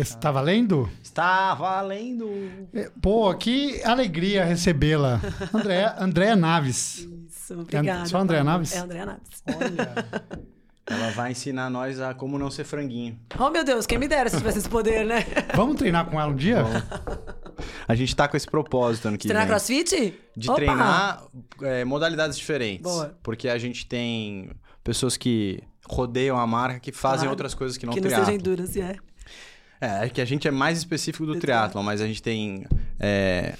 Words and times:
Está 0.00 0.30
valendo? 0.30 0.88
Está 1.02 1.54
valendo! 1.54 2.28
É, 2.72 2.90
Pô, 3.02 3.34
que 3.34 3.82
alegria 3.82 4.44
recebê-la. 4.44 5.20
Andréa, 5.52 5.96
Andréa 5.98 6.36
Naves. 6.36 7.08
Isso, 7.28 7.54
obrigada. 7.60 8.06
só 8.06 8.18
Andréa. 8.18 8.44
Naves? 8.44 8.72
É 8.74 8.78
Andréa 8.78 9.06
Naves. 9.06 9.42
Olha. 9.46 10.38
Ela 10.90 11.10
vai 11.10 11.32
ensinar 11.32 11.68
nós 11.68 12.00
a 12.00 12.14
como 12.14 12.38
não 12.38 12.50
ser 12.50 12.64
franguinho. 12.64 13.18
Oh, 13.38 13.50
meu 13.50 13.62
Deus, 13.62 13.84
quem 13.86 13.98
me 13.98 14.08
dera 14.08 14.30
se 14.30 14.38
tivesse 14.38 14.58
esse 14.60 14.68
poder, 14.70 15.04
né? 15.04 15.18
Vamos 15.54 15.76
treinar 15.76 16.06
com 16.06 16.18
ela 16.18 16.32
um 16.32 16.34
dia? 16.34 16.64
A 17.86 17.94
gente 17.94 18.16
tá 18.16 18.26
com 18.26 18.38
esse 18.38 18.46
propósito 18.46 19.06
ano 19.08 19.18
que 19.18 19.26
Treinar 19.28 19.42
vem. 19.46 19.50
crossfit? 19.50 20.14
De 20.34 20.48
Opa! 20.48 20.56
treinar 20.56 21.22
é, 21.60 21.84
modalidades 21.84 22.38
diferentes. 22.38 22.82
Boa. 22.84 23.18
Porque 23.22 23.50
a 23.50 23.58
gente 23.58 23.84
tem 23.84 24.50
pessoas 24.82 25.16
que 25.18 25.60
rodeiam 25.86 26.38
a 26.38 26.46
marca 26.46 26.80
que 26.80 26.90
fazem 26.90 27.18
Claro. 27.18 27.30
outras 27.32 27.52
coisas 27.52 27.76
que 27.76 27.84
não 27.84 27.92
Que 27.92 28.00
não 28.00 28.06
triatlon. 28.08 28.24
seja 28.26 28.36
endurance, 28.38 28.80
é. 28.80 28.96
É, 29.80 30.06
é 30.06 30.08
que 30.08 30.20
a 30.20 30.24
gente 30.24 30.48
é 30.48 30.50
mais 30.50 30.78
específico 30.78 31.26
do 31.26 31.38
triatlon, 31.38 31.82
mas 31.82 32.00
a 32.00 32.06
gente 32.06 32.22
tem 32.22 32.66
é, 32.98 33.54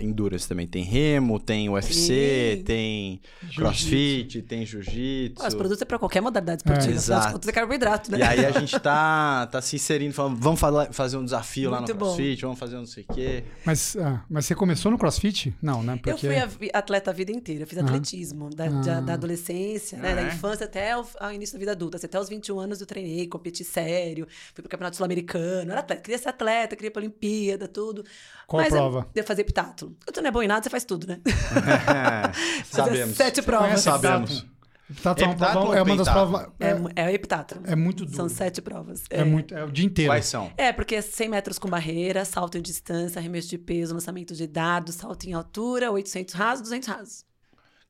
endurance 0.00 0.46
também. 0.48 0.66
Tem 0.66 0.82
remo, 0.84 1.38
tem 1.40 1.68
UFC, 1.68 2.56
Sim. 2.58 2.62
tem 2.64 3.20
crossfit, 3.54 4.42
tem 4.42 4.64
jiu-jitsu. 4.66 5.40
Pô, 5.42 5.46
os 5.48 5.54
produtos 5.54 5.82
é 5.82 5.84
pra 5.84 5.98
qualquer 5.98 6.20
modalidade 6.20 6.60
esportiva. 6.62 6.92
É. 6.92 6.94
Exato. 6.94 7.32
contas, 7.32 7.48
é 7.48 7.52
carboidrato, 7.52 8.10
né? 8.10 8.18
E 8.18 8.22
aí 8.22 8.44
a 8.44 8.50
gente 8.52 8.78
tá, 8.80 9.46
tá 9.46 9.62
se 9.62 9.76
inserindo, 9.76 10.12
falando, 10.14 10.36
vamos 10.38 10.60
fazer 10.92 11.16
um 11.16 11.24
desafio 11.24 11.70
lá 11.70 11.76
no 11.80 11.82
Muito 11.86 11.94
bom. 11.94 12.06
CrossFit, 12.06 12.42
vamos 12.42 12.58
fazer 12.58 12.76
um 12.76 12.80
não 12.80 12.86
sei 12.86 13.04
o 13.08 13.14
quê. 13.14 13.44
Mas, 13.64 13.96
ah, 13.96 14.24
mas 14.28 14.46
você 14.46 14.54
começou 14.54 14.90
no 14.90 14.98
CrossFit? 14.98 15.54
Não, 15.62 15.82
né? 15.82 15.98
Eu 16.04 16.18
fui 16.18 16.70
atleta 16.72 17.10
a 17.10 17.14
vida 17.14 17.30
inteira, 17.32 17.62
eu 17.62 17.66
fiz 17.66 17.78
atletismo, 17.78 18.50
da, 18.50 18.66
da- 18.68 19.00
da 19.00 19.14
adolescência, 19.14 19.96
né, 19.98 20.12
Ah, 20.12 20.14
da 20.16 20.22
é? 20.22 20.26
infância 20.28 20.64
até 20.66 20.96
o 20.98 21.04
ao 21.18 21.32
início 21.32 21.54
da 21.54 21.58
vida 21.58 21.72
adulta. 21.72 21.96
Assim, 21.96 22.06
até 22.06 22.18
os 22.18 22.28
21 22.28 22.58
anos 22.60 22.80
eu 22.80 22.86
treinei, 22.86 23.26
competi 23.26 23.64
sério, 23.64 24.26
fui 24.54 24.62
pro 24.62 24.68
Campeonato 24.68 24.96
Sul-Americano, 24.96 25.70
era 25.70 25.80
atleta, 25.80 26.02
queria 26.02 26.18
ser 26.18 26.28
atleta, 26.28 26.74
queria 26.76 26.88
ir 26.88 26.90
pra 26.90 27.00
Olimpíada, 27.00 27.68
tudo. 27.68 28.04
Qual 28.52 28.60
a 28.60 28.64
Mas 28.64 28.72
prova? 28.72 28.98
Eu, 29.14 29.22
eu 29.22 29.24
fazia 29.26 29.42
epitátulo. 29.42 29.96
Quando 30.04 30.20
não 30.22 30.28
é 30.28 30.30
bom 30.30 30.42
em 30.42 30.46
nada, 30.46 30.62
você 30.62 30.68
faz 30.70 30.84
tudo, 30.84 31.06
né? 31.06 31.20
É, 31.24 32.32
Fazer 32.64 32.90
Sabemos. 32.90 33.16
sete 33.16 33.42
provas. 33.42 33.80
Sabemos. 33.80 34.30
Epitátulo? 34.30 34.52
Epitátulo 34.92 35.24
é 35.24 35.26
uma 35.26 35.32
Epitátulo 35.32 35.62
prova- 35.62 35.78
é 35.78 35.82
uma 35.82 35.96
das 35.96 36.08
provas. 36.08 36.46
É, 36.60 37.02
É, 37.02 37.10
é 37.10 37.14
epitátulo. 37.14 37.62
é 37.64 37.74
muito 37.74 38.04
duro. 38.04 38.14
São 38.16 38.28
sete 38.28 38.60
provas. 38.60 39.04
É, 39.08 39.24
muito, 39.24 39.54
é 39.54 39.64
o 39.64 39.70
dia 39.72 39.86
inteiro. 39.86 40.10
Quais 40.10 40.26
são? 40.26 40.52
É, 40.56 40.70
porque 40.70 40.94
é 40.96 41.00
100 41.00 41.28
metros 41.30 41.58
com 41.58 41.66
barreira, 41.66 42.24
salto 42.26 42.58
em 42.58 42.60
distância, 42.62 43.18
arremesso 43.18 43.48
de 43.48 43.56
peso, 43.56 43.94
lançamento 43.94 44.34
de 44.34 44.46
dados, 44.46 44.96
salto 44.96 45.24
em 45.24 45.32
altura, 45.32 45.90
800 45.90 46.34
rasos, 46.34 46.62
200 46.64 46.88
rasos. 46.88 47.24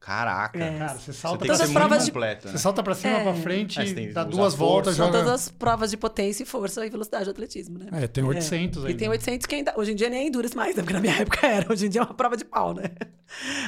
Caraca. 0.04 0.58
É. 0.58 0.78
Cara, 0.78 0.94
você 0.98 1.12
Você 1.12 1.12
salta 1.12 1.38
tem 1.38 1.46
pra 1.46 1.56
que 1.56 1.62
ser 1.66 1.72
Todas 1.72 1.92
as 1.92 2.02
cima. 2.02 2.12
completo, 2.12 2.46
né? 2.48 2.52
Você 2.52 2.58
salta 2.58 2.82
pra 2.82 2.94
cima, 2.96 3.12
É. 3.18 3.22
pra 3.22 3.34
frente, 3.34 3.80
É, 3.80 3.86
você 3.86 4.06
dá 4.08 4.24
duas 4.24 4.52
voltas, 4.52 4.96
força. 4.96 4.96
São 4.96 5.06
joga. 5.06 5.18
todas 5.18 5.32
as 5.42 5.48
provas 5.48 5.90
de 5.92 5.96
potência 5.96 6.42
e 6.42 6.46
força 6.46 6.84
e 6.84 6.90
velocidade 6.90 7.24
de 7.24 7.30
atletismo, 7.30 7.78
né? 7.78 7.86
É, 7.92 8.06
tem 8.08 8.24
800 8.24 8.84
aí. 8.84 8.90
E 8.92 8.94
tem 8.96 9.08
800 9.08 9.46
que 9.46 9.54
ainda... 9.54 9.72
Hoje 9.76 9.92
em 9.92 9.94
dia 9.94 10.10
nem 10.10 10.24
é 10.24 10.26
endurance 10.26 10.56
mais, 10.56 10.74
né? 10.74 10.82
Porque 10.82 10.92
na 10.92 11.00
minha 11.00 11.14
época 11.22 11.46
era. 11.46 11.72
Hoje 11.72 11.86
em 11.86 11.88
dia 11.88 12.00
é 12.00 12.04
uma 12.04 12.14
prova 12.14 12.36
de 12.36 12.44
pau, 12.44 12.74
né? 12.74 12.84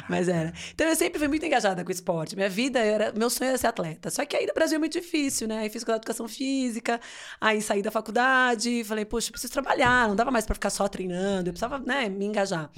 Mas 0.08 0.28
era. 0.28 0.52
Então 0.74 0.86
eu 0.88 0.96
sempre 0.96 1.20
fui 1.20 1.28
muito 1.28 1.46
engajada 1.46 1.82
com 1.84 1.88
o 1.88 1.92
esporte. 1.92 2.34
Minha 2.34 2.48
vida 2.50 2.80
era... 2.80 3.12
Meu 3.12 3.30
sonho 3.30 3.50
era 3.50 3.58
ser 3.58 3.68
atleta. 3.68 4.10
Só 4.10 4.24
que 4.26 4.36
aí 4.36 4.44
no 4.46 4.54
Brasil 4.54 4.74
é 4.74 4.78
muito 4.80 4.92
difícil, 5.00 5.46
né? 5.46 5.60
Aí 5.60 5.68
fiz 5.70 5.82
faculdade 5.82 6.00
de 6.00 6.06
educação 6.10 6.26
física, 6.28 7.00
aí 7.40 7.62
saí 7.62 7.80
da 7.80 7.90
faculdade, 7.92 8.82
falei, 8.84 9.04
poxa, 9.04 9.28
eu 9.28 9.32
preciso 9.32 9.52
trabalhar. 9.52 10.08
Não 10.08 10.16
dava 10.16 10.30
mais 10.32 10.44
pra 10.44 10.54
ficar 10.54 10.70
só 10.70 10.88
treinando. 10.88 11.48
Eu 11.48 11.52
precisava, 11.52 11.78
né, 11.78 12.08
me 12.08 12.24
engajar. 12.26 12.70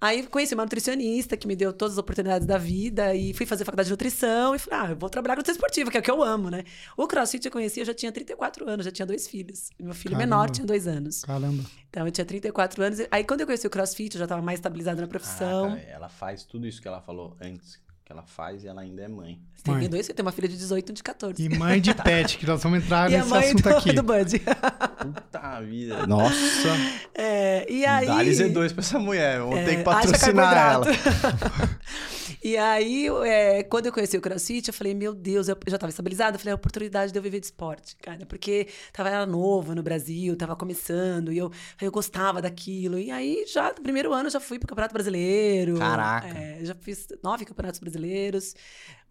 Aí 0.00 0.26
conheci 0.26 0.54
uma 0.54 0.62
nutricionista 0.62 1.36
que 1.36 1.46
me 1.46 1.54
deu 1.54 1.74
todas 1.74 1.94
as 1.94 1.98
oportunidades 1.98 2.46
da 2.46 2.56
vida 2.56 3.14
e 3.14 3.34
fui 3.34 3.44
fazer 3.44 3.66
faculdade 3.66 3.88
de 3.88 3.92
nutrição 3.92 4.54
e 4.54 4.58
falei, 4.58 4.80
ah, 4.80 4.90
eu 4.92 4.96
vou 4.96 5.10
trabalhar 5.10 5.34
com 5.34 5.40
nutrição 5.40 5.56
esportiva, 5.56 5.90
que 5.90 5.96
é 5.98 6.00
o 6.00 6.02
que 6.02 6.10
eu 6.10 6.22
amo, 6.22 6.48
né? 6.48 6.64
O 6.96 7.06
CrossFit 7.06 7.44
eu 7.44 7.52
conheci, 7.52 7.80
eu 7.80 7.84
já 7.84 7.92
tinha 7.92 8.10
34 8.10 8.66
anos, 8.66 8.86
já 8.86 8.90
tinha 8.90 9.04
dois 9.04 9.28
filhos. 9.28 9.68
Meu 9.78 9.92
filho 9.92 10.16
Caramba. 10.16 10.36
menor 10.36 10.50
tinha 10.50 10.66
dois 10.66 10.86
anos. 10.86 11.22
Caramba. 11.22 11.62
Então 11.90 12.06
eu 12.06 12.12
tinha 12.12 12.24
34 12.24 12.82
anos. 12.82 13.00
Aí 13.10 13.24
quando 13.24 13.42
eu 13.42 13.46
conheci 13.46 13.66
o 13.66 13.70
CrossFit, 13.70 14.14
eu 14.14 14.20
já 14.20 14.24
estava 14.24 14.40
mais 14.40 14.58
estabilizada 14.58 15.02
na 15.02 15.06
profissão. 15.06 15.68
Caraca, 15.68 15.86
ela 15.88 16.08
faz 16.08 16.44
tudo 16.44 16.66
isso 16.66 16.80
que 16.80 16.88
ela 16.88 17.02
falou 17.02 17.36
antes, 17.38 17.78
que 18.10 18.12
ela 18.12 18.22
faz 18.24 18.64
e 18.64 18.66
ela 18.68 18.80
ainda 18.80 19.02
é 19.02 19.08
mãe. 19.08 19.38
Tem 19.62 19.74
Mãe. 19.74 19.88
dois, 19.88 20.08
eu 20.08 20.14
tenho 20.14 20.26
uma 20.26 20.32
filha 20.32 20.48
de 20.48 20.56
18 20.56 20.88
e 20.88 20.90
um 20.90 20.94
de 20.94 21.02
14. 21.02 21.42
E 21.44 21.48
mãe 21.48 21.80
de 21.80 21.94
pet, 22.02 22.38
que 22.38 22.44
nós 22.46 22.60
vamos 22.60 22.82
entrar 22.82 23.08
E 23.10 23.14
a 23.14 23.18
nesse 23.18 23.30
mãe 23.30 23.44
assunto 23.44 23.62
do, 23.62 23.76
aqui. 23.76 23.92
do 23.92 24.02
Bud. 24.02 24.38
Puta 24.40 25.60
vida. 25.60 26.06
Nossa. 26.08 26.68
É, 27.14 27.70
e 27.70 27.86
aí... 27.86 28.06
Dá-lhe 28.06 28.30
Z2 28.32 28.72
pra 28.72 28.80
essa 28.80 28.98
mulher. 28.98 29.38
Vamos 29.38 29.60
ter 29.60 29.74
que 29.76 29.80
É, 29.80 29.82
patrocinar 29.84 30.56
ela. 30.72 30.86
e 32.42 32.56
aí, 32.56 33.08
é, 33.26 33.62
quando 33.62 33.86
eu 33.86 33.92
conheci 33.92 34.16
o 34.16 34.20
CrossFit, 34.20 34.68
eu 34.68 34.74
falei, 34.74 34.94
meu 34.94 35.14
Deus, 35.14 35.48
eu 35.48 35.58
já 35.66 35.76
estava 35.76 35.90
estabilizada, 35.90 36.36
eu 36.36 36.38
falei, 36.38 36.50
é 36.50 36.54
a 36.54 36.56
oportunidade 36.56 37.12
de 37.12 37.18
eu 37.18 37.22
viver 37.22 37.40
de 37.40 37.46
esporte, 37.46 37.96
cara, 37.96 38.24
porque 38.26 38.68
tava 38.92 39.08
era 39.08 39.26
novo 39.26 39.74
no 39.74 39.82
Brasil, 39.82 40.36
tava 40.36 40.56
começando, 40.56 41.32
e 41.32 41.38
eu, 41.38 41.50
eu 41.80 41.90
gostava 41.90 42.40
daquilo. 42.40 42.98
E 42.98 43.10
aí, 43.10 43.44
já 43.46 43.68
no 43.68 43.82
primeiro 43.82 44.12
ano, 44.12 44.26
eu 44.26 44.32
já 44.32 44.40
fui 44.40 44.58
pro 44.58 44.68
Campeonato 44.68 44.92
Brasileiro. 44.92 45.78
Caraca. 45.78 46.28
É, 46.28 46.64
já 46.64 46.74
fiz 46.74 47.08
nove 47.22 47.44
campeonatos 47.44 47.80
brasileiros. 47.80 48.54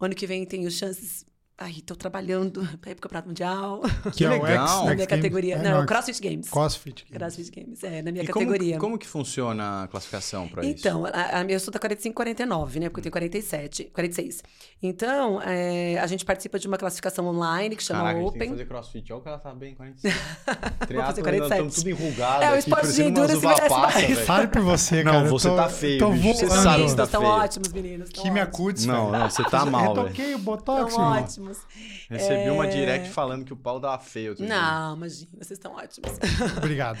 Ano 0.00 0.14
que 0.14 0.26
vem 0.26 0.44
tenho 0.44 0.70
chances. 0.70 1.24
Ai, 1.62 1.74
tô 1.84 1.94
trabalhando 1.94 2.66
pra 2.80 2.90
ir 2.90 2.94
pro 2.94 3.02
Campeonato 3.02 3.28
Mundial. 3.28 3.82
Que 4.16 4.24
é 4.24 4.30
legal. 4.30 4.66
X, 4.66 4.70
Na 4.76 4.80
minha 4.82 4.94
Games. 4.94 5.06
categoria. 5.06 5.56
É, 5.56 5.62
não, 5.62 5.80
não, 5.80 5.86
CrossFit 5.86 6.18
Games. 6.22 6.48
CrossFit. 6.48 7.04
CrossFit 7.12 7.50
Games, 7.50 7.84
é, 7.84 8.00
na 8.00 8.10
minha 8.10 8.24
E 8.24 8.28
como, 8.28 8.46
categoria. 8.46 8.78
como 8.78 8.98
que 8.98 9.06
funciona 9.06 9.82
a 9.82 9.88
classificação 9.88 10.48
pra 10.48 10.64
isso? 10.64 10.78
Então, 10.78 11.04
a, 11.04 11.40
a, 11.40 11.44
eu 11.44 11.60
sou 11.60 11.70
da 11.70 11.78
45 11.78 12.14
49, 12.16 12.80
né? 12.80 12.88
Porque 12.88 13.00
eu 13.00 13.02
tenho 13.02 13.12
47, 13.12 13.84
46. 13.92 14.42
Então, 14.82 15.38
é, 15.42 15.98
a 15.98 16.06
gente 16.06 16.24
participa 16.24 16.58
de 16.58 16.66
uma 16.66 16.78
classificação 16.78 17.26
online 17.26 17.76
que 17.76 17.82
chama 17.82 18.00
Caraca, 18.04 18.18
a 18.18 18.22
gente 18.22 18.30
tem 18.32 18.38
que 18.40 18.44
Open. 18.46 18.50
fazer 18.56 18.66
crossfit. 18.66 19.12
Olha 19.12 19.18
o 19.18 19.22
que 19.22 19.28
ela 19.28 19.38
tá 19.38 19.54
bem, 19.54 19.74
45. 19.76 20.16
fazer 20.16 20.86
Triatlo, 20.86 21.22
47. 21.22 21.38
nós 21.40 21.50
estamos 21.50 21.74
tudo 21.74 21.90
enrugado 21.90 22.42
É, 22.42 22.46
o 22.46 22.48
aqui, 22.50 22.58
esporte 22.60 22.92
de 22.94 23.02
endurance 23.02 23.46
merece 23.46 23.68
mais. 23.68 24.18
Fale 24.20 24.46
por 24.46 24.62
você, 24.62 25.04
Não, 25.04 25.12
cara. 25.12 25.26
eu 25.26 25.30
você 25.30 25.48
tô- 25.50 25.56
tá 25.56 25.68
feio, 25.68 25.98
Tô. 25.98 26.10
Você 26.10 26.46
voando. 26.46 26.62
sabe 26.62 26.62
que 26.62 26.70
Meninos, 26.70 26.94
tá 26.94 27.04
estão 27.04 27.20
feio. 27.20 27.32
ótimos, 27.34 27.68
meninos. 27.72 28.08
Quimia 28.08 28.42
ótimos. 28.44 28.56
Cutis, 28.56 28.86
Não, 28.86 29.10
não, 29.10 29.28
você 29.28 29.44
tá 29.44 29.66
mal, 29.66 29.94
velho. 29.94 30.06
Retoquei 30.06 30.34
o 30.34 30.38
Botox, 30.38 30.94
irmão. 30.94 31.49
Ótimos. 31.50 31.66
Recebi 32.08 32.50
uma 32.50 32.66
É. 32.66 32.68
direct 32.68 33.10
falando 33.10 33.44
que 33.44 33.52
o 33.52 33.56
pau 33.56 33.80
tava 33.80 33.98
feio. 34.02 34.34
Não, 34.38 34.96
imagina, 34.96 35.30
vocês 35.38 35.52
estão 35.58 35.72
ótimos. 35.74 36.10
Obrigado. 36.58 36.98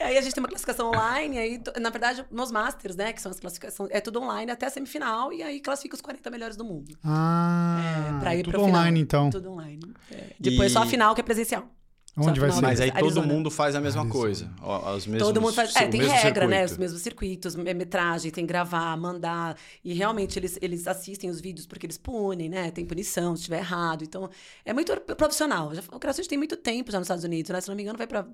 aí 0.00 0.16
a 0.16 0.20
gente 0.20 0.34
tem 0.34 0.42
uma 0.42 0.48
classificação 0.48 0.88
online, 0.88 1.38
aí, 1.38 1.60
na 1.80 1.90
verdade, 1.90 2.24
nos 2.30 2.50
Masters, 2.50 2.96
né? 2.96 3.12
Que 3.12 3.20
são 3.20 3.30
as 3.30 3.38
classificações. 3.40 3.90
É 3.92 4.00
tudo 4.00 4.20
online 4.20 4.50
até 4.50 4.66
a 4.66 4.70
semifinal, 4.70 5.32
e 5.32 5.42
aí 5.42 5.60
classifica 5.60 5.94
os 5.94 6.00
40 6.00 6.30
melhores 6.30 6.56
do 6.56 6.64
mundo. 6.64 6.96
Ah, 7.04 8.16
É, 8.16 8.20
pra 8.20 8.34
ir 8.36 8.42
tudo 8.44 8.60
online, 8.60 9.00
final. 9.00 9.02
então. 9.02 9.30
Tudo 9.30 9.50
online. 9.52 9.80
É. 10.10 10.26
Depois 10.38 10.70
E- 10.70 10.74
só 10.74 10.82
a 10.82 10.86
final, 10.86 11.14
que 11.14 11.20
é 11.20 11.24
presencial. 11.24 11.68
Onde 12.14 12.38
vai 12.40 12.52
ser? 12.52 12.60
Mas 12.60 12.78
aí 12.80 12.90
todo 12.92 13.04
Arizona. 13.04 13.26
mundo 13.26 13.50
faz 13.50 13.74
a 13.74 13.80
mesma 13.80 14.02
Arizona. 14.02 14.20
coisa. 14.22 14.50
ó, 14.60 14.94
Os 14.94 15.06
mesmos, 15.06 15.26
Todo 15.28 15.40
mundo 15.40 15.54
faz. 15.54 15.74
É, 15.76 15.86
o 15.86 15.90
tem 15.90 16.00
mesmo 16.02 16.14
regra, 16.14 16.46
né? 16.46 16.56
circuito. 16.56 16.72
Os 16.72 16.78
mesmos 16.78 17.02
circuitos, 17.02 17.56
me- 17.56 17.72
metragem, 17.74 18.30
tem 18.30 18.44
que 18.44 18.48
gravar, 18.52 18.94
mandar. 18.98 19.56
E 19.82 19.94
realmente 19.94 20.38
eles, 20.38 20.58
eles 20.60 20.86
assistem 20.86 21.30
os 21.30 21.40
vídeos 21.40 21.66
porque 21.66 21.86
eles 21.86 21.96
punem, 21.96 22.50
né? 22.50 22.70
Tem 22.70 22.84
punição 22.84 23.34
se 23.34 23.40
estiver 23.40 23.58
errado. 23.60 24.04
Então, 24.04 24.28
é 24.64 24.74
muito 24.74 24.94
profissional. 25.16 25.74
Já, 25.74 25.82
o 25.90 25.98
CrossFit 25.98 26.28
tem 26.28 26.36
muito 26.36 26.56
tempo 26.56 26.92
já 26.92 26.98
nos 26.98 27.06
Estados 27.06 27.24
Unidos, 27.24 27.50
né? 27.50 27.60
Se 27.62 27.68
não 27.68 27.76
me 27.76 27.82
engano, 27.82 27.96
vai 27.96 28.06
pra 28.06 28.26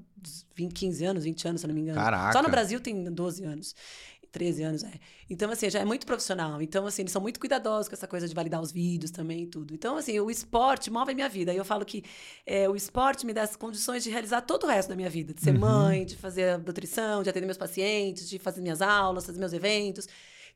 20, 0.56 0.72
15 0.72 1.04
anos, 1.04 1.22
20 1.24 1.46
anos, 1.48 1.60
se 1.60 1.66
não 1.68 1.74
me 1.74 1.80
engano. 1.82 1.98
Caraca. 2.00 2.32
Só 2.32 2.42
no 2.42 2.48
Brasil 2.48 2.80
tem 2.80 3.04
12 3.04 3.44
anos. 3.44 3.74
13 4.30 4.62
anos, 4.62 4.84
é. 4.84 4.92
Então, 5.30 5.50
assim, 5.50 5.70
já 5.70 5.80
é 5.80 5.84
muito 5.84 6.06
profissional. 6.06 6.60
Então, 6.60 6.86
assim, 6.86 7.02
eles 7.02 7.12
são 7.12 7.20
muito 7.20 7.40
cuidadosos 7.40 7.88
com 7.88 7.94
essa 7.94 8.06
coisa 8.06 8.28
de 8.28 8.34
validar 8.34 8.60
os 8.60 8.72
vídeos 8.72 9.10
também 9.10 9.44
e 9.44 9.46
tudo. 9.46 9.74
Então, 9.74 9.96
assim, 9.96 10.18
o 10.20 10.30
esporte 10.30 10.90
move 10.90 11.12
a 11.12 11.14
minha 11.14 11.28
vida. 11.28 11.52
E 11.52 11.56
eu 11.56 11.64
falo 11.64 11.84
que 11.84 12.04
é, 12.46 12.68
o 12.68 12.76
esporte 12.76 13.24
me 13.26 13.32
dá 13.32 13.42
as 13.42 13.56
condições 13.56 14.04
de 14.04 14.10
realizar 14.10 14.42
todo 14.42 14.64
o 14.64 14.66
resto 14.66 14.88
da 14.90 14.96
minha 14.96 15.10
vida. 15.10 15.32
De 15.34 15.42
ser 15.42 15.52
mãe, 15.52 16.04
de 16.04 16.16
fazer 16.16 16.50
a 16.50 16.58
nutrição, 16.58 17.22
de 17.22 17.30
atender 17.30 17.46
meus 17.46 17.58
pacientes, 17.58 18.28
de 18.28 18.38
fazer 18.38 18.60
minhas 18.60 18.82
aulas, 18.82 19.26
fazer 19.26 19.38
meus 19.38 19.52
eventos. 19.52 20.08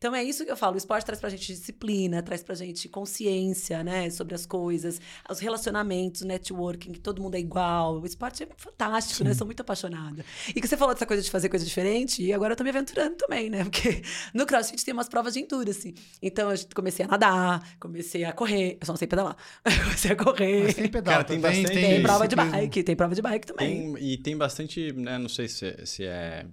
Então 0.03 0.17
é 0.17 0.25
isso 0.25 0.45
que 0.45 0.51
eu 0.51 0.57
falo. 0.57 0.75
O 0.75 0.79
esporte 0.79 1.07
traz 1.07 1.21
pra 1.21 1.31
gente 1.31 1.47
disciplina, 1.47 2.21
traz 2.25 2.43
pra 2.43 2.57
gente 2.57 2.89
consciência, 2.89 3.85
né, 3.85 4.11
sobre 4.11 4.35
as 4.35 4.45
coisas, 4.45 5.01
os 5.31 5.39
relacionamentos, 5.39 6.23
o 6.23 6.27
networking, 6.27 6.91
que 6.91 6.99
todo 6.99 7.23
mundo 7.23 7.37
é 7.37 7.39
igual. 7.39 8.01
O 8.01 8.05
esporte 8.05 8.43
é 8.43 8.49
fantástico, 8.57 9.23
né? 9.23 9.33
Sou 9.33 9.47
muito 9.47 9.61
apaixonada. 9.61 10.25
E 10.49 10.61
que 10.61 10.67
você 10.67 10.77
falou 10.77 10.93
dessa 10.93 11.07
coisa 11.07 11.23
de 11.23 11.31
fazer 11.31 11.49
coisa 11.49 11.65
diferente, 11.65 12.21
e 12.21 12.33
agora 12.33 12.55
eu 12.55 12.57
tô 12.57 12.65
me 12.65 12.71
aventurando 12.71 13.15
também, 13.15 13.49
né? 13.49 13.63
Porque 13.63 14.03
no 14.35 14.45
CrossFit 14.45 14.85
tem 14.85 14.93
umas 14.93 15.09
provas 15.09 15.35
de 15.35 15.41
endurance. 15.41 15.95
Então 16.21 16.51
eu 16.51 16.59
comecei 16.75 17.05
a 17.05 17.09
nadar, 17.09 17.77
comecei 17.79 18.25
a 18.25 18.33
correr, 18.33 18.79
eu 18.81 18.85
só 18.87 18.95
não 18.95 18.99
sei 18.99 19.07
pedalar. 19.07 19.37
comecei 19.85 20.11
a 20.11 20.17
correr. 20.17 20.65
Mas 20.65 20.75
tem 20.75 20.89
pedal 20.89 21.13
Cara, 21.15 21.25
tem 21.25 21.41
também, 21.41 21.63
bastante- 21.63 21.81
Tem 21.81 22.03
prova 22.03 22.27
de 22.27 22.35
bike, 22.35 22.83
tem 22.83 22.97
prova 22.97 23.15
de 23.15 23.23
bike 23.23 23.47
também. 23.47 23.95
Tem, 23.95 24.05
e 24.05 24.17
tem 24.19 24.37
bastante, 24.37 24.93
né, 24.95 25.17
não 25.17 25.29
sei 25.29 25.47
se, 25.47 25.87
se 25.87 26.05
é 26.05 26.45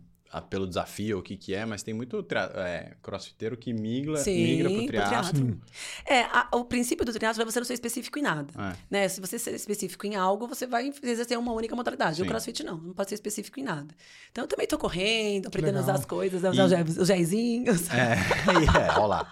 pelo 0.50 0.68
desafio 0.68 1.18
o 1.20 1.22
que 1.24 1.36
que 1.36 1.56
é, 1.56 1.66
mas 1.66 1.82
tem 1.82 1.94
muito 1.94 2.24
é, 2.56 2.94
crossfiteiro 3.02 3.58
que 3.58 3.74
migra, 3.74 4.22
migra 4.26 4.70
pro 4.70 4.86
triatlo. 4.86 5.62
É, 6.06 6.22
a- 6.22 6.48
o 6.54 6.64
princípio 6.66 7.04
do 7.04 7.12
triatlo 7.12 7.42
é 7.42 7.46
você 7.46 7.60
não 7.60 7.66
ser 7.66 7.74
específico 7.74 8.20
em 8.20 8.22
nada. 8.22 8.48
É. 8.58 8.76
Né? 8.90 9.08
Se 9.10 9.20
você 9.20 9.40
ser 9.40 9.56
específico 9.56 10.06
em 10.06 10.16
algo, 10.16 10.48
você 10.48 10.68
vai 10.68 10.92
exercer 11.02 11.38
uma 11.38 11.52
única 11.52 11.76
modalidade. 11.76 12.18
Sim. 12.18 12.24
O 12.24 12.26
crossfit 12.28 12.64
não, 12.64 12.78
não 12.78 12.94
pode 12.94 13.10
ser 13.10 13.16
específico 13.16 13.60
em 13.60 13.64
nada. 13.64 13.88
Então 14.32 14.44
eu 14.44 14.48
também 14.48 14.68
tô 14.68 14.78
correndo, 14.78 15.48
aprendendo 15.48 15.78
a 15.78 15.80
legal. 15.80 15.96
usar 15.96 16.00
as 16.00 16.06
coisas, 16.06 16.46
a 16.46 16.52
usar 16.52 16.66
os 16.66 16.72
E- 16.98 17.02
os 17.02 17.08
géisinhos. 17.08 17.90
É, 17.90 18.14
é, 18.88 18.92
olha 18.98 19.06
lá. 19.06 19.32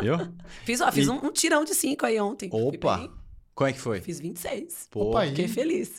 Viu? 0.00 0.16
Fiz, 0.64 0.80
ó, 0.80 0.90
fiz 0.90 1.06
E- 1.06 1.10
um, 1.10 1.26
um 1.26 1.30
tirão 1.30 1.62
de 1.64 1.74
cinco 1.74 2.04
aí 2.04 2.18
ontem. 2.20 2.48
Opa! 2.52 3.08
Como 3.54 3.68
é 3.68 3.72
que 3.72 3.78
foi? 3.80 4.00
Fiz 4.00 4.18
26. 4.18 4.88
Pô, 4.90 5.10
Opa, 5.10 5.26
Fiquei 5.26 5.46
feliz. 5.46 5.92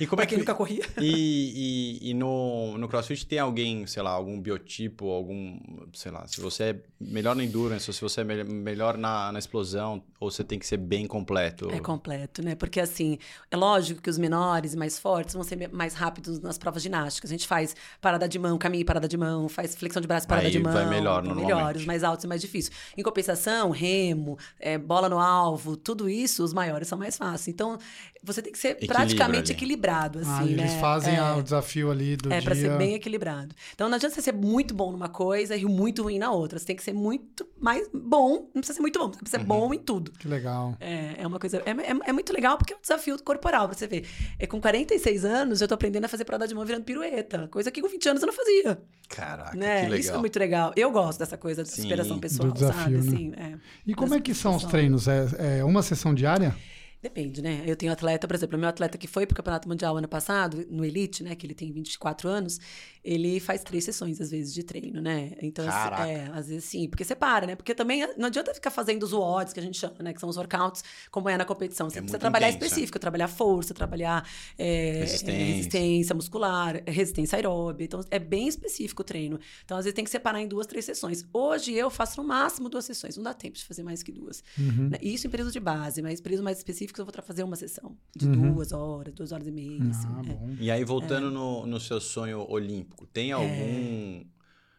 E 0.00 0.06
como 0.06 0.22
é 0.22 0.26
que 0.26 0.36
nunca 0.36 0.54
corria. 0.54 0.84
E, 1.00 1.98
e, 2.02 2.10
e 2.10 2.14
no, 2.14 2.78
no 2.78 2.88
CrossFit 2.88 3.26
tem 3.26 3.38
alguém, 3.40 3.86
sei 3.86 4.02
lá, 4.02 4.10
algum 4.10 4.40
biotipo, 4.40 5.10
algum, 5.10 5.58
sei 5.92 6.12
lá, 6.12 6.26
se 6.28 6.40
você 6.40 6.62
é 6.64 6.80
melhor 7.00 7.34
na 7.34 7.42
endurance, 7.44 7.88
ou 7.90 7.94
se 7.94 8.00
você 8.00 8.20
é 8.20 8.24
me- 8.24 8.44
melhor 8.44 8.96
na, 8.96 9.32
na 9.32 9.38
explosão, 9.38 10.02
ou 10.20 10.30
você 10.30 10.44
tem 10.44 10.58
que 10.60 10.66
ser 10.66 10.76
bem 10.76 11.06
completo. 11.06 11.70
É 11.72 11.80
completo, 11.80 12.40
né? 12.42 12.54
Porque 12.54 12.78
assim, 12.80 13.18
é 13.50 13.56
lógico 13.56 14.00
que 14.00 14.10
os 14.10 14.18
menores 14.18 14.74
e 14.74 14.76
mais 14.76 14.96
fortes 14.98 15.34
vão 15.34 15.42
ser 15.42 15.68
mais 15.72 15.94
rápidos 15.94 16.38
nas 16.40 16.56
provas 16.56 16.82
ginásticas. 16.82 17.30
A 17.30 17.34
gente 17.34 17.46
faz 17.48 17.74
parada 18.00 18.28
de 18.28 18.38
mão, 18.38 18.56
caminho 18.58 18.82
e 18.82 18.84
parada 18.84 19.08
de 19.08 19.16
mão, 19.16 19.48
faz 19.48 19.74
flexão 19.74 20.00
de 20.00 20.06
braço 20.06 20.26
parada 20.28 20.46
Aí 20.46 20.52
de 20.52 20.60
mão. 20.60 20.72
vai 20.72 20.88
melhor, 20.88 21.22
normalmente. 21.24 21.46
melhores, 21.54 21.84
mais 21.84 22.04
altos 22.04 22.24
e 22.24 22.28
mais 22.28 22.40
difícil. 22.40 22.72
Em 22.96 23.02
compensação, 23.02 23.70
remo, 23.70 24.38
é, 24.60 24.78
bola 24.78 25.08
no 25.08 25.18
alvo, 25.18 25.76
tudo 25.76 26.08
isso, 26.08 26.27
os 26.38 26.52
maiores 26.52 26.88
são 26.88 26.98
mais 26.98 27.16
fáceis. 27.16 27.48
Então, 27.48 27.78
você 28.22 28.42
tem 28.42 28.52
que 28.52 28.58
ser 28.58 28.68
Equilíbrio 28.68 28.96
praticamente 28.96 29.52
ali. 29.52 29.58
equilibrado, 29.58 30.18
assim, 30.18 30.30
ah, 30.30 30.42
né? 30.44 30.50
eles 30.52 30.72
fazem 30.74 31.14
é, 31.14 31.18
ah, 31.18 31.36
o 31.36 31.42
desafio 31.42 31.90
ali 31.90 32.16
do 32.16 32.28
É, 32.32 32.36
dia. 32.38 32.42
pra 32.42 32.54
ser 32.54 32.76
bem 32.76 32.94
equilibrado. 32.94 33.54
Então, 33.74 33.88
não 33.88 33.96
adianta 33.96 34.14
você 34.14 34.22
ser 34.22 34.32
muito 34.34 34.74
bom 34.74 34.90
numa 34.92 35.08
coisa 35.08 35.56
e 35.56 35.64
muito 35.64 36.02
ruim 36.02 36.18
na 36.18 36.30
outra. 36.30 36.58
Você 36.58 36.66
tem 36.66 36.76
que 36.76 36.82
ser 36.82 36.92
muito 36.92 37.46
mais 37.60 37.88
bom. 37.92 38.48
Não 38.54 38.60
precisa 38.60 38.74
ser 38.74 38.80
muito 38.80 38.98
bom, 38.98 39.06
você 39.12 39.18
precisa 39.18 39.38
ser 39.38 39.42
Uhum. 39.42 39.46
bom 39.68 39.74
em 39.74 39.78
tudo. 39.78 40.10
Que 40.12 40.26
legal. 40.28 40.76
É, 40.80 41.22
é 41.22 41.26
uma 41.26 41.38
coisa. 41.38 41.62
É, 41.64 41.70
é, 41.70 41.96
é 42.08 42.12
muito 42.12 42.32
legal 42.32 42.58
porque 42.58 42.72
é 42.72 42.76
um 42.76 42.80
desafio 42.80 43.16
corporal, 43.22 43.68
pra 43.68 43.76
você 43.78 43.86
ver. 43.86 44.06
É, 44.38 44.46
com 44.46 44.60
46 44.60 45.24
anos, 45.24 45.60
eu 45.60 45.68
tô 45.68 45.74
aprendendo 45.74 46.04
a 46.04 46.08
fazer 46.08 46.24
parada 46.24 46.46
de 46.48 46.54
mão 46.54 46.64
virando 46.64 46.84
pirueta. 46.84 47.48
Coisa 47.48 47.70
que 47.70 47.80
com 47.80 47.88
20 47.88 48.08
anos 48.08 48.22
eu 48.22 48.26
não 48.26 48.34
fazia. 48.34 48.78
Caraca, 49.08 49.56
né? 49.56 49.76
que 49.76 49.82
legal. 49.84 49.98
Isso 50.00 50.12
é 50.12 50.18
muito 50.18 50.38
legal. 50.38 50.72
Eu 50.76 50.90
gosto 50.90 51.18
dessa 51.18 51.36
coisa 51.38 51.62
de 51.62 51.70
superação 51.70 52.16
do 52.16 52.20
pessoal, 52.20 52.50
desafio, 52.50 52.82
sabe? 52.82 52.94
né? 52.96 52.98
Assim, 53.00 53.32
é. 53.54 53.58
E 53.86 53.94
como 53.94 54.14
é 54.14 54.20
que 54.20 54.34
são 54.34 54.54
os 54.56 54.64
treinos? 54.64 55.08
É, 55.08 55.58
é 55.60 55.64
uma 55.64 55.82
sessão 55.82 56.14
diária? 56.18 56.54
Depende, 57.00 57.40
né? 57.40 57.62
Eu 57.64 57.76
tenho 57.76 57.92
atleta, 57.92 58.26
por 58.26 58.34
exemplo, 58.34 58.56
o 58.56 58.60
meu 58.60 58.68
atleta 58.68 58.98
que 58.98 59.06
foi 59.06 59.24
pro 59.24 59.36
Campeonato 59.36 59.68
Mundial 59.68 59.96
ano 59.96 60.08
passado, 60.08 60.66
no 60.68 60.84
Elite, 60.84 61.22
né? 61.22 61.36
Que 61.36 61.46
ele 61.46 61.54
tem 61.54 61.70
24 61.70 62.28
anos, 62.28 62.58
ele 63.04 63.38
faz 63.38 63.62
três 63.62 63.84
sessões, 63.84 64.20
às 64.20 64.30
vezes, 64.32 64.52
de 64.52 64.64
treino, 64.64 65.00
né? 65.00 65.32
Então, 65.40 65.64
assim, 65.68 65.76
Caraca. 65.78 66.08
é, 66.08 66.28
às 66.34 66.48
vezes 66.48 66.64
sim, 66.64 66.88
porque 66.88 67.04
você 67.04 67.14
para, 67.14 67.46
né? 67.46 67.54
Porque 67.54 67.72
também 67.74 68.04
não 68.16 68.26
adianta 68.26 68.52
ficar 68.52 68.70
fazendo 68.70 69.04
os 69.04 69.12
WODs, 69.12 69.52
que 69.52 69.60
a 69.60 69.62
gente 69.62 69.78
chama, 69.78 69.94
né? 70.00 70.12
Que 70.12 70.18
são 70.20 70.28
os 70.28 70.36
workouts, 70.36 70.82
como 71.10 71.28
é 71.28 71.36
na 71.36 71.44
competição. 71.44 71.88
Você 71.88 71.98
É 71.98 72.02
precisa 72.02 72.18
trabalhar 72.18 72.48
intenso, 72.48 72.64
é. 72.64 72.66
específico, 72.66 72.98
trabalhar 72.98 73.28
força, 73.28 73.72
trabalhar 73.72 74.28
é, 74.58 75.00
Resistência. 75.00 75.30
é, 75.32 75.44
resistência 75.44 76.14
muscular, 76.16 76.82
resistência 76.86 77.36
aeróbica. 77.36 77.84
Então, 77.84 78.00
é 78.10 78.18
bem 78.18 78.48
específico 78.48 79.02
o 79.02 79.04
treino. 79.04 79.38
Então, 79.64 79.76
às 79.78 79.84
vezes, 79.84 79.94
tem 79.94 80.04
que 80.04 80.10
separar 80.10 80.40
em 80.42 80.48
duas, 80.48 80.66
três 80.66 80.84
sessões. 80.84 81.24
Hoje, 81.32 81.72
eu 81.74 81.90
faço 81.90 82.20
no 82.20 82.26
máximo 82.26 82.68
duas 82.68 82.84
sessões. 82.84 83.16
Não 83.16 83.22
dá 83.22 83.32
tempo 83.34 83.56
de 83.56 83.64
fazer 83.64 83.84
mais 83.84 84.02
que 84.02 84.10
duas. 84.10 84.42
Uhum. 84.58 84.88
Né? 84.90 84.98
Isso 85.00 85.28
em 85.28 85.30
período 85.30 85.52
de 85.52 85.60
base, 85.60 86.02
mas 86.02 86.18
em 86.18 86.22
períodos 86.22 86.42
mais 86.44 86.58
específicos 86.88 86.98
eu 86.98 87.04
vou 87.04 87.14
fazer 87.24 87.42
uma 87.42 87.56
sessão 87.56 87.96
de 88.16 88.26
Uhum. 88.26 88.52
duas 88.54 88.72
horas, 88.72 89.14
duas 89.14 89.32
horas 89.32 89.46
e 89.46 89.50
meia. 89.52 89.82
assim, 89.90 90.08
Ah, 90.10 90.20
é. 90.20 90.22
bom. 90.32 90.56
E 90.60 90.70
aí, 90.70 90.82
É. 90.82 90.84
voltando 90.84 91.30
no, 91.30 91.66
no 91.66 91.78
seu 91.80 92.00
sonho 92.00 92.44
olímpico, 92.50 93.06
tem 93.06 93.32
algum, 93.32 94.24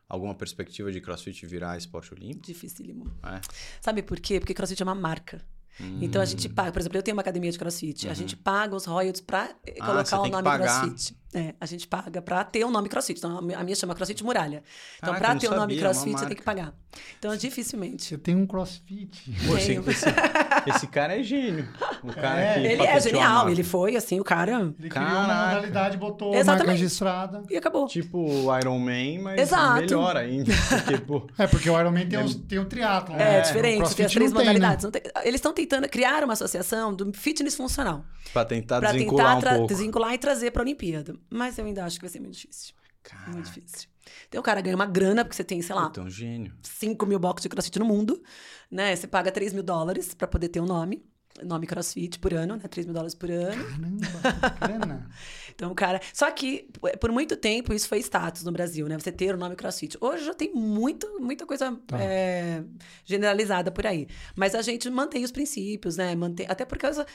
alguma 0.08 0.36
perspectiva 0.36 0.92
de 0.92 1.00
CrossFit 1.02 1.46
virar 1.46 1.78
esporte 1.78 2.14
olímpico? 2.14 2.46
Dificílimo. 2.46 3.12
É. 3.24 3.40
Sabe 3.82 4.02
por 4.02 4.20
quê? 4.20 4.40
Porque 4.40 4.54
crossfit 4.54 4.82
é 4.82 4.86
uma 4.86 4.96
marca. 4.96 5.42
Então 6.02 6.22
a 6.22 6.26
gente 6.26 6.50
paga, 6.50 6.74
por 6.74 6.80
exemplo, 6.82 6.98
eu 6.98 7.02
tenho 7.04 7.16
uma 7.16 7.22
academia 7.22 7.50
de 7.50 7.58
crossfit, 7.58 8.10
a 8.10 8.14
gente 8.14 8.36
paga 8.36 8.76
os 8.76 8.84
royalties 8.84 9.22
pra 9.22 9.46
eh, 9.66 9.76
Uhum. 9.76 9.78
Ah, 9.80 9.86
colocar 9.86 10.20
o 10.20 10.28
nome 10.28 10.44
crossfit. 10.58 11.18
É, 11.34 11.56
a 11.58 11.66
gente 11.66 11.88
paga 11.88 12.22
pra 12.22 12.44
ter 12.44 12.66
o 12.66 12.70
nome 12.70 12.90
crossfit. 12.90 13.18
Então 13.18 13.38
a 13.38 13.42
mi- 13.42 13.54
a 13.54 13.64
minha 13.64 13.76
chama 13.78 13.96
crossfit 13.96 14.22
muralha. 14.22 14.62
Então 14.98 15.14
eu 15.16 15.22
não 15.22 15.38
ter 15.38 15.48
o 15.48 15.56
nome 15.56 15.74
é 15.74 15.78
uma 15.78 15.82
crossfit 15.84 16.12
você 16.20 16.26
tem 16.26 16.36
que 16.36 16.44
pagar. 16.44 16.76
Então 17.18 17.34
dificilmente. 17.38 18.04
Você 18.04 18.18
tem 18.18 18.36
um 18.36 18.46
crossfit. 18.46 19.10
Pô, 19.48 19.56
Tenho. 19.56 19.82
esse, 20.70 20.88
cara 20.88 21.20
é 21.20 21.24
gênio. 21.24 21.68
O 22.04 22.14
cara 22.14 22.40
É. 22.42 22.54
que 22.54 22.60
Ele 22.68 22.84
é 22.84 23.00
genial, 23.00 23.50
ele 23.50 23.64
foi 23.64 23.96
assim, 23.96 24.20
o 24.20 24.24
cara. 24.24 24.74
Ele 24.80 24.90
criou 24.90 25.06
uma 25.08 25.46
modalidade, 25.48 25.98
botou 25.98 26.28
a 26.30 26.32
marca 26.32 26.40
Exatamente. 26.42 26.72
registrada. 26.78 27.44
E 27.50 27.58
acabou. 27.58 27.88
Tipo 27.88 28.18
o 28.20 28.58
Iron 28.58 28.80
Man, 28.80 29.22
mas 29.24 29.42
Exato. 29.42 29.82
melhor 29.82 30.16
ainda. 30.18 30.52
Porque, 30.70 30.98
pô, 31.00 31.28
É, 31.38 31.48
porque 31.48 31.70
o 31.70 31.80
Iron 31.80 31.92
Man 31.92 32.06
tem, 32.08 32.20
os, 32.24 32.36
tem 32.36 32.60
o 32.60 32.66
triatlo. 32.66 33.16
É, 33.16 33.18
né? 33.18 33.42
diferente, 33.42 33.84
O 33.84 33.86
você 33.88 33.96
tem 33.96 34.06
as 34.06 34.12
três 34.14 34.32
não 34.32 34.38
tem, 34.38 34.46
né? 34.48 34.54
modalidades. 34.54 34.84
Não 34.86 34.92
tem- 34.92 35.02
Eles 35.24 35.36
estão 35.36 35.54
tentando 35.54 35.88
criar 35.90 36.24
uma 36.24 36.34
associação 36.34 36.94
do 36.94 37.12
fitness 37.14 37.56
funcional. 37.56 38.04
pra 38.34 38.46
tentar 38.46 38.80
Pra 38.80 38.92
desvincular 38.92 39.36
tentar 39.38 39.52
um 39.52 39.58
pouco. 39.58 39.68
desvincular 39.70 40.14
e 40.14 40.18
trazer 40.20 40.52
pra 40.52 40.62
Olimpíada. 40.62 41.16
Mas 41.30 41.58
eu 41.58 41.66
ainda 41.66 41.84
acho 41.84 41.96
que 41.98 42.02
vai 42.02 42.10
ser 42.10 42.20
muito 42.20 42.36
difícil. 42.36 42.74
Caraca, 43.10 43.32
Muito 43.32 43.46
difícil. 43.46 43.90
Então 44.28 44.40
o 44.40 44.44
cara 44.44 44.62
ganha 44.62 44.76
uma 44.76 44.86
grana, 44.86 45.24
porque 45.24 45.36
você 45.36 45.44
tem, 45.44 45.62
sei 45.62 45.76
lá, 45.76 45.92
é 45.96 46.00
um 46.00 46.10
gênio. 46.10 46.54
5 46.64 47.06
mil 47.06 47.20
boxes 47.20 47.44
de 47.44 47.50
crossfit 47.50 47.80
no 47.80 47.86
mundo, 47.86 48.22
né? 48.70 48.96
Você 48.96 49.08
paga 49.08 49.32
3 49.32 49.54
mil 49.54 49.64
dólares 49.64 50.14
pra 50.14 50.28
poder 50.28 50.50
ter 50.50 50.60
um 50.60 50.66
nome. 50.66 51.04
Nome 51.44 51.68
crossfit 51.68 52.20
por 52.20 52.34
ano, 52.34 52.56
né? 52.56 52.68
3 52.68 52.86
mil 52.86 52.94
dólares 52.94 53.16
por 53.16 53.30
ano. 53.32 53.64
Caramba, 53.64 54.50
que 54.52 54.60
grana. 54.68 55.10
Então, 55.60 55.76
cara. 55.76 56.00
Só 56.14 56.32
que, 56.32 56.70
p- 56.82 56.96
por 56.96 57.12
muito 57.12 57.36
tempo, 57.36 57.74
isso 57.74 57.86
foi 57.90 58.00
status 58.00 58.46
no 58.46 58.52
Brasil, 58.54 58.88
né? 58.88 58.98
Você 58.98 59.12
ter 59.12 59.36
o 59.36 59.38
nome 59.38 59.58
crossfit. 59.58 59.98
Hoje 60.00 60.24
já 60.24 60.34
tem 60.34 60.54
muito, 60.54 61.06
muita 61.20 61.46
coisa 61.46 61.78
Tá. 61.86 62.02
é, 62.02 62.64
generalizada 63.04 63.70
por 63.70 63.86
aí. 63.86 64.08
Mas 64.38 64.56
a 64.56 64.62
gente 64.62 64.90
mantém 64.90 65.22
os 65.26 65.32
princípios, 65.34 65.98
né? 65.98 66.16
Mantém, 66.16 66.46
até 66.48 66.64
por 66.64 66.78
causa. 66.78 67.06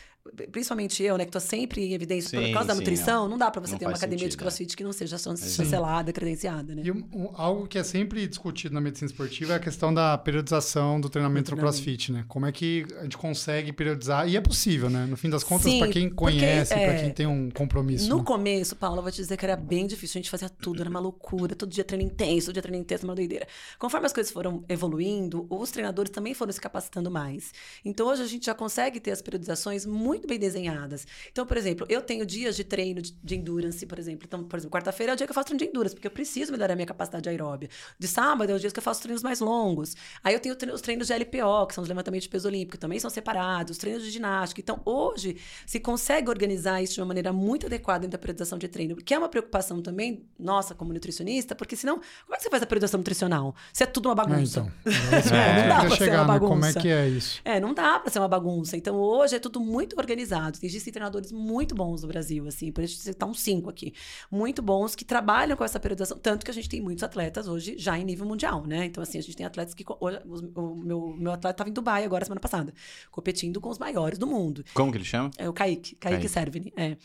Principalmente 0.52 1.02
eu, 1.02 1.16
né? 1.16 1.24
Que 1.24 1.30
tô 1.30 1.40
sempre 1.40 1.82
em 1.82 1.94
evidência 1.94 2.38
por 2.38 2.44
Sim, 2.46 2.52
causa 2.52 2.68
da 2.68 2.74
sim, 2.74 2.80
nutrição. 2.80 3.28
Não 3.28 3.38
dá 3.38 3.50
pra 3.50 3.60
você 3.62 3.72
não 3.72 3.78
ter 3.78 3.86
uma 3.86 3.92
academia 3.96 4.16
de 4.26 4.32
sentido, 4.32 4.40
é. 4.40 4.42
crossfit 4.44 4.76
que 4.76 4.84
não 4.84 4.92
seja 4.92 5.16
chancelada, 5.18 6.12
credenciada, 6.12 6.74
né? 6.74 6.82
E 6.84 6.90
um- 6.90 7.08
um- 7.14 7.30
algo 7.34 7.66
que 7.66 7.78
é 7.78 7.82
sempre 7.82 8.26
discutido 8.26 8.74
na 8.74 8.80
medicina 8.80 9.10
esportiva 9.10 9.54
é 9.54 9.56
a 9.56 9.60
questão 9.60 9.92
da 9.92 10.16
periodização 10.18 11.00
do 11.00 11.08
treinamento 11.08 11.50
no 11.50 11.56
treinamento. 11.56 11.82
crossfit, 11.82 12.12
né? 12.12 12.24
Como 12.28 12.44
é 12.46 12.52
que 12.52 12.84
a 12.98 13.02
gente 13.04 13.16
consegue 13.16 13.72
periodizar? 13.72 14.28
E 14.28 14.36
é 14.36 14.40
possível, 14.40 14.88
né? 14.90 15.06
No 15.06 15.16
fim 15.16 15.30
das 15.30 15.42
contas, 15.44 15.72
para 15.74 15.88
quem 15.88 16.08
conhece, 16.10 16.74
para 16.74 16.82
é, 16.82 17.00
quem 17.02 17.10
tem 17.10 17.26
um 17.26 17.50
compromisso. 17.50 18.08
No 18.08 18.18
né? 18.18 18.24
Começo, 18.34 18.74
Paula, 18.74 19.00
vou 19.00 19.12
te 19.12 19.18
dizer 19.18 19.36
que 19.36 19.44
era 19.44 19.54
bem 19.54 19.86
difícil. 19.86 20.18
A 20.18 20.20
gente 20.20 20.30
fazia 20.30 20.48
tudo, 20.48 20.80
era 20.80 20.90
uma 20.90 20.98
loucura. 20.98 21.54
Todo 21.54 21.70
dia 21.70 21.84
treino 21.84 22.04
intenso, 22.04 22.46
todo 22.46 22.54
dia 22.54 22.62
treino 22.62 22.82
intenso, 22.82 23.04
uma 23.04 23.14
doideira. 23.14 23.46
Conforme 23.78 24.06
as 24.06 24.12
coisas 24.12 24.32
foram 24.32 24.64
evoluindo, 24.68 25.46
os 25.48 25.70
treinadores 25.70 26.10
também 26.10 26.34
foram 26.34 26.50
se 26.50 26.60
capacitando 26.60 27.12
mais. 27.12 27.52
Então, 27.84 28.08
hoje 28.08 28.22
a 28.22 28.26
gente 28.26 28.46
já 28.46 28.54
consegue 28.54 28.98
ter 28.98 29.12
as 29.12 29.22
periodizações 29.22 29.86
muito 29.86 30.26
bem 30.26 30.36
desenhadas. 30.36 31.06
Então, 31.30 31.46
por 31.46 31.56
exemplo, 31.56 31.86
eu 31.88 32.02
tenho 32.02 32.26
dias 32.26 32.56
de 32.56 32.64
treino 32.64 33.00
de, 33.00 33.12
de 33.12 33.36
endurance, 33.36 33.86
por 33.86 34.00
exemplo. 34.00 34.24
Então, 34.26 34.42
por 34.42 34.58
exemplo, 34.58 34.72
quarta-feira 34.76 35.12
é 35.12 35.14
o 35.14 35.16
dia 35.16 35.28
que 35.28 35.30
eu 35.30 35.34
faço 35.34 35.46
treino 35.46 35.62
de 35.62 35.70
endurance, 35.70 35.94
porque 35.94 36.08
eu 36.08 36.10
preciso 36.10 36.50
melhorar 36.50 36.72
a 36.72 36.76
minha 36.76 36.86
capacidade 36.86 37.28
aeróbia. 37.28 37.68
De 37.96 38.08
sábado 38.08 38.50
é 38.50 38.54
os 38.56 38.60
dias 38.60 38.72
que 38.72 38.80
eu 38.80 38.82
faço 38.82 39.00
treinos 39.00 39.22
mais 39.22 39.38
longos. 39.38 39.94
Aí 40.24 40.34
eu 40.34 40.40
tenho 40.40 40.56
os 40.74 40.80
treinos 40.80 41.06
de 41.06 41.14
LPO, 41.14 41.68
que 41.68 41.74
são 41.74 41.82
os 41.82 41.88
levantamentos 41.88 42.24
de 42.24 42.30
peso 42.30 42.48
olímpico, 42.48 42.78
também 42.78 42.98
são 42.98 43.10
separados. 43.10 43.70
Os 43.70 43.78
treinos 43.78 44.02
de 44.02 44.10
ginástica. 44.10 44.60
Então, 44.60 44.82
hoje, 44.84 45.36
se 45.64 45.78
consegue 45.78 46.28
organizar 46.28 46.82
isso 46.82 46.94
de 46.94 47.00
uma 47.00 47.06
maneira 47.06 47.32
muito 47.32 47.66
adequada 47.66 48.00
dentro 48.00 48.18
da 48.18 48.23
periodização 48.24 48.58
de 48.58 48.66
treino, 48.68 48.96
que 48.96 49.12
é 49.14 49.18
uma 49.18 49.28
preocupação 49.28 49.80
também 49.82 50.24
nossa 50.38 50.74
como 50.74 50.92
nutricionista, 50.92 51.54
porque 51.54 51.76
senão, 51.76 51.96
como 52.24 52.34
é 52.34 52.36
que 52.36 52.42
você 52.42 52.50
faz 52.50 52.62
a 52.62 52.66
periodização 52.66 52.98
nutricional? 52.98 53.54
Se 53.72 53.82
é 53.82 53.86
tudo 53.86 54.06
uma 54.08 54.12
É, 54.12 54.16
bagunça. 54.16 54.60
então. 54.60 54.72
Esse 55.18 55.34
É, 55.34 55.44
ponto 55.46 55.60
não 55.60 55.68
dá 55.68 55.74
pra 55.76 55.84
ia 55.84 55.90
ser 55.90 55.96
chegar, 55.96 56.22
uma 56.24 56.32
né? 56.34 56.38
Como 56.40 56.52
é 56.54 56.60
bagunça. 56.60 56.80
que 56.80 56.88
é 56.88 57.08
isso? 57.08 57.40
É, 57.44 57.60
não 57.60 57.74
dá 57.74 57.98
pra 58.00 58.10
ser 58.10 58.18
uma 58.18 58.28
bagunça. 58.28 58.76
Então, 58.76 58.96
hoje 58.96 59.36
é 59.36 59.38
tudo 59.38 59.60
muito 59.60 59.96
organizado. 59.98 60.58
Existem 60.62 60.92
treinadores 60.92 61.30
muito 61.32 61.74
bons 61.74 62.02
no 62.02 62.08
Brasil, 62.08 62.46
assim, 62.48 62.72
por 62.72 62.82
gente 62.84 62.98
citar 63.00 63.28
uns 63.28 63.40
cinco 63.40 63.68
aqui. 63.70 63.92
Muito 64.30 64.62
bons 64.62 64.94
que 64.94 65.04
trabalham 65.04 65.56
com 65.56 65.64
essa 65.64 65.78
periodização. 65.78 66.16
Tanto 66.18 66.44
que 66.44 66.50
a 66.50 66.54
gente 66.54 66.68
tem 66.68 66.80
muitos 66.80 67.02
atletas 67.04 67.46
hoje 67.46 67.76
já 67.78 67.98
em 67.98 68.04
nível 68.04 68.26
mundial, 68.26 68.64
né? 68.66 68.84
Então, 68.86 69.02
assim, 69.02 69.18
a 69.18 69.22
gente 69.22 69.36
tem 69.36 69.44
atletas 69.46 69.74
que. 69.74 69.84
Hoje, 70.00 70.18
o 70.54 70.74
meu, 70.74 71.14
meu 71.18 71.32
atleta 71.32 71.54
estava 71.54 71.68
em 71.70 71.72
Dubai 71.72 72.04
agora, 72.04 72.24
semana 72.24 72.40
passada, 72.40 72.72
competindo 73.10 73.60
com 73.60 73.68
os 73.68 73.78
maiores 73.78 74.18
do 74.18 74.26
mundo. 74.26 74.64
Como 74.74 74.90
que 74.90 74.98
ele 74.98 75.04
chama? 75.04 75.30
É 75.36 75.48
o 75.48 75.52
Kaique, 75.52 75.94
Kaique, 75.96 76.16
Kaique. 76.20 76.28
Servini, 76.28 76.72
é. 76.76 76.96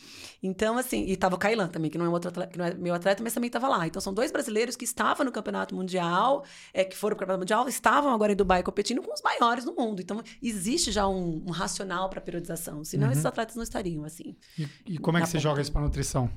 Então, 0.41 0.77
assim, 0.77 0.98
e 1.05 1.15
tava 1.15 1.35
o 1.35 1.37
Kailan 1.37 1.67
também, 1.67 1.89
que 1.91 1.97
não 1.97 2.05
é, 2.05 2.09
um 2.09 2.11
outro 2.11 2.29
atleta, 2.29 2.51
que 2.51 2.57
não 2.57 2.65
é 2.65 2.73
meu 2.73 2.93
atleta, 2.93 3.21
mas 3.23 3.33
também 3.33 3.49
tava 3.49 3.67
lá. 3.67 3.85
Então, 3.87 4.01
são 4.01 4.13
dois 4.13 4.31
brasileiros 4.31 4.75
que 4.75 4.83
estavam 4.85 5.25
no 5.25 5.31
Campeonato 5.31 5.75
Mundial, 5.75 6.43
é, 6.73 6.83
que 6.83 6.95
foram 6.95 7.15
pro 7.15 7.25
Campeonato 7.25 7.41
Mundial, 7.41 7.67
estavam 7.69 8.13
agora 8.13 8.31
em 8.31 8.35
Dubai 8.35 8.63
competindo 8.63 9.01
com 9.01 9.13
os 9.13 9.21
maiores 9.21 9.63
do 9.65 9.73
mundo. 9.73 10.01
Então, 10.01 10.21
existe 10.41 10.91
já 10.91 11.07
um, 11.07 11.43
um 11.45 11.51
racional 11.51 12.09
para 12.09 12.19
periodização, 12.21 12.83
senão 12.83 13.07
Uhum. 13.07 13.11
esses 13.13 13.25
atletas 13.25 13.55
não 13.55 13.63
estariam, 13.63 14.03
assim. 14.03 14.35
E, 14.57 14.67
e 14.85 14.97
como 14.97 15.17
é 15.17 15.21
que 15.21 15.27
você 15.27 15.33
ponta. 15.37 15.43
joga 15.43 15.61
isso 15.61 15.71
para 15.71 15.81
nutrição? 15.81 16.29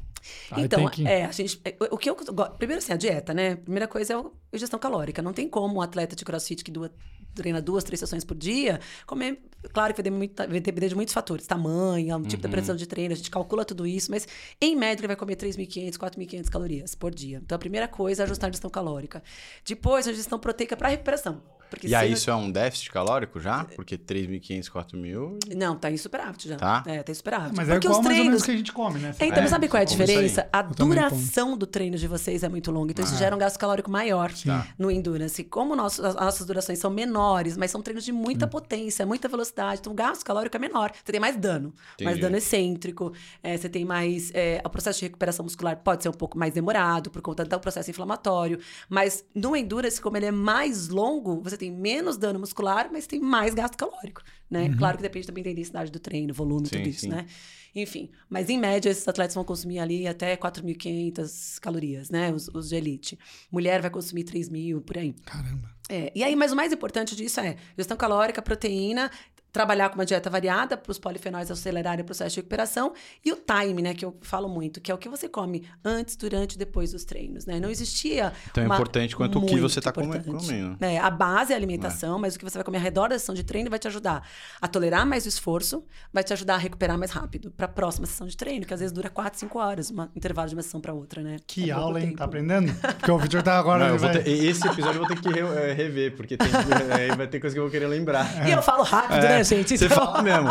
Aí 0.51 0.65
então, 0.65 0.89
que... 0.89 1.07
é, 1.07 1.25
a 1.25 1.33
gente. 1.33 1.61
é, 1.65 1.77
O 1.91 1.99
que 1.99 2.09
eu. 2.09 2.15
Primeiro, 2.59 2.79
assim, 2.83 2.93
a 2.93 2.97
dieta, 2.97 3.33
né? 3.35 3.57
Primeira 3.57 3.89
coisa 3.89 4.13
é 4.15 4.17
a 4.17 4.57
gestão 4.57 4.79
calórica. 4.79 5.21
Não 5.23 5.33
tem 5.33 5.49
como 5.49 5.77
um 5.77 5.81
atleta 5.81 6.15
de 6.17 6.25
crossfit 6.25 6.63
que 6.65 6.71
dua- 6.71 6.93
treina 7.35 7.63
duas, 7.63 7.83
três 7.83 7.99
sessões 7.99 8.25
por 8.25 8.37
dia 8.37 8.79
comer. 9.07 9.41
Claro 9.73 9.95
que 9.95 10.03
vai 10.03 10.61
depender, 10.61 10.89
de 10.89 10.95
muitos 10.95 11.15
fatores. 11.15 11.47
Tamanho, 11.47 12.17
um 12.17 12.23
tipo 12.23 12.43
de 12.43 12.49
pressão 12.49 12.77
de 12.77 12.87
treino, 12.87 13.15
a 13.15 13.17
gente 13.17 13.31
calcula 13.31 13.65
tudo 13.65 13.87
isso, 13.87 14.11
mas 14.11 14.27
em 14.61 14.77
média 14.77 15.01
ele 15.01 15.07
vai 15.07 15.17
comer 15.17 15.37
3.500, 15.37 15.97
4.500 15.97 16.49
calorias 16.51 16.95
por 16.95 17.15
dia. 17.15 17.41
Então 17.43 17.57
a 17.57 17.59
primeira 17.59 17.89
coisa 17.89 18.23
é 18.23 18.25
ajustar 18.25 18.49
a 18.51 18.53
gestão 18.53 18.69
calórica. 18.71 19.23
Depois, 19.65 20.07
a 20.07 20.13
gestão 20.13 20.39
proteica 20.39 20.77
para 20.77 20.89
recuperação. 20.89 21.41
Porque 21.73 21.87
E 21.89 21.95
aí 21.95 22.09
não- 22.11 22.15
isso 22.17 22.31
é 22.31 22.35
um 22.35 22.51
déficit 22.53 22.91
calórico 22.91 23.41
já? 23.41 23.65
Porque 23.65 23.97
3.500, 23.97 24.69
4.000... 24.71 25.39
Não, 25.57 25.75
tá 25.75 25.91
em 25.91 25.97
superávit 25.97 26.49
já. 26.49 26.57
Tá? 26.57 26.83
É, 26.87 27.03
tá 27.03 27.11
em 27.11 27.15
superávit. 27.15 27.57
Mas 27.57 27.67
é 27.69 27.73
Porque 27.73 27.87
igual 27.87 28.01
os 28.01 28.07
mais 28.07 28.19
ou 28.19 28.25
menos 28.25 28.43
treinos... 28.43 28.45
que 28.45 28.51
a 28.51 28.57
gente 28.57 28.73
come, 28.73 28.99
né? 29.01 29.15
É, 29.19 29.27
então, 29.27 29.43
É, 29.43 29.47
sabe 29.47 29.69
qual 29.69 29.79
é 29.79 29.83
a 29.83 29.87
diferença? 29.87 30.47
A 30.53 30.61
duração 30.63 31.57
do 31.57 31.67
treino 31.67 31.97
de 31.97 32.07
vocês 32.07 32.43
é 32.43 32.49
muito 32.49 32.71
longa. 32.71 32.93
Então, 32.93 33.05
isso 33.05 33.15
Ah. 33.15 33.19
gera 33.19 33.35
um 33.35 33.39
gasto 33.39 33.59
calórico 33.59 33.91
maior 33.91 34.31
Tá. 34.33 34.67
no 34.79 34.91
Endurance. 34.91 35.43
Como 35.45 35.75
nosso, 35.75 36.05
as 36.05 36.15
nossas 36.15 36.47
durações 36.47 36.79
são 36.79 36.91
menores, 36.91 37.57
mas 37.57 37.71
são 37.71 37.81
treinos 37.81 38.05
de 38.05 38.13
muita 38.13 38.47
potência, 38.47 39.07
muita 39.07 39.29
velocidade. 39.29 39.81
Então, 39.81 39.93
o 39.93 39.97
gasto 39.97 40.25
calórico 40.25 40.57
é 40.57 40.61
menor. 40.61 40.93
Você 41.03 41.11
tem 41.13 41.21
mais 41.21 41.37
dano. 41.37 41.73
Mais 42.01 42.17
Entendi. 42.17 42.21
dano 42.21 42.37
excêntrico. 42.37 43.13
é, 43.43 43.57
você 43.57 43.69
tem 43.69 43.85
mais... 43.85 44.31
é, 44.35 44.61
o 44.65 44.69
processo 44.71 44.99
de 45.01 45.07
recuperação 45.07 45.43
muscular 45.45 45.77
pode 45.77 46.03
ser 46.03 46.09
um 46.09 46.13
pouco 46.13 46.39
mais 46.39 46.53
demorado 46.53 47.11
por 47.11 47.23
conta 47.23 47.45
do 47.45 47.59
processo 47.61 47.91
inflamatório. 47.91 48.59
Mas 48.89 49.25
no 49.35 49.55
Endurance, 49.57 50.01
como 50.01 50.17
ele 50.17 50.27
é 50.27 50.31
mais 50.31 50.89
longo, 50.89 51.41
você 51.43 51.57
tem 51.63 51.71
menos 51.71 52.17
dano 52.17 52.41
muscular, 52.41 52.91
mas 52.91 53.07
tem 53.07 53.21
mais 53.21 53.55
gasto 53.55 53.77
calórico, 53.77 54.21
né? 54.51 54.69
Claro 54.77 54.97
que 54.97 55.03
depende 55.05 55.29
também 55.29 55.45
da 55.45 55.51
intensidade 55.51 55.93
do 55.93 56.01
treino, 56.01 56.35
volume, 56.35 56.67
Sim, 56.67 56.79
tudo 56.79 56.89
isso, 56.89 57.01
sim. 57.03 57.09
né? 57.09 57.25
Enfim, 57.73 58.11
mas 58.29 58.51
em 58.51 58.59
média 58.59 58.91
esses 58.91 59.07
atletas 59.07 59.37
vão 59.37 59.45
consumir 59.45 59.79
ali 59.79 60.09
até 60.09 60.37
4.500 60.37 61.61
calorias, 61.61 62.11
né? 62.11 62.33
Os, 62.33 62.49
os 62.49 62.71
de 62.71 62.75
elite. 62.75 63.19
Mulher 63.49 63.81
vai 63.81 63.91
consumir 63.91 64.25
3.000, 64.25 64.81
por 64.81 64.99
aí. 64.99 65.15
Caramba. 65.25 65.71
É, 65.89 66.11
e 66.17 66.25
aí, 66.25 66.35
mas 66.35 66.51
o 66.51 66.57
mais 66.57 66.73
importante 66.73 67.15
disso 67.15 67.39
é 67.39 67.57
gestão 67.77 67.97
calórica, 67.97 68.43
proteína, 68.43 69.09
trabalhar 69.53 69.91
com 69.91 69.97
uma 69.97 70.07
dieta 70.07 70.31
variada 70.31 70.77
para 70.77 70.91
os 70.91 70.99
polifenóis 70.99 71.51
acelerarem 71.51 72.03
o 72.03 72.05
processo 72.07 72.31
de 72.31 72.37
recuperação 72.37 72.95
e 73.25 73.31
o 73.33 73.37
time, 73.37 73.83
né, 73.83 73.93
que 73.95 74.05
eu 74.05 74.17
falo 74.23 74.49
muito, 74.49 74.81
que 74.81 74.91
é 74.91 74.95
o 74.95 74.99
que 74.99 75.09
você 75.09 75.29
come 75.29 75.65
antes, 75.85 76.17
durante 76.17 76.55
e 76.55 76.59
depois 76.59 76.93
dos 76.93 77.05
treinos, 77.05 77.45
né? 77.45 77.61
Não 77.61 77.69
existia 77.71 78.33
Então 78.51 78.65
é 78.65 78.67
uma- 78.67 78.75
importante 78.77 79.15
quanto 79.15 79.39
o 79.39 79.47
que 79.47 79.61
você 79.61 79.81
tá 79.81 79.91
importante. 79.91 80.25
comendo. 80.47 80.77
É, 80.81 80.99
a 80.99 81.11
base 81.11 81.53
é 81.53 81.55
a 81.55 81.59
alimentação, 81.59 82.19
mas 82.19 82.35
o 82.35 82.39
que 82.39 82.45
você 82.45 82.57
vai 82.57 82.65
comer 82.65 82.79
ao 82.79 82.83
redor 82.85 83.09
da 83.11 83.19
sessão 83.19 83.35
de 83.35 83.43
treino 83.45 83.69
vai 83.69 83.79
te 83.79 83.87
ajudar 83.89 84.27
a 84.61 84.67
tolerar 84.69 85.07
mais 85.07 85.27
o 85.27 85.29
esforço, 85.29 85.85
vai 86.13 86.25
te 86.25 86.33
ajudar 86.33 86.55
a 86.55 86.59
recuperar 86.59 86.97
mais 86.99 87.11
rápido 87.11 87.51
para 87.51 87.67
a 87.67 87.69
próxima 87.69 88.07
sessão 88.07 88.27
de 88.27 88.37
treino, 88.37 88.65
que 88.65 88.73
às 88.73 88.81
vezes 88.81 88.93
dura 88.93 89.11
4, 89.11 89.39
5 89.39 89.59
horas, 89.59 89.91
um 89.91 90.09
intervalo 90.17 90.49
de 90.49 90.55
uma 90.57 90.63
sessão 90.63 90.81
para 90.81 90.95
outra, 90.95 91.23
né? 91.23 91.37
Que 91.47 91.69
É 91.69 91.73
aula, 91.75 92.01
hein? 92.01 92.17
Tá 92.17 92.25
aprendendo? 92.25 92.73
Porque 92.75 93.11
o 93.11 93.19
Victor 93.19 93.43
tá 93.43 93.59
agora. 93.59 93.81
Não, 93.81 93.87
ele 93.89 93.95
eu 93.97 93.99
vou 93.99 94.09
vai- 94.13 94.23
ter- 94.23 94.31
esse 94.31 94.67
episódio 94.67 95.01
eu 95.03 95.07
vou 95.07 95.09
ter 95.09 95.21
que 95.21 95.29
re- 95.29 95.41
eh, 95.41 95.73
rever, 95.75 96.17
porque 96.17 96.37
tem, 96.39 96.49
vai 97.19 97.27
ter 97.27 97.39
coisa 97.39 97.55
que 97.55 97.59
eu 97.59 97.65
vou 97.65 97.71
querer 97.71 97.87
lembrar. 97.87 98.49
E 98.49 98.51
eu 98.53 98.63
falo 98.63 98.83
rápido, 98.83 99.25
É, 99.27 99.42
né, 99.43 99.59
gente? 99.59 99.77
Você 99.79 99.89
fala 99.89 100.23
mesmo. 100.23 100.49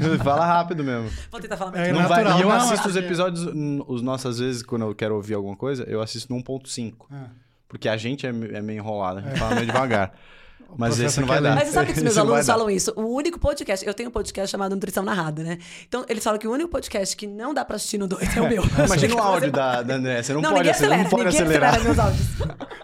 Você 0.00 0.18
fala 0.18 0.44
rápido 0.44 0.82
mesmo. 0.84 1.10
Vou 1.30 1.40
tentar 1.40 1.56
falar 1.56 1.72
É, 1.76 1.78
mais. 1.78 1.92
não 1.92 2.00
Não 2.02 2.08
vai, 2.08 2.24
natural, 2.24 2.38
e 2.38 2.42
eu 2.42 2.48
não, 2.48 2.56
assisto 2.56 2.88
é 2.88 2.90
os 2.90 2.96
episódios, 2.96 3.46
os 3.86 4.02
nossos, 4.02 4.26
às 4.26 4.38
vezes, 4.38 4.62
quando 4.62 4.82
eu 4.82 4.94
quero 4.94 5.14
ouvir 5.14 5.34
alguma 5.34 5.56
coisa, 5.56 5.84
eu 5.84 6.02
assisto 6.02 6.32
no 6.34 6.42
1.5. 6.42 6.94
Ah. 7.10 7.26
Porque 7.68 7.88
a 7.88 7.96
gente 7.96 8.26
é, 8.26 8.30
é 8.30 8.62
meio 8.62 8.78
enrolado, 8.78 9.18
a 9.18 9.22
gente 9.22 9.38
fala 9.38 9.54
meio 9.54 9.66
devagar. 9.66 10.12
Mas 10.76 10.98
esse 10.98 11.20
não 11.20 11.24
aqui 11.24 11.28
vai 11.28 11.38
é 11.38 11.42
dar. 11.42 11.54
Mas 11.54 11.68
você 11.68 11.72
sabe 11.74 11.92
que 11.92 11.98
os 11.98 12.02
meus 12.04 12.18
alunos 12.18 12.46
falam 12.46 12.68
isso. 12.70 12.92
O 12.96 13.02
único 13.14 13.38
podcast, 13.38 13.86
eu 13.86 13.94
tenho 13.94 14.08
um 14.08 14.12
podcast 14.12 14.50
chamado 14.50 14.74
Nutrição 14.74 15.02
Narrada, 15.04 15.42
né? 15.42 15.58
Então, 15.86 16.04
eles 16.08 16.22
falam 16.24 16.38
que 16.38 16.48
o 16.48 16.52
único 16.52 16.70
podcast 16.70 17.16
que 17.16 17.26
não 17.26 17.54
dá 17.54 17.64
pra 17.64 17.76
assistir 17.76 17.98
no 17.98 18.06
2 18.08 18.36
é 18.36 18.40
o 18.40 18.48
meu. 18.48 18.62
Imagina 18.84 19.14
o 19.16 19.18
áudio 19.18 19.52
da, 19.52 19.82
da 19.82 19.94
André. 19.94 20.22
Você 20.22 20.32
não, 20.34 20.40
Não, 20.40 20.52
pode, 20.54 20.68
acelera, 20.70 21.02
não 21.02 21.10
pode 21.10 21.24
ninguém 21.24 21.40
acelerar. 21.40 21.74
acelera 21.74 21.94
meus 21.94 21.98
áudios. 21.98 22.26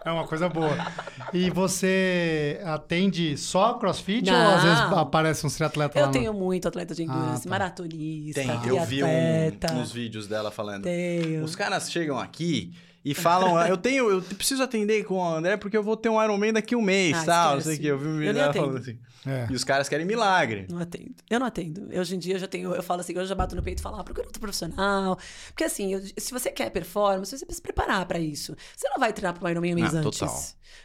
É 0.04 0.10
uma 0.10 0.26
coisa 0.26 0.48
boa. 0.48 0.76
E 1.32 1.50
você 1.50 2.60
atende 2.64 3.36
só 3.36 3.74
crossfit 3.74 4.28
ou 4.30 4.36
Não. 4.36 4.54
às 4.56 4.62
vezes 4.62 4.78
aparece 4.80 5.46
um 5.46 5.50
triatleta 5.50 5.98
lá? 5.98 6.02
Eu 6.04 6.06
no- 6.06 6.12
tenho 6.12 6.32
muito 6.34 6.66
atleta 6.68 6.94
de 6.94 7.02
endurance, 7.02 7.40
Ah, 7.40 7.44
tá. 7.44 7.50
maratonista, 7.50 8.40
Tem, 8.40 8.50
eu 8.66 8.84
vi 8.84 9.02
um, 9.04 9.78
uns 9.80 9.92
vídeos 9.92 10.26
dela 10.26 10.50
falando. 10.50 10.84
Tenho. 10.84 11.44
Os 11.44 11.54
caras 11.54 11.90
chegam 11.90 12.18
aqui 12.18 12.72
e 13.04 13.14
falam, 13.14 13.58
eu 13.66 13.76
tenho, 13.76 14.10
eu 14.10 14.22
preciso 14.22 14.62
atender 14.62 15.04
com 15.04 15.14
o 15.14 15.24
André 15.24 15.56
porque 15.56 15.76
eu 15.76 15.82
vou 15.82 15.96
ter 15.96 16.08
um 16.08 16.22
Iron 16.22 16.36
Man 16.36 16.52
daqui 16.52 16.74
a 16.74 16.78
um 16.78 16.82
mês, 16.82 17.16
Ah, 17.18 17.24
tal, 17.24 17.54
não 17.54 17.60
sei 17.62 17.76
o 17.76 17.80
que. 17.80 17.86
Eu 17.86 17.98
vi 17.98 18.06
um 18.08 18.22
Eu 18.22 18.52
falando 18.52 18.76
assim. 18.78 18.98
É. 19.26 19.46
E 19.50 19.54
os 19.54 19.64
caras 19.64 19.88
querem 19.88 20.06
milagre. 20.06 20.66
Não 20.70 20.78
atendo. 20.78 21.14
Eu 21.28 21.38
não 21.40 21.46
atendo. 21.46 21.88
Hoje 21.98 22.16
em 22.16 22.18
dia 22.18 22.34
eu 22.36 22.38
já 22.38 22.46
tenho, 22.46 22.74
eu 22.74 22.82
falo 22.82 23.00
assim, 23.02 23.12
eu 23.14 23.24
já 23.26 23.34
bato 23.34 23.54
no 23.54 23.62
peito 23.62 23.78
e 23.78 23.82
falo, 23.82 23.96
ah, 23.96 24.04
procura 24.04 24.26
outro 24.26 24.40
profissional. 24.40 25.18
Porque 25.48 25.64
assim, 25.64 25.92
eu- 25.94 26.02
se 26.16 26.32
você 26.32 26.50
quer 26.50 26.70
performance, 26.70 27.30
você 27.30 27.44
precisa 27.44 27.56
se 27.56 27.62
preparar 27.62 28.06
pra 28.06 28.18
isso. 28.18 28.56
Você 28.76 28.88
não 28.88 28.98
vai 28.98 29.12
treinar 29.12 29.38
pro 29.38 29.48
Ironman 29.48 29.72
um 29.72 29.76
mês 29.76 29.94
Ah, 29.94 29.98
antes. 29.98 30.18
total. 30.18 30.42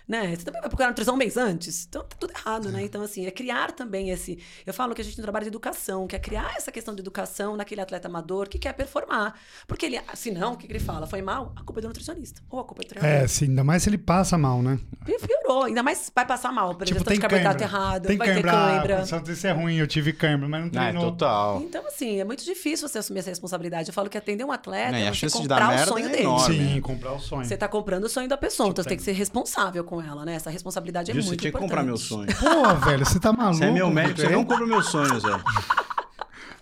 Né? 0.07 0.36
Você 0.36 0.43
também 0.43 0.62
vai 0.62 0.69
procurar 0.69 0.89
nutrição 0.89 1.13
um 1.13 1.17
mês 1.17 1.38
antes. 1.38 1.86
Então 1.88 2.03
tá 2.03 2.15
tudo 2.19 2.31
errado, 2.36 2.69
né? 2.72 2.84
Então, 2.84 3.01
assim, 3.03 3.25
é 3.25 3.31
criar 3.31 3.72
também 3.72 4.10
esse. 4.10 4.38
Eu 4.65 4.74
falo 4.74 4.93
que 4.95 5.01
a 5.01 5.03
gente 5.03 5.15
tem 5.15 5.22
um 5.22 5.25
trabalho 5.25 5.43
de 5.45 5.50
educação, 5.50 6.05
que 6.07 6.15
é 6.15 6.19
criar 6.19 6.55
essa 6.57 6.72
questão 6.72 6.93
de 6.93 7.01
educação 7.01 7.55
naquele 7.55 7.81
atleta 7.81 8.07
amador 8.07 8.50
que 8.50 8.57
quer 8.60 8.74
performar. 8.74 9.39
Porque 9.67 9.86
ele, 9.86 10.00
se 10.15 10.31
não, 10.31 10.53
o 10.53 10.57
que 10.57 10.65
que 10.67 10.74
ele 10.74 10.79
fala? 10.79 11.05
Foi 11.07 11.22
mal? 11.22 11.53
A 11.55 11.63
culpa 11.63 11.79
é 11.79 11.84
do 11.84 11.88
nutricionista. 11.88 12.04
Ou 12.50 12.59
a 12.59 12.63
culpa 12.63 12.83
é. 13.01 13.24
É, 13.24 13.27
sim, 13.27 13.45
ainda 13.45 13.63
mais 13.63 13.83
se 13.83 13.89
ele 13.89 13.97
passa 13.97 14.38
mal, 14.38 14.62
né? 14.62 14.79
Piorou. 15.05 15.63
Ainda 15.65 15.81
mais 15.83 16.12
vai 16.13 16.25
passar 16.25 16.51
mal. 16.51 16.75
Por 16.75 16.85
Tipo, 16.85 17.03
tem 17.03 17.15
de 17.15 17.21
carboidrato 17.21 17.59
cãibra. 17.59 17.77
errado, 17.77 18.07
Tem 18.07 18.17
vai 18.17 18.27
ter 18.27 18.33
cãibra. 18.43 18.51
cãibra. 18.51 19.00
Ah, 19.00 19.05
só 19.05 19.21
isso 19.27 19.47
é 19.47 19.51
ruim, 19.51 19.75
eu 19.77 19.88
tive 19.88 20.13
cãibra, 20.13 20.47
mas 20.47 20.71
não 20.71 20.81
Ah, 20.81 20.89
é 20.89 20.93
total. 20.93 21.62
Então, 21.62 21.85
assim, 21.88 22.19
é 22.19 22.24
muito 22.24 22.43
difícil 22.43 22.88
você 22.88 23.00
assumir 23.00 23.19
essa 23.19 23.29
responsabilidade. 23.29 23.89
Eu 23.89 23.93
falo 23.93 24.09
que 24.09 24.17
atender 24.17 24.43
um 24.43 24.51
atleta 24.51 24.97
É, 24.97 25.07
a 25.07 25.13
você 25.13 25.19
chance 25.21 25.35
de 25.35 25.41
comprar 25.47 25.75
dar 25.75 25.83
o 25.83 25.88
sonho 25.88 26.05
é 26.05 26.09
dele. 26.09 26.24
enorme. 26.24 26.55
Sim, 26.57 26.81
comprar 26.81 27.13
o 27.13 27.19
sonho. 27.19 27.45
Você 27.45 27.57
tá 27.57 27.67
comprando 27.67 28.03
o 28.05 28.09
sonho 28.09 28.27
da 28.27 28.38
pessoa, 28.38 28.69
então 28.69 28.83
você 28.83 28.89
tem 28.89 28.97
tem. 28.97 29.03
que 29.03 29.03
ser 29.12 29.17
responsável 29.17 29.83
com 29.83 30.01
ela, 30.01 30.25
né? 30.25 30.35
Essa 30.35 30.50
responsabilidade 30.50 31.12
é 31.12 31.13
Viu? 31.13 31.24
Você 31.24 31.29
muito 31.29 31.41
tinha 31.41 31.51
que 31.51 31.57
importante. 31.57 31.69
comprar 31.69 31.83
meu 31.83 31.97
sonho. 31.97 32.27
Pô, 32.38 32.85
velho, 32.85 33.05
você 33.05 33.19
tá 33.19 33.31
maluco? 33.33 33.57
Você 33.57 33.65
é 33.65 33.71
meu 33.71 33.89
médico, 33.89 34.19
você 34.21 34.29
não 34.29 34.43
compra 34.45 34.65
meus 34.65 34.88
sonhos, 34.88 35.24
velho. 35.24 35.43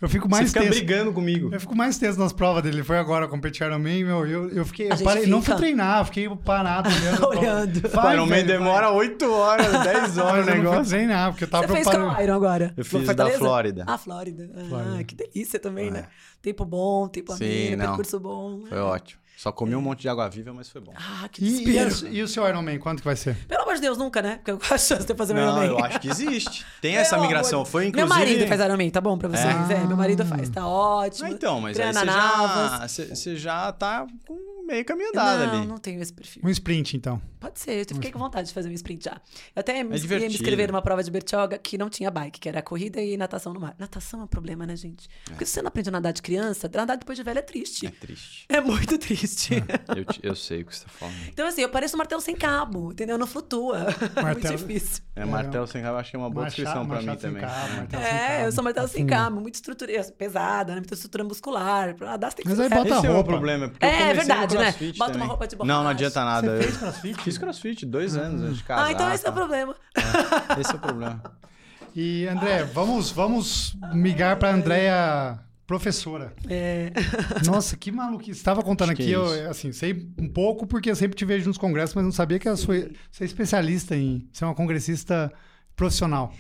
Eu 0.02 0.10
fico 0.10 0.28
Você 0.28 0.32
mais 0.36 0.48
fica 0.50 0.60
tenso. 0.62 0.74
brigando 0.76 1.14
comigo. 1.14 1.50
Eu 1.54 1.60
fico 1.60 1.76
mais 1.76 1.98
tenso 1.98 2.20
nas 2.20 2.34
provas 2.34 2.62
dele. 2.64 2.84
Foi 2.84 2.98
agora 2.98 3.28
competir 3.28 3.66
Ironman, 3.66 4.04
meu. 4.04 4.28
Eu, 4.28 4.50
eu 4.50 4.66
fiquei. 4.66 4.92
Eu 4.92 4.98
parei, 4.98 5.26
não 5.28 5.42
fui 5.42 5.56
treinar, 5.56 6.00
eu 6.02 6.06
fiquei 6.06 6.30
parado 6.44 6.90
olhando. 6.90 7.28
Olhando. 7.34 7.90
Vai, 7.90 8.14
o 8.20 8.24
Iron 8.24 8.26
Man 8.26 8.44
demora 8.44 8.90
8 8.92 9.32
horas, 9.32 9.72
10 9.84 10.16
vai. 10.16 10.26
horas 10.26 10.46
o 10.48 10.50
eu 10.50 10.56
não 10.56 10.64
fui 10.64 10.72
negócio. 10.72 10.90
treinar, 10.90 11.32
porque 11.32 11.44
eu 11.46 11.48
tava 11.50 11.68
Você 11.68 11.74
fez 11.74 11.88
preparando. 11.88 12.12
qual 12.16 12.24
Iron 12.24 12.34
agora? 12.36 12.74
Eu 12.76 12.84
fiz 12.86 13.00
da 13.00 13.06
Fortaleza? 13.06 13.38
Flórida. 13.40 13.84
Ah, 13.88 13.98
Flórida. 13.98 14.50
Ah, 14.56 14.64
Flórida. 14.68 15.04
que 15.06 15.16
delícia 15.16 15.60
também, 15.60 15.88
É. 15.88 15.92
né? 15.92 16.08
Tempo 16.42 16.66
bom, 16.66 17.08
tempo 17.08 17.32
Sim, 17.38 17.46
ameno, 17.46 17.78
não. 17.78 17.86
percurso 17.88 18.20
bom. 18.20 18.62
Foi 18.68 18.78
É. 18.78 18.82
ótimo. 18.82 19.23
Só 19.36 19.52
comi 19.52 19.76
um 19.76 19.82
monte 19.82 20.02
de 20.02 20.10
água 20.10 20.30
viva, 20.30 20.54
mas 20.54 20.70
foi 20.70 20.80
bom. 20.80 20.94
Ah, 20.96 21.28
que 21.30 21.44
E, 21.44 21.48
e, 21.48 21.66
desespero. 21.66 22.14
e 22.14 22.22
o 22.22 22.28
seu 22.28 22.48
Ironman, 22.48 22.78
quanto 22.80 23.00
que 23.00 23.06
vai 23.06 23.16
ser? 23.16 23.36
Pelo 23.48 23.64
amor 23.64 23.76
de 23.76 23.82
Deus, 23.82 23.98
nunca, 23.98 24.22
né? 24.22 24.36
Porque 24.38 24.52
eu 24.52 24.58
gosto 24.58 24.76
de 24.76 24.82
chance 24.82 25.06
de 25.08 25.16
fazer 25.16 25.34
meu 25.34 25.46
Não, 25.46 25.64
Ironman. 25.64 25.80
eu 25.80 25.86
acho 25.86 26.00
que 26.00 26.08
existe. 26.08 26.66
Tem 26.80 26.96
essa 26.96 27.18
migração. 27.18 27.60
amor 27.60 27.66
Foi 27.66 27.88
inclusive. 27.88 28.08
Meu 28.10 28.18
marido 28.20 28.48
faz 28.48 28.62
Ironman, 28.62 28.90
tá 28.90 29.02
bom 29.02 29.18
pra 29.18 29.28
vocês? 29.30 29.70
É? 29.70 29.74
É, 29.74 29.84
meu 29.86 29.98
marido 29.98 30.24
faz, 30.26 30.50
tá 30.50 30.66
ótimo. 30.68 31.28
Ah, 31.28 31.32
então, 31.32 31.60
mas 31.60 31.78
aí 31.80 31.92
Treina 31.92 32.00
você 32.00 32.06
Navas. 32.06 32.72
já, 32.72 32.88
você, 32.88 33.06
você 33.16 33.36
já 33.36 33.72
tá 33.72 34.06
com 34.28 34.53
meio 34.66 34.86
caminho 34.86 35.10
andado 35.10 35.46
não, 35.46 35.58
ali. 35.60 35.68
não 35.68 35.78
tenho 35.78 36.02
esse 36.02 36.12
perfil. 36.14 36.42
Um 36.46 36.50
sprint, 36.50 36.96
então. 36.98 37.22
Pode 37.40 37.60
ser, 37.60 37.82
eu 37.90 37.96
fiquei 37.96 38.12
com 38.12 38.20
vontade 38.20 38.48
de 38.48 38.54
fazer 38.54 38.70
um 38.70 38.72
sprint 38.74 39.06
já. 39.06 39.22
Eu 39.56 39.60
até 39.60 39.74
me, 39.74 39.80
ia 39.80 39.84
me 39.86 40.00
divertido. 40.00 40.34
inscrever 40.34 40.68
numa 40.70 40.82
prova 40.82 41.04
de 41.04 41.12
Bertioga 41.12 41.58
que 41.58 41.78
não 41.78 41.90
tinha 41.90 42.10
bike, 42.10 42.40
que 42.40 42.48
era 42.48 42.62
corrida 42.62 43.02
e 43.02 43.18
natação 43.18 43.54
no 43.54 43.60
mar. 43.60 43.76
Natação 43.78 44.22
é 44.22 44.24
um 44.24 44.28
problema, 44.28 44.66
né, 44.66 44.76
gente? 44.76 45.08
Porque 45.26 45.46
se 45.46 45.52
você 45.54 45.62
não 45.62 45.68
aprende 45.68 45.90
a 45.90 45.92
nadar 45.92 46.14
de 46.14 46.22
criança, 46.22 46.70
nadar 46.74 46.98
depois 46.98 47.18
de 47.18 47.24
velho 47.24 47.38
é 47.38 47.40
É 47.40 47.44
triste. 47.44 47.90
triste. 47.92 48.46
É 48.50 48.62
muito 48.62 48.98
triste. 48.98 49.54
Eu, 49.96 50.06
te- 50.06 50.20
eu 50.24 50.36
sei 50.36 50.62
o 50.62 50.66
que 50.66 50.76
você 50.76 50.86
tá 50.86 50.90
falando. 50.92 51.16
Então, 51.28 51.46
assim, 51.48 51.62
eu 51.62 51.70
pareço 51.70 51.96
um 51.96 51.98
martelo 52.00 52.22
sem 52.22 52.36
cabo, 52.36 52.92
entendeu? 52.92 53.18
Não 53.18 53.28
flutua. 53.28 53.80
Martelo- 54.16 54.54
muito 54.54 54.56
difícil. 54.68 55.04
É, 55.16 55.26
martelo 55.26 55.68
sem 55.68 55.82
cabo, 55.84 55.98
acho 55.98 56.10
que 56.10 56.16
é 56.16 56.20
uma 56.20 56.30
boa 56.30 56.46
Machado- 56.46 56.56
descrição 56.64 56.88
pra 56.88 57.00
mim 57.02 57.06
sem 57.08 57.18
também. 57.18 57.42
cabo, 57.42 57.74
É. 57.74 57.88
sem 57.90 58.00
É, 58.00 58.28
cabo. 58.38 58.46
eu 58.46 58.52
sou 58.52 58.64
martelo 58.64 58.88
sem 58.88 59.02
Afunda. 59.04 59.16
cabo, 59.16 59.42
muito 59.42 59.56
estrutura 59.56 59.92
pesada, 60.18 60.74
né? 60.74 60.80
Muita 60.80 60.94
estrutura 60.94 61.24
muscular. 61.24 61.94
Pra 61.96 62.12
nadar, 62.12 62.32
você 62.32 62.38
tem 62.38 62.44
que 62.44 62.50
Mas 62.50 62.60
aí 62.60 62.70
bota 62.70 62.96
Esse 62.96 63.06
é 63.06 63.10
o 63.10 63.14
roupa. 63.14 63.30
problema. 63.32 63.70
Porque 63.70 63.86
eu 63.86 63.90
É, 63.90 63.92
comecei 64.00 64.16
verdade, 64.16 64.53
no 64.54 64.60
né? 64.62 64.72
crossfit 64.72 64.98
Bota 64.98 65.12
uma 65.12 65.14
também. 65.14 65.28
roupa 65.28 65.48
de 65.48 65.56
Não, 65.56 65.66
não 65.66 65.76
borracha. 65.76 65.90
adianta 65.92 66.26
nada. 66.26 66.58
Você 66.58 66.64
fez 66.64 66.78
crossfit? 66.78 67.22
Fiz 67.22 67.38
crossfit 67.38 67.86
dois 67.86 68.16
anos 68.16 68.42
antes 68.42 68.58
de 68.58 68.64
casar. 68.64 68.86
Ah, 68.86 68.92
então 68.92 69.14
esse 69.14 69.26
é 69.26 69.30
o 69.30 69.34
tá? 69.34 69.40
problema. 69.40 69.76
Esse 70.60 70.72
é 70.72 70.76
o 70.76 70.80
problema. 70.80 71.24
E, 71.96 72.26
André, 72.28 72.64
vamos, 72.64 73.12
vamos 73.12 73.78
migar 73.94 74.38
pra 74.38 74.52
Andréia 74.52 75.38
professora. 75.68 76.34
É. 76.50 76.92
Nossa, 77.46 77.78
que 77.78 77.92
maluquice. 77.92 78.32
Estava 78.40 78.64
contando 78.64 78.92
Acho 78.92 79.02
aqui, 79.02 79.14
é 79.14 79.16
eu, 79.16 79.50
assim, 79.50 79.72
sei 79.72 80.12
um 80.18 80.28
pouco 80.28 80.66
porque 80.66 80.90
eu 80.90 80.96
sempre 80.96 81.16
te 81.16 81.24
vejo 81.24 81.48
nos 81.48 81.58
congressos, 81.58 81.96
mas 81.96 82.04
não 82.04 82.12
sabia 82.12 82.40
que 82.40 82.50
a 82.50 82.56
sua, 82.56 82.76
você 83.12 83.24
é 83.24 83.26
especialista 83.26 83.96
em 83.96 84.28
ser 84.34 84.46
uma 84.46 84.56
congressista 84.56 85.32
profissional. 85.76 86.34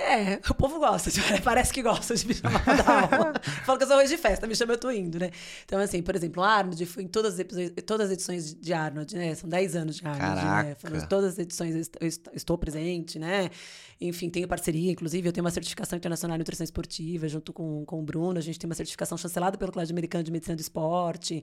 É, 0.00 0.38
o 0.48 0.54
povo 0.54 0.78
gosta, 0.78 1.10
de- 1.10 1.20
parece 1.42 1.72
que 1.72 1.82
gosta 1.82 2.14
de 2.14 2.26
me 2.26 2.34
chamar 2.34 2.62
pra 2.62 2.74
dar 2.74 3.12
aula. 3.14 3.32
Fala 3.66 3.76
que 3.78 3.84
eu 3.84 3.88
sou 3.88 3.96
arroz 3.96 4.08
de 4.08 4.16
festa, 4.16 4.46
me 4.46 4.54
chama, 4.54 4.74
eu 4.74 4.78
tô 4.78 4.90
indo, 4.90 5.18
né? 5.18 5.30
Então, 5.64 5.78
assim, 5.80 6.00
por 6.02 6.14
exemplo, 6.14 6.42
Arnold, 6.42 6.86
fui 6.86 7.02
em 7.02 7.08
todas 7.08 7.34
as, 7.34 7.40
episódios- 7.40 7.72
todas 7.84 8.06
as 8.06 8.12
edições 8.12 8.54
de 8.54 8.72
Arnold, 8.72 9.16
né? 9.16 9.34
São 9.34 9.48
10 9.50 9.74
anos 9.76 9.96
de 9.96 10.06
Arnold, 10.06 10.34
né? 10.36 10.40
Caraca. 10.42 10.76
Foram 10.80 11.06
todas 11.08 11.32
as 11.32 11.38
edições, 11.40 11.74
eu 11.74 11.80
est- 11.80 11.96
eu 12.00 12.06
est- 12.06 12.28
estou 12.34 12.56
presente, 12.56 13.18
né? 13.18 13.50
Enfim, 14.00 14.30
tenho 14.30 14.46
parceria, 14.46 14.92
inclusive, 14.92 15.28
eu 15.28 15.32
tenho 15.32 15.44
uma 15.44 15.50
certificação 15.50 15.96
internacional 15.96 16.36
em 16.36 16.38
nutrição 16.38 16.62
esportiva, 16.62 17.26
junto 17.26 17.52
com, 17.52 17.84
com 17.84 17.98
o 17.98 18.02
Bruno, 18.02 18.38
a 18.38 18.40
gente 18.40 18.58
tem 18.58 18.68
uma 18.68 18.74
certificação 18.74 19.18
chancelada 19.18 19.58
pelo 19.58 19.72
Colégio 19.72 19.92
Americano 19.92 20.22
de 20.22 20.30
Medicina 20.30 20.54
do 20.54 20.60
Esporte. 20.60 21.42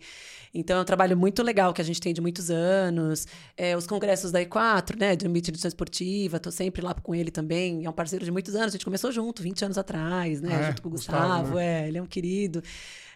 Então, 0.53 0.77
é 0.77 0.81
um 0.81 0.85
trabalho 0.85 1.17
muito 1.17 1.43
legal 1.43 1.73
que 1.73 1.81
a 1.81 1.83
gente 1.83 1.99
tem 1.99 2.13
de 2.13 2.21
muitos 2.21 2.49
anos. 2.49 3.27
É, 3.57 3.75
os 3.75 3.85
congressos 3.85 4.31
da 4.31 4.39
E4, 4.39 4.97
né, 4.97 5.15
de 5.15 5.27
nutrição 5.27 5.67
esportiva, 5.67 6.39
tô 6.39 6.49
sempre 6.49 6.81
lá 6.81 6.93
com 6.93 7.13
ele 7.13 7.29
também, 7.29 7.85
é 7.85 7.89
um 7.89 7.93
parceiro 7.93 8.23
de 8.23 8.31
muitos 8.31 8.55
anos, 8.55 8.67
a 8.67 8.71
gente 8.71 8.85
começou 8.85 9.11
junto, 9.11 9.43
20 9.43 9.65
anos 9.65 9.77
atrás, 9.77 10.41
né, 10.41 10.61
É, 10.61 10.67
junto 10.67 10.81
com 10.81 10.87
o 10.87 10.91
Gustavo, 10.91 11.41
Gustavo, 11.41 11.59
é, 11.59 11.87
ele 11.87 11.97
é 11.97 12.01
um 12.01 12.07
querido. 12.07 12.63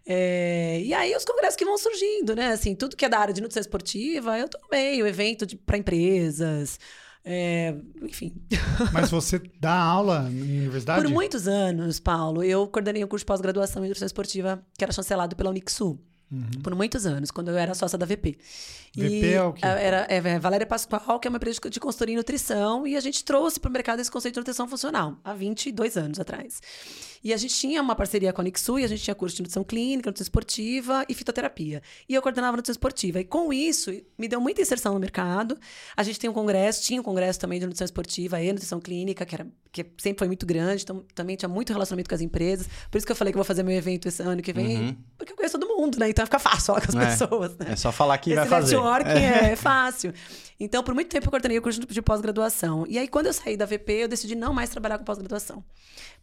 É, 0.06 0.82
e 0.82 0.94
aí 0.94 1.16
os 1.16 1.24
congressos 1.24 1.56
que 1.56 1.64
vão 1.64 1.78
surgindo, 1.78 2.36
né, 2.36 2.48
assim, 2.48 2.76
tudo 2.76 2.98
que 2.98 3.06
é 3.06 3.10
da 3.10 3.20
área 3.20 3.34
de 3.34 3.42
nutrição 3.42 3.62
esportiva, 3.62 4.38
eu 4.38 4.50
tô 4.50 4.58
no 4.60 4.68
meio, 4.72 5.06
evento 5.08 5.46
para 5.60 5.78
empresas, 5.78 6.80
É, 7.32 7.76
enfim. 8.02 8.34
Mas 8.92 9.12
você 9.12 9.40
dá 9.60 9.76
aula 9.76 10.28
em 10.32 10.62
universidade? 10.62 11.04
Por 11.04 11.12
muitos 11.12 11.48
anos, 11.48 12.00
Paulo, 12.00 12.44
eu 12.44 12.68
coordenei 12.68 13.04
um 13.04 13.08
curso 13.08 13.22
de 13.22 13.28
pós-graduação 13.28 13.86
em 13.86 13.88
nutrição 13.88 14.08
esportiva 14.08 14.60
que 14.76 14.84
era 14.84 14.92
chancelado 14.92 15.36
pela 15.36 15.52
Unixul. 15.52 16.00
Uhum. 16.32 16.62
Por 16.62 16.76
muitos 16.76 17.06
anos, 17.06 17.32
quando 17.32 17.50
eu 17.50 17.58
era 17.58 17.74
sócia 17.74 17.98
da 17.98 18.06
VP. 18.06 18.38
VP 18.96 19.08
e 19.08 19.34
é 19.34 19.44
o 19.44 19.54
quê? 19.54 19.66
Era, 19.66 20.06
é, 20.10 20.40
Valéria 20.40 20.66
Pascoal, 20.66 21.20
que 21.20 21.28
é 21.28 21.30
uma 21.30 21.38
empresa 21.38 21.60
de 21.70 21.80
consultoria 21.80 22.14
em 22.14 22.18
nutrição, 22.18 22.86
e 22.86 22.96
a 22.96 23.00
gente 23.00 23.24
trouxe 23.24 23.60
para 23.60 23.70
o 23.70 23.72
mercado 23.72 24.00
esse 24.00 24.12
conceito 24.12 24.36
de 24.36 24.40
nutrição 24.42 24.68
funcional, 24.68 25.18
há 25.24 25.34
22 25.34 25.98
anos 25.98 26.20
atrás. 26.20 26.62
E 27.24 27.34
a 27.34 27.38
gente 27.38 27.54
tinha 27.54 27.82
uma 27.82 27.96
parceria 27.96 28.32
com 28.32 28.42
a 28.42 28.44
Nixu, 28.44 28.80
e 28.80 28.84
a 28.84 28.88
gente 28.88 29.04
tinha 29.04 29.16
curso 29.16 29.36
de 29.36 29.42
nutrição 29.42 29.64
clínica, 29.64 30.10
nutrição 30.10 30.26
esportiva 30.26 31.06
e 31.10 31.14
fitoterapia. 31.14 31.82
E 32.08 32.14
eu 32.14 32.22
coordenava 32.22 32.56
nutrição 32.56 32.74
esportiva. 32.74 33.20
E 33.20 33.26
com 33.26 33.52
isso, 33.52 33.92
me 34.18 34.28
deu 34.28 34.40
muita 34.40 34.62
inserção 34.62 34.94
no 34.94 35.00
mercado. 35.00 35.58
A 35.96 36.04
gente 36.04 36.20
tem 36.20 36.30
um 36.30 36.34
congresso, 36.34 36.84
tinha 36.84 37.00
um 37.00 37.04
congresso 37.04 37.40
também 37.40 37.60
de 37.60 37.66
nutrição 37.66 37.86
esportiva 37.86 38.42
e 38.42 38.52
nutrição 38.52 38.80
clínica, 38.80 39.26
que, 39.26 39.36
era, 39.36 39.48
que 39.72 39.86
sempre 39.98 40.20
foi 40.20 40.28
muito 40.28 40.46
grande, 40.46 40.84
então 40.84 41.04
também 41.14 41.36
tinha 41.36 41.50
muito 41.50 41.74
relacionamento 41.74 42.10
com 42.10 42.16
as 42.16 42.22
empresas. 42.22 42.68
Por 42.90 42.98
isso 42.98 43.06
que 43.06 43.12
eu 43.12 43.16
falei 43.16 43.34
que 43.34 43.38
eu 43.38 43.40
vou 43.40 43.46
fazer 43.46 43.64
meu 43.64 43.76
evento 43.76 44.08
esse 44.08 44.22
ano 44.22 44.42
que 44.42 44.54
vem, 44.54 44.78
uhum. 44.78 44.98
porque 45.18 45.34
eu 45.34 45.36
conheço 45.36 45.60
todo 45.60 45.69
mundo, 45.80 46.00
né? 46.00 46.10
Então 46.10 46.26
fica 46.26 46.40
fácil 46.40 46.74
falar 46.74 46.82
com 46.82 46.90
as 46.90 46.96
é, 46.96 47.06
pessoas, 47.06 47.58
né? 47.58 47.68
É 47.70 47.76
só 47.76 47.92
falar 47.92 48.18
que 48.18 48.36
vai 48.36 48.46
fazer. 48.46 48.76
Networking 48.76 49.10
é. 49.10 49.52
é 49.52 49.56
fácil. 49.56 50.14
Então, 50.60 50.84
por 50.84 50.94
muito 50.94 51.10
tempo 51.10 51.26
eu 51.28 51.30
coordenei 51.30 51.58
o 51.58 51.62
curso 51.62 51.80
de 51.80 52.02
pós-graduação. 52.02 52.86
E 52.88 52.98
aí, 52.98 53.08
quando 53.08 53.28
eu 53.28 53.34
saí 53.34 53.56
da 53.56 53.66
VP, 53.66 53.94
eu 53.94 54.08
decidi 54.08 54.36
não 54.36 54.54
mais 54.54 54.70
trabalhar 54.70 54.98
com 54.98 55.06
pós-graduação 55.06 55.64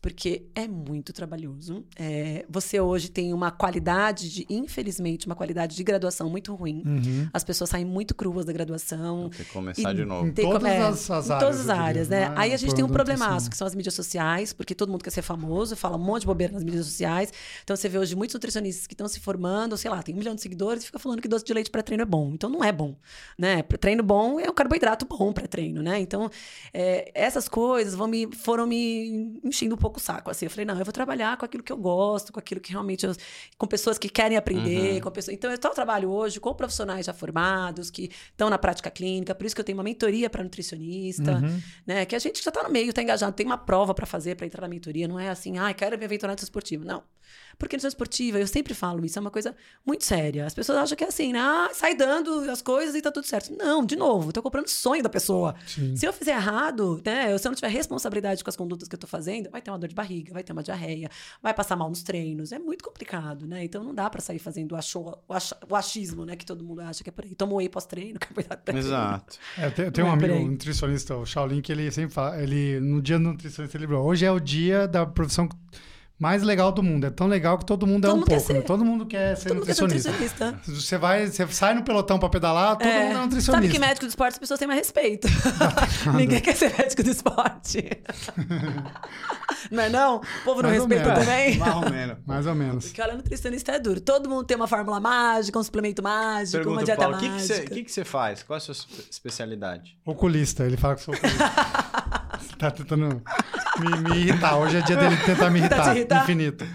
porque 0.00 0.46
é 0.54 0.68
muito 0.68 1.12
trabalhoso. 1.12 1.84
É, 1.98 2.44
você 2.48 2.78
hoje 2.80 3.10
tem 3.10 3.32
uma 3.32 3.50
qualidade 3.50 4.28
de, 4.30 4.46
infelizmente, 4.48 5.26
uma 5.26 5.34
qualidade 5.34 5.74
de 5.74 5.82
graduação 5.82 6.28
muito 6.28 6.54
ruim. 6.54 6.82
Uhum. 6.86 7.28
As 7.32 7.42
pessoas 7.42 7.70
saem 7.70 7.84
muito 7.84 8.14
cruas 8.14 8.44
da 8.44 8.52
graduação. 8.52 9.30
Tem 9.30 9.44
que 9.44 9.52
começar 9.52 9.92
de 9.92 10.04
novo. 10.04 10.28
Em 10.28 10.32
todas 10.32 10.64
é, 10.64 10.78
as, 10.78 11.10
as 11.10 11.28
em 11.28 11.32
áreas. 11.32 11.44
todas 11.44 11.60
as 11.60 11.68
áreas, 11.68 12.08
né? 12.08 12.32
Aí 12.36 12.52
a 12.52 12.56
gente 12.56 12.74
tem 12.74 12.84
um 12.84 12.88
problemaço, 12.88 13.50
que 13.50 13.56
são 13.56 13.66
as 13.66 13.74
mídias 13.74 13.94
sociais, 13.94 14.52
porque 14.52 14.74
todo 14.74 14.90
mundo 14.90 15.02
quer 15.02 15.10
ser 15.10 15.22
famoso, 15.22 15.74
fala 15.76 15.96
um 15.96 16.00
monte 16.00 16.20
de 16.20 16.26
bobeira 16.26 16.52
nas 16.52 16.62
mídias 16.62 16.86
sociais. 16.86 17.32
Então 17.64 17.74
você 17.74 17.88
vê 17.88 17.98
hoje 17.98 18.14
muitos 18.14 18.34
nutricionistas 18.34 18.86
que 18.86 18.94
estão 18.94 19.08
se 19.08 19.20
formando, 19.20 19.76
sei 19.76 19.90
lá, 19.90 20.02
tem 20.02 20.14
um 20.14 20.18
milhão 20.18 20.34
de 20.34 20.40
seguidores 20.40 20.82
e 20.82 20.86
fica 20.86 20.98
falando 20.98 21.20
que 21.20 21.28
doce 21.28 21.44
de 21.44 21.52
leite 21.52 21.70
pré-treino 21.70 22.02
é 22.02 22.06
bom. 22.06 22.30
Então 22.32 22.48
não 22.50 22.62
é 22.62 22.70
bom, 22.70 22.94
né? 23.38 23.62
Treino 23.62 24.02
bom 24.02 24.25
é 24.40 24.50
um 24.50 24.54
carboidrato 24.54 25.06
bom 25.06 25.32
pré-treino, 25.32 25.82
né? 25.82 26.00
Então 26.00 26.30
é, 26.72 27.10
essas 27.14 27.48
coisas 27.48 27.94
vão 27.94 28.06
me, 28.06 28.28
foram 28.34 28.66
me 28.66 29.40
enchendo 29.42 29.74
um 29.74 29.78
pouco 29.78 29.98
o 29.98 30.02
saco, 30.02 30.30
assim. 30.30 30.46
Eu 30.46 30.50
falei, 30.50 30.64
não, 30.64 30.78
eu 30.78 30.84
vou 30.84 30.92
trabalhar 30.92 31.36
com 31.36 31.44
aquilo 31.44 31.62
que 31.62 31.72
eu 31.72 31.76
gosto, 31.76 32.32
com 32.32 32.38
aquilo 32.38 32.60
que 32.60 32.72
realmente. 32.72 33.06
Eu, 33.06 33.14
com 33.56 33.66
pessoas 33.66 33.98
que 33.98 34.08
querem 34.08 34.36
aprender, 34.36 34.94
uhum. 34.94 35.00
com 35.00 35.10
pessoas. 35.10 35.34
Então, 35.36 35.50
eu 35.50 35.58
trabalho 35.58 36.10
hoje 36.10 36.40
com 36.40 36.54
profissionais 36.54 37.06
já 37.06 37.12
formados, 37.12 37.90
que 37.90 38.10
estão 38.30 38.50
na 38.50 38.58
prática 38.58 38.90
clínica, 38.90 39.34
por 39.34 39.46
isso 39.46 39.54
que 39.54 39.60
eu 39.60 39.64
tenho 39.64 39.78
uma 39.78 39.84
mentoria 39.84 40.28
para 40.28 40.42
nutricionista, 40.42 41.32
uhum. 41.32 41.62
né? 41.86 42.04
Que 42.04 42.16
a 42.16 42.18
gente 42.18 42.42
já 42.42 42.50
está 42.50 42.62
no 42.62 42.70
meio, 42.70 42.90
está 42.90 43.02
engajado, 43.02 43.34
tem 43.34 43.46
uma 43.46 43.58
prova 43.58 43.94
para 43.94 44.06
fazer 44.06 44.34
para 44.34 44.46
entrar 44.46 44.62
na 44.62 44.68
mentoria, 44.68 45.06
não 45.06 45.18
é 45.18 45.28
assim, 45.28 45.58
ah, 45.58 45.72
quero 45.74 45.98
me 45.98 46.04
aventurar 46.04 46.32
no 46.32 46.42
esportivo. 46.42 46.84
Não. 46.84 47.02
Porque 47.58 47.76
nutrição 47.76 47.88
esportiva, 47.88 48.38
eu 48.38 48.46
sempre 48.46 48.74
falo 48.74 49.04
isso, 49.04 49.18
é 49.18 49.20
uma 49.20 49.30
coisa 49.30 49.54
muito 49.84 50.04
séria. 50.04 50.44
As 50.44 50.54
pessoas 50.54 50.78
acham 50.78 50.96
que 50.96 51.04
é 51.04 51.08
assim, 51.08 51.32
né? 51.32 51.38
ah, 51.40 51.70
sai 51.72 51.94
dando 51.94 52.50
as 52.50 52.60
coisas 52.60 52.94
e 52.94 53.00
tá 53.00 53.10
tudo 53.10 53.26
certo. 53.26 53.54
Não, 53.56 53.84
de 53.84 53.96
novo, 53.96 54.32
tô 54.32 54.42
comprando 54.42 54.68
sonho 54.68 55.02
da 55.02 55.08
pessoa. 55.08 55.54
Sim. 55.66 55.96
Se 55.96 56.06
eu 56.06 56.12
fizer 56.12 56.32
errado, 56.32 57.00
né? 57.04 57.36
Se 57.38 57.46
eu 57.46 57.50
não 57.50 57.56
tiver 57.56 57.68
responsabilidade 57.68 58.44
com 58.44 58.50
as 58.50 58.56
condutas 58.56 58.88
que 58.88 58.94
eu 58.94 58.98
tô 58.98 59.06
fazendo, 59.06 59.50
vai 59.50 59.62
ter 59.62 59.70
uma 59.70 59.78
dor 59.78 59.88
de 59.88 59.94
barriga, 59.94 60.32
vai 60.32 60.42
ter 60.42 60.52
uma 60.52 60.62
diarreia, 60.62 61.08
vai 61.42 61.54
passar 61.54 61.76
mal 61.76 61.88
nos 61.88 62.02
treinos. 62.02 62.52
É 62.52 62.58
muito 62.58 62.84
complicado, 62.84 63.46
né? 63.46 63.64
Então 63.64 63.82
não 63.82 63.94
dá 63.94 64.10
para 64.10 64.20
sair 64.20 64.38
fazendo 64.38 64.72
o, 64.72 64.76
achou, 64.76 65.22
o, 65.26 65.32
ach, 65.32 65.52
o, 65.68 65.74
achismo, 65.74 66.24
né? 66.26 66.36
Que 66.36 66.44
todo 66.44 66.64
mundo 66.64 66.80
acha 66.80 67.02
que 67.02 67.10
é 67.10 67.12
por 67.12 67.24
aí. 67.24 67.34
Toma 67.34 67.54
whey 67.54 67.68
pós-treino, 67.68 68.18
carboidrato 68.20 68.62
pré 68.62 68.78
Exato. 68.78 69.38
É, 69.56 69.70
tem, 69.70 69.90
tem 69.90 70.04
um 70.04 70.08
é 70.08 70.10
amigo 70.10 70.34
um 70.34 70.48
nutricionista, 70.48 71.16
o 71.16 71.24
Shaolin, 71.24 71.60
que 71.60 71.72
ele 71.72 71.90
sempre 71.90 72.12
fala, 72.12 72.40
ele, 72.42 72.80
no 72.80 73.00
dia 73.00 73.18
do 73.18 73.24
nutricionista, 73.24 73.76
ele 73.76 73.86
falou, 73.86 74.06
hoje 74.06 74.24
é 74.24 74.30
o 74.30 74.38
dia 74.38 74.86
da 74.86 75.06
profissão 75.06 75.48
mais 76.18 76.42
legal 76.42 76.72
do 76.72 76.82
mundo. 76.82 77.06
É 77.06 77.10
tão 77.10 77.26
legal 77.26 77.58
que 77.58 77.66
todo 77.66 77.86
mundo 77.86 78.06
é 78.06 78.10
todo 78.10 78.18
é 78.18 78.22
um 78.22 78.24
pouco. 78.24 78.52
Né? 78.52 78.60
Todo 78.62 78.84
mundo 78.84 79.06
quer 79.06 79.36
ser 79.36 79.48
todo 79.48 79.58
nutricionista. 79.58 80.10
Mundo 80.10 80.18
quer 80.18 80.28
ser 80.28 80.44
nutricionista. 80.44 80.80
Você 80.80 80.98
vai, 80.98 81.26
você 81.26 81.46
sai 81.48 81.74
no 81.74 81.82
pelotão 81.82 82.18
para 82.18 82.28
pedalar, 82.28 82.76
todo 82.76 82.88
é. 82.88 83.04
mundo 83.04 83.18
é 83.18 83.20
nutricionista. 83.22 83.52
Sabe 83.52 83.68
que 83.68 83.78
médico 83.78 84.06
do 84.06 84.08
esporte 84.08 84.32
as 84.32 84.38
pessoas 84.38 84.58
têm 84.58 84.66
mais 84.66 84.80
respeito. 84.80 85.28
Ninguém 86.16 86.40
quer 86.40 86.56
ser 86.56 86.72
médico 86.76 87.02
do 87.02 87.10
esporte. 87.10 87.90
não 89.70 89.82
é 89.82 89.88
não? 89.90 90.16
O 90.16 90.44
povo 90.44 90.62
não 90.62 90.70
mais 90.70 90.80
respeita 90.82 91.14
também? 91.14 91.58
Mais 91.58 91.74
ou 91.74 91.90
menos. 91.90 92.16
Mais 92.24 92.46
ou 92.46 92.54
menos. 92.54 92.84
Porque 92.86 93.02
olha, 93.02 93.14
nutricionista 93.14 93.72
é 93.72 93.78
duro. 93.78 94.00
Todo 94.00 94.28
mundo 94.28 94.44
tem 94.44 94.56
uma 94.56 94.66
fórmula 94.66 94.98
mágica, 94.98 95.58
um 95.58 95.62
suplemento 95.62 96.02
mágico, 96.02 96.56
Pergunta, 96.56 96.78
uma 96.78 96.84
dieta 96.84 97.02
Paulo, 97.02 97.16
mágica. 97.20 97.60
O 97.60 97.74
que, 97.74 97.84
que, 97.84 97.92
você 97.92 98.04
faz? 98.04 98.42
Qual 98.42 98.56
é 98.56 98.58
a 98.58 98.60
sua 98.60 98.74
especialidade? 99.10 99.98
Oculista. 100.04 100.64
Ele 100.64 100.78
fala 100.78 100.94
que 100.94 101.02
sou 101.02 101.14
oculista. 101.14 101.44
tá 102.58 102.70
tentando 102.70 103.22
me, 103.78 104.10
me, 104.10 104.18
irritar. 104.18 104.56
Hoje 104.56 104.78
é 104.78 104.80
dia 104.80 104.96
dele 104.96 105.16
tentar 105.18 105.50
me 105.50 105.58
irritar. 105.58 105.96
irritar? 105.96 106.22
Infinito. 106.22 106.66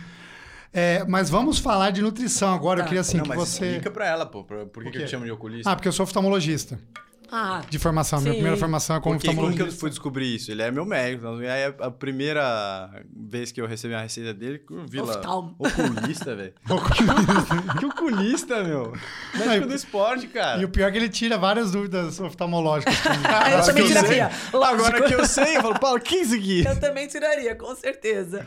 É, 0.74 1.04
mas 1.06 1.30
vamos 1.30 1.60
falar 1.60 1.92
de 1.92 2.02
nutrição 2.02 2.54
agora. 2.54 2.80
Tá. 2.80 2.84
Eu 2.84 2.88
queria 2.88 3.02
assim 3.02 3.18
não, 3.18 3.26
que 3.26 3.36
você. 3.36 3.66
Explica 3.66 3.92
pra 3.92 4.08
ela, 4.08 4.26
pô. 4.26 4.44
Por, 4.44 4.66
por 4.68 4.84
que, 4.84 4.92
que 4.92 4.98
eu 5.00 5.06
te 5.06 5.12
chamo 5.12 5.26
de 5.26 5.32
oculista? 5.32 5.70
Ah, 5.70 5.76
porque 5.76 5.88
eu 5.88 5.92
sou 5.92 6.04
oftalmologista. 6.04 6.80
Ah, 7.32 7.62
de 7.70 7.80
formação. 7.80 8.20
Sim. 8.20 8.26
Minha 8.26 8.36
primeira 8.36 8.58
formação 8.58 8.98
é 8.98 9.00
como 9.00 9.16
Porque, 9.16 9.30
oftalmologista. 9.30 9.64
Como 9.64 9.72
que 9.72 9.76
eu 9.76 9.80
fui 9.80 9.90
descobrir 9.90 10.36
isso? 10.36 10.52
Ele 10.52 10.62
é 10.62 10.70
meu 10.70 10.86
médico. 10.86 11.26
Então, 11.28 11.38
aí 11.38 11.74
a 11.80 11.90
primeira 11.90 12.92
vez 13.16 13.54
que 13.54 13.62
eu 13.62 13.66
recebi 13.66 13.94
a 13.94 14.02
receita 14.02 14.34
dele, 14.34 14.62
eu 14.70 14.86
vi 14.86 15.00
lá. 15.00 15.22
Oculista, 15.58 16.36
velho. 16.36 16.54
Oculista. 16.70 17.64
que 17.80 17.86
oculista, 17.86 18.64
meu. 18.64 18.94
Médico 19.34 19.68
do 19.68 19.74
esporte, 19.74 20.28
cara. 20.28 20.62
E 20.62 20.66
o 20.66 20.70
pior 20.70 20.90
é 20.90 20.92
que 20.92 20.98
ele 20.98 21.08
tira 21.08 21.38
várias 21.38 21.72
dúvidas 21.72 22.20
oftalmológicas. 22.20 22.96
ah, 23.26 23.52
eu 23.52 23.66
também 23.66 23.88
tiraria. 23.88 24.30
Agora 24.52 25.02
que 25.08 25.14
eu 25.14 25.26
sei, 25.26 25.56
eu 25.56 25.62
falo, 25.62 25.80
Paulo, 25.80 26.00
que 26.02 26.16
é 26.16 26.22
isso 26.22 26.36
aqui? 26.36 26.66
Eu 26.66 26.80
também 26.82 27.08
tiraria, 27.08 27.56
com 27.56 27.74
certeza. 27.76 28.44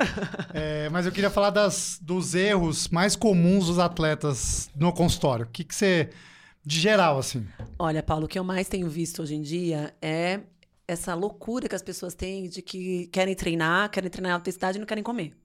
É, 0.53 0.91
mas 0.91 1.07
eu 1.07 1.13
queria 1.13 1.31
falar 1.31 1.49
das, 1.49 1.99
dos 2.03 2.35
erros 2.35 2.89
mais 2.89 3.17
comuns 3.17 3.67
dos 3.67 3.79
atletas 3.79 4.69
no 4.77 4.93
consultório. 4.93 5.47
O 5.47 5.49
que, 5.49 5.65
que 5.65 5.75
você 5.75 6.11
de 6.65 6.81
geral, 6.81 7.19
assim. 7.19 7.47
Olha, 7.79 8.03
Paulo, 8.03 8.25
o 8.25 8.29
que 8.29 8.39
eu 8.39 8.45
mais 8.45 8.69
tenho 8.69 8.89
visto 8.89 9.23
hoje 9.23 9.35
em 9.35 9.43
dia 9.43 9.95
é 10.01 10.41
essa 10.87 11.15
loucura 11.15 11.69
que 11.69 11.75
as 11.75 11.83
pessoas 11.83 12.15
têm 12.15 12.49
de 12.49 12.63
que 12.63 13.07
querem 13.09 13.35
treinar, 13.35 13.91
querem 13.91 14.11
treinar 14.11 14.33
alta 14.33 14.43
intensidade 14.43 14.79
e 14.79 14.81
não 14.81 14.87
querem 14.87 15.03
comer. 15.03 15.37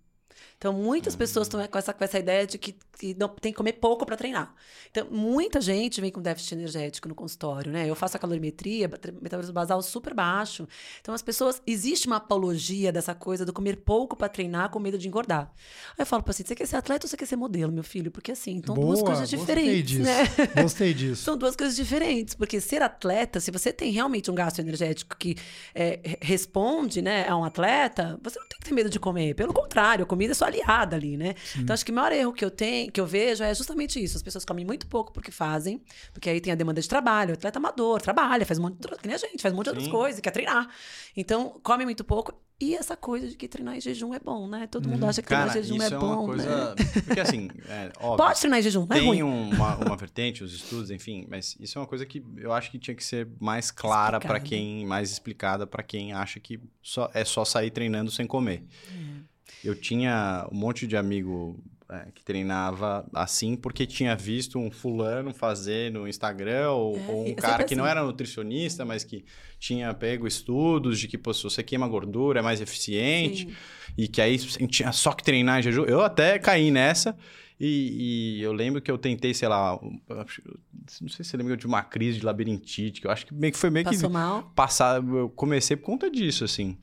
Então, 0.60 0.74
muitas 0.74 1.15
pessoas 1.15 1.48
estão 1.48 1.65
com 1.65 1.78
essa, 1.78 1.93
com 1.93 2.04
essa 2.04 2.19
ideia 2.19 2.45
de 2.45 2.58
que, 2.58 2.76
que 2.98 3.15
não, 3.17 3.30
tem 3.30 3.54
que 3.54 3.58
comer 3.58 3.72
pouco 3.74 4.06
para 4.06 4.17
treinar. 4.17 4.54
Então, 4.91 5.08
muita 5.10 5.62
gente 5.62 6.02
vem 6.02 6.12
com 6.12 6.22
déficit 6.22 6.56
energético 6.56 7.08
no 7.08 7.15
consultório, 7.15 7.72
né? 7.72 7.89
Eu 7.89 7.95
faço 7.95 8.17
a 8.17 8.19
calorimetria, 8.19 8.89
metabolismo 9.22 9.54
basal 9.54 9.82
super 9.82 10.13
baixo. 10.13 10.67
Então, 11.00 11.15
as 11.15 11.22
pessoas. 11.22 11.62
Existe 11.65 12.08
uma 12.08 12.17
apologia 12.17 12.91
dessa 12.91 13.15
coisa 13.15 13.45
do 13.45 13.54
comer 13.54 13.78
pouco 13.78 14.17
para 14.17 14.28
treinar 14.28 14.69
com 14.69 14.80
medo 14.80 14.98
de 14.98 15.08
engordar. 15.08 15.50
Aí 15.91 16.02
eu 16.02 16.06
falo 16.06 16.24
para 16.24 16.32
assim: 16.32 16.43
você 16.43 16.54
quer 16.54 16.67
ser 16.67 16.76
atleta 16.76 17.06
ou 17.06 17.10
você 17.10 17.15
quer 17.15 17.26
ser 17.26 17.38
modelo, 17.38 17.72
meu 17.72 17.84
filho? 17.84 18.12
Porque 18.12 18.34
assim, 18.34 18.62
são 18.65 18.76
duas 18.76 19.02
coisas 19.02 19.30
diferentes. 19.30 19.98
Disso. 19.98 20.04
Né? 20.04 20.26
Gostei 20.62 20.93
disso. 20.93 21.24
são 21.24 21.38
duas 21.38 21.56
coisas 21.56 21.78
diferentes. 21.78 22.36
Porque 22.36 22.60
ser 22.60 22.82
atleta, 22.82 23.39
se 23.39 23.50
você 23.50 23.72
tem 23.72 23.91
realmente 23.91 24.30
um 24.30 24.36
gasto 24.36 24.60
energético 24.60 25.15
que 25.15 25.38
é, 25.74 26.17
responde 26.22 27.02
né, 27.02 27.30
a 27.30 27.38
um 27.38 27.45
atleta, 27.45 28.19
você 28.22 28.38
não 28.38 28.48
tem 28.50 28.60
que 28.60 28.65
ter 28.67 28.76
medo 28.76 28.89
de 28.89 29.00
comer. 29.00 29.34
Pelo 29.36 29.54
contrário, 29.54 30.04
a 30.04 30.06
comida 30.06 30.34
é 30.34 30.36
só 30.36 30.49
aliada 30.50 30.96
ali, 30.96 31.18
né? 31.18 31.36
Sim. 31.44 31.62
Então 31.62 31.74
acho 31.74 31.86
que 31.86 31.92
o 31.92 31.96
maior 31.96 32.12
erro 32.12 32.34
que 32.34 32.44
eu 32.44 32.52
tenho, 32.52 32.92
que 32.92 33.00
eu 33.00 33.06
vejo 33.06 33.44
é 33.44 33.54
justamente 33.54 34.02
isso. 34.04 34.18
As 34.18 34.24
pessoas 34.24 34.46
comem 34.46 34.66
muito 34.66 34.88
pouco 34.88 35.12
porque 35.14 35.32
fazem, 35.32 35.82
porque 36.14 36.30
aí 36.30 36.42
tem 36.42 36.52
a 36.52 36.56
demanda 36.56 36.82
de 36.82 36.88
trabalho, 36.88 37.32
o 37.32 37.34
atleta 37.34 37.60
amador, 37.60 38.02
trabalha, 38.02 38.46
faz 38.46 38.60
um 38.60 38.64
monte 38.64 38.78
de, 38.80 38.88
que 38.98 39.08
nem 39.08 39.16
a 39.16 39.20
gente, 39.20 39.42
faz 39.42 39.54
um 39.54 39.58
monte 39.58 39.66
de 39.66 39.70
outras 39.72 39.88
coisas, 39.88 40.20
quer 40.20 40.32
treinar. 40.32 40.68
Então, 41.16 41.60
come 41.64 41.86
muito 41.86 42.04
pouco 42.04 42.34
e 42.62 42.76
essa 42.76 42.98
coisa 42.98 43.30
de 43.30 43.38
que 43.38 43.48
treinar 43.48 43.78
em 43.78 43.80
jejum 43.80 44.14
é 44.14 44.20
bom, 44.20 44.46
né? 44.46 44.68
Todo 44.68 44.90
mundo 44.90 45.04
uhum. 45.04 45.10
acha 45.10 45.22
que 45.22 45.30
Cara, 45.30 45.50
treinar 45.50 45.66
em 45.66 45.68
jejum 45.70 45.82
é, 45.82 45.88
é 45.88 45.98
bom, 45.98 46.26
coisa... 46.26 46.76
né? 46.76 46.76
Porque 47.06 47.20
assim, 47.22 47.50
é, 47.70 47.90
óbvio, 48.02 48.18
Pode 48.18 48.40
treinar 48.40 48.60
em 48.60 48.62
jejum, 48.62 48.86
não 48.86 48.98
é 48.98 49.00
ruim. 49.00 49.18
Tem 49.18 49.24
uma, 49.24 49.76
uma 49.86 49.96
vertente, 49.96 50.44
os 50.44 50.54
estudos, 50.54 50.92
enfim, 50.92 51.26
mas 51.30 51.56
isso 51.58 51.78
é 51.78 51.82
uma 51.82 51.88
coisa 51.88 52.06
que 52.06 52.22
eu 52.36 52.52
acho 52.52 52.70
que 52.70 52.78
tinha 52.78 52.94
que 52.94 53.04
ser 53.04 53.30
mais 53.40 53.72
clara 53.72 54.20
para 54.20 54.42
quem, 54.42 54.86
mais 54.86 55.10
explicada 55.10 55.66
para 55.66 55.82
quem 55.82 56.12
acha 56.12 56.38
que 56.42 56.60
só, 56.82 57.10
é 57.14 57.24
só 57.24 57.46
sair 57.46 57.72
treinando 57.72 58.12
sem 58.12 58.28
comer. 58.28 58.66
Uhum. 58.92 59.24
Eu 59.64 59.76
tinha 59.76 60.48
um 60.52 60.56
monte 60.56 60.88
de 60.88 60.96
amigo 60.96 61.62
é, 61.92 62.08
que 62.14 62.24
treinava 62.24 63.04
assim 63.14 63.56
porque 63.56 63.86
tinha 63.86 64.16
visto 64.16 64.60
um 64.60 64.70
fulano 64.70 65.34
fazer 65.34 65.92
no 65.92 66.08
Instagram 66.08 66.72
ou, 66.72 66.96
é, 66.96 67.08
ou 67.08 67.28
um 67.28 67.34
cara 67.34 67.64
que 67.64 67.74
assim. 67.74 67.76
não 67.76 67.88
era 67.88 68.04
nutricionista, 68.04 68.86
mas 68.86 69.04
que 69.04 69.26
tinha 69.60 69.92
pego 69.94 70.28
estudos 70.28 71.00
de 71.00 71.08
que 71.08 71.18
pô, 71.18 71.34
se 71.34 71.44
você 71.44 71.64
queima 71.64 71.88
gordura 71.88 72.42
é 72.42 72.44
mais 72.44 72.62
eficiente 72.62 73.48
Sim. 73.48 73.56
e 73.98 74.08
que 74.08 74.22
aí 74.22 74.38
tinha 74.38 74.92
só 74.92 75.14
que 75.14 75.24
treinar 75.24 75.60
em 75.60 75.64
jejum. 75.64 75.84
Eu 75.86 76.02
até 76.02 76.38
caí 76.38 76.70
nessa. 76.70 77.18
E, 77.60 78.38
e, 78.38 78.42
eu 78.42 78.54
lembro 78.54 78.82
que 78.82 78.90
eu 78.90 78.98
tentei, 78.98 79.34
sei 79.34 79.50
lá, 79.50 79.78
não 79.82 81.10
sei 81.10 81.10
se 81.10 81.24
você 81.26 81.36
lembra 81.36 81.58
de 81.58 81.68
uma 81.68 81.84
crise 81.84 82.20
de 82.20 82.26
labirintite, 82.26 83.02
que 83.02 83.08
eu 83.08 83.12
acho 83.12 83.26
que 83.26 83.34
meio 83.34 83.52
que 83.52 83.60
foi 83.60 83.70
meio 83.70 83.84
Passou 83.84 84.10
que 84.10 84.14
mal? 84.14 84.52
passar, 84.56 85.04
eu 85.04 85.28
comecei 85.30 85.76
por 85.76 85.84
conta 85.84 86.10
disso, 86.10 86.46
assim. 86.46 86.78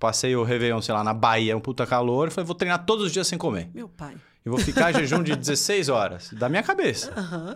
Passei 0.00 0.34
o 0.34 0.42
Réveillon, 0.42 0.80
sei 0.80 0.94
lá, 0.94 1.04
na 1.04 1.12
Bahia, 1.12 1.54
um 1.54 1.60
puta 1.60 1.86
calor. 1.86 2.28
E 2.28 2.30
falei, 2.30 2.46
vou 2.46 2.54
treinar 2.54 2.86
todos 2.86 3.04
os 3.04 3.12
dias 3.12 3.28
sem 3.28 3.36
comer. 3.38 3.68
Meu 3.74 3.86
pai. 3.86 4.14
E 4.44 4.48
vou 4.48 4.58
ficar 4.58 4.90
em 4.90 4.94
jejum 4.94 5.22
de 5.22 5.36
16 5.36 5.90
horas. 5.90 6.32
Da 6.32 6.48
minha 6.48 6.62
cabeça. 6.62 7.12
Uhum. 7.14 7.54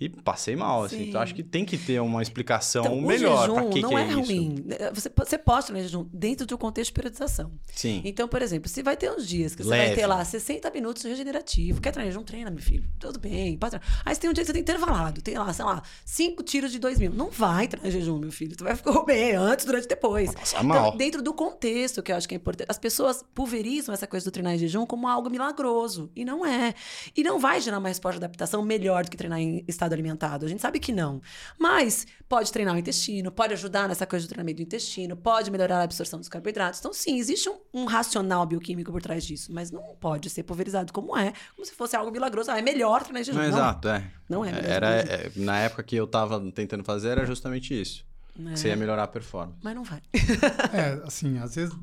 E 0.00 0.08
passei 0.08 0.54
mal, 0.54 0.84
assim. 0.84 1.08
Então 1.08 1.20
acho 1.20 1.34
que 1.34 1.42
tem 1.42 1.64
que 1.64 1.76
ter 1.76 2.00
uma 2.00 2.22
explicação 2.22 2.84
então, 2.84 3.00
melhor 3.00 3.52
para 3.52 3.66
que, 3.66 3.82
não 3.82 3.88
que 3.88 3.96
é, 3.96 4.00
é 4.00 4.12
ruim. 4.12 4.64
Você, 4.94 5.10
você 5.16 5.36
pode 5.36 5.66
treinar 5.66 5.82
jejum 5.82 6.06
dentro 6.12 6.46
de 6.46 6.54
um 6.54 6.56
contexto 6.56 6.90
de 6.90 6.94
periodização. 6.94 7.50
Sim. 7.74 8.00
Então, 8.04 8.28
por 8.28 8.40
exemplo, 8.40 8.68
se 8.68 8.80
vai 8.80 8.96
ter 8.96 9.10
uns 9.10 9.26
dias 9.26 9.56
que 9.56 9.64
você 9.64 9.70
Leve. 9.70 9.86
vai 9.86 9.94
ter 9.96 10.06
lá 10.06 10.24
60 10.24 10.70
minutos 10.70 11.02
regenerativo. 11.02 11.80
Quer 11.80 11.90
treinar 11.90 12.12
jejum? 12.12 12.22
Treina, 12.22 12.48
meu 12.48 12.62
filho. 12.62 12.88
Tudo 13.00 13.18
bem, 13.18 13.58
pode 13.58 13.72
treinar. 13.72 14.02
Aí 14.04 14.14
você 14.14 14.20
tem 14.20 14.30
um 14.30 14.32
dia 14.32 14.42
que 14.44 14.46
você 14.46 14.52
tem 14.52 14.62
intervalado. 14.62 15.20
Tem 15.20 15.36
lá, 15.36 15.52
sei 15.52 15.64
lá, 15.64 15.82
5 16.04 16.44
tiros 16.44 16.70
de 16.70 16.78
2 16.78 17.00
mil. 17.00 17.12
Não 17.12 17.28
vai 17.28 17.66
treinar 17.66 17.90
jejum, 17.90 18.18
meu 18.18 18.30
filho. 18.30 18.56
Tu 18.56 18.62
vai 18.62 18.76
ficar 18.76 19.02
bem 19.02 19.34
antes, 19.34 19.66
durante 19.66 19.86
e 19.86 19.88
depois. 19.88 20.32
Passar 20.32 20.64
então, 20.64 20.68
mal. 20.68 20.96
dentro 20.96 21.20
do 21.20 21.34
contexto 21.34 22.04
que 22.04 22.12
eu 22.12 22.16
acho 22.16 22.28
que 22.28 22.36
é 22.36 22.38
importante. 22.38 22.68
As 22.70 22.78
pessoas 22.78 23.24
pulverizam 23.34 23.92
essa 23.92 24.06
coisa 24.06 24.24
do 24.24 24.30
treinar 24.30 24.54
em 24.54 24.58
jejum 24.58 24.86
como 24.86 25.08
algo 25.08 25.28
milagroso. 25.28 26.08
E 26.14 26.24
não 26.24 26.46
é. 26.46 26.72
E 27.16 27.24
não 27.24 27.40
vai 27.40 27.60
gerar 27.60 27.78
uma 27.78 27.88
resposta 27.88 28.20
de 28.20 28.24
adaptação 28.24 28.62
melhor 28.62 29.02
do 29.02 29.10
que 29.10 29.16
treinar 29.16 29.40
em 29.40 29.64
estado 29.66 29.87
alimentado. 29.92 30.46
A 30.46 30.48
gente 30.48 30.60
sabe 30.60 30.78
que 30.78 30.92
não. 30.92 31.20
Mas 31.58 32.06
pode 32.28 32.52
treinar 32.52 32.74
o 32.74 32.78
intestino, 32.78 33.30
pode 33.30 33.52
ajudar 33.54 33.88
nessa 33.88 34.06
coisa 34.06 34.26
do 34.26 34.28
treinamento 34.28 34.56
do 34.58 34.62
intestino, 34.62 35.16
pode 35.16 35.50
melhorar 35.50 35.78
a 35.78 35.82
absorção 35.82 36.18
dos 36.18 36.28
carboidratos. 36.28 36.80
Então, 36.80 36.92
sim, 36.92 37.18
existe 37.18 37.48
um, 37.48 37.58
um 37.72 37.84
racional 37.84 38.44
bioquímico 38.46 38.92
por 38.92 39.02
trás 39.02 39.24
disso, 39.24 39.52
mas 39.52 39.70
não 39.70 39.96
pode 40.00 40.28
ser 40.30 40.42
pulverizado 40.42 40.92
como 40.92 41.16
é, 41.16 41.32
como 41.54 41.64
se 41.64 41.72
fosse 41.72 41.96
algo 41.96 42.10
milagroso. 42.10 42.50
Ah, 42.50 42.58
é 42.58 42.62
melhor 42.62 43.02
treinar 43.02 43.24
jejum. 43.24 43.38
Não, 43.38 43.48
não, 43.48 43.56
exato, 43.58 43.88
é. 43.88 44.10
Não 44.28 44.44
é. 44.44 44.50
Era, 44.64 44.88
é, 44.96 45.30
na 45.36 45.58
época 45.60 45.82
que 45.82 45.96
eu 45.96 46.04
estava 46.04 46.40
tentando 46.52 46.84
fazer, 46.84 47.10
era 47.10 47.26
justamente 47.26 47.78
isso. 47.78 48.07
É. 48.46 48.56
Você 48.56 48.68
ia 48.68 48.76
melhorar 48.76 49.04
a 49.04 49.06
performance. 49.08 49.58
Mas 49.62 49.74
não 49.74 49.82
vai. 49.82 50.00
é, 50.72 51.02
assim, 51.04 51.38
às 51.38 51.56
vezes 51.56 51.74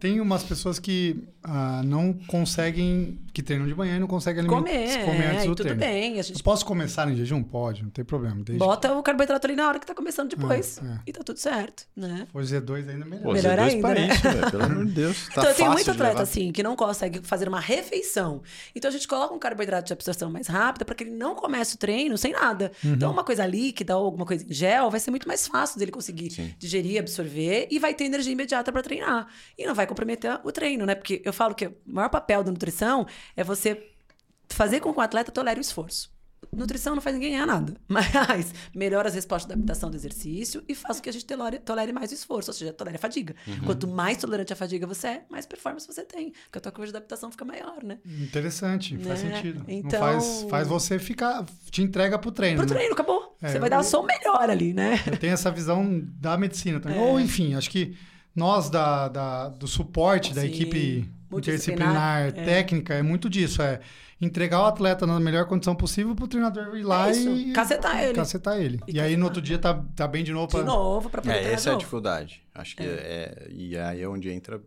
tem 0.00 0.20
umas 0.20 0.42
pessoas 0.42 0.78
que 0.78 1.22
ah, 1.42 1.80
não 1.84 2.12
conseguem, 2.12 3.20
que 3.32 3.42
treinam 3.42 3.66
de 3.66 3.74
manhã 3.74 3.96
e 3.96 4.00
não 4.00 4.08
conseguem 4.08 4.40
alimentar, 4.40 4.62
comer, 4.62 5.04
comer 5.04 5.26
antes 5.26 5.44
é, 5.44 5.46
do 5.46 5.54
tudo 5.54 5.62
treino. 5.62 5.80
bem. 5.80 6.18
A 6.18 6.22
gente... 6.22 6.38
Eu 6.38 6.44
posso 6.44 6.66
começar 6.66 7.08
em 7.10 7.14
jejum? 7.14 7.42
Pode, 7.42 7.84
não 7.84 7.90
tem 7.90 8.04
problema. 8.04 8.36
Desde... 8.36 8.58
Bota 8.58 8.92
o 8.92 9.02
carboidrato 9.02 9.46
ali 9.46 9.54
na 9.54 9.68
hora 9.68 9.78
que 9.78 9.86
tá 9.86 9.94
começando 9.94 10.30
depois. 10.30 10.78
É, 10.78 10.86
é. 10.86 10.98
E 11.06 11.12
tá 11.12 11.22
tudo 11.22 11.38
certo, 11.38 11.86
né? 11.94 12.26
For 12.32 12.42
Z2 12.42 12.88
ainda 12.88 13.04
melhor. 13.04 13.22
Pô, 13.22 13.32
melhor 13.32 13.58
Z2 13.58 13.60
ainda, 13.60 13.88
para 13.88 14.00
né? 14.00 14.08
isso, 14.08 14.22
velho. 14.22 14.50
Pelo 14.50 14.64
amor 14.64 14.86
de 14.86 14.92
Deus. 14.92 15.28
Tá 15.28 15.42
então, 15.42 15.54
tem 15.54 15.68
muito 15.68 15.90
atleta, 15.90 16.22
assim, 16.22 16.50
que 16.50 16.62
não 16.62 16.74
consegue 16.74 17.20
fazer 17.22 17.48
uma 17.48 17.60
refeição. 17.60 18.42
Então, 18.74 18.88
a 18.88 18.92
gente 18.92 19.06
coloca 19.06 19.32
um 19.32 19.38
carboidrato 19.38 19.86
de 19.86 19.92
absorção 19.92 20.30
mais 20.30 20.48
rápida 20.48 20.84
para 20.84 20.94
que 20.96 21.04
ele 21.04 21.12
não 21.12 21.34
comece 21.34 21.76
o 21.76 21.78
treino 21.78 22.18
sem 22.18 22.32
nada. 22.32 22.72
Uhum. 22.84 22.94
Então, 22.94 23.12
uma 23.12 23.22
coisa 23.22 23.46
líquida 23.46 23.96
ou 23.96 24.04
alguma 24.04 24.26
coisa 24.26 24.44
em 24.44 24.52
gel 24.52 24.90
vai 24.90 24.98
ser 24.98 25.10
muito 25.10 25.28
mais 25.28 25.46
fácil 25.46 25.78
dele 25.78 25.91
conseguir 25.92 26.30
Sim. 26.30 26.52
digerir, 26.58 26.98
absorver 26.98 27.22
absorver 27.22 27.68
e 27.70 27.78
vai 27.78 27.94
ter 27.94 28.04
energia 28.04 28.32
imediata 28.32 28.72
para 28.72 28.82
treinar. 28.82 29.28
E 29.56 29.66
não 29.66 29.74
vai 29.74 29.86
comprometer 29.86 30.40
o 30.44 30.50
treino, 30.50 30.84
né? 30.84 30.94
Porque 30.94 31.22
eu 31.24 31.32
falo 31.32 31.54
que 31.54 31.66
o 31.66 31.76
maior 31.86 32.08
papel 32.08 32.42
da 32.42 32.50
nutrição 32.50 33.06
é 33.36 33.44
você 33.44 33.90
fazer 34.48 34.80
com 34.80 34.92
que 34.92 34.98
o 34.98 35.02
atleta 35.02 35.30
tolere 35.30 35.60
o 35.60 35.62
esforço. 35.62 36.12
Nutrição 36.54 36.94
não 36.94 37.00
faz 37.00 37.14
ninguém 37.14 37.32
ganhar 37.32 37.46
nada, 37.46 37.74
mas 37.88 38.54
melhora 38.74 39.08
as 39.08 39.14
respostas 39.14 39.48
de 39.48 39.54
adaptação 39.54 39.90
do 39.90 39.96
exercício 39.96 40.62
e 40.68 40.74
faz 40.74 40.98
com 40.98 41.04
que 41.04 41.08
a 41.08 41.12
gente 41.12 41.24
tolere, 41.24 41.58
tolere 41.58 41.92
mais 41.92 42.10
o 42.10 42.14
esforço, 42.14 42.50
ou 42.50 42.54
seja, 42.54 42.72
tolere 42.72 42.96
a 42.96 42.98
fadiga. 42.98 43.34
Uhum. 43.46 43.60
Quanto 43.64 43.88
mais 43.88 44.18
tolerante 44.18 44.52
à 44.52 44.56
fadiga 44.56 44.86
você 44.86 45.06
é, 45.06 45.22
mais 45.30 45.46
performance 45.46 45.86
você 45.86 46.04
tem, 46.04 46.32
porque 46.44 46.58
a 46.58 46.60
tua 46.60 46.72
curva 46.72 46.90
de 46.90 46.96
adaptação 46.96 47.30
fica 47.30 47.44
maior, 47.44 47.82
né? 47.82 47.98
Interessante, 48.04 48.96
né? 48.96 49.04
faz 49.04 49.20
sentido. 49.20 49.64
Então, 49.66 50.00
faz, 50.00 50.46
faz 50.50 50.68
você 50.68 50.98
ficar, 50.98 51.44
te 51.70 51.82
entrega 51.82 52.18
pro 52.18 52.30
treino. 52.30 52.58
Pro 52.58 52.68
né? 52.68 52.74
treino, 52.74 52.94
acabou. 52.94 53.36
É, 53.40 53.48
você 53.48 53.58
vai 53.58 53.68
eu, 53.68 53.70
dar 53.70 53.82
só 53.82 54.02
o 54.02 54.06
melhor 54.06 54.50
ali, 54.50 54.74
né? 54.74 55.00
Eu 55.06 55.16
tenho 55.16 55.32
essa 55.32 55.50
visão 55.50 56.02
da 56.20 56.36
medicina 56.36 56.80
também. 56.80 56.98
É. 56.98 57.00
Ou, 57.00 57.18
enfim, 57.18 57.54
acho 57.54 57.70
que 57.70 57.96
nós 58.34 58.68
da, 58.68 59.08
da 59.08 59.48
do 59.48 59.66
suporte 59.66 60.28
Sim. 60.28 60.34
da 60.34 60.44
equipe 60.44 61.10
interdisciplinar, 61.32 62.28
é. 62.28 62.30
técnica, 62.32 62.94
é 62.94 63.02
muito 63.02 63.28
disso. 63.30 63.62
É 63.62 63.80
entregar 64.22 64.62
o 64.62 64.66
atleta 64.66 65.04
na 65.04 65.18
melhor 65.18 65.46
condição 65.46 65.74
possível 65.74 66.14
pro 66.14 66.28
treinador 66.28 66.76
ir 66.76 66.84
lá 66.84 67.10
é 67.10 67.12
e 67.12 67.52
cacetar 67.52 68.02
ele. 68.02 68.14
Cacetar 68.14 68.56
ele. 68.58 68.80
E, 68.86 68.96
e 68.96 69.00
aí 69.00 69.16
no 69.16 69.24
outro 69.24 69.42
dia 69.42 69.58
tá, 69.58 69.74
tá 69.96 70.06
bem 70.06 70.22
de 70.22 70.32
novo 70.32 70.48
pra... 70.48 70.60
De 70.60 70.66
novo, 70.66 71.10
pra 71.10 71.20
poder 71.20 71.34
É, 71.34 71.52
essa 71.52 71.70
é 71.70 71.74
a 71.74 71.76
dificuldade. 71.76 72.42
Acho 72.54 72.76
que 72.76 72.84
é. 72.84 72.86
é. 72.86 73.48
E 73.50 73.76
aí 73.76 74.00
é 74.00 74.08
onde 74.08 74.30
entra 74.30 74.62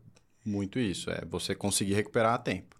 muito 0.45 0.77
isso. 0.77 1.09
É 1.09 1.23
você 1.25 1.55
conseguir 1.55 1.93
recuperar 1.93 2.33
a 2.33 2.37
tempo. 2.37 2.74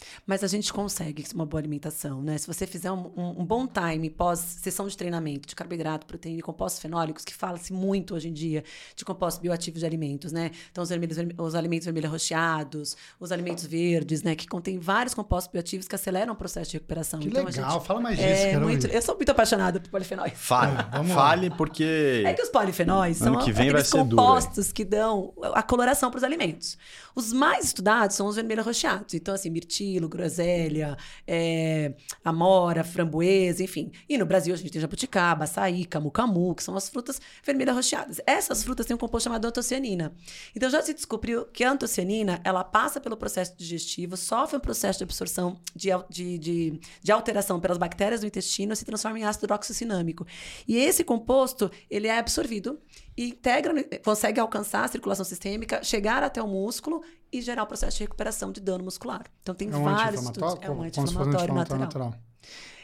É. 0.00 0.20
Mas 0.26 0.44
a 0.44 0.46
gente 0.46 0.72
consegue 0.72 1.24
uma 1.34 1.46
boa 1.46 1.60
alimentação, 1.60 2.22
né? 2.22 2.38
Se 2.38 2.46
você 2.46 2.66
fizer 2.66 2.90
um, 2.90 3.12
um, 3.16 3.40
um 3.40 3.44
bom 3.44 3.66
time 3.66 4.10
pós-sessão 4.10 4.86
de 4.86 4.96
treinamento 4.96 5.48
de 5.48 5.54
carboidrato, 5.54 6.06
proteína 6.06 6.38
e 6.38 6.42
compostos 6.42 6.80
fenólicos, 6.80 7.24
que 7.24 7.34
fala-se 7.34 7.72
muito 7.72 8.14
hoje 8.14 8.28
em 8.28 8.32
dia 8.32 8.64
de 8.94 9.04
compostos 9.04 9.40
bioativos 9.40 9.80
de 9.80 9.86
alimentos, 9.86 10.32
né? 10.32 10.50
Então, 10.70 10.82
os, 10.82 10.90
vermelhos, 10.90 11.18
os 11.38 11.54
alimentos 11.54 11.84
vermelhos 11.84 12.10
rocheados, 12.10 12.96
os 13.18 13.32
alimentos 13.32 13.64
verdes, 13.64 14.22
né? 14.22 14.34
Que 14.34 14.46
contêm 14.46 14.78
vários 14.78 15.14
compostos 15.14 15.50
bioativos 15.50 15.86
que 15.86 15.94
aceleram 15.94 16.32
o 16.32 16.36
processo 16.36 16.70
de 16.70 16.76
recuperação. 16.76 17.20
Que 17.20 17.28
então, 17.28 17.44
legal, 17.44 17.70
gente, 17.72 17.86
fala 17.86 18.00
mais 18.00 18.18
disso. 18.18 18.28
É 18.28 18.58
muito, 18.58 18.86
eu 18.86 19.02
sou 19.02 19.16
muito 19.16 19.30
apaixonada 19.30 19.80
por 19.80 19.90
polifenóis. 19.90 20.32
Fale, 20.34 20.76
é, 20.78 21.14
fale 21.14 21.50
porque... 21.50 22.22
É 22.24 22.32
que 22.32 22.42
os 22.42 22.48
polifenóis 22.48 23.16
são 23.16 23.38
aqueles 23.38 23.90
compostos 23.90 24.66
duro, 24.66 24.74
que 24.74 24.84
dão 24.84 25.32
a 25.54 25.62
coloração 25.62 26.10
para 26.10 26.18
os 26.18 26.24
alimentos. 26.24 26.78
Os 27.14 27.32
mais 27.32 27.66
estudados 27.66 28.16
são 28.16 28.26
os 28.26 28.36
vermelhos 28.36 28.64
rocheados. 28.64 29.14
Então, 29.14 29.34
assim, 29.34 29.50
mirtilo, 29.50 29.89
groselha, 30.08 30.96
é, 31.26 31.94
amora, 32.24 32.84
framboesa, 32.84 33.62
enfim. 33.62 33.90
E 34.08 34.16
no 34.16 34.26
Brasil 34.26 34.54
a 34.54 34.56
gente 34.56 34.70
tem 34.70 34.80
jabuticaba, 34.80 35.44
açaí, 35.44 35.84
camu-camu, 35.84 36.54
que 36.54 36.62
são 36.62 36.76
as 36.76 36.88
frutas 36.88 37.20
vermelhas 37.44 37.74
rocheadas. 37.74 38.20
Essas 38.26 38.62
frutas 38.62 38.86
têm 38.86 38.94
um 38.94 38.98
composto 38.98 39.24
chamado 39.24 39.44
antocianina. 39.44 40.14
Então, 40.54 40.70
já 40.70 40.82
se 40.82 40.94
descobriu 40.94 41.46
que 41.46 41.64
a 41.64 41.72
antocianina, 41.72 42.40
ela 42.44 42.62
passa 42.62 43.00
pelo 43.00 43.16
processo 43.16 43.56
digestivo, 43.56 44.16
sofre 44.16 44.56
um 44.56 44.60
processo 44.60 44.98
de 44.98 45.04
absorção 45.04 45.58
de, 45.74 45.88
de, 46.08 46.38
de, 46.38 46.80
de 47.02 47.12
alteração 47.12 47.58
pelas 47.60 47.78
bactérias 47.78 48.20
do 48.20 48.26
intestino 48.26 48.72
e 48.72 48.76
se 48.76 48.84
transforma 48.84 49.18
em 49.18 49.24
ácido 49.24 49.46
hidroxissinâmico. 49.46 50.26
E 50.66 50.76
esse 50.76 51.02
composto, 51.02 51.70
ele 51.90 52.06
é 52.06 52.18
absorvido 52.18 52.78
e 53.16 53.28
integra, 53.30 53.72
consegue 54.04 54.40
alcançar 54.40 54.84
a 54.84 54.88
circulação 54.88 55.24
sistêmica, 55.24 55.82
chegar 55.82 56.22
até 56.22 56.42
o 56.42 56.46
músculo 56.46 57.02
e 57.32 57.40
gerar 57.40 57.62
o 57.62 57.66
processo 57.66 57.96
de 57.98 58.04
recuperação 58.04 58.52
de 58.52 58.60
dano 58.60 58.84
muscular. 58.84 59.24
Então 59.42 59.54
tem 59.54 59.70
é 59.70 59.76
um 59.76 59.84
vários 59.84 60.22
estudos. 60.22 60.56
É 60.60 60.70
um 60.70 60.82
anti-inflamatório 60.82 61.54
natural. 61.54 61.80
natural. 61.80 62.14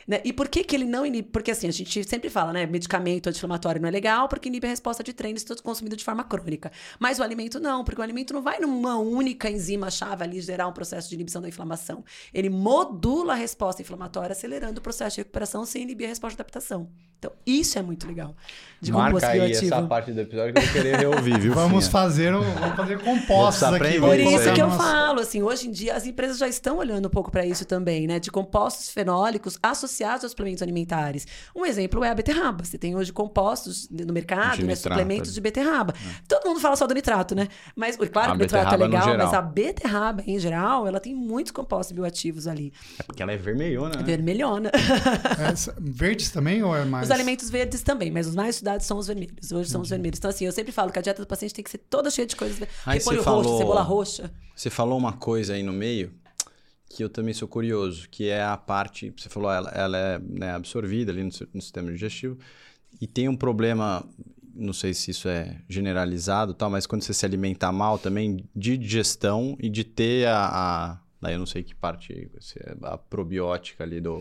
Né? 0.07 0.21
E 0.25 0.33
por 0.33 0.49
que, 0.49 0.63
que 0.63 0.77
ele 0.77 0.85
não 0.85 1.05
inibe? 1.05 1.29
Porque 1.31 1.51
assim, 1.51 1.67
a 1.67 1.73
gente 1.73 2.05
sempre 2.05 2.31
fala, 2.31 2.53
né? 2.53 2.65
Medicamento 2.65 3.29
anti-inflamatório 3.29 3.81
não 3.81 3.89
é 3.89 3.91
legal 3.91 4.29
porque 4.29 4.49
inibe 4.49 4.67
a 4.67 4.71
resposta 4.71 5.03
de 5.03 5.13
treino 5.13 5.39
se 5.39 5.45
todo 5.45 5.61
consumido 5.63 5.97
de 5.97 6.05
forma 6.05 6.23
crônica. 6.23 6.71
Mas 6.99 7.19
o 7.19 7.25
alimento 7.25 7.59
não, 7.59 7.83
porque 7.83 8.01
o 8.01 8.05
alimento 8.05 8.33
não 8.33 8.41
vai 8.41 8.61
numa 8.61 8.97
única 8.99 9.51
enzima-chave 9.51 10.23
ali 10.23 10.41
gerar 10.41 10.69
um 10.69 10.73
processo 10.73 11.09
de 11.09 11.17
inibição 11.17 11.43
da 11.43 11.49
inflamação. 11.49 12.05
Ele 12.33 12.49
modula 12.49 13.33
a 13.33 13.37
resposta 13.37 13.83
inflamatória, 13.83 14.33
acelerando 14.33 14.79
o 14.79 14.83
processo 14.83 15.17
de 15.17 15.23
recuperação 15.23 15.65
sem 15.65 15.83
inibir 15.83 16.07
a 16.07 16.11
resposta 16.11 16.37
de 16.37 16.43
adaptação. 16.43 16.89
Então, 17.19 17.33
isso 17.45 17.79
é 17.79 17.83
muito 17.83 18.07
legal. 18.07 18.37
De 18.81 18.93
Marca 18.93 19.29
aí 19.29 19.51
essa 19.51 19.83
parte 19.83 20.13
do 20.13 20.21
episódio 20.21 20.53
que 20.53 20.61
eu 20.61 20.65
vou 20.65 20.73
querer 20.73 20.99
reouvir, 21.01 21.41
viu? 21.41 21.55
vamos 21.55 21.89
fazer, 21.89 22.33
um, 22.35 22.43
vamos 22.43 22.77
fazer 22.77 23.03
compostos 23.03 23.63
aqui. 23.63 23.99
Por 23.99 24.21
isso 24.21 24.53
que 24.53 24.63
eu 24.63 24.71
falo, 24.71 25.21
assim, 25.21 25.43
hoje 25.43 25.67
em 25.67 25.73
dia 25.73 25.97
as 25.97 26.07
empresas 26.07 26.39
já 26.39 26.47
estão 26.47 26.77
olhando 26.77 27.07
um 27.07 27.11
pouco 27.11 27.31
para 27.31 27.45
isso 27.45 27.65
também, 27.65 28.07
né? 28.07 28.21
De 28.21 28.31
compostos 28.31 28.91
fenólicos 28.91 29.59
associados 29.63 29.96
aos 30.05 30.33
suplementos 30.33 30.63
alimentares. 30.63 31.27
Um 31.55 31.65
exemplo 31.65 32.03
é 32.05 32.11
a 32.11 32.15
beterraba. 32.15 32.65
Você 32.65 32.79
tem 32.79 32.97
hoje 32.97 33.13
compostos 33.13 33.89
no 33.91 34.13
mercado, 34.13 34.65
né? 34.65 34.75
suplementos 34.75 35.35
de 35.35 35.41
beterraba. 35.41 35.95
É. 35.95 36.23
Todo 36.29 36.49
mundo 36.49 36.61
fala 36.61 36.77
só 36.77 36.87
do 36.87 36.95
nitrato, 36.95 37.35
né? 37.35 37.49
Mas, 37.75 37.97
claro, 37.97 38.33
o 38.33 38.37
nitrato 38.37 38.75
é 38.75 38.77
legal, 38.77 39.17
mas 39.17 39.33
a 39.33 39.43
beterraba, 39.43 40.23
em 40.27 40.39
geral, 40.39 40.87
ela 40.87 41.01
tem 41.01 41.15
muitos 41.15 41.53
compostos 41.53 41.95
bioativos 41.95 42.47
ali. 42.47 42.73
É 42.99 43.03
porque 43.03 43.23
ela 43.23 43.33
é 43.33 43.37
vermelhona, 43.37 43.97
né? 43.97 44.03
Vermelhona. 44.03 44.71
É, 44.71 45.73
verdes 45.79 46.31
também 46.31 46.63
ou 46.63 46.75
é 46.75 46.85
mais? 46.85 47.07
Os 47.07 47.11
alimentos 47.11 47.51
verdes 47.51 47.83
também, 47.83 48.11
mas 48.11 48.27
os 48.27 48.35
mais 48.35 48.57
estudados 48.57 48.87
são 48.87 48.99
os 48.99 49.07
vermelhos. 49.07 49.53
Hoje 49.53 49.71
são 49.71 49.81
os 49.81 49.89
vermelhos. 49.89 50.19
Então, 50.19 50.31
assim, 50.31 50.45
eu 50.45 50.53
sempre 50.53 50.73
falo 50.73 50.91
que 50.91 50.99
a 50.99 51.03
dieta 51.03 51.23
do 51.23 51.27
paciente 51.27 51.55
tem 51.55 51.65
que 51.65 51.71
ser 51.71 51.79
toda 51.79 52.11
cheia 52.11 52.27
de 52.27 52.37
coisas. 52.37 52.67
Aí 52.85 52.99
Repolho 52.99 53.23
roxo, 53.23 53.43
falou, 53.43 53.59
cebola 53.59 53.83
roxa. 53.83 54.31
Você 54.55 54.71
falou 54.71 54.99
uma 54.99 55.13
coisa 55.13 55.55
aí 55.55 55.63
no 55.63 55.73
meio 55.73 56.13
que 56.89 57.03
eu 57.03 57.09
também 57.09 57.35
sou 57.35 57.49
curioso, 57.49 58.09
que 58.09 58.29
é 58.29 58.43
a 58.43 58.57
parte, 58.57 59.13
você 59.17 59.29
falou, 59.29 59.51
ela, 59.51 59.71
ela 59.71 59.99
é 59.99 60.19
né, 60.19 60.51
absorvida 60.53 61.13
ali 61.13 61.23
no, 61.23 61.31
no 61.53 61.61
sistema 61.61 61.91
digestivo, 61.91 62.39
e 63.01 63.07
tem 63.07 63.29
um 63.29 63.37
problema 63.37 64.05
não 64.57 64.73
sei 64.73 64.95
se 64.95 65.11
isso 65.11 65.29
é 65.29 65.61
generalizado 65.69 66.55
tal, 66.55 66.71
mas 66.71 66.87
quando 66.87 67.03
você 67.03 67.13
se 67.13 67.27
alimenta 67.27 67.71
mal 67.71 67.99
também, 67.99 68.49
de 68.55 68.77
digestão 68.79 69.57
e 69.61 69.69
de 69.69 69.85
ter 69.85 70.27
a. 70.27 70.47
a 70.47 71.01
daí 71.21 71.35
eu 71.35 71.39
não 71.39 71.47
sei 71.47 71.63
que 71.63 71.75
parte, 71.75 72.13
é 72.57 72.77
a 72.83 72.97
probiótica 72.97 73.85
ali 73.85 74.01
do. 74.01 74.19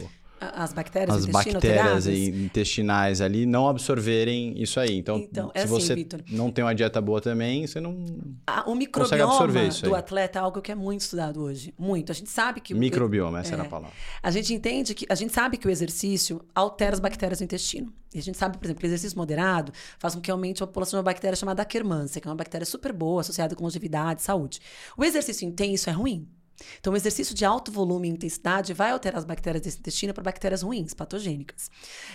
As 0.54 0.74
bactérias, 0.74 1.18
as 1.18 1.26
bactérias 1.26 2.08
intestinais 2.08 3.22
ali 3.22 3.46
não 3.46 3.68
absorverem 3.68 4.54
isso 4.62 4.80
aí. 4.80 4.98
Então, 4.98 5.18
então 5.18 5.52
é 5.54 5.60
se 5.60 5.66
assim, 5.66 5.74
você 5.74 5.96
Victor, 5.96 6.24
não 6.30 6.52
tem 6.52 6.64
uma 6.64 6.74
dieta 6.74 7.02
boa 7.02 7.22
também, 7.22 7.66
você 7.66 7.80
não 7.80 7.96
ah, 8.48 8.64
o 8.70 8.76
microbioma 8.76 9.50
do 9.84 9.96
atleta 9.96 10.40
é 10.40 10.42
algo 10.42 10.62
que 10.62 10.72
é 10.72 10.76
muito 10.76 11.02
estudado 11.02 11.42
hoje, 11.42 11.74
muito. 11.78 12.12
A 12.12 12.16
gente 12.16 12.30
sabe 12.30 12.62
que 12.62 12.74
microbioma, 12.74 13.40
essa 13.40 13.52
é, 13.52 13.54
era 13.54 13.64
a 13.64 13.70
palavra. 13.70 13.96
A 14.22 14.32
gente 14.32 14.54
entende 14.54 14.94
que 14.94 15.06
a 15.10 15.16
gente 15.16 15.34
sabe 15.34 15.58
que 15.58 15.68
o 15.68 15.72
exercício 15.72 16.42
altera 16.54 16.94
as 16.94 17.00
bactérias 17.00 17.40
do 17.40 17.44
intestino. 17.44 17.92
E 18.14 18.20
a 18.20 18.22
gente 18.22 18.38
sabe, 18.38 18.58
por 18.58 18.66
exemplo, 18.66 18.80
que 18.80 18.86
o 18.86 18.90
exercício 18.90 19.18
moderado 19.18 19.74
faz 20.00 20.16
com 20.16 20.22
que 20.22 20.32
aumente 20.32 20.64
a 20.64 20.68
população 20.68 20.98
de 20.98 21.02
uma 21.02 21.12
bactéria 21.12 21.36
chamada 21.36 21.62
Akkermansia, 21.62 22.22
que 22.22 22.28
é 22.28 22.32
uma 22.32 22.38
bactéria 22.38 22.66
super 22.66 22.94
boa 22.94 23.22
associada 23.22 23.56
com 23.56 23.64
longevidade 23.64 24.22
e 24.22 24.24
saúde. 24.24 24.60
O 24.98 25.04
exercício 25.04 25.46
intenso 25.46 25.90
é 25.90 25.94
ruim 25.94 26.28
Então, 26.80 26.94
o 26.94 26.96
exercício 26.96 27.36
de 27.36 27.46
alto 27.46 27.72
volume 27.72 28.08
e 28.08 28.12
intensidade 28.12 28.74
vai 28.74 28.92
alterar 28.92 29.20
as 29.20 29.26
bactérias 29.26 29.64
desse 29.64 29.80
intestino 29.80 30.14
para 30.14 30.24
bactérias 30.24 30.62
ruins, 30.62 30.94
patogênicas. 30.94 31.70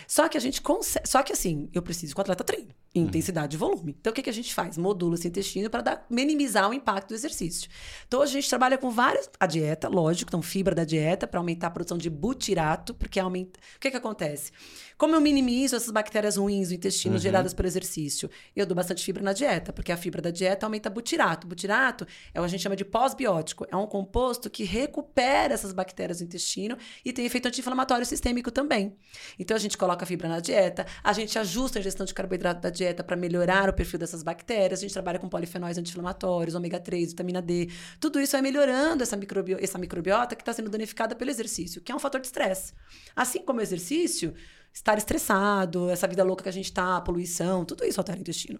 Só 0.07 0.27
que 0.27 0.37
a 0.37 0.41
gente 0.41 0.61
consegue. 0.61 1.07
Só 1.07 1.21
que 1.23 1.33
assim, 1.33 1.69
eu 1.73 1.81
preciso 1.81 2.13
que 2.13 2.19
o 2.19 2.21
atleta 2.21 2.43
treine. 2.43 2.75
Intensidade 2.93 3.55
e 3.55 3.59
volume. 3.59 3.95
Então, 3.99 4.11
o 4.11 4.13
que, 4.13 4.21
que 4.21 4.29
a 4.29 4.33
gente 4.33 4.53
faz? 4.53 4.77
Modula 4.77 5.15
esse 5.15 5.27
intestino 5.27 5.69
para 5.69 6.05
minimizar 6.09 6.69
o 6.69 6.73
impacto 6.73 7.09
do 7.09 7.15
exercício. 7.15 7.69
Então, 8.07 8.21
a 8.21 8.25
gente 8.25 8.49
trabalha 8.49 8.77
com 8.77 8.89
várias. 8.89 9.29
A 9.39 9.45
dieta, 9.45 9.87
lógico, 9.87 10.29
então, 10.29 10.41
fibra 10.41 10.75
da 10.75 10.83
dieta 10.83 11.25
para 11.25 11.39
aumentar 11.39 11.67
a 11.67 11.71
produção 11.71 11.97
de 11.97 12.09
butirato, 12.09 12.93
porque 12.93 13.19
aumenta. 13.19 13.59
O 13.77 13.79
que, 13.79 13.89
que 13.89 13.97
acontece? 13.97 14.51
Como 14.97 15.15
eu 15.15 15.21
minimizo 15.21 15.75
essas 15.75 15.89
bactérias 15.89 16.35
ruins 16.37 16.67
do 16.67 16.75
intestino 16.75 17.15
uhum. 17.15 17.21
geradas 17.21 17.53
pelo 17.53 17.67
exercício? 17.67 18.29
Eu 18.55 18.65
dou 18.65 18.75
bastante 18.75 19.03
fibra 19.03 19.23
na 19.23 19.33
dieta, 19.33 19.71
porque 19.73 19.91
a 19.91 19.97
fibra 19.97 20.21
da 20.21 20.29
dieta 20.29 20.65
aumenta 20.65 20.89
butirato. 20.89 21.47
Butirato 21.47 22.05
é 22.33 22.39
o 22.39 22.43
que 22.43 22.45
a 22.45 22.49
gente 22.49 22.61
chama 22.61 22.75
de 22.75 22.85
pós-biótico. 22.85 23.65
É 23.71 23.75
um 23.75 23.87
composto 23.87 24.49
que 24.49 24.63
recupera 24.63 25.53
essas 25.53 25.73
bactérias 25.73 26.19
do 26.19 26.25
intestino 26.25 26.77
e 27.03 27.11
tem 27.11 27.25
efeito 27.25 27.47
anti-inflamatório 27.47 28.05
sistêmico 28.05 28.51
também. 28.51 28.95
Então 29.39 29.55
a 29.55 29.59
gente 29.59 29.77
coloca 29.77 30.03
a 30.03 30.07
fibra 30.07 30.27
na 30.27 30.39
dieta, 30.39 30.85
a 31.03 31.13
gente 31.13 31.39
ajusta 31.39 31.79
a 31.79 31.81
ingestão 31.81 32.05
de 32.05 32.13
carboidrato 32.13 32.61
da 32.61 32.69
dieta 32.69 32.80
para 33.03 33.15
melhorar 33.15 33.69
o 33.69 33.73
perfil 33.73 33.99
dessas 33.99 34.23
bactérias, 34.23 34.79
a 34.79 34.81
gente 34.81 34.93
trabalha 34.93 35.19
com 35.19 35.29
polifenóis 35.29 35.77
anti-inflamatórios, 35.77 36.55
ômega 36.55 36.79
3, 36.79 37.09
vitamina 37.09 37.41
D. 37.41 37.69
Tudo 37.99 38.19
isso 38.19 38.33
vai 38.33 38.41
melhorando 38.41 39.03
essa, 39.03 39.15
microbi 39.15 39.53
essa 39.53 39.77
microbiota 39.77 40.35
que 40.35 40.41
está 40.41 40.53
sendo 40.53 40.69
danificada 40.69 41.15
pelo 41.15 41.29
exercício, 41.29 41.81
que 41.81 41.91
é 41.91 41.95
um 41.95 41.99
fator 41.99 42.19
de 42.19 42.27
estresse. 42.27 42.73
Assim 43.15 43.39
como 43.39 43.59
o 43.59 43.63
exercício, 43.63 44.33
estar 44.73 44.97
estressado, 44.97 45.89
essa 45.89 46.07
vida 46.07 46.23
louca 46.23 46.43
que 46.43 46.49
a 46.49 46.53
gente 46.53 46.65
está, 46.65 46.99
poluição, 47.01 47.65
tudo 47.65 47.83
isso 47.83 47.99
altera 47.99 48.17
o 48.17 48.21
intestino. 48.21 48.59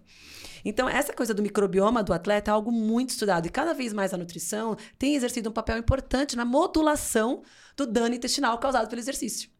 Então, 0.64 0.88
essa 0.88 1.12
coisa 1.12 1.34
do 1.34 1.42
microbioma 1.42 2.02
do 2.02 2.12
atleta 2.12 2.50
é 2.50 2.54
algo 2.54 2.70
muito 2.70 3.10
estudado 3.10 3.46
e 3.46 3.50
cada 3.50 3.72
vez 3.72 3.92
mais 3.92 4.14
a 4.14 4.16
nutrição 4.16 4.76
tem 4.98 5.14
exercido 5.14 5.50
um 5.50 5.52
papel 5.52 5.78
importante 5.78 6.36
na 6.36 6.44
modulação 6.44 7.42
do 7.76 7.86
dano 7.86 8.14
intestinal 8.14 8.58
causado 8.58 8.88
pelo 8.88 9.00
exercício. 9.00 9.50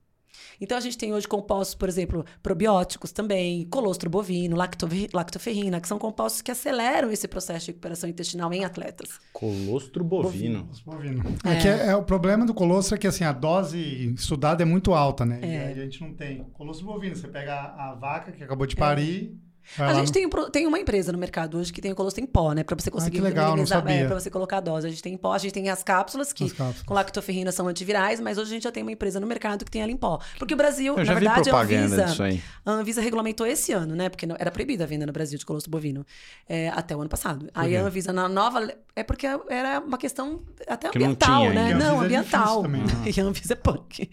Então, 0.63 0.79
a 0.79 0.81
gente 0.81 0.97
tem 0.97 1.13
hoje 1.13 1.27
compostos, 1.27 1.75
por 1.75 1.89
exemplo, 1.89 2.25
probióticos 2.41 3.11
também, 3.11 3.65
colostro 3.65 4.09
bovino, 4.09 4.57
lactoferrina, 4.57 5.81
que 5.81 5.89
são 5.89 5.99
compostos 5.99 6.41
que 6.41 6.53
aceleram 6.53 7.11
esse 7.11 7.27
processo 7.27 7.67
de 7.67 7.73
recuperação 7.73 8.09
intestinal 8.09 8.53
em 8.53 8.65
atletas. 8.65 9.19
Colostro 9.33 10.05
bovino. 10.05 10.71
bovino. 10.87 11.25
É. 11.45 11.55
é. 11.55 11.61
que 11.61 11.67
é, 11.67 11.87
é, 11.89 11.97
o 11.97 12.05
problema 12.05 12.47
do 12.47 12.55
colostro 12.55 12.95
é 12.95 12.99
que 12.99 13.09
assim, 13.09 13.25
a 13.25 13.33
dose 13.33 14.15
estudada 14.15 14.63
é 14.63 14.65
muito 14.65 14.95
alta, 14.95 15.27
né? 15.27 15.41
É. 15.43 15.75
E 15.77 15.81
a 15.81 15.85
gente 15.85 16.01
não 16.01 16.15
tem. 16.15 16.45
Colostro 16.53 16.87
bovino, 16.87 17.17
você 17.17 17.27
pega 17.27 17.53
a, 17.53 17.91
a 17.91 17.95
vaca 17.97 18.31
que 18.31 18.45
acabou 18.45 18.65
de 18.65 18.77
parir 18.77 19.37
é 19.79 19.83
a 19.83 19.95
gente 19.95 20.13
tem, 20.13 20.29
tem 20.51 20.67
uma 20.67 20.79
empresa 20.79 21.13
no 21.13 21.19
mercado 21.19 21.59
hoje 21.59 21.73
que 21.73 21.81
tem 21.81 21.93
o 21.93 21.95
colostro 21.95 22.23
em 22.23 22.27
pó, 22.27 22.53
né? 22.53 22.63
Pra 22.63 22.77
você 22.77 22.91
conseguir 22.91 23.21
ah, 23.21 23.23
legal. 23.23 23.57
É, 23.87 24.07
pra 24.07 24.19
você 24.19 24.31
colocar 24.31 24.59
a 24.59 24.61
dose. 24.61 24.87
A 24.87 24.91
gente 24.91 25.03
tem 25.03 25.15
em 25.15 25.17
pó, 25.17 25.33
a 25.33 25.39
gente 25.39 25.53
tem 25.53 25.69
as 25.69 25.83
cápsulas 25.83 26.33
que 26.33 26.45
as 26.45 26.53
cápsulas. 26.53 26.83
com 26.83 26.95
lactoferrina 26.95 27.53
são 27.53 27.69
antivirais, 27.69 28.21
mas 28.21 28.39
hoje 28.39 28.51
a 28.51 28.55
gente 28.55 28.65
já 28.65 28.73
tem 28.73 28.83
uma 28.83 28.93
empresa 28.93 29.19
no 29.21 29.27
mercado 29.27 29.65
que 29.65 29.71
tem 29.71 29.83
ela 29.83 29.91
em 29.91 29.97
pó. 29.97 30.19
Porque 30.39 30.55
o 30.55 30.57
Brasil, 30.57 30.97
Eu 30.97 31.05
na 31.05 31.15
verdade, 31.15 31.51
a 31.51 31.61
Anvisa, 31.61 32.05
disso 32.05 32.23
aí. 32.23 32.43
a 32.65 32.71
Anvisa 32.71 33.01
regulamentou 33.01 33.47
esse 33.47 33.73
ano, 33.73 33.95
né? 33.95 34.09
Porque 34.09 34.27
era 34.39 34.51
proibida 34.51 34.85
a 34.85 34.87
venda 34.87 35.07
no 35.07 35.13
Brasil 35.13 35.39
de 35.39 35.45
colostro 35.45 35.71
bovino 35.71 36.05
é, 36.49 36.69
até 36.71 36.97
o 36.97 37.01
ano 37.01 37.11
passado. 37.11 37.49
Aí 37.55 37.77
a 37.77 37.83
Anvisa, 37.83 38.13
na 38.13 38.29
nova. 38.29 38.73
É 38.95 39.03
porque 39.03 39.27
era 39.49 39.81
uma 39.81 39.97
questão 39.97 40.43
até 40.69 40.91
que 40.91 40.99
ambiental, 40.99 41.47
não 41.47 41.55
né? 41.55 41.75
Não, 41.75 42.01
ambiental. 42.01 42.63
E 43.07 43.21
a 43.21 43.25
Anvisa 43.25 43.55
é 43.55 43.57
punk. 43.57 44.11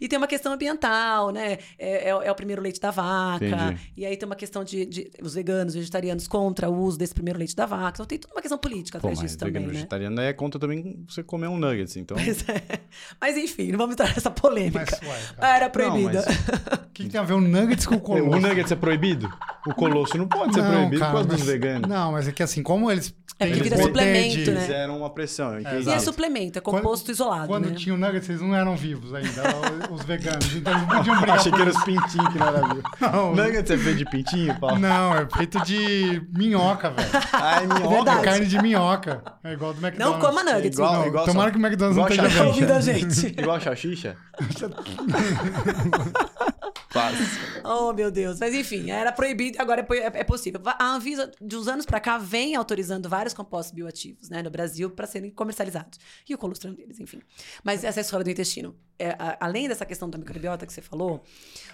E 0.00 0.08
tem 0.08 0.16
uma 0.16 0.26
questão 0.26 0.52
ambiental, 0.52 1.30
né? 1.30 1.58
É, 1.78 2.08
é, 2.08 2.10
é 2.10 2.32
o 2.32 2.34
primeiro 2.34 2.62
leite 2.62 2.80
da 2.80 2.90
vaca. 2.90 3.44
Entendi. 3.44 3.92
E 3.96 4.06
aí 4.06 4.16
tem 4.16 4.26
uma 4.26 4.36
questão 4.36 4.64
de, 4.64 4.86
de 4.92 5.10
os 5.22 5.34
veganos 5.34 5.74
vegetarianos 5.74 6.26
contra 6.26 6.70
o 6.70 6.78
uso 6.78 6.98
desse 6.98 7.14
primeiro 7.14 7.38
leite 7.38 7.56
da 7.56 7.66
vaca. 7.66 7.96
Então 7.96 8.06
tem 8.06 8.18
toda 8.18 8.34
uma 8.34 8.40
questão 8.40 8.58
política 8.58 8.98
Pô, 8.98 9.08
atrás 9.08 9.20
disso 9.20 9.38
também. 9.38 9.62
Né? 9.62 9.68
vegetariano 9.68 10.20
é 10.20 10.32
contra 10.32 10.60
também 10.60 11.04
você 11.08 11.22
comer 11.22 11.48
um 11.48 11.58
nuggets, 11.58 11.96
então. 11.96 12.16
Pois 12.16 12.48
é. 12.48 12.80
Mas 13.20 13.36
enfim, 13.36 13.72
não 13.72 13.78
vamos 13.78 13.94
entrar 13.94 14.08
nessa 14.08 14.30
polêmica. 14.30 14.98
Mas, 15.02 15.08
ué, 15.08 15.56
Era 15.56 15.70
proibida. 15.70 16.20
O 16.20 16.94
que, 16.94 17.04
que, 17.04 17.10
tem 17.10 17.20
a 17.20 17.24
ver 17.24 17.32
o 17.32 17.40
nuggets 17.40 17.86
com 17.86 17.94
o 17.94 18.00
colosso? 18.02 18.36
O 18.36 18.40
nuggets 18.40 18.70
é 18.70 18.76
proibido? 18.76 19.32
O 19.66 19.74
colosso 19.74 20.18
não 20.18 20.28
pode 20.28 20.52
ser 20.52 20.62
não, 20.62 20.70
proibido 20.70 21.00
cara, 21.00 21.10
por 21.10 21.16
causa 21.16 21.28
mas, 21.28 21.38
dos 21.38 21.46
veganos. 21.46 21.88
Não, 21.88 22.12
mas 22.12 22.28
é 22.28 22.32
que 22.32 22.42
assim, 22.42 22.62
como 22.62 22.90
eles 22.90 23.14
é 23.38 23.46
porque 23.46 23.62
vira 23.62 23.76
suplemento, 23.78 24.36
de... 24.36 24.50
né? 24.50 24.60
Fizeram 24.60 24.98
uma 24.98 25.10
pressão. 25.10 25.54
É, 25.54 25.80
e 25.80 25.88
é 25.88 25.98
suplemento, 25.98 26.58
é 26.58 26.62
composto 26.62 27.06
quando, 27.06 27.14
isolado. 27.14 27.48
Quando 27.48 27.70
né? 27.70 27.74
tinha 27.74 27.94
o 27.94 27.98
nuggets, 27.98 28.28
eles 28.28 28.40
não 28.40 28.54
eram 28.54 28.76
vivos 28.76 29.12
ainda, 29.14 29.42
os 29.90 30.02
veganos. 30.04 30.54
Então 30.54 30.72
eles 30.72 30.86
podiam 30.92 31.16
brigar. 31.16 31.38
Achei 31.38 31.52
que 31.52 31.60
eram 31.60 31.70
os 31.70 31.84
pintinhos 31.84 32.28
que 32.28 32.38
não 32.38 32.48
eram 32.48 32.68
vivos. 32.68 32.90
Não. 33.00 33.34
Nuggets 33.34 33.70
é 33.70 33.78
feito 33.78 33.98
de 33.98 34.04
pintinho, 34.04 34.60
Paulo? 34.60 34.78
Não, 34.82 35.16
é 35.16 35.28
feito 35.36 35.62
de 35.62 36.26
minhoca, 36.36 36.90
velho. 36.90 37.08
Ah, 37.32 37.62
é 37.62 37.66
minhoca? 37.66 38.10
É 38.10 38.22
carne 38.22 38.46
de 38.46 38.60
minhoca. 38.60 39.22
É 39.44 39.52
igual 39.52 39.74
do 39.74 39.84
McDonald's. 39.84 40.20
Não 40.20 40.20
coma 40.20 40.42
nuggets. 40.42 40.78
É 40.78 40.82
igual, 40.82 40.92
não. 40.94 41.06
igual 41.06 41.24
Tomara 41.24 41.50
só... 41.50 41.52
que 41.52 41.58
o 41.62 41.66
McDonald's 41.66 41.96
igual 41.96 42.08
não 42.08 42.26
esteja 42.26 42.44
ouvindo 42.44 42.72
a 42.72 42.80
gente. 42.80 43.26
igual 43.40 43.60
salsicha? 43.60 44.16
Quase. 46.92 47.22
Oh, 47.64 47.92
meu 47.92 48.10
Deus. 48.10 48.38
Mas 48.38 48.54
enfim, 48.54 48.90
era 48.90 49.10
proibido, 49.12 49.60
agora 49.60 49.86
é, 49.90 49.96
é, 49.96 50.12
é 50.20 50.24
possível. 50.24 50.60
A 50.64 50.94
Anvisa, 50.94 51.30
de 51.40 51.56
uns 51.56 51.66
anos 51.68 51.86
para 51.86 52.00
cá, 52.00 52.18
vem 52.18 52.54
autorizando 52.54 53.08
vários 53.08 53.32
compostos 53.32 53.72
bioativos 53.72 54.28
né, 54.28 54.42
no 54.42 54.50
Brasil 54.50 54.90
para 54.90 55.06
serem 55.06 55.30
comercializados. 55.30 55.98
E 56.28 56.34
o 56.34 56.38
colostrum 56.38 56.74
deles, 56.74 57.00
enfim. 57.00 57.20
Mas 57.64 57.82
essa 57.84 58.00
história 58.00 58.24
do 58.24 58.30
intestino. 58.30 58.76
É, 58.98 59.16
além 59.40 59.66
dessa 59.66 59.84
questão 59.84 60.08
da 60.08 60.16
microbiota 60.16 60.64
que 60.64 60.72
você 60.72 60.80
falou, 60.80 61.24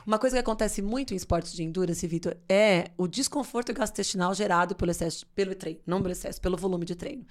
uma 0.07 0.19
coisa 0.19 0.37
que 0.37 0.41
acontece 0.41 0.81
muito 0.81 1.13
em 1.13 1.17
esportes 1.17 1.53
de 1.53 1.63
endurance, 1.63 2.07
Vitor, 2.07 2.35
é 2.49 2.91
o 2.97 3.07
desconforto 3.07 3.71
gastrointestinal 3.75 4.33
gerado 4.35 4.75
pelo 4.75 4.91
excesso, 4.91 5.27
pelo 5.35 5.55
treino, 5.55 5.81
não 5.87 6.01
pelo 6.01 6.13
excesso, 6.13 6.41
pelo 6.41 6.57
volume 6.57 6.87
de 6.87 6.95
treino. 6.95 7.27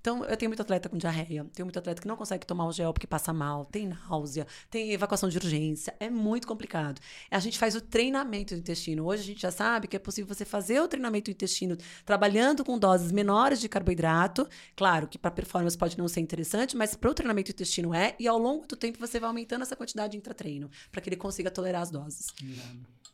Então, 0.00 0.24
eu 0.24 0.36
tenho 0.38 0.48
muito 0.48 0.62
atleta 0.62 0.88
com 0.88 0.96
diarreia, 0.96 1.46
tenho 1.52 1.66
muito 1.66 1.78
atleta 1.78 2.00
que 2.00 2.08
não 2.08 2.16
consegue 2.16 2.46
tomar 2.46 2.66
o 2.66 2.72
gel 2.72 2.94
porque 2.94 3.06
passa 3.06 3.30
mal, 3.32 3.66
tem 3.66 3.88
náusea, 3.88 4.46
tem 4.70 4.92
evacuação 4.92 5.28
de 5.28 5.36
urgência, 5.36 5.94
é 6.00 6.08
muito 6.08 6.46
complicado. 6.46 6.98
A 7.30 7.38
gente 7.38 7.58
faz 7.58 7.74
o 7.74 7.80
treinamento 7.80 8.54
do 8.54 8.60
intestino. 8.60 9.04
Hoje 9.06 9.22
a 9.22 9.26
gente 9.26 9.42
já 9.42 9.50
sabe 9.50 9.88
que 9.88 9.96
é 9.96 9.98
possível 9.98 10.32
você 10.32 10.44
fazer 10.44 10.80
o 10.80 10.88
treinamento 10.88 11.30
do 11.30 11.34
intestino 11.34 11.76
trabalhando 12.04 12.64
com 12.64 12.78
doses 12.78 13.12
menores 13.12 13.60
de 13.60 13.68
carboidrato. 13.68 14.48
Claro 14.76 15.06
que 15.06 15.18
para 15.18 15.30
performance 15.30 15.76
pode 15.76 15.96
não 15.98 16.08
ser 16.08 16.20
interessante, 16.20 16.76
mas 16.76 16.94
para 16.94 17.10
o 17.10 17.14
treinamento 17.14 17.50
do 17.50 17.54
intestino 17.54 17.94
é, 17.94 18.14
e 18.18 18.26
ao 18.26 18.38
longo 18.38 18.66
do 18.66 18.76
tempo 18.76 18.98
você 18.98 19.18
vai 19.18 19.28
aumentando 19.28 19.62
essa 19.62 19.76
quantidade 19.76 20.12
de 20.12 20.18
intratreino, 20.18 20.70
para 20.90 21.00
que 21.00 21.08
ele 21.08 21.16
consiga 21.16 21.50
tolerar 21.50 21.82
as 21.82 21.90
doses. 21.90 22.26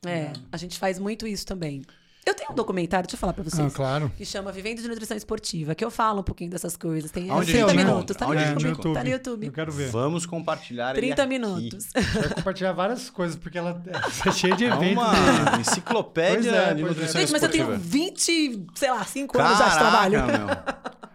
É, 0.07 0.33
a 0.53 0.57
gente 0.57 0.79
faz 0.79 0.99
muito 0.99 1.27
isso 1.27 1.45
também. 1.45 1.83
Eu 2.29 2.35
tenho 2.35 2.53
um 2.53 2.55
documentário, 2.55 3.07
deixa 3.07 3.17
eu 3.17 3.19
falar 3.19 3.33
pra 3.33 3.43
vocês. 3.43 3.73
Ah, 3.73 3.75
claro. 3.75 4.13
Que 4.15 4.23
chama 4.23 4.53
Vivendo 4.53 4.83
de 4.83 4.89
Nutrição 4.89 5.17
Esportiva, 5.17 5.75
que 5.75 5.83
eu 5.83 5.91
falo 5.91 6.21
um 6.21 6.23
pouquinho 6.23 6.51
dessas 6.51 6.77
coisas. 6.77 7.11
Tem 7.11 7.31
Onde 7.31 7.51
30 7.51 7.73
minutos. 7.73 8.15
Tá, 8.15 8.27
Onde 8.27 8.45
no 8.45 8.61
YouTube, 8.61 8.95
tá 8.95 9.03
no 9.03 9.09
YouTube. 9.09 9.47
Eu 9.47 9.53
quero 9.53 9.73
ver. 9.73 9.89
Vamos 9.89 10.27
compartilhar 10.27 10.95
30 10.95 11.27
minutos. 11.27 11.87
Vai 11.97 12.29
compartilhar 12.35 12.73
várias 12.73 13.09
coisas, 13.09 13.35
porque 13.35 13.57
ela 13.57 13.83
é 14.27 14.31
cheia 14.33 14.55
de 14.55 14.65
eventos. 14.65 15.05
É 15.05 15.49
uma 15.49 15.61
enciclopédia 15.61 16.51
é, 16.51 16.75
de 16.75 16.83
nutrição 16.83 17.19
é. 17.19 17.21
Gente, 17.23 17.33
mas 17.33 17.43
eu 17.43 17.49
tenho 17.49 17.79
20, 17.79 18.67
sei 18.75 18.91
lá, 18.91 19.03
5 19.03 19.41
anos 19.41 19.59
já 19.59 19.69
de 19.71 19.79
trabalho. 19.79 20.27
Meu. 20.27 20.47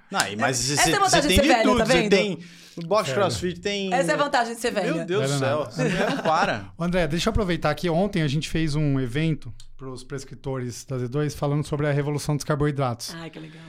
Não, 0.09 0.19
mas 0.39 0.57
você, 0.65 0.91
é 0.93 0.99
você 0.99 1.21
tem 1.21 1.41
de, 1.41 1.47
velha, 1.47 1.63
tudo. 1.63 1.77
Tá 1.77 1.85
você 1.85 2.09
tem 2.09 2.39
o 2.77 2.81
box 2.81 3.07
Sério? 3.07 3.21
crossfit 3.21 3.59
tem. 3.59 3.93
Essa 3.93 4.11
é 4.11 4.15
a 4.15 4.17
vantagem 4.17 4.55
de 4.55 4.61
ser 4.61 4.71
velho. 4.71 4.95
Meu 4.95 5.05
Deus 5.05 5.31
do 5.31 5.39
céu. 5.39 5.65
Você 5.65 5.83
não 5.83 6.17
para. 6.23 6.71
André, 6.79 7.07
deixa 7.07 7.29
eu 7.29 7.31
aproveitar 7.31 7.69
aqui. 7.69 7.89
Ontem 7.89 8.21
a 8.21 8.27
gente 8.27 8.49
fez 8.49 8.75
um 8.75 8.99
evento 8.99 9.53
para 9.77 9.89
os 9.89 10.03
prescritores 10.03 10.85
da 10.85 10.97
Z2 10.97 11.35
falando 11.35 11.65
sobre 11.65 11.87
a 11.87 11.91
revolução 11.91 12.35
dos 12.35 12.43
carboidratos. 12.43 13.13
Ai, 13.15 13.29
que 13.29 13.39
legal. 13.39 13.61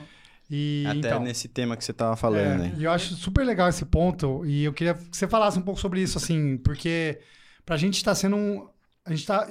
E, 0.49 0.83
Até 0.87 0.97
então, 0.97 1.19
nesse 1.23 1.47
tema 1.47 1.75
que 1.75 1.83
você 1.83 1.91
estava 1.91 2.15
falando, 2.15 2.39
é, 2.39 2.57
né? 2.57 2.73
E 2.77 2.83
eu 2.83 2.91
acho 2.91 3.15
super 3.15 3.45
legal 3.45 3.67
esse 3.67 3.85
ponto. 3.85 4.45
E 4.45 4.63
eu 4.63 4.73
queria 4.73 4.93
que 4.93 5.17
você 5.17 5.27
falasse 5.27 5.57
um 5.57 5.61
pouco 5.61 5.79
sobre 5.79 6.01
isso, 6.01 6.17
assim, 6.17 6.57
porque 6.57 7.19
pra 7.65 7.77
gente 7.77 7.95
está 7.95 8.13
sendo 8.13 8.35
um. 8.35 8.67
A 9.05 9.09
gente 9.11 9.25
tá. 9.25 9.47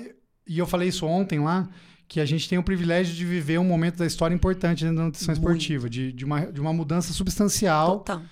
E 0.47 0.59
eu 0.59 0.67
falei 0.67 0.88
isso 0.88 1.07
ontem 1.07 1.40
lá 1.40 1.69
que 2.07 2.21
a 2.21 2.25
gente 2.25 2.49
tem 2.49 2.59
o 2.59 2.62
privilégio 2.62 3.14
de 3.14 3.25
viver 3.25 3.59
um 3.59 3.64
momento 3.64 3.97
da 3.97 4.07
história 4.07 4.35
importante 4.35 4.85
dentro 4.85 4.99
da 4.99 5.05
nutrição 5.05 5.35
Muito. 5.35 5.38
esportiva, 5.38 5.88
de, 5.88 6.12
de, 6.12 6.25
uma, 6.25 6.53
de 6.53 6.61
uma 6.61 6.73
mudança 6.73 7.14
substancial 7.14 8.01
Total 8.01 8.23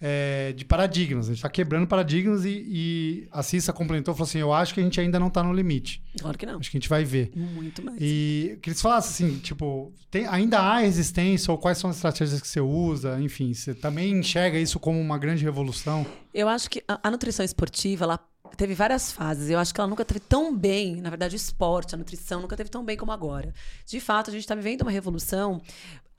é, 0.00 0.52
de 0.52 0.64
paradigmas. 0.64 1.26
A 1.26 1.28
gente 1.28 1.38
está 1.38 1.48
quebrando 1.48 1.86
paradigmas 1.86 2.44
e, 2.44 2.64
e, 2.66 3.28
a 3.30 3.42
Cissa 3.42 3.72
complementou 3.72 4.14
falou 4.14 4.26
assim: 4.26 4.38
Eu 4.38 4.52
acho 4.52 4.72
que 4.72 4.80
a 4.80 4.82
gente 4.82 4.98
ainda 5.00 5.20
não 5.20 5.28
está 5.28 5.42
no 5.42 5.52
limite. 5.52 6.02
Claro 6.18 6.38
que 6.38 6.46
não. 6.46 6.58
Acho 6.58 6.70
que 6.70 6.76
a 6.76 6.80
gente 6.80 6.88
vai 6.88 7.04
ver. 7.04 7.30
Muito 7.36 7.84
mais. 7.84 7.98
E 8.00 8.58
que 8.62 8.70
eles 8.70 8.80
falassem 8.80 9.26
assim: 9.26 9.38
tipo, 9.38 9.92
tem, 10.10 10.26
ainda 10.26 10.58
há 10.58 10.78
resistência 10.78 11.52
ou 11.52 11.58
quais 11.58 11.76
são 11.76 11.90
as 11.90 11.96
estratégias 11.96 12.40
que 12.40 12.48
você 12.48 12.60
usa? 12.60 13.20
Enfim, 13.20 13.52
você 13.52 13.74
também 13.74 14.12
enxerga 14.12 14.58
isso 14.58 14.80
como 14.80 14.98
uma 14.98 15.18
grande 15.18 15.44
revolução? 15.44 16.06
Eu 16.32 16.48
acho 16.48 16.70
que 16.70 16.82
a, 16.88 16.98
a 17.02 17.10
nutrição 17.10 17.44
esportiva, 17.44 18.04
ela 18.04 18.18
teve 18.56 18.74
várias 18.74 19.12
fases. 19.12 19.50
Eu 19.50 19.58
acho 19.58 19.74
que 19.74 19.80
ela 19.80 19.88
nunca 19.88 20.04
teve 20.04 20.20
tão 20.20 20.56
bem, 20.56 21.00
na 21.00 21.10
verdade, 21.10 21.34
o 21.34 21.36
esporte, 21.36 21.94
a 21.94 21.98
nutrição 21.98 22.40
nunca 22.40 22.56
teve 22.56 22.70
tão 22.70 22.84
bem 22.84 22.96
como 22.96 23.12
agora. 23.12 23.52
De 23.86 24.00
fato, 24.00 24.30
a 24.30 24.32
gente 24.32 24.42
está 24.42 24.54
vivendo 24.54 24.82
uma 24.82 24.90
revolução 24.90 25.60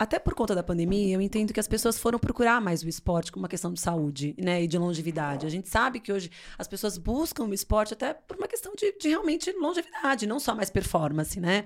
até 0.02 0.18
por 0.18 0.34
conta 0.34 0.52
da 0.52 0.62
pandemia, 0.64 1.14
eu 1.14 1.20
entendo 1.20 1.52
que 1.52 1.60
as 1.60 1.68
pessoas 1.68 1.96
foram 1.96 2.18
procurar 2.18 2.60
mais 2.60 2.82
o 2.82 2.88
esporte 2.88 3.30
como 3.30 3.44
uma 3.44 3.48
questão 3.48 3.72
de 3.72 3.80
saúde, 3.80 4.34
né, 4.36 4.62
e 4.62 4.66
de 4.66 4.76
longevidade. 4.76 5.46
A 5.46 5.48
gente 5.48 5.68
sabe 5.68 6.00
que 6.00 6.12
hoje 6.12 6.28
as 6.58 6.66
pessoas 6.66 6.98
buscam 6.98 7.44
o 7.44 7.54
esporte 7.54 7.94
até 7.94 8.12
por 8.12 8.36
uma 8.36 8.48
questão 8.48 8.72
de, 8.74 8.92
de 8.98 9.08
realmente 9.08 9.52
longevidade, 9.52 10.26
não 10.26 10.40
só 10.40 10.56
mais 10.56 10.70
performance, 10.70 11.38
né? 11.38 11.64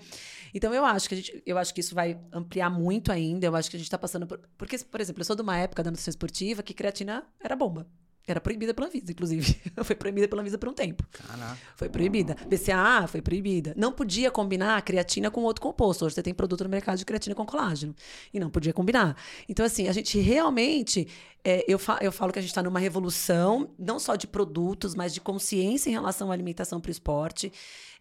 Então 0.52 0.74
eu 0.74 0.84
acho 0.84 1.08
que 1.08 1.14
a 1.14 1.16
gente, 1.16 1.42
eu 1.46 1.56
acho 1.56 1.72
que 1.72 1.80
isso 1.80 1.94
vai 1.94 2.20
ampliar 2.30 2.68
muito 2.68 3.10
ainda. 3.10 3.46
Eu 3.46 3.56
acho 3.56 3.70
que 3.70 3.76
a 3.76 3.78
gente 3.78 3.86
está 3.86 3.98
passando 3.98 4.26
por, 4.26 4.38
porque, 4.58 4.78
por 4.78 5.00
exemplo, 5.00 5.22
eu 5.22 5.24
sou 5.24 5.34
de 5.34 5.42
uma 5.42 5.56
época 5.56 5.82
da 5.82 5.90
nutrição 5.90 6.10
esportiva 6.10 6.62
que 6.62 6.74
creatina 6.74 7.24
era 7.40 7.56
bomba. 7.56 7.86
Era 8.26 8.40
proibida 8.40 8.74
pela 8.74 8.88
Anvisa, 8.88 9.12
inclusive. 9.12 9.56
foi 9.84 9.94
proibida 9.94 10.26
pela 10.26 10.42
Anvisa 10.42 10.58
por 10.58 10.68
um 10.68 10.72
tempo. 10.72 11.04
Caraca. 11.12 11.58
Foi 11.76 11.88
proibida. 11.88 12.36
BCAA 12.48 13.06
foi 13.06 13.22
proibida. 13.22 13.72
Não 13.76 13.92
podia 13.92 14.32
combinar 14.32 14.82
creatina 14.82 15.30
com 15.30 15.42
outro 15.42 15.62
composto. 15.62 16.04
Hoje 16.04 16.16
você 16.16 16.22
tem 16.22 16.34
produto 16.34 16.64
no 16.64 16.70
mercado 16.70 16.98
de 16.98 17.04
creatina 17.04 17.36
com 17.36 17.46
colágeno. 17.46 17.94
E 18.34 18.40
não 18.40 18.50
podia 18.50 18.72
combinar. 18.72 19.16
Então, 19.48 19.64
assim, 19.64 19.86
a 19.86 19.92
gente 19.92 20.18
realmente. 20.18 21.06
É, 21.48 21.64
eu, 21.68 21.78
fa 21.78 22.00
eu 22.02 22.10
falo 22.10 22.32
que 22.32 22.40
a 22.40 22.42
gente 22.42 22.50
está 22.50 22.60
numa 22.60 22.80
revolução, 22.80 23.72
não 23.78 24.00
só 24.00 24.16
de 24.16 24.26
produtos, 24.26 24.96
mas 24.96 25.14
de 25.14 25.20
consciência 25.20 25.88
em 25.88 25.92
relação 25.92 26.32
à 26.32 26.34
alimentação 26.34 26.80
para 26.80 26.88
o 26.88 26.90
esporte. 26.90 27.52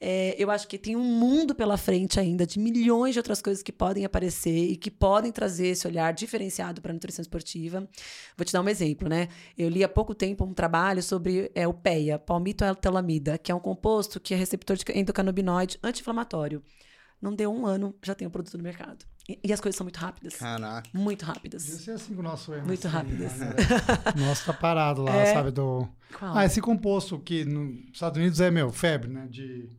É, 0.01 0.35
eu 0.39 0.49
acho 0.49 0.67
que 0.67 0.79
tem 0.79 0.95
um 0.95 1.03
mundo 1.03 1.53
pela 1.53 1.77
frente 1.77 2.19
ainda 2.19 2.43
de 2.43 2.57
milhões 2.57 3.13
de 3.13 3.19
outras 3.19 3.43
coisas 3.43 3.61
que 3.61 3.71
podem 3.71 4.03
aparecer 4.03 4.71
e 4.71 4.75
que 4.75 4.89
podem 4.89 5.31
trazer 5.31 5.67
esse 5.67 5.85
olhar 5.85 6.11
diferenciado 6.11 6.81
para 6.81 6.89
a 6.89 6.95
nutrição 6.95 7.21
esportiva. 7.21 7.87
Vou 8.35 8.43
te 8.43 8.51
dar 8.51 8.61
um 8.61 8.67
exemplo, 8.67 9.07
né? 9.07 9.29
Eu 9.55 9.69
li 9.69 9.83
há 9.83 9.87
pouco 9.87 10.15
tempo 10.15 10.43
um 10.43 10.51
trabalho 10.51 11.03
sobre 11.03 11.51
é, 11.53 11.67
o 11.67 11.73
PEA, 11.73 12.17
palmitotelamida, 12.17 13.37
que 13.37 13.51
é 13.51 13.55
um 13.55 13.59
composto 13.59 14.19
que 14.19 14.33
é 14.33 14.37
receptor 14.37 14.75
de 14.75 14.85
endocannabinoide 14.91 15.77
anti-inflamatório. 15.83 16.63
Não 17.21 17.31
deu 17.31 17.53
um 17.53 17.67
ano, 17.67 17.93
já 18.03 18.15
tem 18.15 18.27
um 18.27 18.31
produto 18.31 18.57
no 18.57 18.63
mercado. 18.63 19.05
E, 19.27 19.39
e, 19.43 19.53
as 19.53 19.59
coisas 19.59 19.75
são 19.75 19.85
muito 19.85 19.97
rápidas. 19.97 20.35
Caraca. 20.35 20.89
Muito 20.93 21.25
rápidas. 21.25 21.63
Devia 21.63 21.79
ser 21.79 21.91
assim 21.91 22.13
com 22.13 22.19
o 22.21 22.23
nosso 22.23 22.53
MC, 22.53 22.67
Muito 22.67 22.87
rápidas. 22.87 23.37
Né? 23.37 23.55
nosso 24.15 24.45
tá 24.45 24.53
parado 24.53 25.01
lá, 25.01 25.15
é... 25.15 25.33
sabe? 25.33 25.51
Do... 25.51 25.87
Qual? 26.17 26.37
Ah, 26.37 26.45
esse 26.45 26.61
composto 26.61 27.19
que 27.19 27.43
nos 27.43 27.91
Estados 27.91 28.17
Unidos 28.17 28.39
é, 28.39 28.51
meu, 28.51 28.71
febre, 28.71 29.11
né? 29.11 29.27
De 29.29 29.69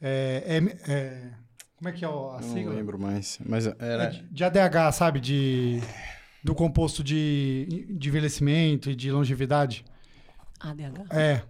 é, 0.00 0.44
é, 0.46 0.92
é, 0.92 1.30
como 1.76 1.88
é 1.88 1.92
que 1.92 2.04
é 2.04 2.08
a 2.08 2.42
sigla? 2.42 2.70
Não 2.70 2.76
lembro 2.76 2.98
mais. 2.98 3.38
Mas 3.44 3.66
era... 3.66 4.04
É 4.04 4.10
de, 4.10 4.22
de 4.22 4.44
ADH, 4.44 4.92
sabe? 4.92 5.20
De, 5.20 5.80
do 6.42 6.54
composto 6.54 7.02
de, 7.02 7.86
de 7.90 8.08
envelhecimento 8.08 8.90
e 8.90 8.94
de 8.94 9.10
longevidade. 9.10 9.84
ADH? 10.60 11.12
É. 11.12 11.42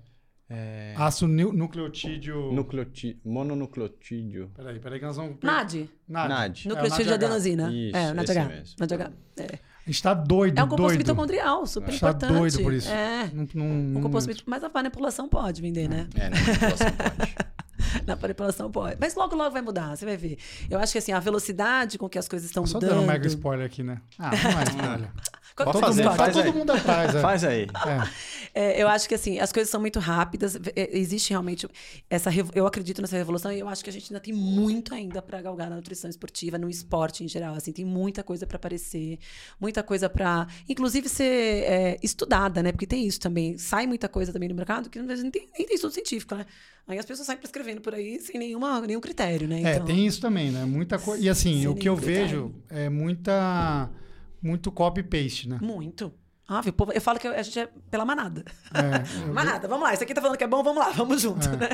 É... 0.50 0.94
Ácido 0.96 1.28
nucleotídeo. 1.28 2.52
Nucleotídeo. 2.52 3.20
Mononucleotídeo. 3.24 4.50
Peraí, 4.56 4.78
peraí 4.78 4.98
que 4.98 5.04
nós 5.04 5.16
vamos. 5.16 5.36
NAD. 5.42 5.90
NAD. 6.08 6.28
NAD. 6.28 6.68
Nucleotídeo 6.68 7.02
é, 7.02 7.06
de 7.06 7.12
adenosina. 7.12 7.70
Isso, 7.72 7.96
é, 7.96 8.14
NADH. 8.14 8.48
Mesmo. 8.48 8.76
NADH. 8.80 9.12
É. 9.36 9.58
A 9.88 9.90
gente 9.90 10.02
tá 10.02 10.12
doido, 10.12 10.58
É 10.58 10.62
um 10.62 10.68
composto 10.68 10.88
doido. 10.88 10.98
mitocondrial, 10.98 11.66
super 11.66 11.88
a 11.88 11.90
gente 11.92 12.00
importante. 12.00 12.32
Tá 12.32 12.38
doido 12.38 12.62
por 12.62 12.72
isso. 12.74 12.90
É. 12.90 13.30
Não, 13.32 13.48
não, 13.54 13.98
um 13.98 14.02
composto 14.02 14.30
Mas 14.46 14.62
a 14.62 14.68
manipulação 14.68 15.28
pode 15.28 15.62
vender, 15.62 15.88
né? 15.88 16.06
É, 16.14 16.28
na 16.28 16.36
manipulação 16.36 16.92
pode. 16.92 17.34
na 18.06 18.16
manipulação 18.16 18.70
pode. 18.70 18.96
Mas 19.00 19.14
logo, 19.14 19.34
logo 19.34 19.50
vai 19.50 19.62
mudar, 19.62 19.96
você 19.96 20.04
vai 20.04 20.16
ver. 20.16 20.38
Eu 20.68 20.78
acho 20.78 20.92
que 20.92 20.98
assim, 20.98 21.12
a 21.12 21.20
velocidade 21.20 21.96
com 21.96 22.06
que 22.06 22.18
as 22.18 22.28
coisas 22.28 22.48
estão 22.48 22.64
mudando. 22.64 22.82
Só 22.82 22.86
dando 22.86 23.02
um 23.02 23.06
mega 23.06 23.26
spoiler 23.26 23.66
aqui, 23.66 23.82
né? 23.82 24.00
Ah, 24.18 24.30
não 24.30 24.60
é 24.60 24.64
spoiler. 24.68 25.10
Pode 25.64 25.72
todo 25.72 25.86
fazer, 25.86 26.04
mundo, 26.04 26.16
faz 26.16 26.34
tá 26.34 26.40
aí. 26.40 26.46
todo 26.46 26.56
mundo 26.56 26.70
atrás. 26.72 27.14
É. 27.14 27.20
Faz 27.20 27.44
aí. 27.44 27.62
É. 27.86 28.38
É, 28.54 28.82
eu 28.82 28.88
acho 28.88 29.08
que 29.08 29.14
assim, 29.14 29.38
as 29.38 29.52
coisas 29.52 29.70
são 29.70 29.80
muito 29.80 29.98
rápidas. 29.98 30.56
É, 30.74 30.98
existe 30.98 31.30
realmente 31.30 31.68
essa. 32.08 32.30
Eu 32.54 32.66
acredito 32.66 33.00
nessa 33.00 33.16
revolução 33.16 33.52
e 33.52 33.60
eu 33.60 33.68
acho 33.68 33.84
que 33.84 33.90
a 33.90 33.92
gente 33.92 34.12
ainda 34.12 34.20
tem 34.20 34.32
muito 34.32 34.94
ainda 34.94 35.20
para 35.22 35.40
galgar 35.40 35.68
na 35.70 35.76
nutrição 35.76 36.08
esportiva, 36.08 36.58
no 36.58 36.68
esporte 36.68 37.22
em 37.22 37.28
geral. 37.28 37.54
Assim, 37.54 37.72
tem 37.72 37.84
muita 37.84 38.22
coisa 38.22 38.46
para 38.46 38.56
aparecer, 38.56 39.18
muita 39.60 39.82
coisa 39.82 40.08
para, 40.08 40.46
inclusive, 40.68 41.08
ser 41.08 41.24
é, 41.24 41.98
estudada, 42.02 42.62
né? 42.62 42.72
Porque 42.72 42.86
tem 42.86 43.06
isso 43.06 43.20
também. 43.20 43.56
Sai 43.58 43.86
muita 43.86 44.08
coisa 44.08 44.32
também 44.32 44.48
no 44.48 44.54
mercado 44.54 44.88
que 44.88 44.98
não 44.98 45.06
tem, 45.06 45.16
nem 45.56 45.66
tem 45.66 45.74
estudo 45.74 45.92
científico, 45.92 46.34
né? 46.34 46.46
Aí 46.86 46.98
as 46.98 47.04
pessoas 47.04 47.26
saem 47.26 47.38
prescrevendo 47.38 47.82
por 47.82 47.94
aí 47.94 48.18
sem 48.18 48.40
nenhuma, 48.40 48.80
nenhum 48.80 49.00
critério, 49.00 49.46
né? 49.46 49.62
É, 49.62 49.74
Então, 49.74 49.84
tem 49.86 50.06
isso 50.06 50.20
também, 50.20 50.50
né? 50.50 50.64
Muita 50.64 50.98
coisa. 50.98 51.22
E 51.22 51.28
assim, 51.28 51.66
o 51.66 51.74
que 51.74 51.88
eu 51.88 51.96
critério. 51.96 52.26
vejo 52.26 52.54
é 52.70 52.88
muita. 52.88 53.90
Muito 54.42 54.70
copy-paste, 54.72 55.48
né? 55.48 55.58
Muito. 55.60 56.12
Ah, 56.46 56.62
povo- 56.72 56.92
eu 56.92 57.00
falo 57.00 57.18
que 57.18 57.28
a 57.28 57.42
gente 57.42 57.58
é 57.60 57.66
pela 57.90 58.04
manada. 58.06 58.42
É, 58.72 59.02
eu 59.28 59.34
manada, 59.34 59.68
vamos 59.68 59.84
lá. 59.86 59.92
Isso 59.92 60.02
aqui 60.02 60.14
tá 60.14 60.20
falando 60.22 60.38
que 60.38 60.44
é 60.44 60.46
bom, 60.46 60.62
vamos 60.62 60.82
lá, 60.82 60.90
vamos 60.90 61.20
junto, 61.20 61.48
né? 61.56 61.68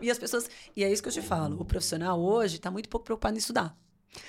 E 0.00 0.10
as 0.10 0.18
pessoas. 0.18 0.48
E 0.76 0.84
é 0.84 0.92
isso 0.92 1.02
que 1.02 1.08
eu 1.08 1.12
te 1.12 1.20
falo. 1.22 1.60
O 1.60 1.64
profissional 1.64 2.20
hoje 2.20 2.58
tá 2.60 2.70
muito 2.70 2.88
pouco 2.88 3.04
preocupado 3.04 3.34
em 3.34 3.38
estudar. 3.38 3.76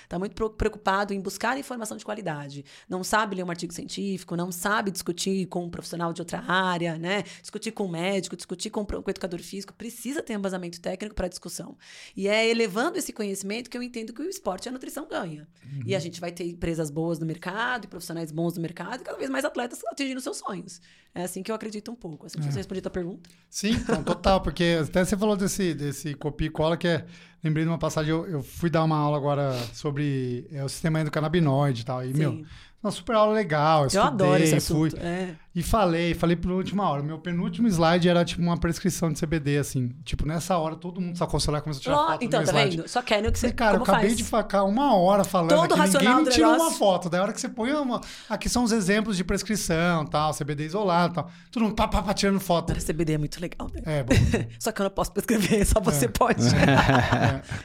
Está 0.03 0.17
muito 0.17 0.35
preocupado 0.53 1.13
em 1.13 1.19
buscar 1.19 1.57
informação 1.57 1.97
de 1.97 2.05
qualidade. 2.05 2.63
Não 2.87 3.03
sabe 3.03 3.35
ler 3.35 3.43
um 3.43 3.49
artigo 3.49 3.73
científico, 3.73 4.35
não 4.35 4.51
sabe 4.51 4.91
discutir 4.91 5.47
com 5.47 5.65
um 5.65 5.69
profissional 5.69 6.13
de 6.13 6.21
outra 6.21 6.39
área, 6.39 6.97
né? 6.97 7.23
Discutir 7.41 7.71
com 7.71 7.85
um 7.85 7.89
médico, 7.89 8.35
discutir 8.35 8.69
com, 8.69 8.81
um 8.81 8.85
com 8.85 8.97
um 8.97 9.09
educador 9.09 9.41
físico. 9.41 9.73
Precisa 9.73 10.21
ter 10.21 10.33
embasamento 10.33 10.79
técnico 10.79 11.15
para 11.15 11.27
discussão. 11.27 11.77
E 12.15 12.27
é 12.27 12.47
elevando 12.47 12.97
esse 12.97 13.11
conhecimento 13.11 13.69
que 13.69 13.77
eu 13.77 13.83
entendo 13.83 14.13
que 14.13 14.21
o 14.21 14.29
esporte 14.29 14.65
e 14.65 14.69
a 14.69 14.71
nutrição 14.71 15.07
ganha. 15.07 15.47
E 15.85 15.95
a 15.95 15.99
gente 15.99 16.19
vai 16.19 16.31
ter 16.31 16.45
empresas 16.45 16.89
boas 16.89 17.19
no 17.19 17.25
mercado, 17.25 17.85
e 17.85 17.87
profissionais 17.87 18.31
bons 18.31 18.55
no 18.55 18.61
mercado, 18.61 19.01
e 19.01 19.03
cada 19.03 19.17
vez 19.17 19.29
mais 19.29 19.45
atletas 19.45 19.83
atingindo 19.85 20.21
seus 20.21 20.37
sonhos. 20.37 20.81
É 21.15 21.23
assim 21.23 21.43
que 21.43 21.51
eu 21.51 21.55
acredito 21.55 21.91
um 21.91 21.95
pouco. 21.95 22.25
Assim, 22.25 22.37
não 22.37 22.43
sei 22.43 22.51
se 22.51 22.57
eu 22.57 22.59
respondi 22.61 22.81
a 22.83 22.89
pergunta. 22.89 23.29
Sim, 23.49 23.71
então, 23.71 24.03
total, 24.03 24.41
porque 24.41 24.79
até 24.81 25.05
você 25.05 25.15
falou 25.15 25.35
desse, 25.35 25.73
desse 25.73 26.13
copia 26.15 26.47
e 26.47 26.49
cola, 26.49 26.75
que 26.75 26.87
é. 26.87 27.05
Lembrei 27.43 27.65
de 27.65 27.69
uma 27.69 27.77
passagem, 27.77 28.09
eu, 28.09 28.25
eu 28.25 28.41
fui 28.41 28.69
dar 28.69 28.83
uma 28.83 28.97
aula 28.97 29.17
agora 29.17 29.51
sobre 29.73 30.47
é, 30.49 30.63
o 30.63 30.69
sistema 30.69 31.01
endocannabinoide 31.01 31.81
e 31.81 31.85
tal. 31.85 32.03
E, 32.03 32.13
Sim. 32.13 32.17
meu, 32.17 32.45
uma 32.81 32.89
super 32.91 33.15
aula 33.15 33.33
legal. 33.33 33.81
Eu 33.81 33.87
estudei, 33.87 34.07
adoro 34.07 34.43
esse 34.43 34.59
fui. 34.61 34.87
assunto. 34.87 34.97
É. 34.97 35.35
E 35.55 35.61
falei, 35.61 36.15
falei 36.15 36.35
pela 36.35 36.55
última 36.55 36.89
hora. 36.89 37.03
Meu 37.03 37.19
penúltimo 37.19 37.67
slide 37.67 38.09
era 38.09 38.25
tipo 38.25 38.41
uma 38.41 38.57
prescrição 38.57 39.11
de 39.13 39.19
CBD, 39.21 39.59
assim. 39.59 39.89
Tipo, 40.03 40.25
nessa 40.25 40.57
hora 40.57 40.75
todo 40.75 40.99
mundo 40.99 41.15
sacou 41.15 41.37
o 41.37 41.39
celular 41.39 41.59
e 41.59 41.61
começou 41.61 41.79
a 41.79 41.83
tirar 41.83 41.95
Ó, 41.95 42.07
foto 42.07 42.19
do 42.19 42.25
então, 42.25 42.39
meu 42.39 42.47
tá 42.47 42.53
slide. 42.59 42.77
vendo? 42.77 42.87
Só 42.89 43.01
querem 43.03 43.29
o 43.29 43.31
que 43.31 43.37
você 43.37 43.47
Falei, 43.49 43.55
cara, 43.55 43.77
eu 43.77 43.83
acabei 43.83 44.05
faz. 44.09 44.17
de 44.17 44.23
ficar 44.23 44.63
uma 44.63 44.95
hora 44.95 45.23
falando 45.23 45.49
Todo 45.49 45.73
aqui, 45.73 45.79
racional 45.79 46.09
ninguém 46.15 46.25
me 46.25 46.31
tirou 46.31 46.49
uma 46.49 46.57
negócio. 46.57 46.77
foto. 46.79 47.07
Daí 47.07 47.19
a 47.19 47.23
hora 47.23 47.33
que 47.33 47.39
você 47.39 47.49
põe 47.49 47.71
uma... 47.71 48.01
Aqui 48.27 48.49
são 48.49 48.63
os 48.63 48.71
exemplos 48.71 49.15
de 49.15 49.23
prescrição, 49.23 50.07
tal, 50.07 50.33
CBD 50.33 50.65
isolado, 50.65 51.13
tal. 51.13 51.29
Todo 51.51 51.61
mundo 51.63 51.75
pá, 51.75 51.87
pá, 51.87 52.01
pá, 52.01 52.15
tirando 52.15 52.39
foto. 52.39 52.73
Para 52.73 52.81
CBD 52.81 53.13
é 53.13 53.17
muito 53.19 53.39
legal, 53.39 53.69
né? 53.71 53.81
É, 53.85 54.03
bom. 54.03 54.15
Só 54.59 54.71
que 54.71 54.81
eu 54.81 54.85
não 54.85 54.91
posso 54.91 55.11
prescrever, 55.11 55.65
só 55.67 55.79
você 55.79 56.07
pode. 56.07 56.41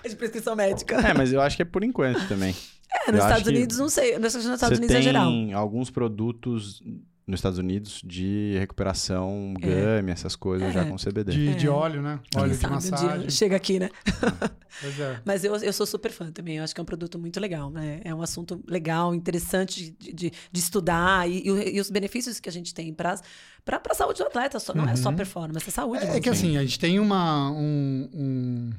É. 0.04 0.08
de 0.08 0.16
prescrição 0.16 0.54
médica. 0.54 0.96
É, 0.96 1.14
mas 1.14 1.32
eu 1.32 1.40
acho 1.40 1.56
que 1.56 1.62
é 1.62 1.64
por 1.64 1.82
enquanto 1.82 2.26
também. 2.28 2.54
É, 2.92 3.10
nos 3.12 3.20
eu 3.20 3.26
Estados 3.26 3.46
Unidos, 3.46 3.78
não 3.78 3.88
sei. 3.88 4.18
Nos 4.18 4.34
Estados 4.34 4.78
Unidos 4.78 4.88
tem 4.88 4.98
é 4.98 5.02
geral. 5.02 5.32
alguns 5.54 5.90
produtos 5.90 6.82
nos 7.28 7.38
Estados 7.40 7.58
Unidos 7.58 8.00
de 8.04 8.56
recuperação, 8.58 9.52
É. 9.60 9.98
gummy, 10.00 10.10
essas 10.10 10.34
coisas 10.34 10.72
já 10.72 10.84
com 10.86 10.96
CBD. 10.96 11.30
De, 11.32 11.54
de 11.54 11.66
É. 11.66 11.70
óleo, 11.70 12.00
né? 12.00 12.18
Quem 12.30 12.40
Óleo 12.40 12.52
de 12.52 12.56
sabe 12.56 12.72
um 12.72 12.74
massagem. 12.76 13.18
dia 13.20 13.30
chega 13.30 13.54
aqui, 13.56 13.78
né? 13.78 13.90
Pois 14.80 15.00
é. 15.00 15.20
Mas 15.24 15.44
eu, 15.44 15.56
eu 15.56 15.72
sou 15.72 15.84
super 15.86 16.10
fã 16.12 16.30
também. 16.30 16.56
Eu 16.58 16.64
acho 16.64 16.72
que 16.74 16.80
é 16.80 16.82
um 16.82 16.86
produto 16.86 17.18
muito 17.18 17.40
legal, 17.40 17.68
né? 17.70 18.00
É 18.04 18.14
um 18.14 18.22
assunto 18.22 18.62
legal, 18.66 19.12
interessante 19.14 19.90
de, 19.98 20.12
de, 20.12 20.32
de 20.52 20.60
estudar 20.60 21.28
e, 21.28 21.42
e 21.48 21.76
e 21.76 21.80
os 21.80 21.90
benefícios 21.90 22.38
que 22.38 22.48
a 22.48 22.52
gente 22.52 22.72
tem 22.72 22.92
para 22.94 23.20
a 23.66 23.94
saúde 23.94 24.20
do 24.20 24.26
atleta. 24.26 24.58
Só, 24.60 24.72
Não 24.74 24.88
é 24.88 24.94
só 24.96 25.10
performance, 25.12 25.68
é 25.68 25.72
saúde. 25.72 26.04
É, 26.04 26.16
é 26.16 26.20
que 26.20 26.28
assim, 26.28 26.56
a 26.56 26.62
gente 26.62 26.78
tem 26.78 27.00
uma, 27.00 27.50
um, 27.50 28.08
um, 28.14 28.70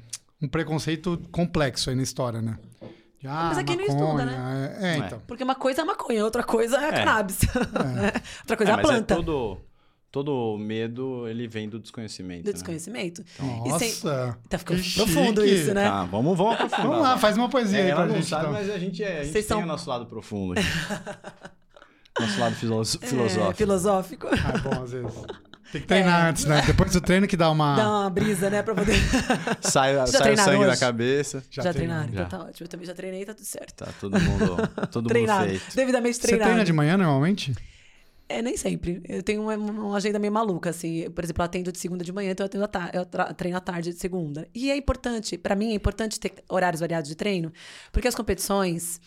um 0.43 0.47
preconceito 0.47 1.21
complexo 1.31 1.89
aí 1.89 1.95
na 1.97 2.03
história, 2.03 2.41
né? 2.41 2.57
Ah, 3.25 3.47
Mas 3.49 3.57
aqui 3.57 3.75
não 3.75 3.85
maconha, 3.85 3.99
estuda, 4.05 4.25
né? 4.25 4.77
É, 4.81 4.85
é, 4.85 4.93
É. 4.93 4.97
então. 4.97 5.21
Porque 5.27 5.43
uma 5.43 5.55
coisa 5.55 5.81
é 5.81 5.83
maconha, 5.85 6.23
outra 6.23 6.43
coisa 6.43 6.77
é, 6.77 6.91
cannabis. 6.91 7.39
né? 7.41 8.11
Outra 8.41 8.55
coisa 8.57 8.71
é, 8.71 8.75
É, 8.75 8.77
a 8.77 8.81
planta. 8.81 9.13
é 9.13 9.17
todo, 9.17 9.57
todo 10.09 10.57
medo, 10.57 11.27
ele 11.27 11.47
vem 11.47 11.67
do 11.67 11.79
desconhecimento. 11.79 12.43
Do 12.43 12.47
né? 12.47 12.53
desconhecimento. 12.53 13.23
E 13.65 13.69
Nossa, 13.69 13.79
sem- 13.85 14.09
Tá 14.47 14.57
ficando 14.57 14.81
que 14.81 14.93
profundo 14.95 15.41
chique. 15.41 15.53
isso, 15.55 15.73
né? 15.73 15.89
Tá, 15.89 16.05
vamos, 16.05 16.37
vamos 16.37 16.53
aprofundar. 16.61 16.87
Vamos 16.87 17.01
lá, 17.01 17.17
faz 17.17 17.35
uma 17.37 17.49
poesia 17.49 17.79
É, 17.79 17.83
aí 17.89 17.93
pra 17.93 18.05
não 18.05 18.15
gente. 18.15 18.27
sabe, 18.27 18.43
então. 18.43 18.53
mas 18.53 18.69
a 18.69 18.77
gente, 18.79 19.03
é, 19.03 19.07
a 19.07 19.23
gente 19.23 19.31
Vocês 19.33 19.45
tem 19.45 19.57
são- 19.57 19.63
o 19.63 19.65
nosso 19.65 19.89
lado 19.89 20.05
profundo. 20.05 20.53
aqui. 20.53 20.63
nosso 22.19 22.39
lado 22.39 22.55
filo- 22.55 22.81
É, 22.81 22.85
filosófico. 23.07 23.53
filosófico. 23.55 24.27
Ah, 24.27 24.53
é 24.55 24.57
bom, 24.59 24.83
às 24.83 24.91
vezes. 24.91 25.13
Tem 25.71 25.81
que 25.81 25.87
treinar 25.87 26.25
É. 26.25 26.29
antes, 26.29 26.45
né? 26.45 26.63
Depois 26.65 26.91
do 26.91 26.99
treino 27.01 27.27
que 27.27 27.37
dá 27.37 27.49
uma... 27.51 27.75
Dá 27.75 27.89
uma 27.89 28.09
brisa, 28.09 28.49
né? 28.49 28.63
Pra 28.63 28.73
poder. 28.73 28.95
Sai, 29.61 29.93
Já 29.95 30.07
sai 30.07 30.33
o 30.33 30.37
sangue 30.37 30.65
da 30.65 30.71
hoje? 30.71 30.79
cabeça. 30.79 31.43
Já, 31.51 31.61
Já 31.63 31.73
treinaram? 31.73 32.11
Já. 32.11 32.23
Então 32.23 32.39
tá 32.39 32.45
ótimo. 32.45 32.65
Eu 32.65 32.67
também 32.69 32.85
já 32.87 32.93
treinei, 32.95 33.23
tá 33.25 33.33
tudo 33.33 33.45
certo. 33.45 33.73
Tá 33.85 33.87
todo 33.99 34.19
mundo, 34.19 34.55
todo 34.91 34.95
mundo 35.03 35.07
treinado. 35.09 35.47
feito. 35.49 35.75
Devidamente 35.75 36.15
Você 36.15 36.21
treinado. 36.23 36.49
treina 36.49 36.65
de 36.65 36.73
manhã 36.73 36.97
normalmente? 36.97 37.53
É, 38.27 38.41
nem 38.41 38.55
sempre. 38.57 39.01
Eu 39.07 39.23
tenho 39.23 39.41
uma, 39.41 39.55
uma 39.55 39.97
agenda 39.97 40.19
meio 40.19 40.31
maluca, 40.33 40.69
assim. 40.69 41.09
Por 41.11 41.23
exemplo, 41.23 41.41
eu 41.41 41.45
atendo 41.45 41.71
de 41.71 41.79
segunda 41.79 42.03
de 42.03 42.11
manhã, 42.11 42.31
então 42.31 42.47
eu, 42.51 42.67
ta- 42.67 42.91
eu 42.93 43.05
tra- 43.05 43.33
treino 43.33 43.57
à 43.57 43.59
tarde 43.59 43.91
de 43.91 43.99
segunda. 43.99 44.47
E 44.53 44.69
é 44.69 44.77
importante, 44.77 45.37
pra 45.37 45.55
mim, 45.55 45.71
é 45.71 45.75
importante 45.75 46.19
ter 46.19 46.33
horários 46.47 46.79
variados 46.79 47.09
de 47.09 47.15
treino, 47.15 47.51
porque 47.91 48.07
as 48.07 48.13
competições. 48.15 48.99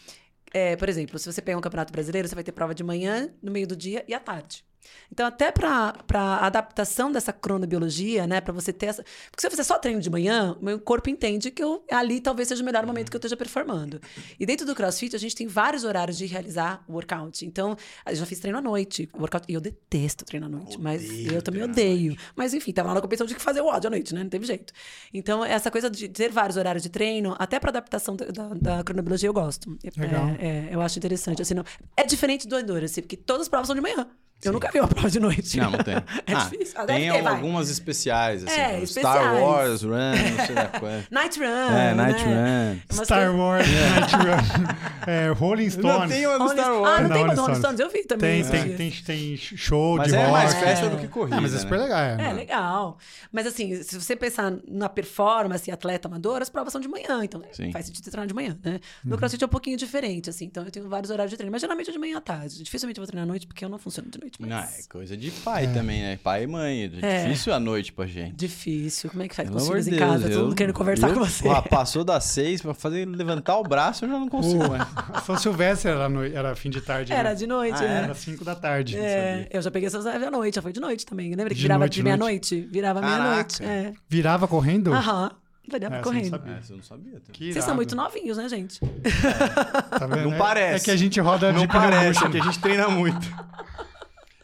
é, 0.53 0.75
por 0.77 0.89
exemplo, 0.89 1.19
se 1.19 1.33
você 1.33 1.41
pegar 1.41 1.57
um 1.57 1.61
campeonato 1.61 1.93
brasileiro, 1.93 2.27
você 2.29 2.35
vai 2.35 2.43
ter 2.45 2.53
prova 2.53 2.75
de 2.75 2.83
manhã, 2.83 3.29
no 3.43 3.51
meio 3.53 3.67
do 3.67 3.75
dia 3.77 4.05
e 4.09 4.13
à 4.15 4.19
tarde. 4.21 4.65
Então, 5.11 5.27
até 5.27 5.53
para 5.53 5.95
a 6.15 6.47
adaptação 6.47 7.13
dessa 7.13 7.33
cronobiologia, 7.33 8.27
né, 8.27 8.41
para 8.41 8.53
você 8.53 8.73
ter 8.73 8.87
essa. 8.87 9.03
Porque 9.31 9.41
se 9.41 9.47
eu 9.47 9.51
fizer 9.51 9.63
só 9.63 9.79
treino 9.79 10.01
de 10.01 10.09
manhã, 10.09 10.57
meu 10.61 10.81
corpo 10.81 11.11
entende 11.11 11.51
que 11.51 11.63
eu, 11.63 11.85
ali 11.91 12.21
talvez 12.21 12.49
seja 12.49 12.63
o 12.63 12.65
melhor 12.65 12.87
momento 12.87 13.11
que 13.11 13.17
eu 13.17 13.19
esteja 13.19 13.37
performando. 13.37 14.01
E 14.39 14.47
dentro 14.47 14.67
do 14.67 14.75
CrossFit, 14.75 15.15
a 15.15 15.19
gente 15.19 15.37
tem 15.37 15.47
vários 15.47 15.85
horários 15.85 16.17
de 16.17 16.27
realizar 16.27 16.83
o 16.89 16.95
workout. 16.95 17.45
Então, 17.45 17.77
eu 18.07 18.15
já 18.15 18.27
fiz 18.27 18.39
treino 18.41 18.59
à 18.59 18.63
noite. 18.63 19.09
Workout, 19.15 19.45
e 19.49 19.55
eu 19.55 19.61
detesto 19.61 20.25
treino 20.25 20.47
à 20.47 20.49
noite, 20.49 20.79
odeio 20.79 20.83
mas 20.83 21.33
eu 21.33 21.43
também 21.43 21.63
odeio. 21.63 22.17
Mas, 22.35 22.55
enfim, 22.55 22.73
tava 22.73 22.89
lá 22.89 22.95
na 22.95 23.01
competição 23.01 23.27
de 23.27 23.35
que 23.35 23.41
fazer 23.41 23.61
o 23.61 23.67
ódio 23.67 23.89
à 23.89 23.91
noite, 23.91 24.15
né? 24.15 24.23
Não 24.23 24.31
teve 24.31 24.47
jeito. 24.47 24.73
Então, 25.13 25.45
essa 25.45 25.71
coisa 25.71 25.91
de 25.91 26.09
ter 26.09 26.31
vários 26.31 26.57
horários 26.57 26.83
de 26.83 26.89
treino, 26.89 27.35
até 27.39 27.61
para 27.61 27.71
adaptação 27.71 28.17
da, 28.17 28.27
da, 28.27 28.49
da, 28.55 28.85
cronobiologia, 28.85 29.29
eu 29.29 29.33
gosto. 29.33 29.77
Legal. 29.97 30.29
É, 30.39 30.69
é, 30.69 30.69
eu 30.73 30.81
acho 30.81 30.99
interessante. 30.99 31.43
Assim, 31.43 31.55
não, 31.55 31.65
é 31.97 32.05
diferente 32.05 32.47
do 32.47 32.59
Endurance, 32.59 33.01
porque 33.01 33.17
todas 33.17 33.43
as 33.43 33.49
provas 33.49 33.67
são 33.67 33.77
de 33.77 33.83
manhã. 33.83 34.09
Sim. 34.43 34.49
Eu 34.49 34.53
nunca 34.55 34.69
vi 34.73 34.81
uma 34.81 34.89
prova 34.89 35.09
de 35.09 35.21
noite. 35.21 35.57
Não, 35.57 35.71
não 35.71 35.79
tem. 35.79 35.95
é 36.27 36.35
ah, 36.35 36.49
difícil. 36.51 36.75
Ah, 36.81 36.85
tem 36.85 37.13
ter, 37.13 37.27
algumas 37.27 37.67
vai. 37.67 37.73
especiais, 37.73 38.45
assim. 38.45 38.61
É, 38.61 38.85
Star 38.85 39.41
Wars 39.41 39.83
Run, 39.83 39.91
não 39.93 40.47
sei 40.47 40.55
da 40.57 40.67
qual. 40.81 40.93
Night 41.13 41.39
Run. 41.39 41.47
É, 41.47 41.95
Night 41.95 42.27
né? 42.27 42.81
Run. 42.91 43.05
Star 43.05 43.37
Wars, 43.37 43.67
Night 43.69 44.17
Run. 44.17 44.65
É, 45.07 45.29
Rolling 45.29 45.71
Stones. 45.71 46.01
Não 46.01 46.09
tem 46.09 46.27
uma 46.27 46.39
do 46.41 46.49
Star 46.49 46.73
Wars. 46.75 46.89
Ah, 46.89 47.01
não, 47.03 47.09
não 47.09 47.17
tem 47.17 47.25
uma 47.25 47.35
do 47.37 47.41
Rolling 47.41 47.59
Stones? 47.59 47.81
Eu 47.81 47.91
vi 47.91 48.05
também. 48.05 48.43
Tem, 48.43 48.65
tem, 48.65 48.77
tem, 48.77 48.91
tem 48.91 49.37
show 49.37 49.97
mas 49.97 50.09
de 50.09 50.17
é 50.17 50.27
rock. 50.27 50.33
mais 50.33 50.55
festa 50.55 50.87
é. 50.87 50.89
do 50.89 50.97
que 50.97 51.09
corrida, 51.09 51.37
ah, 51.37 51.41
Mas 51.41 51.55
é 51.55 51.59
super 51.59 51.79
né? 51.79 51.85
legal. 51.85 52.01
É, 52.01 52.31
é, 52.31 52.33
legal. 52.33 52.99
Mas 53.31 53.47
assim, 53.47 53.81
se 53.81 54.01
você 54.01 54.17
pensar 54.17 54.53
na 54.67 54.89
performance 54.89 55.71
atleta 55.71 56.09
amador, 56.09 56.43
as 56.43 56.51
provas 56.51 56.73
são 56.73 56.81
de 56.81 56.89
manhã. 56.89 57.23
Então, 57.23 57.43
Sim. 57.53 57.71
faz 57.71 57.87
sentido 57.87 58.05
treinar 58.11 58.27
de 58.27 58.35
manhã, 58.35 58.59
né? 58.65 58.81
No 59.05 59.13
uhum. 59.13 59.19
CrossFit 59.19 59.43
é 59.45 59.47
um 59.47 59.51
pouquinho 59.51 59.77
diferente, 59.77 60.29
assim. 60.29 60.47
Então, 60.47 60.65
eu 60.65 60.71
tenho 60.71 60.89
vários 60.89 61.11
horários 61.11 61.31
de 61.31 61.37
treino. 61.37 61.53
Mas 61.53 61.61
geralmente 61.61 61.91
é 61.91 61.93
de 61.93 61.99
manhã 61.99 62.19
à 62.19 62.21
tarde. 62.21 62.63
Dificilmente 62.63 62.99
eu 62.99 63.03
vou 63.03 63.07
treinar 63.07 63.25
à 63.25 63.27
noite, 63.27 63.47
porque 63.47 63.65
eu 63.65 63.69
não 63.69 63.79
funciono 63.79 64.11
de 64.11 64.19
noite. 64.19 64.32
Mas... 64.39 64.49
Não, 64.49 64.59
é 64.59 64.83
coisa 64.89 65.17
de 65.17 65.31
pai 65.31 65.65
é. 65.65 65.73
também, 65.73 66.03
né? 66.03 66.19
Pai 66.23 66.45
e 66.45 66.47
mãe. 66.47 66.91
É. 67.03 67.25
Difícil 67.25 67.55
a 67.55 67.61
noite 67.61 67.93
pra 67.93 68.07
gente. 68.07 68.35
Difícil. 68.35 69.11
Como 69.11 69.23
é 69.23 69.29
que 69.29 69.35
faz 69.35 69.49
Pelo 69.49 69.61
com 69.61 69.65
os 69.65 69.69
filhos 69.71 69.89
em 69.89 69.97
casa? 69.97 70.27
Eu, 70.27 70.33
Todo 70.33 70.45
mundo 70.45 70.57
querendo 70.57 70.75
conversar 70.75 71.09
eu, 71.09 71.15
com 71.15 71.21
você. 71.21 71.49
Ó, 71.49 71.63
passou 71.63 72.05
das 72.05 72.25
seis 72.25 72.63
pra 72.63 72.75
fazer 72.75 73.07
levantar 73.07 73.59
o 73.59 73.63
braço, 73.63 74.05
eu 74.05 74.09
já 74.09 74.19
não 74.19 74.29
consigo 74.29 74.69
mais. 74.69 74.87
São 75.25 75.37
Silvestre 75.37 75.91
era, 75.91 76.09
noite, 76.09 76.35
era 76.35 76.55
fim 76.55 76.71
de 76.71 76.81
tarde. 76.81 77.13
Era 77.13 77.31
né? 77.31 77.35
de 77.35 77.47
noite, 77.47 77.83
ah, 77.83 77.85
é. 77.85 78.03
Era 78.05 78.15
cinco 78.15 78.45
da 78.45 78.55
tarde. 78.55 78.97
É. 78.97 79.49
Eu 79.51 79.63
já 79.63 79.71
peguei 79.71 79.87
essas 79.87 80.07
à 80.07 80.31
noite, 80.31 80.55
já 80.55 80.63
foi 80.63 80.73
de 80.73 80.81
noite 80.81 81.07
também. 81.07 81.31
Lembra 81.31 81.49
que 81.49 81.55
de 81.55 81.63
virava 81.63 81.81
noite, 81.81 81.95
de 81.95 82.03
meia-noite? 82.03 82.61
Virava 82.71 83.01
meia-noite. 83.01 83.65
É. 83.65 83.93
Virava 84.09 84.49
correndo? 84.49 84.93
Aham. 84.93 85.31
Virava 85.71 85.97
é, 85.97 86.01
correndo. 86.01 86.25
Você 86.25 86.31
não 86.31 86.39
sabia. 86.39 86.55
É, 86.55 86.61
você 86.61 86.73
não 86.75 86.83
sabia 86.83 87.53
Vocês 87.53 87.65
são 87.65 87.75
muito 87.75 87.95
novinhos, 87.95 88.37
né, 88.37 88.49
gente? 88.49 88.81
É. 88.83 89.99
Tá 89.99 90.09
não 90.09 90.37
parece. 90.37 90.83
É 90.83 90.85
que 90.85 90.91
a 90.91 90.97
gente 90.97 91.21
roda 91.21 91.53
não 91.53 91.61
de 91.61 91.69
parece, 91.69 92.25
é 92.25 92.31
que 92.31 92.39
a 92.39 92.43
gente 92.43 92.59
treina 92.59 92.89
muito. 92.89 93.27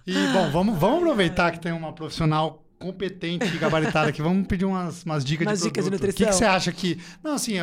E, 0.08 0.14
bom, 0.32 0.48
vamos, 0.50 0.78
vamos 0.78 1.02
aproveitar 1.02 1.52
que 1.52 1.60
tem 1.60 1.70
uma 1.70 1.92
profissional 1.92 2.64
competente 2.78 3.46
e 3.46 3.58
gabaritada 3.58 4.08
aqui. 4.08 4.22
Vamos 4.22 4.46
pedir 4.46 4.64
umas, 4.64 5.02
umas 5.02 5.24
dicas 5.24 5.46
umas 5.46 5.58
de 5.58 5.64
dicas 5.64 5.84
de 5.84 5.90
nutrição. 5.90 6.14
O 6.14 6.16
que, 6.16 6.24
que, 6.26 6.32
você 6.32 6.44
acha 6.44 6.72
que... 6.72 6.98
Não, 7.22 7.34
assim, 7.34 7.54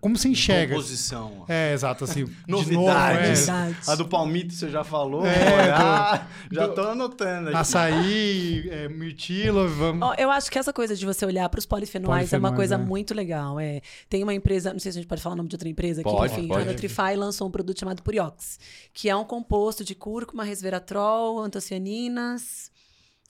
como 0.00 0.16
você 0.16 0.28
enxerga? 0.28 0.74
Composição. 0.74 1.44
É, 1.48 1.72
exato, 1.72 2.04
assim. 2.04 2.26
Novidades. 2.46 3.46
Novo, 3.46 3.60
é. 3.60 3.92
A 3.92 3.94
do 3.94 4.06
palmito 4.06 4.52
você 4.52 4.68
já 4.68 4.84
falou. 4.84 5.24
É, 5.26 5.70
ah, 5.72 6.26
do, 6.48 6.54
já 6.54 6.68
tô 6.68 6.82
anotando. 6.82 7.48
Aqui. 7.48 7.56
Açaí, 7.56 8.68
é, 8.70 8.88
mirtilo, 8.88 9.68
vamos... 9.68 10.06
Oh, 10.06 10.14
eu 10.20 10.30
acho 10.30 10.50
que 10.50 10.58
essa 10.58 10.72
coisa 10.72 10.94
de 10.94 11.04
você 11.04 11.24
olhar 11.24 11.48
para 11.48 11.58
os 11.58 11.66
polifenóis, 11.66 12.32
é 12.32 12.38
uma 12.38 12.54
coisa 12.54 12.74
é. 12.74 12.78
muito 12.78 13.14
legal. 13.14 13.58
É. 13.58 13.80
Tem 14.08 14.22
uma 14.22 14.34
empresa, 14.34 14.72
não 14.72 14.78
sei 14.78 14.92
se 14.92 14.98
a 14.98 15.00
gente 15.00 15.08
pode 15.08 15.22
falar 15.22 15.34
o 15.34 15.36
nome 15.36 15.48
de 15.48 15.54
outra 15.54 15.68
empresa 15.68 16.02
aqui, 16.02 16.10
pode, 16.10 16.32
enfim, 16.32 16.48
pode. 16.48 16.62
a 16.62 16.64
Nutrify 16.66 17.16
lançou 17.16 17.48
um 17.48 17.50
produto 17.50 17.80
chamado 17.80 18.02
Puriox, 18.02 18.58
que 18.92 19.08
é 19.08 19.16
um 19.16 19.24
composto 19.24 19.82
de 19.82 19.94
cúrcuma, 19.94 20.44
resveratrol, 20.44 21.40
antocianinas 21.40 22.70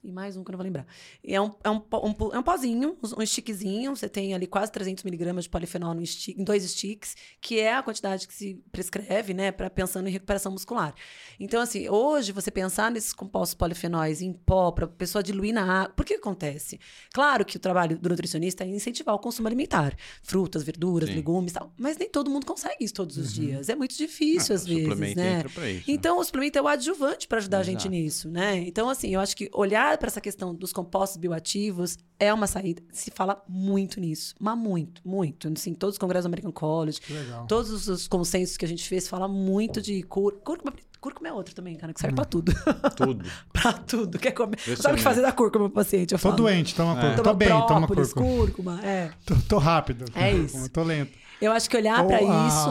e 0.03 0.13
mais 0.13 0.37
um 0.37 0.45
que 0.45 0.51
eu 0.51 0.53
não 0.53 0.59
vou 0.59 0.65
lembrar. 0.65 0.87
E 1.25 1.35
é 1.35 1.41
um, 1.41 1.51
é 1.65 1.71
um, 1.71 1.77
um, 1.77 2.35
é 2.35 2.39
um 2.39 2.43
pozinho, 2.43 2.97
um 3.17 3.27
stickzinho. 3.27 3.97
Você 3.97 4.09
tem 4.09 4.33
ali 4.33 4.47
quase 4.47 4.71
300 4.71 5.03
miligramas 5.03 5.45
de 5.45 5.51
polifenol 5.51 5.93
no 5.93 6.07
stick, 6.07 6.39
em 6.39 6.45
dois 6.45 6.63
sticks, 6.63 7.17
que 7.41 7.59
é 7.59 7.75
a 7.75 7.83
quantidade 7.83 8.29
que 8.29 8.33
se 8.33 8.63
prescreve, 8.71 9.35
né, 9.35 9.51
para 9.51 9.69
pensando 9.69 10.09
em 10.09 10.13
recuperação 10.13 10.53
muscular. 10.53 10.95
Então, 11.39 11.61
assim, 11.61 11.89
hoje 11.89 12.31
você 12.31 12.51
pensar 12.51 12.93
nesses 12.93 13.13
compostos 13.13 13.55
polifenóis 13.55 14.23
em 14.23 14.33
pó, 14.33 14.71
para 14.71 14.85
a 14.85 14.89
pessoa 14.89 15.23
diluir 15.23 15.53
na 15.53 15.83
água. 15.83 15.95
Por 15.95 16.05
que 16.05 16.15
acontece? 16.15 16.79
Claro 17.13 17.45
que 17.45 17.57
o 17.57 17.61
trabalho 17.61 17.99
do 17.99 18.09
nutricionista 18.09 18.63
é 18.65 18.69
incentivar 18.69 19.15
o 19.17 19.19
consumo 19.19 19.49
alimentar, 19.49 19.97
frutas, 20.23 20.63
verduras, 20.63 21.09
Sim. 21.09 21.17
legumes 21.17 21.53
tal. 21.53 21.73
Mas 21.77 21.99
nem 21.99 22.09
todo 22.09 22.31
mundo 22.31 22.47
consegue 22.47 22.85
isso 22.85 22.95
todos 22.95 23.17
os 23.17 23.37
uhum. 23.37 23.45
dias. 23.45 23.69
É 23.69 23.75
muito 23.75 23.97
difícil, 23.97 24.55
ah, 24.55 24.57
às 24.57 24.65
vezes, 24.65 25.17
né? 25.17 25.43
Então, 25.89 26.19
o 26.19 26.25
suplemento 26.25 26.57
é 26.57 26.63
o 26.63 26.69
adjuvante 26.69 27.27
para 27.27 27.39
ajudar 27.39 27.59
Exato. 27.59 27.71
a 27.71 27.73
gente 27.73 27.89
nisso, 27.89 28.31
né? 28.31 28.59
Então, 28.59 28.89
assim, 28.89 29.13
eu 29.13 29.21
acho 29.21 29.37
que 29.37 29.51
olhar 29.53 29.88
olhar 29.89 29.99
para 29.99 30.09
essa 30.09 30.21
questão 30.21 30.55
dos 30.55 30.73
compostos 30.73 31.17
bioativos 31.17 31.99
é 32.19 32.33
uma 32.33 32.47
saída. 32.47 32.83
Se 32.93 33.11
fala 33.11 33.43
muito 33.49 34.01
nisso, 34.01 34.35
mas 34.39 34.57
muito, 34.57 35.01
muito. 35.05 35.49
Assim, 35.49 35.75
todos 35.75 35.95
os 35.95 35.99
congressos 35.99 36.25
do 36.25 36.29
American 36.29 36.53
College, 36.53 37.01
todos 37.49 37.89
os 37.89 38.09
consensos 38.09 38.57
que 38.57 38.65
a 38.65 38.69
gente 38.69 38.89
fez, 38.89 39.09
fala 39.09 39.29
muito 39.29 39.81
de 39.81 40.03
cúrcuma. 40.03 40.73
Cúrcuma 41.01 41.29
é 41.29 41.33
outro 41.33 41.55
também, 41.55 41.77
cara, 41.77 41.93
que 41.95 42.01
serve 42.01 42.13
hum. 42.13 42.17
pra 42.17 42.25
tudo. 42.25 42.53
Tudo. 42.97 43.25
pra 43.53 43.73
tudo. 43.73 44.19
Quer 44.19 44.33
comer? 44.33 44.59
Sabe 44.77 44.95
o 44.95 44.97
que 44.97 45.03
fazer 45.03 45.23
da 45.23 45.31
cúrcuma, 45.31 45.71
paciente? 45.71 46.13
Eu 46.13 46.19
tô 46.19 46.31
falo. 46.31 46.37
doente, 46.37 46.75
toma 46.75 46.99
é. 46.99 47.01
cúrcuma. 47.01 47.23
Tô 47.23 47.35
bem, 47.35 47.49
toma 47.49 47.87
cúrcuma. 47.87 48.27
cúrcuma, 48.27 48.81
é. 48.85 49.13
Tô, 49.25 49.37
tô 49.49 49.59
rápido. 49.59 50.07
É 50.15 50.33
isso. 50.33 50.69
Tô 50.71 50.83
lento. 50.83 51.13
Eu 51.41 51.53
acho 51.53 51.71
que 51.71 51.77
olhar 51.77 52.05
para 52.05 52.21
isso. 52.21 52.69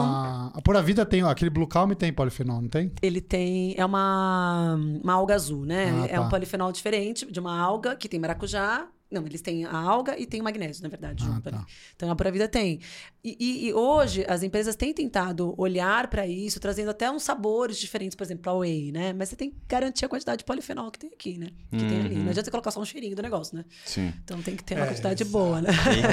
A 0.54 0.60
Pura 0.62 0.82
Vida 0.82 1.06
tem, 1.06 1.22
ó, 1.22 1.30
aquele 1.30 1.50
Blue 1.50 1.66
Calm 1.66 1.92
tem 1.92 2.12
polifenol, 2.12 2.60
não 2.60 2.68
tem? 2.68 2.92
Ele 3.00 3.20
tem. 3.20 3.74
É 3.76 3.84
uma, 3.84 4.78
uma 5.02 5.14
alga 5.14 5.34
azul, 5.34 5.64
né? 5.64 5.90
Ah, 6.02 6.06
é 6.06 6.20
um 6.20 6.24
tá. 6.24 6.30
polifenol 6.30 6.70
diferente 6.70 7.30
de 7.30 7.40
uma 7.40 7.58
alga 7.58 7.96
que 7.96 8.08
tem 8.08 8.20
maracujá, 8.20 8.86
não, 9.10 9.24
eles 9.24 9.40
têm 9.40 9.64
a 9.64 9.74
alga 9.74 10.18
e 10.18 10.26
tem 10.26 10.40
o 10.40 10.44
magnésio, 10.44 10.82
na 10.82 10.88
verdade, 10.88 11.24
ah, 11.24 11.26
junto 11.26 11.50
tá. 11.50 11.56
ali. 11.56 11.66
Então 11.96 12.10
a 12.10 12.16
Pura 12.16 12.30
Vida 12.30 12.46
tem. 12.46 12.78
E, 13.24 13.36
e, 13.40 13.68
e, 13.68 13.72
hoje 13.72 14.24
as 14.28 14.42
empresas 14.42 14.76
têm 14.76 14.92
tentado 14.92 15.54
olhar 15.56 16.08
para 16.08 16.26
isso, 16.26 16.60
trazendo 16.60 16.90
até 16.90 17.10
uns 17.10 17.22
sabores 17.22 17.78
diferentes, 17.78 18.14
por 18.14 18.24
exemplo, 18.24 18.52
a 18.52 18.54
whey, 18.54 18.92
né? 18.92 19.14
Mas 19.14 19.30
você 19.30 19.36
tem 19.36 19.50
que 19.50 19.56
garantir 19.66 20.04
a 20.04 20.08
quantidade 20.08 20.38
de 20.38 20.44
polifenol 20.44 20.90
que 20.90 20.98
tem 20.98 21.10
aqui, 21.10 21.38
né? 21.38 21.48
Que 21.70 21.76
uhum. 21.76 21.88
tem 21.88 22.00
ali. 22.00 22.14
Não 22.14 22.22
uhum. 22.24 22.30
adianta 22.30 22.44
você 22.44 22.50
colocar 22.50 22.70
só 22.70 22.80
um 22.80 22.84
cheirinho 22.84 23.16
do 23.16 23.22
negócio, 23.22 23.56
né? 23.56 23.64
Sim. 23.84 24.12
Então 24.22 24.42
tem 24.42 24.54
que 24.54 24.62
ter 24.62 24.74
uma 24.74 24.84
é, 24.84 24.88
quantidade 24.88 25.24
boa, 25.24 25.62
né? 25.62 25.70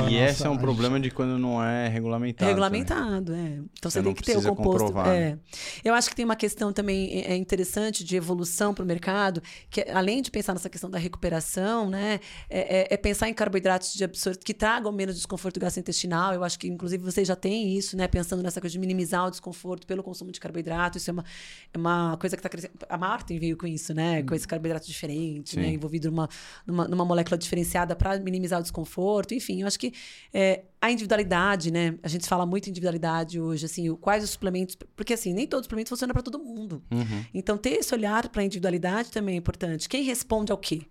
E, 0.10 0.14
e 0.14 0.18
esse 0.18 0.46
é 0.46 0.50
um 0.50 0.58
problema 0.58 0.98
de 0.98 1.12
quando 1.12 1.38
não 1.38 1.62
é 1.62 1.90
regulamentado. 1.90 2.48
Regulamentado, 2.48 3.34
é. 3.34 3.60
Então 3.78 3.92
você, 3.92 4.00
você 4.00 4.04
tem 4.04 4.14
que 4.14 4.24
ter 4.24 4.38
o 4.38 4.42
composto. 4.42 4.86
Comprovar, 4.86 5.08
é. 5.10 5.32
Né? 5.32 5.40
Eu 5.84 5.94
acho 5.94 6.10
que 6.10 6.16
tem 6.16 6.24
uma 6.24 6.36
questão 6.36 6.72
também 6.72 7.20
é, 7.20 7.34
é 7.34 7.36
interessante 7.36 8.06
de 8.06 8.16
evolução 8.16 8.74
para 8.74 8.84
o 8.84 8.88
mercado, 8.88 9.44
que 9.70 9.82
além 9.94 10.22
de 10.22 10.32
pensar 10.32 10.54
nessa 10.54 10.70
questão 10.70 10.90
da 10.90 10.98
recuperação, 10.98 11.90
né? 11.90 12.20
é, 12.50 12.85
é, 12.90 12.94
é 12.94 12.98
pensar 12.98 13.30
em 13.30 13.34
carboidratos 13.34 13.94
de 13.94 14.04
absorção 14.04 14.42
que 14.44 14.54
tragam 14.54 14.92
menos 14.92 15.16
desconforto 15.16 15.60
gastrointestinal. 15.60 16.34
Eu 16.34 16.44
acho 16.44 16.58
que, 16.60 16.68
inclusive, 16.68 17.04
vocês 17.04 17.28
já 17.28 17.36
têm 17.36 17.78
isso, 17.78 17.96
né? 17.98 18.08
Pensando 18.08 18.42
nessa 18.42 18.60
coisa 18.62 18.72
de 18.72 18.80
minimizar 18.80 19.28
o 19.28 19.30
desconforto 19.30 19.86
pelo 19.86 20.04
consumo 20.04 20.32
de 20.32 20.40
carboidrato. 20.40 20.98
Isso 20.98 21.10
é 21.10 21.14
uma, 21.14 21.26
é 21.74 21.78
uma 21.78 22.18
coisa 22.18 22.36
que 22.36 22.40
está 22.40 22.50
crescendo. 22.50 22.74
A 22.88 22.98
Martin 22.98 23.40
veio 23.40 23.58
com 23.58 23.68
isso, 23.68 23.94
né? 23.94 24.24
Com 24.24 24.36
esse 24.36 24.48
carboidrato 24.48 24.88
diferente, 24.88 25.58
né? 25.58 25.70
Envolvido 25.70 26.10
numa, 26.10 26.30
numa, 26.66 26.88
numa 26.88 27.06
molécula 27.06 27.38
diferenciada 27.38 27.96
para 27.96 28.20
minimizar 28.20 28.60
o 28.60 28.62
desconforto. 28.64 29.34
Enfim, 29.34 29.62
eu 29.62 29.68
acho 29.68 29.80
que 29.80 29.94
é, 30.34 30.64
a 30.82 30.92
individualidade, 30.92 31.72
né? 31.72 31.96
A 32.04 32.08
gente 32.08 32.28
fala 32.28 32.46
muito 32.46 32.70
individualidade 32.70 33.40
hoje, 33.40 33.66
assim, 33.66 33.94
quais 33.96 34.24
os 34.24 34.32
suplementos. 34.32 34.76
Porque, 34.96 35.14
assim, 35.14 35.34
nem 35.34 35.48
todo 35.48 35.64
suplemento 35.64 35.90
funciona 35.90 36.14
para 36.14 36.22
todo 36.22 36.40
mundo. 36.40 36.84
Uhum. 36.92 37.26
Então, 37.34 37.58
ter 37.58 37.72
esse 37.72 37.94
olhar 37.94 38.30
para 38.30 38.42
a 38.42 38.46
individualidade 38.46 39.12
também 39.12 39.36
é 39.36 39.38
importante. 39.38 39.90
Quem 39.90 40.04
responde 40.04 40.52
ao 40.52 40.58
quê? 40.58 40.82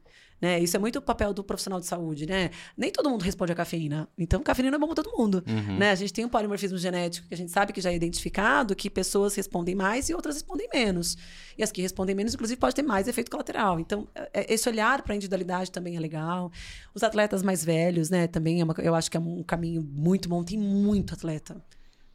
Né? 0.44 0.60
Isso 0.60 0.76
é 0.76 0.78
muito 0.78 0.96
o 0.96 1.00
papel 1.00 1.32
do 1.32 1.42
profissional 1.42 1.80
de 1.80 1.86
saúde, 1.86 2.26
né? 2.26 2.50
Nem 2.76 2.92
todo 2.92 3.08
mundo 3.08 3.22
responde 3.22 3.50
a 3.52 3.54
cafeína. 3.54 4.06
Então, 4.18 4.42
cafeína 4.42 4.76
é 4.76 4.78
bom 4.78 4.88
para 4.88 5.02
todo 5.02 5.16
mundo. 5.16 5.42
Uhum. 5.48 5.78
Né? 5.78 5.90
A 5.90 5.94
gente 5.94 6.12
tem 6.12 6.22
um 6.22 6.28
polimorfismo 6.28 6.76
genético 6.76 7.26
que 7.26 7.32
a 7.32 7.36
gente 7.36 7.50
sabe 7.50 7.72
que 7.72 7.80
já 7.80 7.90
é 7.90 7.96
identificado, 7.96 8.76
que 8.76 8.90
pessoas 8.90 9.34
respondem 9.34 9.74
mais 9.74 10.10
e 10.10 10.14
outras 10.14 10.34
respondem 10.34 10.68
menos. 10.70 11.16
E 11.56 11.62
as 11.62 11.72
que 11.72 11.80
respondem 11.80 12.14
menos, 12.14 12.34
inclusive, 12.34 12.60
pode 12.60 12.74
ter 12.74 12.82
mais 12.82 13.08
efeito 13.08 13.30
colateral. 13.30 13.80
Então, 13.80 14.06
é, 14.14 14.28
é, 14.34 14.52
esse 14.52 14.68
olhar 14.68 15.00
para 15.00 15.14
a 15.14 15.16
individualidade 15.16 15.70
também 15.70 15.96
é 15.96 16.00
legal. 16.00 16.52
Os 16.94 17.02
atletas 17.02 17.42
mais 17.42 17.64
velhos, 17.64 18.10
né? 18.10 18.26
Também 18.26 18.60
é 18.60 18.64
uma, 18.64 18.74
eu 18.82 18.94
acho 18.94 19.10
que 19.10 19.16
é 19.16 19.20
um 19.20 19.42
caminho 19.42 19.82
muito 19.82 20.28
bom. 20.28 20.44
Tem 20.44 20.58
muito 20.58 21.14
atleta 21.14 21.56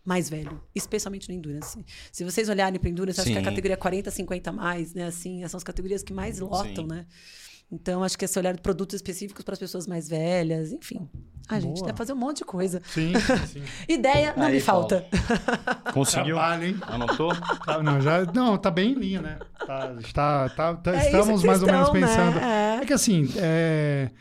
mais 0.06 0.30
velho, 0.30 0.62
especialmente 0.76 1.28
no 1.30 1.34
Endurance. 1.34 1.84
Se 2.12 2.24
vocês 2.24 2.48
olharem 2.48 2.80
para 2.80 2.90
Endurance, 2.90 3.22
acho 3.22 3.32
que 3.32 3.38
a 3.40 3.42
categoria 3.42 3.76
40, 3.76 4.12
50 4.12 4.52
mais, 4.52 4.94
né? 4.94 5.06
Assim, 5.06 5.48
são 5.48 5.58
as 5.58 5.64
categorias 5.64 6.04
que 6.04 6.14
mais 6.14 6.38
lotam, 6.38 6.84
Sim. 6.84 6.90
né? 6.90 7.08
Então, 7.72 8.04
acho 8.04 8.18
que 8.18 8.26
esse 8.26 8.38
olhar 8.40 8.54
de 8.54 8.62
produtos 8.62 8.96
específicos 8.96 9.44
para 9.44 9.54
as 9.54 9.60
pessoas 9.60 9.86
mais 9.86 10.10
velhas, 10.10 10.72
enfim. 10.72 11.08
A 11.48 11.60
gente 11.60 11.82
deve 11.82 11.98
fazer 11.98 12.14
um 12.14 12.16
monte 12.16 12.38
de 12.38 12.46
coisa. 12.46 12.80
Sim, 12.86 13.14
sim. 13.52 13.64
Ideia 13.88 14.36
não 14.38 14.46
Aí, 14.46 14.54
me 14.54 14.60
falta. 14.60 15.06
Conseguiu? 15.94 16.36
Trabalho, 16.36 16.66
hein? 16.66 16.78
Anotou? 16.82 17.36
Tá, 17.66 17.82
não, 17.82 18.00
já, 18.00 18.24
não, 18.26 18.56
tá 18.56 18.70
bem 18.70 18.92
em 18.92 18.96
linha, 18.96 19.22
né? 19.22 19.40
Tá, 19.66 19.96
está, 20.00 20.50
tá, 20.50 20.76
tá 20.76 20.96
é 20.96 21.06
estamos 21.08 21.44
mais 21.44 21.60
estão, 21.60 21.76
ou 21.76 21.80
menos 21.80 21.90
pensando. 21.90 22.36
Né? 22.36 22.78
É. 22.78 22.84
é. 22.84 22.86
que 22.86 22.94
assim, 22.94 23.28
é, 23.38 24.12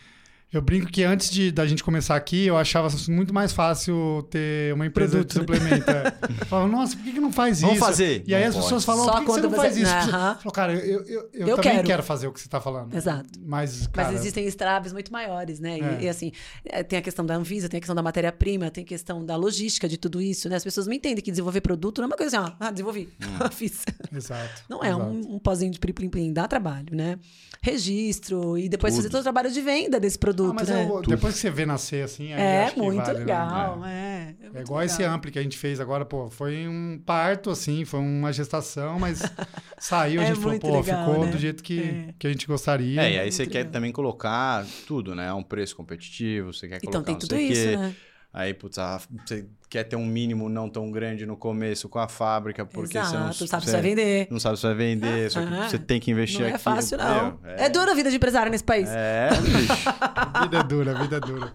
Eu 0.51 0.63
brinco 0.63 0.87
que 0.87 1.05
antes 1.05 1.29
de, 1.31 1.53
da 1.53 1.67
gente 1.67 1.85
começar 1.85 2.17
aqui, 2.17 2.47
eu 2.47 2.57
achava 2.57 2.89
muito 3.07 3.35
mais 3.35 3.53
fácil 3.53 4.27
ter 4.31 4.73
uma 4.73 4.87
empresa 4.87 5.19
Produto. 5.19 5.29
de 5.29 5.41
suplemento. 5.41 5.91
É. 5.91 6.11
Falava, 6.49 6.69
nossa, 6.69 6.97
por 6.97 7.05
que, 7.05 7.13
que 7.13 7.21
não 7.21 7.31
faz 7.31 7.61
Vamos 7.61 7.77
isso? 7.77 7.85
Vamos 7.85 7.99
fazer. 7.99 8.25
E 8.27 8.35
aí 8.35 8.41
não 8.41 8.49
as 8.49 8.55
pode. 8.55 8.65
pessoas 8.65 8.85
falam, 8.87 9.05
por 9.05 9.15
que, 9.15 9.21
que 9.21 9.31
você 9.31 9.41
não 9.43 9.51
faz 9.51 9.77
isso? 9.77 9.95
Uhum. 9.95 10.11
Falou, 10.11 10.53
cara, 10.53 10.73
eu, 10.73 11.05
eu, 11.05 11.31
eu, 11.35 11.49
eu 11.49 11.57
também 11.57 11.73
quero. 11.73 11.87
quero. 11.87 12.03
fazer 12.03 12.29
o 12.29 12.33
que 12.33 12.41
você 12.41 12.47
está 12.47 12.63
falando. 12.63 12.95
Exato. 12.95 13.29
Mas, 13.45 13.89
cara... 13.89 14.09
Mas 14.09 14.21
existem 14.21 14.47
estraves 14.47 14.91
muito 14.91 15.13
maiores, 15.13 15.61
né? 15.61 15.79
É. 15.79 16.01
E, 16.01 16.05
e, 16.05 16.09
assim, 16.09 16.33
é, 16.65 16.83
tem 16.83 16.99
a 16.99 17.03
questão 17.03 17.27
da 17.27 17.35
Anvisa, 17.35 17.69
tem 17.69 17.77
a 17.77 17.81
questão 17.83 17.95
da 17.95 18.03
matéria-prima, 18.03 18.71
tem 18.71 18.85
a 18.85 18.87
questão 18.87 19.23
da 19.23 19.37
logística 19.37 19.87
de 19.87 19.99
tudo 19.99 20.19
isso, 20.19 20.49
né? 20.49 20.57
As 20.57 20.65
pessoas 20.65 20.87
não 20.87 20.95
entendem 20.95 21.23
que 21.23 21.31
desenvolver 21.31 21.61
produto 21.61 21.99
não 21.99 22.05
é 22.05 22.07
uma 22.07 22.17
coisa 22.17 22.41
assim, 22.41 22.55
ah, 22.59 22.71
desenvolvi, 22.71 23.11
hum. 23.23 23.51
fiz. 23.51 23.85
Exato. 24.11 24.63
Não 24.67 24.83
é 24.83 24.89
exato. 24.89 25.05
um, 25.05 25.35
um 25.35 25.39
pozinho 25.39 25.71
de 25.71 25.79
plim-plim, 25.79 26.33
dá 26.33 26.49
trabalho, 26.49 26.97
né? 26.97 27.19
Registro 27.61 28.57
e 28.57 28.69
depois 28.69 28.95
tudo. 28.95 29.03
fazer 29.03 29.11
todo 29.11 29.21
o 29.21 29.25
trabalho 29.25 29.51
de 29.51 29.61
venda 29.61 29.99
desse 29.99 30.19
produto, 30.19 30.53
ah, 30.53 30.55
mas 30.55 30.69
né? 30.69 30.89
Eu, 30.89 31.03
depois 31.03 31.35
que 31.35 31.41
você 31.41 31.51
vê 31.51 31.67
nascer 31.67 32.05
assim, 32.05 32.33
é 32.33 32.73
muito 32.77 33.05
vale, 33.05 33.13
né? 33.15 33.19
legal, 33.21 33.79
né? 33.81 34.35
é. 34.43 34.49
É, 34.55 34.59
é, 34.59 34.63
igual 34.63 34.81
legal. 34.81 34.83
esse 34.85 35.03
ampli 35.05 35.31
que 35.31 35.39
a 35.39 35.43
gente 35.43 35.59
fez 35.59 35.81
agora, 35.81 36.05
pô, 36.05 36.31
foi 36.31 36.67
um 36.67 37.01
parto 37.05 37.51
assim, 37.51 37.85
foi 37.85 38.01
uma 38.01 38.33
gestação, 38.33 38.99
mas 38.99 39.23
saiu, 39.79 40.21
a 40.21 40.25
é 40.25 40.27
gente 40.29 40.41
falou, 40.41 40.59
pô, 40.59 40.81
legal, 40.81 41.07
ficou 41.07 41.25
né? 41.25 41.31
do 41.31 41.39
jeito 41.39 41.63
que, 41.63 41.81
é. 41.81 42.15
que 42.19 42.27
a 42.27 42.31
gente 42.31 42.47
gostaria. 42.47 43.03
É, 43.03 43.13
e 43.13 43.19
aí 43.19 43.33
você 43.33 43.45
legal. 43.45 43.65
quer 43.65 43.71
também 43.71 43.93
colocar 43.93 44.65
tudo, 44.87 45.15
né? 45.15 45.33
Um 45.33 45.43
preço 45.43 45.77
competitivo, 45.77 46.53
você 46.53 46.69
quer 46.69 46.77
então, 46.77 47.03
colocar 47.03 47.13
Então 47.13 47.29
tem 47.29 47.29
tudo 47.29 47.53
isso, 47.53 47.79
né? 47.79 47.95
Aí, 48.33 48.53
putz, 48.53 48.79
ah, 48.79 49.01
você 49.27 49.47
quer 49.71 49.85
ter 49.85 49.97
um 49.97 50.05
mínimo 50.05 50.49
não 50.49 50.69
tão 50.69 50.91
grande 50.91 51.25
no 51.25 51.37
começo 51.37 51.89
com 51.89 51.99
a 51.99 52.09
fábrica, 52.09 52.65
porque 52.65 52.99
Exato, 52.99 53.35
você 53.35 53.45
não 53.45 53.49
sabe 53.49 53.65
se 53.65 53.71
você 53.71 53.73
vai 53.73 53.83
vender. 53.83 54.29
Não 54.31 54.41
sabe 54.41 54.57
se 54.57 54.63
vai 54.63 54.75
vender, 54.75 55.31
só 55.31 55.45
que 55.45 55.51
você 55.51 55.79
tem 55.79 55.99
que 55.99 56.11
investir 56.11 56.41
aqui. 56.43 56.51
Não 56.51 56.57
é 56.57 56.59
fácil, 56.59 56.99
não. 56.99 57.41
É... 57.45 57.65
é 57.65 57.69
dura 57.69 57.93
a 57.93 57.95
vida 57.95 58.11
de 58.11 58.17
empresário 58.17 58.51
nesse 58.53 58.65
país. 58.65 58.89
É, 58.91 59.31
bicho. 59.41 60.43
vida 60.43 60.63
dura, 60.63 60.95
vida 60.95 61.21
dura. 61.21 61.53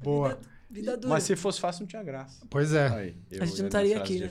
Boa. 0.00 0.28
Vida, 0.28 0.40
vida, 0.70 0.96
dura. 0.96 1.14
Mas 1.14 1.24
se 1.24 1.34
fosse 1.34 1.60
fácil, 1.60 1.82
não 1.82 1.88
tinha 1.88 2.02
graça. 2.02 2.46
Pois 2.48 2.72
é. 2.72 2.88
Aí, 2.88 3.16
a 3.40 3.44
gente 3.44 3.58
não 3.58 3.66
estaria 3.66 3.98
aqui. 3.98 4.20
Né? 4.20 4.30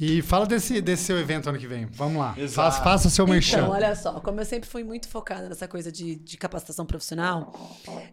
E 0.00 0.22
fala 0.22 0.46
desse, 0.46 0.80
desse 0.80 1.04
seu 1.04 1.18
evento 1.18 1.50
ano 1.50 1.58
que 1.58 1.66
vem. 1.66 1.84
Vamos 1.84 2.18
lá. 2.18 2.34
Faça, 2.48 2.82
faça 2.82 3.08
o 3.08 3.10
seu 3.10 3.26
merchan. 3.26 3.58
Então, 3.58 3.70
olha 3.70 3.94
só, 3.94 4.18
como 4.20 4.40
eu 4.40 4.46
sempre 4.46 4.66
fui 4.66 4.82
muito 4.82 5.06
focada 5.06 5.46
nessa 5.46 5.68
coisa 5.68 5.92
de, 5.92 6.16
de 6.16 6.38
capacitação 6.38 6.86
profissional, 6.86 7.52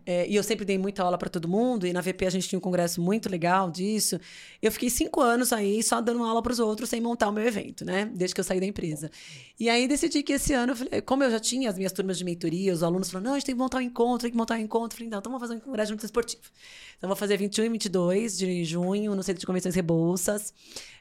é, 0.05 0.27
e 0.27 0.35
eu 0.35 0.43
sempre 0.43 0.65
dei 0.65 0.77
muita 0.77 1.01
aula 1.01 1.17
para 1.17 1.29
todo 1.29 1.47
mundo, 1.47 1.88
e 1.88 1.93
na 1.93 2.01
VP 2.01 2.25
a 2.25 2.29
gente 2.29 2.49
tinha 2.49 2.59
um 2.59 2.61
congresso 2.61 3.01
muito 3.01 3.29
legal 3.29 3.71
disso, 3.71 4.19
eu 4.61 4.69
fiquei 4.69 4.89
cinco 4.89 5.21
anos 5.21 5.53
aí 5.53 5.81
só 5.81 6.01
dando 6.01 6.23
aula 6.23 6.41
para 6.41 6.51
os 6.51 6.59
outros 6.59 6.89
sem 6.89 6.99
montar 6.99 7.29
o 7.29 7.31
meu 7.31 7.47
evento, 7.47 7.85
né? 7.85 8.11
Desde 8.13 8.35
que 8.35 8.41
eu 8.41 8.45
saí 8.45 8.59
da 8.59 8.65
empresa. 8.65 9.09
E 9.57 9.69
aí 9.69 9.88
decidi 9.88 10.21
que 10.23 10.33
esse 10.33 10.53
ano, 10.53 10.73
como 11.05 11.23
eu 11.23 11.31
já 11.31 11.39
tinha 11.39 11.69
as 11.69 11.77
minhas 11.77 11.93
turmas 11.93 12.17
de 12.17 12.25
mentoria, 12.25 12.73
os 12.73 12.83
alunos 12.83 13.09
falaram: 13.09 13.29
não, 13.29 13.35
a 13.35 13.39
gente 13.39 13.45
tem 13.45 13.55
que 13.55 13.59
montar 13.59 13.77
um 13.77 13.81
encontro, 13.81 14.23
tem 14.23 14.31
que 14.31 14.38
montar 14.38 14.55
um 14.55 14.59
encontro. 14.59 14.95
Eu 14.95 14.97
falei: 14.97 15.09
não, 15.09 15.19
então 15.19 15.31
vamos 15.31 15.47
fazer 15.47 15.57
um 15.57 15.63
congresso 15.63 15.88
de 15.88 15.91
nutrição 15.93 16.07
esportivo. 16.07 16.43
Então 16.97 17.07
vou 17.07 17.15
fazer 17.15 17.38
21 17.38 17.63
e 17.63 17.69
22 17.69 18.38
de 18.38 18.65
junho 18.65 19.15
no 19.15 19.23
Centro 19.23 19.39
de 19.39 19.45
Convenções 19.45 19.73
Rebouças 19.73 20.53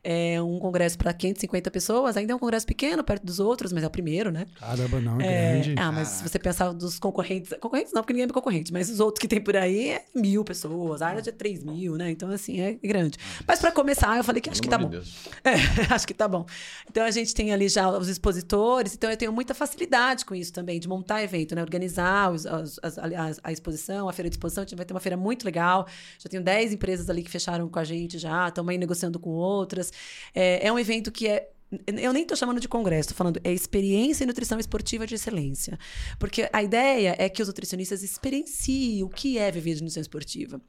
é 0.08 0.40
um 0.40 0.60
congresso 0.60 0.96
para 0.96 1.12
550 1.12 1.68
pessoas, 1.68 2.16
ainda 2.16 2.32
é 2.32 2.36
um 2.36 2.38
congresso 2.38 2.64
pequeno 2.64 3.02
perto 3.02 3.26
dos 3.26 3.40
outros, 3.40 3.72
mas 3.72 3.82
é 3.82 3.88
o 3.88 3.90
primeiro, 3.90 4.30
né? 4.30 4.46
Caramba, 4.60 5.00
não, 5.00 5.20
é, 5.20 5.24
é 5.26 5.52
grande. 5.54 5.74
Ah, 5.76 5.90
mas 5.90 6.08
se 6.08 6.22
você 6.22 6.38
pensar 6.38 6.72
dos 6.72 7.00
concorrentes, 7.00 7.52
concorrentes 7.60 7.92
não, 7.92 8.02
porque 8.02 8.12
ninguém 8.12 8.28
é 8.30 8.32
concorrente, 8.32 8.72
mas 8.72 8.88
os 8.88 9.00
outros 9.00 9.20
que 9.20 9.26
tem 9.26 9.40
por 9.40 9.56
aí 9.56 9.88
é 9.88 10.04
mil 10.14 10.44
pessoas, 10.44 11.02
a 11.02 11.08
área 11.08 11.20
de 11.20 11.30
é 11.30 11.32
3 11.32 11.64
mil, 11.64 11.96
né? 11.96 12.08
Então, 12.08 12.30
assim, 12.30 12.60
é 12.60 12.74
grande. 12.74 13.18
Mas 13.44 13.58
para 13.58 13.72
começar, 13.72 14.16
eu 14.16 14.22
falei 14.22 14.40
que 14.40 14.48
acho 14.48 14.62
que 14.62 14.68
tá 14.68 14.78
bom. 14.78 14.90
É, 15.44 15.92
acho 15.92 16.06
que 16.06 16.14
tá 16.14 16.26
bom. 16.26 16.46
Então, 16.88 17.04
a 17.04 17.10
gente 17.10 17.34
tem 17.34 17.52
ali 17.52 17.68
já 17.68 17.88
os 17.88 18.08
expositores, 18.08 18.94
então 18.94 19.10
eu 19.10 19.16
tenho 19.16 19.32
muita 19.32 19.54
facilidade 19.54 20.24
com 20.24 20.34
isso 20.34 20.52
também, 20.52 20.78
de 20.78 20.88
montar 20.88 21.22
evento, 21.22 21.54
né? 21.54 21.62
Organizar 21.62 22.32
os, 22.32 22.46
as, 22.46 22.78
as, 22.82 22.98
a, 22.98 23.04
a, 23.42 23.52
exposição, 23.52 24.08
a 24.08 24.12
feira 24.12 24.28
de 24.28 24.34
exposição, 24.34 24.62
a 24.62 24.66
gente 24.66 24.76
vai 24.76 24.84
ter 24.84 24.94
uma 24.94 25.00
feira 25.00 25.16
muito 25.16 25.44
legal. 25.44 25.86
Já 26.18 26.28
tenho 26.28 26.42
10 26.42 26.74
empresas 26.74 27.10
ali 27.10 27.22
que 27.22 27.30
fecharam 27.30 27.68
com 27.68 27.78
a 27.78 27.84
gente 27.84 28.18
já, 28.18 28.48
estamos 28.48 28.70
aí 28.70 28.78
negociando 28.78 29.18
com 29.18 29.30
outras. 29.30 29.92
É, 30.34 30.66
é 30.66 30.72
um 30.72 30.78
evento 30.78 31.10
que 31.10 31.28
é 31.28 31.48
eu 31.96 32.12
nem 32.12 32.22
estou 32.22 32.36
chamando 32.36 32.60
de 32.60 32.68
congresso, 32.68 33.08
estou 33.10 33.16
falando 33.16 33.40
é 33.42 33.52
experiência 33.52 34.22
em 34.22 34.26
nutrição 34.26 34.58
esportiva 34.58 35.06
de 35.06 35.16
excelência. 35.16 35.76
Porque 36.18 36.48
a 36.52 36.62
ideia 36.62 37.16
é 37.18 37.28
que 37.28 37.42
os 37.42 37.48
nutricionistas 37.48 38.02
experienciem 38.04 39.02
o 39.02 39.08
que 39.08 39.36
é 39.36 39.50
viver 39.50 39.74
de 39.74 39.82
nutrição 39.82 40.00
esportiva. 40.00 40.60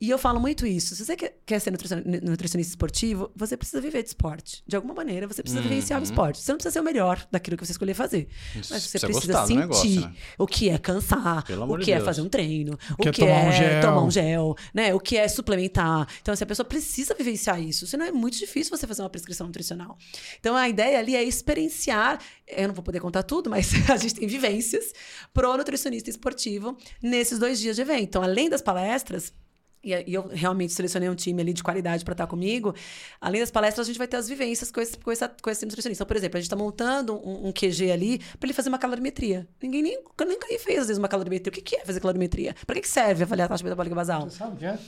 E 0.00 0.08
eu 0.08 0.18
falo 0.18 0.40
muito 0.40 0.66
isso. 0.66 0.96
Se 0.96 1.04
você 1.04 1.16
quer 1.16 1.60
ser 1.60 1.70
nutricionista 1.70 2.72
esportivo, 2.72 3.30
você 3.36 3.56
precisa 3.56 3.80
viver 3.80 4.02
de 4.02 4.08
esporte. 4.08 4.62
De 4.66 4.74
alguma 4.74 4.94
maneira, 4.94 5.26
você 5.26 5.42
precisa 5.42 5.62
uhum. 5.62 5.68
vivenciar 5.68 6.00
o 6.00 6.04
esporte. 6.04 6.40
Você 6.40 6.50
não 6.50 6.56
precisa 6.56 6.72
ser 6.72 6.80
o 6.80 6.84
melhor 6.84 7.26
daquilo 7.30 7.56
que 7.56 7.66
você 7.66 7.72
escolher 7.72 7.94
fazer. 7.94 8.26
Mas 8.54 8.66
você 8.68 8.98
precisa 8.98 9.46
sentir 9.46 9.58
negócio, 9.58 10.00
né? 10.00 10.14
o 10.38 10.46
que 10.46 10.70
é 10.70 10.78
cansar, 10.78 11.44
o 11.68 11.78
que 11.78 11.92
é 11.92 12.00
fazer 12.00 12.22
um 12.22 12.28
treino, 12.28 12.78
o 12.98 13.02
que, 13.02 13.08
o 13.10 13.12
que 13.12 13.22
é, 13.22 13.26
tomar, 13.26 13.44
um 13.44 13.52
é 13.52 13.80
tomar 13.80 14.02
um 14.02 14.10
gel, 14.10 14.56
né? 14.72 14.94
o 14.94 15.00
que 15.00 15.16
é 15.16 15.28
suplementar. 15.28 16.08
Então, 16.22 16.32
assim, 16.32 16.44
a 16.44 16.46
pessoa 16.46 16.64
precisa 16.64 17.14
vivenciar 17.14 17.60
isso. 17.60 17.86
Senão 17.86 18.06
é 18.06 18.12
muito 18.12 18.38
difícil 18.38 18.74
você 18.74 18.86
fazer 18.86 19.02
uma 19.02 19.10
prescrição 19.10 19.46
nutricional. 19.46 19.98
Então 20.40 20.56
a 20.56 20.68
ideia 20.68 20.98
ali 20.98 21.16
é 21.16 21.22
experienciar, 21.22 22.20
eu 22.46 22.68
não 22.68 22.74
vou 22.74 22.84
poder 22.84 23.00
contar 23.00 23.22
tudo, 23.22 23.50
mas 23.50 23.70
a 23.90 23.96
gente 23.96 24.14
tem 24.14 24.28
vivências 24.28 24.92
pro 25.32 25.56
nutricionista 25.56 26.10
esportivo 26.10 26.76
nesses 27.02 27.38
dois 27.38 27.58
dias 27.58 27.76
de 27.76 27.82
evento. 27.82 28.02
Então, 28.02 28.22
além 28.22 28.48
das 28.48 28.62
palestras, 28.62 29.32
e 29.82 30.12
eu 30.12 30.28
realmente 30.28 30.72
selecionei 30.72 31.08
um 31.08 31.14
time 31.14 31.40
ali 31.40 31.52
de 31.52 31.62
qualidade 31.62 32.04
para 32.04 32.12
estar 32.12 32.26
comigo. 32.26 32.74
Além 33.20 33.40
das 33.40 33.50
palestras, 33.50 33.86
a 33.86 33.88
gente 33.88 33.98
vai 33.98 34.08
ter 34.08 34.16
as 34.16 34.28
vivências 34.28 34.70
com 34.72 34.80
esse, 34.80 34.98
com 34.98 35.10
essa, 35.10 35.28
com 35.28 35.48
esse 35.48 35.64
nutricionista. 35.64 36.02
Então, 36.02 36.06
por 36.06 36.16
exemplo, 36.16 36.36
a 36.36 36.40
gente 36.40 36.46
está 36.46 36.56
montando 36.56 37.14
um, 37.14 37.48
um, 37.48 37.52
QG 37.52 37.92
ali 37.92 38.18
para 38.18 38.46
ele 38.46 38.52
fazer 38.52 38.68
uma 38.68 38.78
calorimetria. 38.78 39.46
Ninguém 39.62 39.82
nem, 39.82 39.98
nem 40.26 40.58
fez, 40.58 40.80
às 40.80 40.86
vezes, 40.88 40.98
uma 40.98 41.08
calorimetria. 41.08 41.50
O 41.50 41.54
que, 41.54 41.62
que 41.62 41.76
é 41.76 41.84
fazer 41.84 42.00
calorimetria? 42.00 42.54
Para 42.66 42.74
que, 42.74 42.82
que 42.82 42.88
serve 42.88 43.22
avaliar 43.22 43.46
a 43.46 43.48
taxa 43.48 43.62
metabólica 43.62 43.94
basal? 43.94 44.28
Você 44.28 44.38
sabe 44.38 44.56
o 44.56 44.58
que 44.58 44.64
é? 44.64 44.78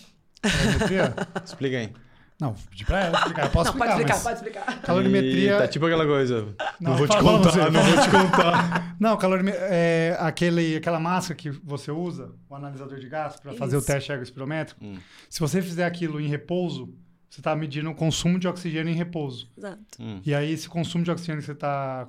Calorimetria? 0.42 1.14
Explica 1.44 1.78
aí. 1.78 1.92
Não, 2.40 2.54
pedi 2.70 2.84
pra 2.84 3.04
ela 3.04 3.18
explicar. 3.18 3.44
Eu 3.44 3.50
posso 3.50 3.76
não, 3.76 3.86
explicar, 3.86 3.94
pode 3.96 4.02
explicar, 4.02 4.22
pode 4.22 4.36
explicar. 4.36 4.82
Calorimetria... 4.82 5.58
tá 5.58 5.68
tipo 5.68 5.84
aquela 5.84 6.06
coisa. 6.06 6.54
Não, 6.80 6.90
não 6.90 6.96
vou 6.96 7.06
te 7.06 7.18
contar, 7.18 7.70
não 7.70 7.82
vou 7.82 8.02
te 8.02 8.08
contar. 8.10 8.96
não, 8.98 9.16
calorimetria... 9.16 9.66
É 9.66 10.16
aquele, 10.18 10.76
aquela 10.76 10.98
máscara 10.98 11.34
que 11.34 11.50
você 11.50 11.90
usa, 11.90 12.32
o 12.48 12.54
analisador 12.54 12.98
de 12.98 13.08
gás, 13.08 13.36
para 13.38 13.52
fazer 13.52 13.76
o 13.76 13.82
teste 13.82 14.10
ergospirométrico. 14.10 14.82
Hum. 14.82 14.98
Se 15.28 15.38
você 15.38 15.60
fizer 15.60 15.84
aquilo 15.84 16.18
em 16.18 16.28
repouso, 16.28 16.94
você 17.28 17.40
está 17.40 17.54
medindo 17.54 17.90
o 17.90 17.94
consumo 17.94 18.38
de 18.38 18.48
oxigênio 18.48 18.92
em 18.92 18.96
repouso. 18.96 19.48
Exato. 19.56 19.78
Hum. 20.00 20.20
E 20.24 20.34
aí, 20.34 20.50
esse 20.50 20.68
consumo 20.68 21.04
de 21.04 21.10
oxigênio 21.10 21.40
que 21.40 21.46
você, 21.46 21.54
tá, 21.54 22.08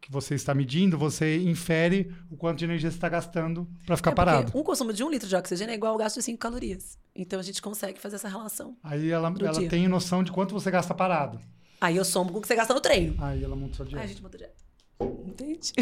que 0.00 0.12
você 0.12 0.34
está 0.34 0.54
medindo, 0.54 0.96
você 0.96 1.38
infere 1.38 2.14
o 2.30 2.36
quanto 2.36 2.58
de 2.58 2.66
energia 2.66 2.90
você 2.90 2.96
está 2.96 3.08
gastando 3.08 3.66
para 3.86 3.96
ficar 3.96 4.12
é 4.12 4.14
parado. 4.14 4.52
Um 4.56 4.62
consumo 4.62 4.92
de 4.92 5.02
um 5.02 5.10
litro 5.10 5.28
de 5.28 5.34
oxigênio 5.34 5.72
é 5.72 5.76
igual 5.76 5.92
ao 5.92 5.98
gasto 5.98 6.16
de 6.16 6.22
5 6.22 6.38
calorias. 6.38 6.96
Então, 7.14 7.38
a 7.38 7.42
gente 7.42 7.60
consegue 7.60 8.00
fazer 8.00 8.16
essa 8.16 8.28
relação. 8.28 8.76
Aí 8.82 9.10
ela, 9.10 9.32
ela 9.40 9.68
tem 9.68 9.86
noção 9.88 10.22
de 10.22 10.32
quanto 10.32 10.52
você 10.54 10.70
gasta 10.70 10.94
parado. 10.94 11.40
Aí 11.80 11.96
eu 11.96 12.04
somo 12.04 12.30
com 12.32 12.38
o 12.38 12.40
que 12.42 12.46
você 12.48 12.54
gasta 12.54 12.72
no 12.72 12.80
treino. 12.80 13.16
Aí 13.18 13.42
ela 13.42 13.56
monta 13.56 13.74
sua 13.76 13.84
dieta. 13.84 14.00
Aí 14.00 14.04
a 14.04 14.08
gente 14.08 14.22
monta 14.22 14.38
dieta. 14.38 14.54
Entende? 15.00 15.72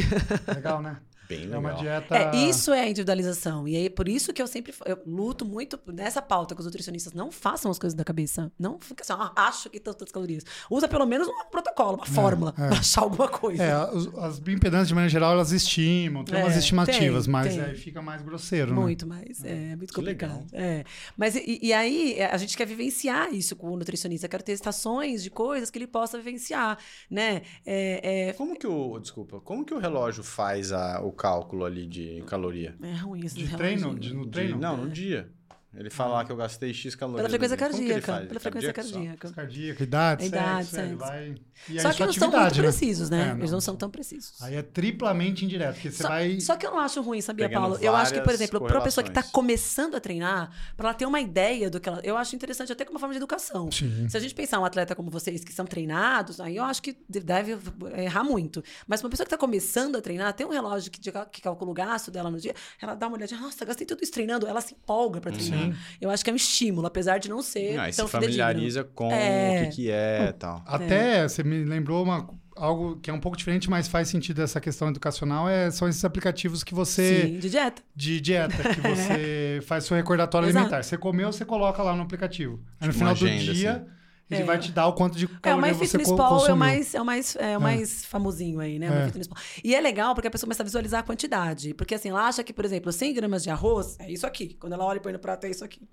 Legal, 0.54 0.80
né? 0.80 1.00
Bem 1.30 1.46
legal. 1.46 1.54
É 1.54 1.58
uma 1.58 1.72
dieta. 1.74 2.16
É, 2.16 2.36
isso 2.36 2.72
é 2.72 2.80
a 2.80 2.88
individualização. 2.88 3.68
E 3.68 3.76
aí, 3.76 3.88
por 3.88 4.08
isso 4.08 4.32
que 4.32 4.42
eu 4.42 4.48
sempre 4.48 4.74
eu 4.84 4.98
luto 5.06 5.44
muito 5.44 5.78
nessa 5.86 6.20
pauta 6.20 6.54
que 6.56 6.60
os 6.60 6.66
nutricionistas 6.66 7.12
não 7.12 7.30
façam 7.30 7.70
as 7.70 7.78
coisas 7.78 7.96
da 7.96 8.04
cabeça. 8.04 8.50
Não 8.58 8.80
fica 8.80 9.04
assim, 9.04 9.12
ah, 9.12 9.32
acho 9.36 9.70
que 9.70 9.78
tantas 9.78 10.10
calorias. 10.10 10.44
Usa 10.68 10.88
pelo 10.88 11.06
menos 11.06 11.28
um 11.28 11.44
protocolo, 11.48 11.96
uma 11.96 12.06
é, 12.06 12.10
fórmula, 12.10 12.52
é. 12.58 12.68
pra 12.68 12.78
achar 12.78 13.02
alguma 13.02 13.28
coisa. 13.28 13.62
É, 13.62 13.72
as, 13.72 14.06
as 14.18 14.38
bioimpedantes, 14.40 14.88
de 14.88 14.94
maneira 14.94 15.10
geral, 15.10 15.32
elas 15.32 15.52
estimam, 15.52 16.24
tem 16.24 16.36
é, 16.36 16.42
umas 16.42 16.56
estimativas, 16.56 17.24
tem, 17.24 17.32
mas 17.32 17.54
tem. 17.54 17.62
aí 17.62 17.76
fica 17.76 18.02
mais 18.02 18.22
grosseiro, 18.22 18.74
né? 18.74 18.80
Muito 18.80 19.06
mais. 19.06 19.44
É, 19.44 19.76
muito 19.76 19.94
complicado. 19.94 20.44
É. 20.52 20.84
Mas 21.16 21.36
e, 21.36 21.60
e, 21.62 21.72
aí, 21.72 22.20
a 22.20 22.36
gente 22.38 22.56
quer 22.56 22.66
vivenciar 22.66 23.32
isso 23.32 23.54
com 23.54 23.70
o 23.70 23.76
nutricionista. 23.76 24.26
quero 24.28 24.42
ter 24.42 24.52
estações 24.52 25.22
de 25.22 25.30
coisas 25.30 25.70
que 25.70 25.78
ele 25.78 25.86
possa 25.86 26.18
vivenciar, 26.18 26.76
né? 27.08 27.42
É, 27.64 28.34
como 28.36 28.58
que 28.58 28.66
o. 28.66 28.98
Desculpa, 28.98 29.40
como 29.40 29.64
que 29.64 29.72
o 29.72 29.78
relógio 29.78 30.24
faz 30.24 30.72
a, 30.72 31.00
o 31.00 31.12
cálculo 31.20 31.66
ali 31.66 31.86
de 31.86 32.22
caloria. 32.26 32.74
É 32.80 32.94
ruim 32.94 33.26
esse 33.26 33.36
De 33.36 33.54
treino? 33.54 33.94
De, 33.94 34.14
no 34.14 34.24
treino? 34.26 34.54
De, 34.54 34.60
não, 34.60 34.76
no 34.78 34.88
dia. 34.88 35.30
Ele 35.72 35.88
falar 35.88 36.24
que 36.24 36.32
eu 36.32 36.36
gastei 36.36 36.74
X 36.74 36.96
calorias. 36.96 37.22
Pela 37.22 37.28
frequência 37.28 37.56
cardíaca. 37.56 38.26
Pela 38.26 38.40
frequência 38.40 38.72
cardíaca. 38.72 39.30
Cardíaca, 39.30 39.82
idade, 39.84 40.26
idade 40.26 40.66
sexo, 40.66 40.88
sexo. 40.88 40.96
vai... 40.96 41.34
Só 41.80 41.92
que 41.92 42.06
não 42.06 42.12
são 42.12 42.30
muito 42.30 42.56
né? 42.56 42.62
precisos, 42.62 43.10
né? 43.10 43.22
É, 43.22 43.26
não. 43.28 43.38
Eles 43.38 43.52
não 43.52 43.60
são 43.60 43.76
tão 43.76 43.88
precisos. 43.88 44.42
Aí 44.42 44.56
é 44.56 44.62
triplamente 44.62 45.44
indireto, 45.44 45.74
porque 45.74 45.92
você 45.92 46.02
só, 46.02 46.08
vai... 46.08 46.40
Só 46.40 46.56
que 46.56 46.66
eu 46.66 46.72
não 46.72 46.80
acho 46.80 47.00
ruim, 47.02 47.20
sabia, 47.20 47.48
Paulo? 47.48 47.78
Eu 47.80 47.94
acho 47.94 48.12
que, 48.12 48.20
por 48.20 48.32
exemplo, 48.32 48.60
para 48.60 48.78
a 48.78 48.82
pessoa 48.82 49.04
que 49.04 49.10
está 49.10 49.22
começando 49.22 49.94
a 49.94 50.00
treinar, 50.00 50.50
para 50.76 50.88
ela 50.88 50.94
ter 50.94 51.06
uma 51.06 51.20
ideia 51.20 51.70
do 51.70 51.78
que 51.78 51.88
ela... 51.88 52.00
Eu 52.02 52.16
acho 52.16 52.34
interessante 52.34 52.72
até 52.72 52.84
como 52.84 52.96
uma 52.96 53.00
forma 53.00 53.12
de 53.12 53.18
educação. 53.18 53.70
Sim. 53.70 54.08
Se 54.08 54.16
a 54.16 54.20
gente 54.20 54.34
pensar 54.34 54.58
um 54.58 54.64
atleta 54.64 54.96
como 54.96 55.08
vocês, 55.08 55.44
que 55.44 55.52
são 55.52 55.66
treinados, 55.66 56.40
aí 56.40 56.56
eu 56.56 56.64
acho 56.64 56.82
que 56.82 56.96
deve 57.08 57.56
errar 57.96 58.24
muito. 58.24 58.60
Mas 58.88 59.04
uma 59.04 59.10
pessoa 59.10 59.24
que 59.24 59.32
está 59.32 59.38
começando 59.38 59.96
a 59.96 60.00
treinar, 60.00 60.32
tem 60.32 60.44
um 60.44 60.50
relógio 60.50 60.90
que, 60.90 61.00
que 61.00 61.40
calcula 61.40 61.70
o 61.70 61.74
gasto 61.74 62.10
dela 62.10 62.28
no 62.28 62.40
dia, 62.40 62.54
ela 62.80 62.94
dá 62.94 63.06
uma 63.06 63.16
olhadinha, 63.16 63.40
nossa, 63.40 63.64
gastei 63.64 63.86
tudo 63.86 64.02
isso 64.02 64.12
treinando, 64.12 64.48
ela 64.48 64.60
se 64.60 64.74
empolga 64.74 65.20
para 65.20 65.30
treinar. 65.30 65.58
Sim. 65.58 65.59
Eu 66.00 66.10
acho 66.10 66.24
que 66.24 66.30
é 66.30 66.32
um 66.32 66.36
estímulo, 66.36 66.86
apesar 66.86 67.18
de 67.18 67.28
não 67.28 67.42
ser. 67.42 67.78
Ah, 67.78 67.90
tão 67.94 68.06
se 68.06 68.12
familiariza 68.12 68.84
com 68.84 69.10
é... 69.12 69.62
o 69.62 69.64
que, 69.64 69.76
que 69.76 69.90
é 69.90 70.28
e 70.28 70.32
tal. 70.32 70.62
Até 70.66 71.18
é. 71.18 71.28
você 71.28 71.42
me 71.42 71.64
lembrou 71.64 72.02
uma. 72.02 72.28
algo 72.56 72.96
que 72.96 73.10
é 73.10 73.12
um 73.12 73.20
pouco 73.20 73.36
diferente, 73.36 73.68
mas 73.68 73.88
faz 73.88 74.08
sentido 74.08 74.42
essa 74.42 74.60
questão 74.60 74.88
educacional, 74.88 75.48
é, 75.48 75.70
são 75.70 75.88
esses 75.88 76.04
aplicativos 76.04 76.62
que 76.62 76.74
você... 76.74 77.22
Sim, 77.22 77.38
de 77.38 77.50
dieta. 77.50 77.82
De 77.94 78.20
dieta, 78.20 78.74
que 78.74 78.80
você 78.88 79.60
faz 79.66 79.84
seu 79.84 79.96
recordatório 79.96 80.48
alimentar. 80.48 80.82
Você 80.82 80.96
comeu, 80.96 81.32
você 81.32 81.44
coloca 81.44 81.82
lá 81.82 81.94
no 81.94 82.02
aplicativo. 82.02 82.60
Aí 82.80 82.86
no 82.86 82.92
tipo 82.92 82.98
final 82.98 83.12
agenda, 83.12 83.44
do 83.44 83.54
dia... 83.54 83.72
Assim 83.72 83.99
ele 84.30 84.42
é. 84.42 84.44
vai 84.44 84.58
te 84.58 84.70
dar 84.70 84.86
o 84.86 84.92
quanto 84.92 85.18
de 85.18 85.26
caloria 85.26 85.70
é, 85.70 85.74
o 85.74 85.78
MyFitnessPal 85.78 86.46
é 86.46 86.52
o 86.52 86.56
mais, 86.56 86.94
é 86.94 87.00
o 87.00 87.04
mais, 87.04 87.36
é 87.36 87.40
o 87.40 87.44
é. 87.44 87.58
mais 87.58 88.04
famosinho 88.04 88.60
aí, 88.60 88.78
né? 88.78 88.86
É. 88.86 89.20
E 89.64 89.74
é 89.74 89.80
legal 89.80 90.14
porque 90.14 90.28
a 90.28 90.30
pessoa 90.30 90.46
começa 90.46 90.62
a 90.62 90.64
visualizar 90.64 91.00
a 91.00 91.02
quantidade. 91.02 91.74
Porque 91.74 91.94
assim, 91.94 92.10
ela 92.10 92.26
acha 92.26 92.44
que, 92.44 92.52
por 92.52 92.64
exemplo, 92.64 92.92
100 92.92 93.14
gramas 93.14 93.42
de 93.42 93.50
arroz 93.50 93.96
é 93.98 94.10
isso 94.10 94.26
aqui. 94.26 94.56
Quando 94.60 94.74
ela 94.74 94.84
olha 94.84 94.98
e 94.98 95.00
põe 95.00 95.12
no 95.12 95.18
prato, 95.18 95.46
é 95.46 95.50
isso 95.50 95.64
aqui. 95.64 95.88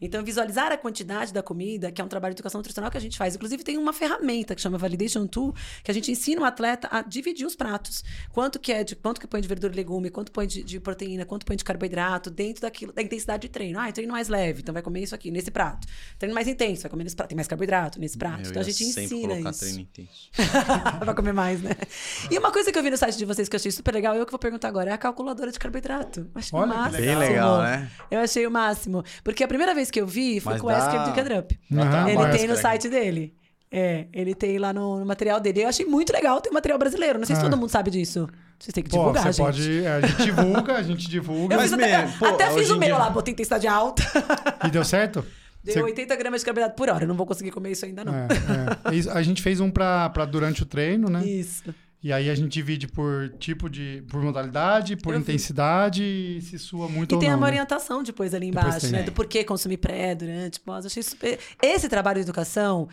Então, 0.00 0.24
visualizar 0.24 0.72
a 0.72 0.78
quantidade 0.78 1.32
da 1.32 1.42
comida, 1.42 1.92
que 1.92 2.00
é 2.00 2.04
um 2.04 2.08
trabalho 2.08 2.34
de 2.34 2.36
educação 2.36 2.58
nutricional 2.58 2.90
que 2.90 2.96
a 2.96 3.00
gente 3.00 3.18
faz. 3.18 3.34
Inclusive, 3.34 3.62
tem 3.62 3.76
uma 3.76 3.92
ferramenta 3.92 4.54
que 4.54 4.60
chama 4.60 4.78
Validation 4.78 5.26
Tool, 5.26 5.54
que 5.84 5.90
a 5.90 5.94
gente 5.94 6.10
ensina 6.10 6.40
o 6.40 6.44
atleta 6.44 6.88
a 6.90 7.02
dividir 7.02 7.46
os 7.46 7.54
pratos. 7.54 8.02
Quanto 8.32 8.58
que 8.58 8.72
é 8.72 8.82
de 8.82 8.96
quanto 8.96 9.20
que 9.20 9.26
põe 9.26 9.40
de 9.40 9.48
verdura 9.48 9.72
e 9.72 9.76
legume, 9.76 10.10
quanto 10.10 10.32
põe 10.32 10.46
de, 10.46 10.62
de 10.62 10.80
proteína, 10.80 11.24
quanto 11.24 11.44
põe 11.44 11.56
de 11.56 11.64
carboidrato, 11.64 12.30
dentro 12.30 12.62
daquilo, 12.62 12.92
da 12.92 13.02
intensidade 13.02 13.42
de 13.42 13.48
treino. 13.48 13.78
Ah, 13.78 13.92
treino 13.92 14.12
mais 14.12 14.28
leve, 14.28 14.62
então 14.62 14.72
vai 14.72 14.82
comer 14.82 15.02
isso 15.02 15.14
aqui, 15.14 15.30
nesse 15.30 15.50
prato. 15.50 15.86
Treino 16.18 16.34
mais 16.34 16.48
intenso, 16.48 16.82
vai 16.82 16.90
comer 16.90 17.04
nesse 17.04 17.16
prato. 17.16 17.28
Tem 17.28 17.36
mais 17.36 17.48
carboidrato 17.48 17.81
nesse 17.98 18.16
prato. 18.16 18.40
Meu 18.40 18.50
então, 18.50 18.62
a 18.62 18.64
gente 18.64 18.84
ensina 18.84 19.38
isso. 19.38 19.60
treino 19.60 19.80
intenso. 19.80 20.30
pra 21.00 21.14
comer 21.14 21.32
mais, 21.32 21.60
né? 21.60 21.70
E 22.30 22.38
uma 22.38 22.50
coisa 22.50 22.72
que 22.72 22.78
eu 22.78 22.82
vi 22.82 22.90
no 22.90 22.96
site 22.96 23.16
de 23.16 23.24
vocês 23.24 23.48
que 23.48 23.56
eu 23.56 23.58
achei 23.58 23.70
super 23.70 23.94
legal, 23.94 24.14
eu 24.14 24.24
que 24.24 24.32
vou 24.32 24.38
perguntar 24.38 24.68
agora, 24.68 24.90
é 24.90 24.92
a 24.92 24.98
calculadora 24.98 25.50
de 25.50 25.58
carboidrato. 25.58 26.30
Achei 26.34 26.58
Olha, 26.58 26.72
o 26.72 26.76
máximo. 26.76 27.04
Bem 27.04 27.16
legal, 27.16 27.62
né? 27.62 27.90
Eu 28.10 28.20
achei 28.20 28.46
o 28.46 28.50
máximo. 28.50 29.04
Porque 29.24 29.44
a 29.44 29.48
primeira 29.48 29.74
vez 29.74 29.90
que 29.90 30.00
eu 30.00 30.06
vi 30.06 30.40
foi 30.40 30.54
Mas 30.54 30.62
com 30.62 30.68
o 30.68 30.70
Esker 30.70 31.04
de 31.04 31.12
Kadrup. 31.12 31.58
Uhum, 31.70 32.08
ele 32.08 32.38
tem 32.38 32.48
no 32.48 32.56
site 32.56 32.88
dele. 32.88 33.34
É, 33.74 34.06
ele 34.12 34.34
tem 34.34 34.58
lá 34.58 34.70
no, 34.70 35.00
no, 35.00 35.06
material 35.06 35.40
dele. 35.40 35.62
Eu 35.62 35.68
achei 35.68 35.86
muito 35.86 36.12
legal 36.12 36.38
ter 36.42 36.50
material 36.50 36.78
brasileiro. 36.78 37.18
Não 37.18 37.24
sei 37.24 37.34
se 37.34 37.40
é. 37.40 37.44
todo 37.44 37.56
mundo 37.56 37.70
sabe 37.70 37.90
disso. 37.90 38.28
Vocês 38.58 38.74
têm 38.74 38.84
que 38.84 38.90
divulgar, 38.90 39.24
Pô, 39.24 39.32
você 39.32 39.42
gente. 39.42 39.46
Pode, 39.46 39.84
é, 39.84 39.88
a 39.88 40.00
gente 40.02 40.22
divulga, 40.22 40.74
a 40.74 40.82
gente 40.82 41.08
divulga. 41.08 41.54
Eu 41.54 41.58
Mas 41.58 41.72
até, 41.72 42.06
pô, 42.18 42.26
até 42.26 42.50
fiz 42.50 42.68
o 42.68 42.78
meu 42.78 42.88
dia... 42.90 42.98
lá, 42.98 43.08
botei 43.08 43.32
intensidade 43.32 43.66
alta. 43.66 44.02
E 44.66 44.70
deu 44.70 44.84
certo? 44.84 45.24
Deu 45.62 45.74
Você... 45.74 45.82
80 45.82 46.16
gramas 46.16 46.40
de 46.40 46.44
carboidrato 46.44 46.76
por 46.76 46.88
hora. 46.88 47.04
Eu 47.04 47.08
não 47.08 47.14
vou 47.14 47.26
conseguir 47.26 47.50
comer 47.50 47.70
isso 47.70 47.84
ainda, 47.84 48.04
não. 48.04 48.14
É, 48.14 48.26
é. 48.26 49.10
A 49.12 49.22
gente 49.22 49.40
fez 49.40 49.60
um 49.60 49.70
para 49.70 50.24
durante 50.24 50.62
o 50.62 50.66
treino, 50.66 51.08
né? 51.08 51.24
Isso. 51.24 51.72
E 52.02 52.12
aí 52.12 52.28
a 52.28 52.34
gente 52.34 52.48
divide 52.48 52.88
por 52.88 53.32
tipo 53.38 53.70
de. 53.70 54.02
por 54.08 54.20
modalidade, 54.20 54.96
por 54.96 55.14
eu 55.14 55.20
intensidade 55.20 56.02
vi. 56.02 56.38
e 56.38 56.42
se 56.42 56.58
sua 56.58 56.88
muito 56.88 57.14
e 57.14 57.18
tem 57.18 57.28
não, 57.28 57.36
uma 57.36 57.46
né? 57.46 57.52
orientação 57.52 58.02
depois 58.02 58.34
ali 58.34 58.48
embaixo, 58.48 58.72
depois 58.72 58.92
né? 58.92 59.02
Do 59.04 59.12
porquê 59.12 59.44
consumir 59.44 59.76
pré, 59.76 60.12
durante, 60.16 60.58
pós. 60.58 60.84
Achei 60.84 61.02
super... 61.02 61.38
Esse 61.62 61.88
trabalho 61.88 62.16
de 62.16 62.22
educação 62.22 62.88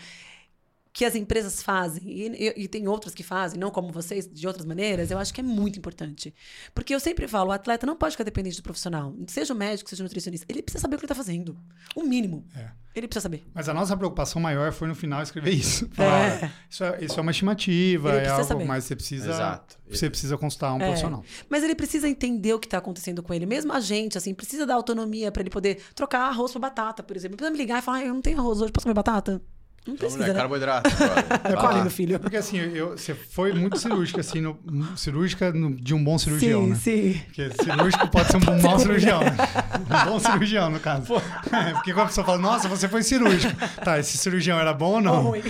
que 0.91 1.05
as 1.05 1.15
empresas 1.15 1.61
fazem, 1.61 2.03
e, 2.03 2.27
e, 2.27 2.63
e, 2.63 2.67
tem 2.67 2.87
outras 2.87 3.13
que 3.13 3.23
fazem, 3.23 3.59
não 3.59 3.69
como 3.69 3.91
vocês, 3.91 4.27
de 4.27 4.47
outras 4.47 4.65
maneiras, 4.65 5.11
eu 5.11 5.17
acho 5.17 5.33
que 5.33 5.39
é 5.39 5.43
muito 5.43 5.77
importante. 5.77 6.33
Porque 6.73 6.93
eu 6.93 6.99
sempre 6.99 7.27
falo, 7.27 7.49
o 7.49 7.51
atleta 7.51 7.85
não 7.85 7.95
pode 7.95 8.13
ficar 8.13 8.23
dependente 8.23 8.57
do 8.57 8.63
profissional. 8.63 9.13
Seja 9.27 9.53
o 9.53 9.57
médico, 9.57 9.89
seja 9.89 10.01
o 10.01 10.05
nutricionista. 10.05 10.45
Ele 10.49 10.63
precisa 10.63 10.81
saber 10.81 10.95
o 10.95 10.99
que 10.99 11.05
ele 11.05 11.11
está 11.11 11.15
fazendo. 11.15 11.55
O 11.95 12.03
mínimo. 12.03 12.45
É. 12.55 12.71
Ele 12.95 13.07
precisa 13.07 13.23
saber. 13.23 13.45
Mas 13.53 13.69
a 13.69 13.73
nossa 13.73 13.95
preocupação 13.95 14.41
maior 14.41 14.71
foi 14.71 14.87
no 14.87 14.95
final 14.95 15.21
escrever 15.21 15.51
isso. 15.53 15.87
Falar, 15.93 16.43
é. 16.43 16.51
Isso, 16.69 16.83
é, 16.83 17.05
isso 17.05 17.19
é 17.19 17.21
uma 17.21 17.31
estimativa, 17.31 18.11
é 18.13 18.27
algo, 18.27 18.43
saber. 18.43 18.65
mas 18.65 18.83
você 18.83 18.95
precisa. 18.95 19.29
Exato. 19.29 19.77
Você 19.89 20.09
precisa 20.09 20.37
consultar 20.37 20.73
um 20.73 20.81
é. 20.81 20.85
profissional. 20.85 21.23
Mas 21.47 21.63
ele 21.63 21.75
precisa 21.75 22.09
entender 22.09 22.53
o 22.53 22.59
que 22.59 22.67
está 22.67 22.79
acontecendo 22.79 23.21
com 23.21 23.33
ele. 23.33 23.45
Mesmo 23.45 23.71
a 23.71 23.79
gente, 23.79 24.17
assim, 24.17 24.33
precisa 24.33 24.65
dar 24.65 24.73
autonomia 24.73 25.31
para 25.31 25.41
ele 25.41 25.51
poder 25.51 25.81
trocar 25.93 26.21
arroz 26.21 26.51
por 26.51 26.59
batata, 26.59 27.03
por 27.03 27.15
exemplo. 27.15 27.37
Precisa 27.37 27.51
me 27.51 27.57
ligar 27.57 27.79
e 27.79 27.81
falar, 27.81 27.99
ah, 27.99 28.05
eu 28.05 28.13
não 28.13 28.21
tenho 28.21 28.39
arroz 28.39 28.59
hoje, 28.59 28.71
posso 28.71 28.85
comer 28.85 28.95
batata? 28.95 29.41
Não 29.89 29.97
precisa, 29.97 30.27
né? 30.27 30.33
carboidrato. 30.33 30.89
é 31.43 31.81
meu 31.81 31.89
filho. 31.91 32.19
Porque 32.19 32.37
assim, 32.37 32.57
eu, 32.57 32.91
você 32.91 33.13
foi 33.13 33.53
muito 33.53 33.77
cirúrquica, 33.77 34.21
assim, 34.21 34.41
no, 34.41 34.57
cirúrgica 34.95 35.51
no, 35.51 35.75
de 35.75 35.93
um 35.93 36.03
bom 36.03 36.17
cirurgião, 36.17 36.63
sim, 36.63 36.69
né? 36.69 36.75
Sim, 36.75 37.21
Porque 37.25 37.49
cirúrgico 37.63 38.07
pode 38.07 38.27
ser 38.29 38.37
um 38.37 38.61
mau 38.61 38.79
cirurgião, 38.79 39.19
né? 39.21 39.35
Um 39.79 40.11
bom 40.11 40.19
cirurgião, 40.19 40.69
no 40.69 40.79
caso. 40.79 41.15
É, 41.51 41.71
porque 41.71 41.93
quando 41.93 42.05
a 42.05 42.07
pessoa 42.09 42.25
fala, 42.25 42.37
nossa, 42.37 42.67
você 42.67 42.87
foi 42.87 43.01
cirúrgico. 43.01 43.53
Tá, 43.83 43.97
esse 43.97 44.17
cirurgião 44.17 44.59
era 44.59 44.73
bom 44.73 44.95
ou 44.95 45.01
não? 45.01 45.21
Ruim. 45.21 45.41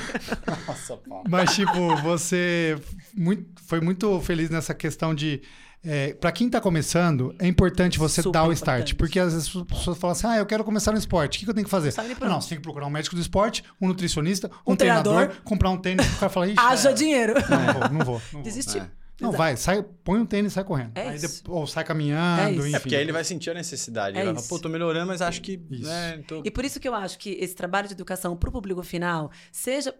Nossa, 0.67 0.95
pá. 1.09 1.21
Mas, 1.27 1.55
tipo, 1.55 1.95
você 1.97 2.77
muito, 3.13 3.45
foi 3.65 3.81
muito 3.81 4.19
feliz 4.21 4.49
nessa 4.49 4.73
questão 4.73 5.13
de 5.13 5.41
é, 5.83 6.13
para 6.13 6.31
quem 6.31 6.47
está 6.47 6.59
começando, 6.59 7.33
é 7.39 7.47
importante 7.47 7.97
você 7.97 8.21
Super 8.21 8.33
dar 8.33 8.47
o 8.47 8.51
start. 8.51 8.79
Importante. 8.79 8.95
Porque 8.95 9.19
às 9.19 9.33
vezes 9.33 9.55
as 9.55 9.63
pessoas 9.63 9.97
falam 9.97 10.11
assim: 10.11 10.27
ah, 10.27 10.37
eu 10.37 10.45
quero 10.45 10.63
começar 10.63 10.91
no 10.91 10.97
esporte. 10.97 11.37
O 11.37 11.39
que, 11.39 11.45
que 11.45 11.51
eu 11.51 11.55
tenho 11.55 11.65
que 11.65 11.71
fazer? 11.71 11.93
Ah, 11.97 12.27
não, 12.27 12.41
você 12.41 12.49
tem 12.49 12.57
que 12.57 12.63
procurar 12.63 12.85
um 12.85 12.89
médico 12.89 13.15
do 13.15 13.21
esporte, 13.21 13.63
um 13.79 13.87
nutricionista, 13.87 14.51
um, 14.67 14.73
um 14.73 14.75
treinador, 14.75 15.13
treinador, 15.13 15.43
comprar 15.43 15.69
um 15.69 15.77
tênis. 15.77 16.05
O 16.15 16.19
cara 16.19 16.29
fala: 16.29 16.47
haja 16.57 16.89
é, 16.89 16.93
dinheiro. 16.93 17.33
Não, 17.49 17.63
não 17.63 17.73
vou, 17.73 17.89
não 17.89 18.05
vou. 18.05 18.21
Não 18.33 18.41
Desistir. 18.43 18.79
É. 18.79 18.98
Não, 19.19 19.31
vai, 19.31 19.57
sai, 19.57 19.83
põe 20.03 20.19
um 20.19 20.25
tênis 20.25 20.53
e 20.53 20.55
sai 20.55 20.63
correndo. 20.63 20.91
É 20.95 21.09
aí 21.09 21.19
depois, 21.19 21.43
ou 21.47 21.67
sai 21.67 21.83
caminhando, 21.83 22.41
é 22.41 22.51
enfim. 22.51 22.75
É 22.75 22.79
porque 22.79 22.95
aí 22.95 23.01
ele 23.01 23.11
vai 23.11 23.23
sentir 23.23 23.49
a 23.49 23.53
necessidade. 23.53 24.17
É 24.17 24.21
ele 24.21 24.33
vai 24.33 24.35
falar, 24.35 24.47
pô, 24.47 24.59
tô 24.59 24.69
melhorando, 24.69 25.07
mas 25.07 25.21
acho 25.21 25.41
que. 25.41 25.57
Né, 25.69 26.23
tô... 26.27 26.41
E 26.43 26.51
por 26.51 26.63
isso 26.63 26.79
que 26.79 26.87
eu 26.87 26.95
acho 26.95 27.17
que 27.19 27.31
esse 27.39 27.55
trabalho 27.55 27.87
de 27.87 27.93
educação 27.93 28.35
para 28.35 28.49
o 28.49 28.51
público 28.51 28.81
final 28.83 29.31
seja 29.51 29.93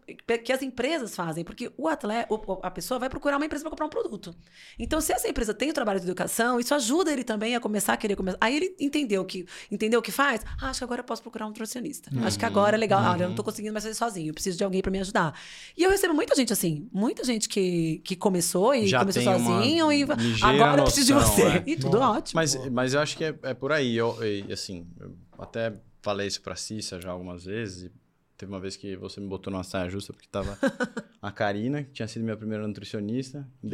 que 0.44 0.52
as 0.52 0.62
empresas 0.62 1.16
fazem, 1.16 1.44
porque 1.44 1.72
o 1.78 1.88
atleta, 1.88 2.30
a 2.64 2.72
pessoa 2.72 3.00
vai 3.00 3.10
procurar 3.10 3.38
uma 3.38 3.46
empresa 3.46 3.64
para 3.64 3.72
comprar 3.72 3.86
um 3.86 3.90
produto. 3.90 4.36
Então, 4.78 5.02
se 5.02 5.12
essa 5.12 5.28
empresa 5.28 5.54
tem 5.54 5.70
o 5.70 5.74
trabalho 5.74 6.00
de 6.00 6.06
educação, 6.06 6.60
isso 6.60 6.74
ajuda 6.74 7.12
ele 7.12 7.24
também 7.24 7.56
a 7.56 7.60
começar 7.60 7.94
a 7.94 7.98
querer 7.98 8.16
começar. 8.16 8.38
Aí 8.40 8.56
ele 8.56 8.76
entendeu 8.80 9.26
que 9.26 9.46
entendeu 9.72 10.00
o 10.00 10.04
que 10.04 10.12
faz. 10.12 10.42
Ah, 10.62 10.70
acho 10.70 10.80
que 10.80 10.84
agora 10.84 11.02
eu 11.02 11.06
posso 11.06 11.22
procurar 11.22 11.46
um 11.46 11.50
nutricionista. 11.50 12.10
Uhum. 12.14 12.26
Acho 12.26 12.40
que 12.40 12.46
agora 12.46 12.78
é 12.78 12.80
legal. 12.80 13.02
Uhum. 13.02 13.12
Ah, 13.12 13.18
eu 13.18 13.30
não 13.30 13.36
tô 13.36 13.42
uhum. 13.42 13.46
conseguindo 13.46 13.74
mais 13.74 13.84
fazer 13.84 13.96
sozinho. 13.96 14.30
Eu 14.30 14.34
preciso 14.34 14.58
de 14.58 14.64
alguém 14.64 14.82
para 14.82 14.92
me 14.92 15.00
ajudar. 15.00 15.38
E 15.78 15.84
eu 15.84 15.90
recebo 15.90 16.14
muita 16.14 16.36
gente 16.36 16.54
assim, 16.54 16.88
muita 16.92 17.24
gente 17.24 17.50
que, 17.50 18.02
que 18.04 18.16
começou 18.16 18.74
e 18.74 18.88
Já 18.88 19.09
começou 19.14 19.40
sozinho. 19.40 19.92
E 19.92 20.04
agora 20.42 20.82
eu 20.82 20.86
preciso 20.86 21.08
de 21.08 21.14
você. 21.14 21.44
É. 21.44 21.64
E 21.68 21.76
tudo 21.76 21.98
Bom, 22.00 22.06
ótimo. 22.06 22.40
Mas, 22.40 22.56
mas 22.70 22.94
eu 22.94 23.00
acho 23.00 23.18
que 23.18 23.24
é, 23.24 23.36
é 23.44 23.54
por 23.54 23.72
aí. 23.72 23.96
Eu, 23.96 24.18
eu, 24.24 24.54
assim, 24.54 24.88
eu 25.00 25.14
até 25.38 25.74
falei 26.02 26.28
isso 26.28 26.42
pra 26.42 26.56
Cissa 26.56 27.00
já 27.00 27.12
algumas 27.12 27.46
vezes. 27.46 27.92
Teve 28.38 28.52
uma 28.52 28.60
vez 28.60 28.78
que 28.78 28.96
você 28.96 29.20
me 29.20 29.28
botou 29.28 29.52
numa 29.52 29.64
saia 29.64 29.90
justa 29.90 30.14
porque 30.14 30.28
tava 30.32 30.58
a 31.22 31.32
Karina, 31.32 31.84
que 31.84 31.92
tinha 31.92 32.08
sido 32.08 32.24
minha 32.24 32.38
primeira 32.38 32.66
nutricionista. 32.66 33.46
E, 33.62 33.70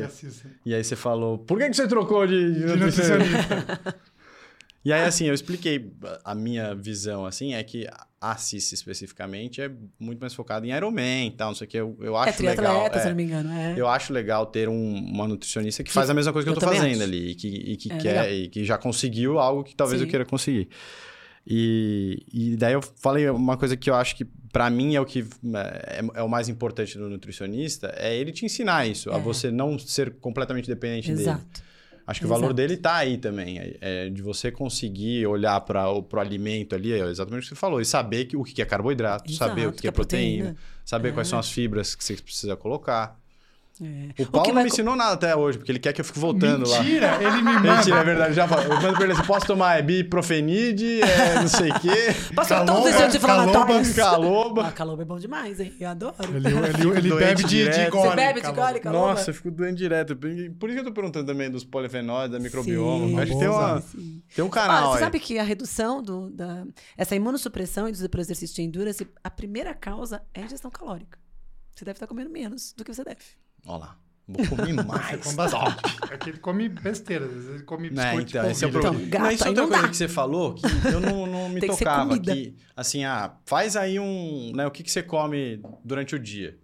e 0.66 0.74
aí 0.74 0.84
você 0.84 0.96
falou, 0.96 1.38
por 1.38 1.60
que, 1.60 1.70
que 1.70 1.76
você 1.76 1.88
trocou 1.88 2.26
de, 2.26 2.54
de, 2.54 2.60
de 2.60 2.76
nutricionista? 2.76 3.96
E 4.86 4.94
aí, 4.94 5.02
assim, 5.02 5.26
eu 5.26 5.34
expliquei 5.34 5.92
a 6.24 6.36
minha 6.36 6.76
visão, 6.76 7.26
assim, 7.26 7.56
é 7.56 7.64
que 7.64 7.88
a 8.20 8.36
CIS 8.38 8.72
especificamente 8.72 9.62
é 9.62 9.70
muito 10.00 10.20
mais 10.20 10.34
focada 10.34 10.66
em 10.66 10.72
Ironman 10.72 11.28
e 11.28 11.32
tal, 11.32 11.50
não 11.50 11.56
sei 11.56 11.68
o 11.68 11.70
que. 11.70 11.78
Eu, 11.78 11.98
eu 12.02 12.18
é 12.18 12.30
acho 12.30 12.46
é 12.46 12.50
legal. 12.50 12.88
É, 12.88 13.00
se 13.00 13.08
não 13.08 13.16
me 13.16 13.24
engano, 13.24 13.52
é. 13.52 13.76
Eu 13.78 13.88
acho 13.88 14.14
legal 14.14 14.46
ter 14.46 14.68
um, 14.70 14.96
uma 14.96 15.28
nutricionista 15.28 15.84
que, 15.84 15.90
que, 15.90 15.94
faz 15.94 16.10
a 16.10 16.14
mesma 16.14 16.34
coisa 16.34 16.46
que 16.46 16.50
eu, 16.50 16.60
tô 16.60 16.66
fazendo 16.66 16.92
acho. 16.92 17.04
ali 17.04 17.32
e 17.32 17.36
que, 17.36 17.48
e 17.48 17.78
que 17.78 17.92
é 17.92 17.98
quer 17.98 18.34
e 18.34 18.48
que 18.50 18.64
já 18.64 18.78
conseguiu 18.78 19.38
algo 19.38 19.64
que 19.64 19.76
talvez 19.76 20.00
Sim. 20.00 20.06
eu 20.06 20.10
queira 20.10 20.26
conseguir. 20.26 20.70
E, 21.48 22.26
e 22.34 22.58
daí 22.58 22.74
eu 22.74 22.82
falei 22.82 23.30
uma 23.30 23.56
coisa 23.56 23.78
que 23.78 23.90
eu 23.90 23.94
acho 23.94 24.16
que 24.16 24.26
para 24.52 24.68
mim 24.70 24.96
é 24.96 25.02
o 25.02 25.06
que 25.06 25.24
é, 25.54 26.02
é, 26.16 26.24
o 26.24 26.30
mais 26.30 26.50
importante 26.50 26.98
do 26.98 27.08
nutricionista, 27.08 27.94
é 27.98 28.16
ele 28.16 28.32
te 28.32 28.46
ensinar 28.46 28.88
isso, 28.88 29.12
a 29.12 29.18
é. 29.18 29.20
você 29.20 29.52
não 29.52 29.78
ser 29.78 30.16
completamente 30.16 30.68
dependente 30.68 31.12
Exato. 31.12 31.40
dele. 31.40 31.66
Acho 32.08 32.20
que 32.20 32.26
Exato. 32.26 32.40
o 32.40 32.42
valor 32.42 32.54
dele 32.54 32.76
está 32.76 32.96
aí 32.96 33.18
também. 33.18 33.58
É, 33.58 33.78
é, 33.82 34.10
de 34.10 34.22
você 34.22 34.52
conseguir 34.52 35.26
olhar 35.26 35.60
para 35.62 35.92
o 35.92 36.06
alimento 36.20 36.76
ali, 36.76 36.94
é 36.94 37.00
exatamente 37.06 37.42
o 37.42 37.44
que 37.44 37.50
você 37.50 37.56
falou, 37.56 37.82
e 37.82 37.86
saber 37.86 38.26
que, 38.26 38.38
o 38.38 38.44
que 38.44 38.62
é 38.62 38.66
carboidrato, 38.66 39.30
Exato, 39.30 39.50
saber 39.50 39.68
o 39.68 39.72
que, 39.72 39.82
que 39.82 39.88
é 39.88 39.92
proteína, 39.92 40.46
proteína 40.46 40.76
saber 40.84 41.10
é. 41.10 41.12
quais 41.12 41.28
são 41.28 41.40
as 41.40 41.50
fibras 41.50 41.96
que 41.96 42.04
você 42.04 42.16
precisa 42.16 42.56
colocar. 42.56 43.20
É. 43.82 44.22
O 44.22 44.26
Paulo 44.28 44.52
o 44.52 44.54
não 44.54 44.62
me 44.62 44.70
ensinou 44.70 44.96
nada 44.96 45.14
até 45.14 45.36
hoje, 45.36 45.58
porque 45.58 45.72
ele 45.72 45.80
quer 45.80 45.92
que 45.92 46.00
eu 46.00 46.06
fique 46.06 46.18
voltando 46.18 46.60
Mentira, 46.60 47.12
lá. 47.12 47.18
Mentira, 47.18 47.24
ele 47.24 47.42
me 47.42 47.54
manda. 47.60 47.76
Mentira, 47.76 47.98
é 47.98 48.04
verdade. 48.04 48.34
Já 48.34 48.48
falo. 48.48 48.64
Eu 48.64 48.82
mando 48.82 48.94
pra 48.94 49.04
ele 49.04 49.14
assim, 49.14 49.24
posso 49.24 49.46
tomar 49.46 49.84
biprofenide, 49.84 51.02
é, 51.02 51.36
não 51.36 51.48
sei 51.48 51.72
o 51.72 51.80
quê. 51.80 52.16
Posso 52.36 52.50
tomar 52.50 52.66
todos 52.66 52.96
os 52.96 53.02
anti-inflamatórios? 53.02 53.94
Caloba. 53.94 54.68
Ah, 54.68 54.72
caloba 54.72 55.02
é 55.02 55.06
bom 55.06 55.18
demais, 55.18 55.60
hein? 55.60 55.74
Eu 55.80 55.90
adoro. 55.90 56.16
Ele, 56.24 56.48
ele, 56.48 56.98
ele 56.98 57.16
bebe 57.16 57.44
de, 57.44 57.70
de 57.70 57.90
gole. 57.90 58.10
Você 58.10 58.16
bebe 58.16 58.42
de 58.42 58.52
gole, 58.52 58.80
caloba? 58.80 59.08
Nossa, 59.08 59.30
eu 59.30 59.34
fico 59.34 59.52
doendo 59.52 59.76
direto. 59.76 60.16
Por 60.16 60.70
isso 60.70 60.76
que 60.76 60.80
eu 60.80 60.84
tô 60.86 60.94
perguntando 60.94 61.26
também 61.26 61.50
dos 61.50 61.64
polifenóis, 61.64 62.32
da 62.32 62.40
microbioma. 62.40 63.08
Sim, 63.08 63.20
Acho 63.20 63.32
que 63.32 63.40
tem, 63.40 63.48
uma, 63.48 63.84
tem 64.36 64.46
um 64.46 64.50
canal 64.50 64.94
Você 64.94 65.00
sabe 65.00 65.20
que 65.20 65.38
a 65.38 65.44
redução, 65.44 66.02
do, 66.02 66.30
da, 66.30 66.66
essa 66.98 67.16
imunossupressão 67.16 67.90
e 67.90 67.92
dos 67.92 68.02
exercícios 68.02 68.54
de 68.54 68.62
endurance, 68.62 69.08
a 69.24 69.30
primeira 69.30 69.74
causa 69.74 70.22
é 70.34 70.42
a 70.42 70.46
ingestão 70.46 70.72
calórica. 70.72 71.20
Você 71.76 71.84
deve 71.84 71.98
estar 71.98 72.08
comendo 72.08 72.30
menos 72.30 72.74
do 72.74 72.86
que 72.86 72.94
você 72.94 73.04
deve. 73.04 73.18
Olha 73.66 73.78
lá. 73.78 73.98
Vou 74.28 74.58
comer 74.58 74.74
mais. 74.86 75.22
come 75.24 75.36
bastante. 75.36 75.78
É 76.12 76.18
que 76.18 76.30
ele 76.32 76.38
come 76.40 76.68
besteira, 76.68 77.26
às 77.26 77.32
vezes 77.32 77.50
ele 77.50 77.64
come 77.64 77.90
biscoito. 77.90 78.14
Não, 78.16 78.22
então, 78.22 78.50
esse 78.50 78.66
é 78.66 78.68
o 78.68 78.72
problema. 78.72 78.98
Então, 78.98 79.10
gato, 79.10 79.22
Mas 79.22 79.36
isso 79.36 79.44
é 79.44 79.50
outra 79.50 79.68
coisa 79.68 79.82
dá. 79.84 79.90
que 79.90 79.98
você 79.98 80.08
falou 80.08 80.56
que 80.56 80.66
eu 80.66 81.00
não, 81.00 81.28
não 81.28 81.50
me 81.50 81.60
Tem 81.60 81.70
tocava. 81.70 82.20
Que, 82.20 82.34
que, 82.34 82.56
assim, 82.76 83.04
ah, 83.06 83.36
faz 83.46 83.76
aí 83.76 84.00
um. 84.00 84.52
Né, 84.56 84.66
o 84.66 84.72
que, 84.72 84.84
que 84.84 84.92
você 84.92 85.04
come 85.04 85.62
durante 85.84 86.16
o 86.16 86.20
dia? 86.20 86.58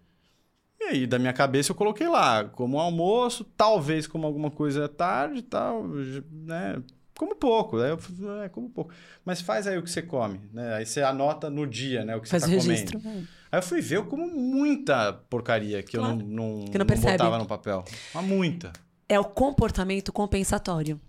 E 0.80 0.84
aí, 0.86 1.08
da 1.08 1.20
minha 1.20 1.34
cabeça, 1.34 1.72
eu 1.72 1.76
coloquei 1.76 2.08
lá, 2.10 2.46
como 2.46 2.80
almoço, 2.80 3.44
talvez 3.56 4.08
como 4.08 4.26
alguma 4.26 4.50
coisa 4.50 4.86
à 4.86 4.90
tarde 4.90 5.44
tal, 5.44 5.88
né? 6.32 6.82
Como 7.22 7.36
pouco. 7.36 7.78
Aí 7.78 7.92
eu 7.92 8.42
é, 8.42 8.50
como 8.50 8.68
pouco. 8.68 8.92
Mas 9.24 9.42
faz 9.42 9.68
aí 9.68 9.78
o 9.78 9.84
que 9.84 9.92
você 9.92 10.02
come, 10.02 10.42
né? 10.52 10.74
Aí 10.74 10.86
você 10.88 11.04
anota 11.04 11.52
no 11.52 11.68
dia, 11.68 12.04
né? 12.04 12.16
O 12.16 12.22
que 12.22 12.28
faz 12.28 12.42
você 12.42 12.50
tá 12.50 12.56
registro, 12.56 13.00
comendo. 13.00 13.22
Né? 13.22 13.28
Aí 13.52 13.60
eu 13.60 13.64
fui 13.64 13.80
ver, 13.80 13.98
eu 13.98 14.06
como 14.08 14.28
muita 14.28 15.14
porcaria 15.30 15.84
que 15.84 15.98
claro. 15.98 16.14
eu 16.14 16.18
não, 16.18 16.26
não, 16.26 16.66
que 16.66 16.80
não, 16.80 16.86
não 16.86 17.02
botava 17.02 17.38
no 17.38 17.46
papel. 17.46 17.86
Mas 18.12 18.26
muita. 18.26 18.74
É 19.08 19.20
o 19.20 19.24
comportamento 19.24 20.12
compensatório. 20.12 21.00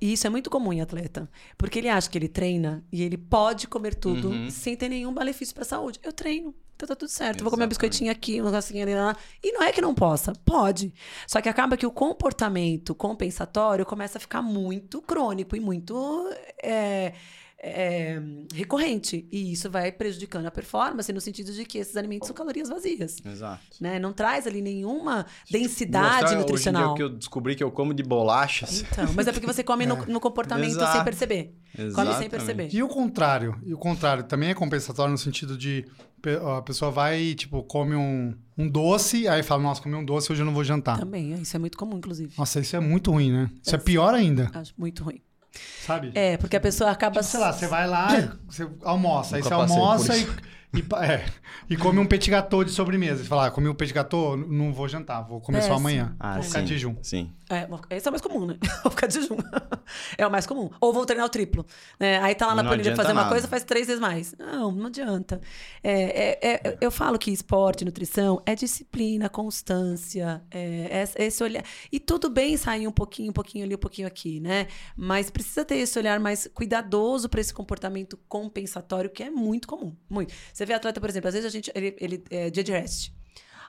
E 0.00 0.12
isso 0.12 0.24
é 0.24 0.30
muito 0.30 0.48
comum 0.48 0.72
em 0.72 0.80
atleta. 0.80 1.28
Porque 1.58 1.80
ele 1.80 1.88
acha 1.88 2.08
que 2.08 2.16
ele 2.16 2.28
treina 2.28 2.84
e 2.92 3.02
ele 3.02 3.16
pode 3.16 3.66
comer 3.66 3.96
tudo 3.96 4.28
uhum. 4.28 4.48
sem 4.48 4.76
ter 4.76 4.88
nenhum 4.88 5.10
malefício 5.10 5.52
para 5.52 5.64
a 5.64 5.66
saúde. 5.66 5.98
Eu 6.00 6.12
treino. 6.12 6.54
Então 6.76 6.86
tá 6.86 6.94
tudo 6.94 7.08
certo. 7.08 7.20
Exatamente. 7.20 7.42
Vou 7.42 7.50
comer 7.50 7.64
um 7.64 7.68
biscoitinho 7.68 8.12
aqui, 8.12 8.40
um 8.40 8.44
negocinho 8.44 8.82
ali, 8.82 8.94
lá. 8.94 9.16
E 9.42 9.50
não 9.52 9.62
é 9.62 9.72
que 9.72 9.80
não 9.80 9.94
possa, 9.94 10.32
pode. 10.44 10.92
Só 11.26 11.40
que 11.40 11.48
acaba 11.48 11.76
que 11.76 11.86
o 11.86 11.90
comportamento 11.90 12.94
compensatório 12.94 13.84
começa 13.86 14.18
a 14.18 14.20
ficar 14.20 14.42
muito 14.42 15.00
crônico 15.00 15.56
e 15.56 15.60
muito. 15.60 16.30
É, 16.62 17.14
é, 17.62 18.20
recorrente. 18.54 19.26
E 19.30 19.52
isso 19.52 19.70
vai 19.70 19.90
prejudicando 19.90 20.46
a 20.46 20.50
performance 20.50 21.12
no 21.12 21.20
sentido 21.20 21.52
de 21.52 21.64
que 21.64 21.78
esses 21.78 21.96
alimentos 21.96 22.26
são 22.26 22.34
calorias 22.34 22.68
vazias. 22.68 23.16
Exato. 23.24 23.60
Né? 23.80 23.98
Não 23.98 24.12
traz 24.12 24.46
ali 24.46 24.60
nenhuma 24.60 25.26
densidade 25.50 26.22
Mostrar, 26.22 26.38
nutricional. 26.38 26.82
Hoje 26.82 26.90
em 26.90 26.94
dia 26.94 26.96
que 26.96 27.14
eu 27.14 27.18
descobri 27.18 27.54
que 27.56 27.64
eu 27.64 27.70
como 27.70 27.94
de 27.94 28.02
bolachas. 28.02 28.82
Então, 28.82 29.12
mas 29.14 29.26
é 29.26 29.32
porque 29.32 29.46
você 29.46 29.62
come 29.64 29.84
é. 29.84 29.86
no, 29.86 30.06
no, 30.06 30.20
comportamento 30.20 30.72
Exato. 30.72 30.92
sem 30.92 31.04
perceber. 31.04 31.54
Exatamente. 31.76 31.94
Come 31.94 32.14
sem 32.14 32.30
perceber. 32.30 32.68
E 32.72 32.82
o 32.82 32.88
contrário? 32.88 33.60
E 33.64 33.72
o 33.72 33.78
contrário 33.78 34.24
também 34.24 34.50
é 34.50 34.54
compensatório 34.54 35.12
no 35.12 35.18
sentido 35.18 35.56
de 35.56 35.84
a 36.56 36.62
pessoa 36.62 36.90
vai 36.90 37.20
e, 37.20 37.34
tipo, 37.34 37.62
come 37.62 37.94
um, 37.94 38.34
um 38.58 38.68
doce, 38.68 39.28
aí 39.28 39.44
fala, 39.44 39.62
nossa, 39.62 39.80
comi 39.80 39.94
um 39.94 40.04
doce, 40.04 40.32
hoje 40.32 40.42
eu 40.42 40.46
não 40.46 40.52
vou 40.52 40.64
jantar. 40.64 40.98
Também, 40.98 41.32
isso 41.34 41.54
é 41.54 41.58
muito 41.58 41.78
comum, 41.78 41.98
inclusive. 41.98 42.32
Nossa, 42.36 42.58
isso 42.58 42.74
é 42.74 42.80
muito 42.80 43.12
ruim, 43.12 43.30
né? 43.30 43.50
Isso 43.62 43.76
é, 43.76 43.78
é 43.78 43.80
pior 43.80 44.12
ainda. 44.12 44.50
Acho 44.52 44.74
muito 44.76 45.04
ruim. 45.04 45.20
Sabe? 45.84 46.12
É, 46.14 46.36
porque 46.36 46.56
a 46.56 46.60
pessoa 46.60 46.90
acaba. 46.90 47.20
Tipo, 47.20 47.24
sei 47.24 47.40
lá, 47.40 47.52
você 47.52 47.66
vai 47.66 47.86
lá, 47.86 48.08
você 48.48 48.68
almoça, 48.82 49.36
aí 49.36 49.42
você 49.42 49.52
almoça 49.52 50.16
e 50.16 50.26
e, 50.76 50.84
é, 51.02 51.24
e 51.70 51.76
come 51.76 51.98
um 51.98 52.06
petit 52.06 52.30
gâteau 52.30 52.62
de 52.62 52.70
sobremesa. 52.70 53.22
Você 53.22 53.28
fala, 53.28 53.46
ah, 53.46 53.50
comi 53.50 53.68
um 53.68 53.74
petit 53.74 53.94
gâteau, 53.94 54.36
não 54.36 54.72
vou 54.72 54.88
jantar, 54.88 55.22
vou 55.22 55.40
comer 55.40 55.58
é, 55.58 55.62
só 55.62 55.74
amanhã. 55.74 56.14
Ah, 56.20 56.34
vou 56.34 56.42
ficar 56.42 56.60
de 56.60 56.68
jejum. 56.68 56.96
Sim. 57.02 57.32
É, 57.48 57.96
esse 57.96 58.08
é 58.08 58.10
o 58.10 58.12
mais 58.12 58.20
comum, 58.20 58.44
né? 58.44 58.56
Vou 58.82 58.90
ficar 58.90 59.06
de 59.06 59.14
jejum. 59.14 59.36
é 60.18 60.26
o 60.26 60.30
mais 60.30 60.46
comum. 60.46 60.68
Ou 60.80 60.92
vou 60.92 61.06
treinar 61.06 61.26
o 61.26 61.28
triplo. 61.28 61.64
Né? 61.98 62.18
Aí 62.20 62.34
tá 62.34 62.46
lá 62.48 62.56
na 62.56 62.64
planilha 62.64 62.96
fazer 62.96 63.12
uma 63.12 63.22
nada. 63.22 63.30
coisa, 63.30 63.46
faz 63.46 63.62
três 63.62 63.86
vezes 63.86 64.00
mais. 64.00 64.34
Não, 64.36 64.72
não 64.72 64.86
adianta. 64.86 65.40
É, 65.82 66.48
é, 66.48 66.50
é, 66.54 66.78
eu 66.80 66.90
falo 66.90 67.18
que 67.18 67.30
esporte, 67.30 67.84
nutrição, 67.84 68.42
é 68.44 68.54
disciplina, 68.54 69.28
constância, 69.28 70.42
é, 70.50 71.04
é 71.14 71.24
esse 71.24 71.42
olhar. 71.42 71.62
E 71.92 72.00
tudo 72.00 72.28
bem 72.28 72.56
sair 72.56 72.88
um 72.88 72.92
pouquinho, 72.92 73.30
um 73.30 73.34
pouquinho 73.34 73.64
ali, 73.64 73.74
um 73.74 73.78
pouquinho 73.78 74.08
aqui, 74.08 74.40
né? 74.40 74.66
Mas 74.96 75.30
precisa 75.30 75.64
ter 75.64 75.76
esse 75.76 75.96
olhar 75.98 76.18
mais 76.18 76.48
cuidadoso 76.52 77.28
para 77.28 77.40
esse 77.40 77.54
comportamento 77.54 78.18
compensatório, 78.28 79.08
que 79.08 79.22
é 79.22 79.30
muito 79.30 79.68
comum. 79.68 79.94
Muito. 80.08 80.34
Você 80.52 80.66
vê 80.66 80.74
atleta, 80.74 81.00
por 81.00 81.08
exemplo, 81.08 81.28
às 81.28 81.34
vezes 81.34 81.46
a 81.46 81.50
gente. 81.50 81.70
Ele, 81.74 81.96
ele 82.00 82.24
é 82.30 82.50
dia 82.50 82.64
de 82.64 82.72
rest. 82.72 83.15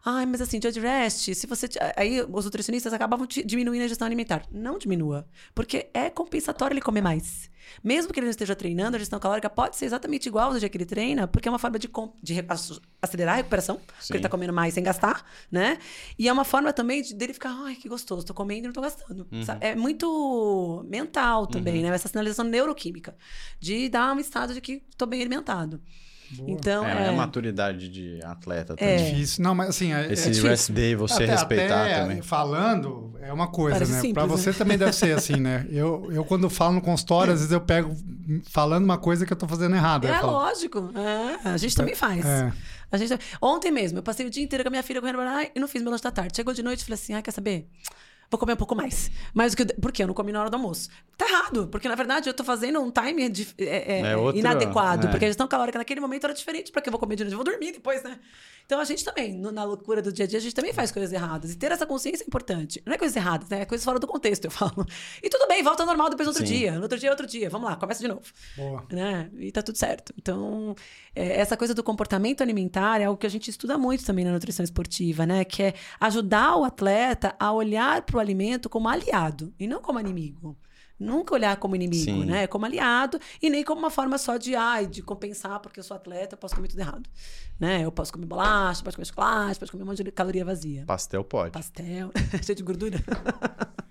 Ai, 0.10 0.26
mas 0.26 0.40
assim, 0.40 0.58
de 0.58 0.80
rest, 0.80 1.34
se 1.34 1.46
você. 1.46 1.68
Aí 1.98 2.22
os 2.22 2.46
nutricionistas 2.46 2.94
acabavam 2.94 3.28
diminuindo 3.28 3.82
a 3.82 3.86
ingestão 3.86 4.06
alimentar. 4.06 4.46
Não 4.50 4.78
diminua. 4.78 5.28
Porque 5.54 5.90
é 5.94 6.10
compensatório 6.10 6.74
ele 6.74 6.82
comer 6.82 7.02
mais. 7.02 7.50
Mesmo 7.84 8.14
que 8.14 8.20
ele 8.22 8.28
não 8.28 8.32
esteja 8.32 8.56
treinando, 8.56 8.96
a 8.96 9.00
gestão 9.00 9.20
calórica 9.20 9.50
pode 9.50 9.76
ser 9.76 9.84
exatamente 9.84 10.28
igual 10.28 10.54
ao 10.54 10.58
dia 10.58 10.70
que 10.70 10.78
ele 10.78 10.86
treina, 10.86 11.28
porque 11.28 11.50
é 11.50 11.52
uma 11.52 11.60
forma 11.60 11.78
de, 11.78 11.90
de 12.24 12.46
acelerar 13.02 13.34
a 13.34 13.38
recuperação, 13.38 13.76
Sim. 13.76 13.84
porque 13.84 14.14
ele 14.14 14.20
está 14.20 14.30
comendo 14.30 14.54
mais 14.54 14.74
sem 14.74 14.82
gastar, 14.82 15.26
né? 15.52 15.78
E 16.18 16.30
é 16.30 16.32
uma 16.32 16.46
forma 16.46 16.72
também 16.72 17.02
de, 17.02 17.14
dele 17.14 17.34
ficar, 17.34 17.52
ai, 17.66 17.76
que 17.76 17.90
gostoso, 17.90 18.22
estou 18.22 18.34
comendo 18.34 18.60
e 18.60 18.64
não 18.64 18.70
estou 18.70 18.84
gastando. 18.84 19.28
Uhum. 19.30 19.44
É 19.60 19.76
muito 19.76 20.86
mental 20.88 21.48
também, 21.48 21.84
uhum. 21.84 21.90
né? 21.90 21.96
Essa 21.96 22.08
sinalização 22.08 22.46
neuroquímica, 22.46 23.14
de 23.60 23.90
dar 23.90 24.16
um 24.16 24.20
estado 24.22 24.54
de 24.54 24.62
que 24.62 24.82
estou 24.90 25.06
bem 25.06 25.20
alimentado. 25.20 25.82
Boa. 26.32 26.52
Então, 26.52 26.86
é, 26.86 27.06
é, 27.06 27.10
a 27.10 27.12
maturidade 27.14 27.90
de 27.90 28.20
atleta 28.24 28.76
também. 28.76 28.94
É 28.94 29.12
difícil. 29.12 29.44
Não, 29.44 29.56
mas 29.56 29.70
assim... 29.70 29.94
É, 29.94 30.12
Esse 30.12 30.30
é 30.30 30.50
rest 30.50 30.72
day 30.72 30.96
você 30.96 31.24
até, 31.24 31.32
respeitar 31.32 31.84
até 31.84 32.02
também. 32.02 32.22
falando 32.22 33.16
é 33.22 33.32
uma 33.32 33.48
coisa, 33.48 33.80
Parece 33.80 34.08
né? 34.08 34.14
Para 34.14 34.26
você 34.26 34.50
né? 34.50 34.56
também 34.58 34.78
deve 34.78 34.94
ser 34.94 35.16
assim, 35.16 35.36
né? 35.36 35.66
Eu, 35.70 36.10
eu 36.12 36.24
quando 36.26 36.50
falo 36.50 36.76
no 36.76 36.82
consultório, 36.82 37.34
às 37.34 37.40
vezes 37.40 37.52
eu 37.52 37.62
pego 37.62 37.96
falando 38.50 38.84
uma 38.84 38.98
coisa 38.98 39.26
que 39.26 39.34
eu 39.34 39.38
tô 39.38 39.48
fazendo 39.48 39.76
errado. 39.76 40.08
É, 40.08 40.20
lógico. 40.22 40.92
É, 40.96 41.50
a 41.50 41.58
gente 41.58 41.76
também 41.76 41.96
faz. 41.96 42.26
É. 42.26 42.52
A 42.92 42.98
gente... 42.98 43.18
Ontem 43.42 43.72
mesmo, 43.72 44.00
eu 44.00 44.04
passei 44.04 44.26
o 44.26 44.30
dia 44.30 44.44
inteiro 44.44 44.64
com 44.64 44.70
a 44.70 44.72
minha 44.72 44.84
filha 44.84 45.02
correndo 45.02 45.20
e 45.54 45.60
não 45.60 45.68
fiz 45.68 45.82
meu 45.82 45.92
lanche 45.92 46.04
da 46.04 46.12
tarde. 46.12 46.36
Chegou 46.36 46.54
de 46.54 46.64
noite 46.64 46.82
e 46.82 46.86
falei 46.86 46.96
assim, 46.96 47.14
ah, 47.14 47.22
quer 47.22 47.32
saber? 47.32 47.70
Vou 48.30 48.40
comer 48.40 48.54
um 48.54 48.58
pouco 48.58 48.76
mais. 48.76 49.10
Do 49.34 49.56
que. 49.56 49.66
Por 49.74 49.92
quê? 49.92 50.04
Eu 50.04 50.08
não 50.08 50.14
comi 50.14 50.32
na 50.32 50.42
hora 50.42 50.50
do 50.50 50.56
almoço. 50.56 50.90
Tá 51.18 51.28
errado, 51.28 51.68
porque 51.68 51.88
na 51.88 51.96
verdade 51.96 52.30
eu 52.30 52.34
tô 52.34 52.44
fazendo 52.44 52.80
um 52.80 52.92
timer 52.92 53.30
de, 53.30 53.48
é, 53.58 54.00
é, 54.00 54.12
é 54.12 54.18
outro, 54.18 54.40
inadequado, 54.40 55.08
é. 55.08 55.10
porque 55.10 55.26
a 55.26 55.28
gestão 55.28 55.48
calórica 55.48 55.78
naquele 55.78 56.00
momento 56.00 56.26
era 56.26 56.34
diferente. 56.34 56.72
Pra 56.72 56.82
que 56.82 56.90
eu 56.90 56.92
vou 56.92 57.00
comer 57.00 57.16
de 57.16 57.24
noite? 57.24 57.34
Eu 57.34 57.38
vou 57.38 57.46
dormir 57.46 57.72
depois, 57.72 58.04
né? 58.04 58.20
Então 58.68 58.82
a 58.82 58.84
gente 58.84 59.04
também, 59.04 59.34
no, 59.34 59.50
na 59.50 59.64
loucura 59.64 60.02
do 60.02 60.12
dia 60.12 60.26
a 60.26 60.28
dia, 60.28 60.38
a 60.38 60.42
gente 60.42 60.54
também 60.54 60.74
faz 60.74 60.92
coisas 60.92 61.14
erradas. 61.14 61.54
E 61.54 61.56
ter 61.56 61.72
essa 61.72 61.86
consciência 61.86 62.26
é 62.26 62.28
importante. 62.28 62.84
Não 62.86 62.94
é 62.94 62.98
coisas 62.98 63.16
erradas, 63.16 63.48
né? 63.48 63.62
É 63.62 63.66
coisas 63.66 63.84
fora 63.84 63.98
do 63.98 64.06
contexto, 64.06 64.44
eu 64.46 64.52
falo. 64.52 64.86
E 65.24 65.30
tudo 65.30 65.48
bem, 65.48 65.64
volta 65.64 65.84
ao 65.84 65.88
normal 65.88 66.10
depois 66.10 66.28
do 66.28 66.32
outro 66.32 66.46
Sim. 66.46 66.54
dia. 66.54 66.74
No 66.74 66.84
outro 66.84 67.00
dia, 67.00 67.10
outro 67.10 67.26
dia. 67.26 67.50
Vamos 67.50 67.70
lá, 67.70 67.76
começa 67.78 68.02
de 68.02 68.08
novo. 68.10 68.22
Boa. 68.58 68.86
Né? 68.92 69.30
E 69.38 69.52
tá 69.52 69.62
tudo 69.62 69.78
certo. 69.78 70.14
Então, 70.18 70.76
é, 71.16 71.40
essa 71.40 71.56
coisa 71.56 71.74
do 71.74 71.82
comportamento 71.82 72.42
alimentar 72.42 73.00
é 73.00 73.06
algo 73.06 73.18
que 73.18 73.26
a 73.26 73.30
gente 73.30 73.50
estuda 73.50 73.78
muito 73.78 74.06
também 74.06 74.26
na 74.26 74.32
nutrição 74.32 74.64
esportiva, 74.64 75.26
né? 75.26 75.46
Que 75.46 75.64
é 75.64 75.74
ajudar 76.02 76.58
o 76.58 76.66
atleta 76.66 77.36
a 77.40 77.54
olhar 77.54 78.02
para 78.18 78.22
o 78.22 78.22
alimento 78.22 78.68
como 78.68 78.90
aliado 78.90 79.54
e 79.60 79.68
não 79.68 79.80
como 79.80 80.00
inimigo. 80.00 80.58
Nunca 81.00 81.36
olhar 81.36 81.56
como 81.58 81.76
inimigo, 81.76 82.04
Sim. 82.22 82.26
né? 82.26 82.48
Como 82.48 82.66
aliado 82.66 83.20
e 83.40 83.52
nem 83.52 83.64
como 83.64 83.78
uma 83.80 83.92
forma 83.92 84.18
só 84.18 84.38
de, 84.38 84.56
ai, 84.56 84.88
de 84.88 85.04
compensar 85.04 85.60
porque 85.60 85.80
eu 85.80 85.84
sou 85.84 85.96
atleta, 85.96 86.34
eu 86.34 86.40
posso 86.40 86.56
comer 86.56 86.68
tudo 86.68 86.80
errado. 86.80 87.08
Né? 87.60 87.86
Eu 87.86 87.92
posso 87.92 88.12
comer 88.12 88.26
bolacha, 88.26 88.84
posso 88.84 88.98
comer 88.98 89.06
chocolate, 89.06 89.60
posso 89.60 89.72
comer 89.72 89.84
um 89.84 89.86
monte 89.86 90.04
de 90.04 90.12
caloria 90.12 90.44
vazia. 90.44 90.84
Pastel 90.88 91.24
pode. 91.24 91.52
Pastel, 91.52 92.12
cheio 92.44 92.56
de 92.56 92.64
gordura. 92.64 92.98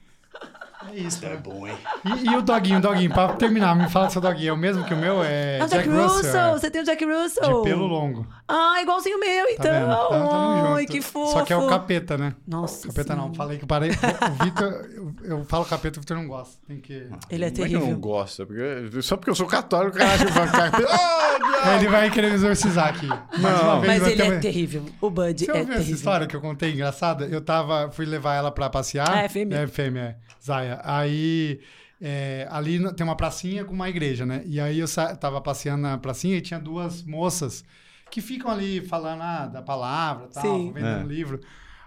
É 0.92 0.96
isso. 0.96 1.24
É 1.24 1.36
bom, 1.36 1.66
hein? 1.66 1.76
E, 2.04 2.30
e 2.30 2.36
o 2.36 2.42
doguinho, 2.42 2.78
o 2.78 2.82
doguinho, 2.82 3.12
pra 3.12 3.32
terminar, 3.34 3.74
me 3.76 3.88
fala 3.88 4.06
do 4.06 4.12
seu 4.12 4.20
doguinho. 4.20 4.50
É 4.50 4.52
o 4.52 4.56
mesmo 4.56 4.84
que 4.84 4.94
o 4.94 4.96
meu? 4.96 5.22
É, 5.22 5.58
é 5.58 5.64
o 5.64 5.68
Jack, 5.68 5.84
Jack 5.84 5.88
Russell. 5.88 6.16
Russell. 6.16 6.40
É. 6.40 6.52
Você 6.52 6.70
tem 6.70 6.82
o 6.82 6.84
Jack 6.84 7.04
Russell. 7.04 7.62
De 7.62 7.68
pelo 7.68 7.86
longo. 7.86 8.26
Ah, 8.48 8.80
igualzinho 8.80 9.16
o 9.16 9.20
meu, 9.20 9.46
então. 9.50 9.64
Tá 9.64 10.06
então 10.06 10.74
Ai, 10.74 10.86
que 10.86 11.00
fofo. 11.00 11.32
Só 11.32 11.44
que 11.44 11.52
é 11.52 11.56
o 11.56 11.68
capeta, 11.68 12.16
né? 12.16 12.34
Nossa. 12.46 12.88
Capeta 12.88 13.14
sim. 13.14 13.20
não. 13.20 13.34
Falei 13.34 13.58
que 13.58 13.66
parei. 13.66 13.90
O 13.90 14.44
Vitor, 14.44 14.88
eu, 14.94 15.14
eu, 15.24 15.44
falo 15.44 15.64
capeta, 15.64 15.98
o 15.98 16.00
Vitor 16.00 16.16
não 16.16 16.28
gosta. 16.28 16.56
Tem 16.66 16.80
que. 16.80 17.08
Ele 17.28 17.44
é 17.44 17.50
terrível. 17.50 17.80
Não, 17.80 17.88
é 17.88 17.90
não 17.90 18.00
gosta. 18.00 18.46
Porque, 18.46 19.02
só 19.02 19.16
porque 19.16 19.30
eu 19.30 19.34
sou 19.34 19.46
católico, 19.46 19.96
o 19.96 19.98
cara 19.98 20.14
acha 20.14 20.26
que 20.26 20.32
capeta. 20.32 20.86
Oh, 21.38 21.70
ele 21.76 21.88
vai 21.88 22.10
querer 22.10 22.28
me 22.28 22.34
exorcizar 22.34 22.88
aqui. 22.88 23.06
Não, 23.06 23.80
mas 23.80 24.06
ele 24.06 24.22
é 24.22 24.38
terrível. 24.38 24.84
O 25.00 25.10
Bud 25.10 25.44
Você 25.44 25.50
é 25.50 25.54
terrível. 25.54 25.74
essa 25.74 25.90
história 25.90 26.26
que 26.26 26.34
eu 26.34 26.40
contei 26.40 26.72
engraçada? 26.72 27.26
Eu 27.26 27.40
tava, 27.40 27.90
fui 27.90 28.06
levar 28.06 28.34
ela 28.34 28.50
pra 28.50 28.70
passear. 28.70 29.24
É, 29.24 29.28
fêmea. 29.28 29.58
É, 29.58 29.66
fêmea, 29.66 30.00
é. 30.02 30.16
Zaya. 30.44 30.75
Aí 30.84 31.60
é, 32.00 32.46
ali 32.50 32.92
tem 32.94 33.04
uma 33.04 33.16
pracinha 33.16 33.64
com 33.64 33.72
uma 33.72 33.88
igreja, 33.88 34.26
né? 34.26 34.42
E 34.46 34.60
aí 34.60 34.78
eu 34.78 34.86
tava 35.18 35.40
passeando 35.40 35.82
na 35.82 35.98
pracinha 35.98 36.36
e 36.36 36.40
tinha 36.40 36.60
duas 36.60 37.02
moças 37.02 37.64
que 38.10 38.20
ficam 38.20 38.50
ali 38.50 38.80
falando 38.80 39.22
ah, 39.22 39.46
da 39.46 39.62
palavra, 39.62 40.28
tal, 40.28 40.42
Sim. 40.42 40.72
vendendo 40.72 41.10
é. 41.10 41.14
livro. 41.14 41.40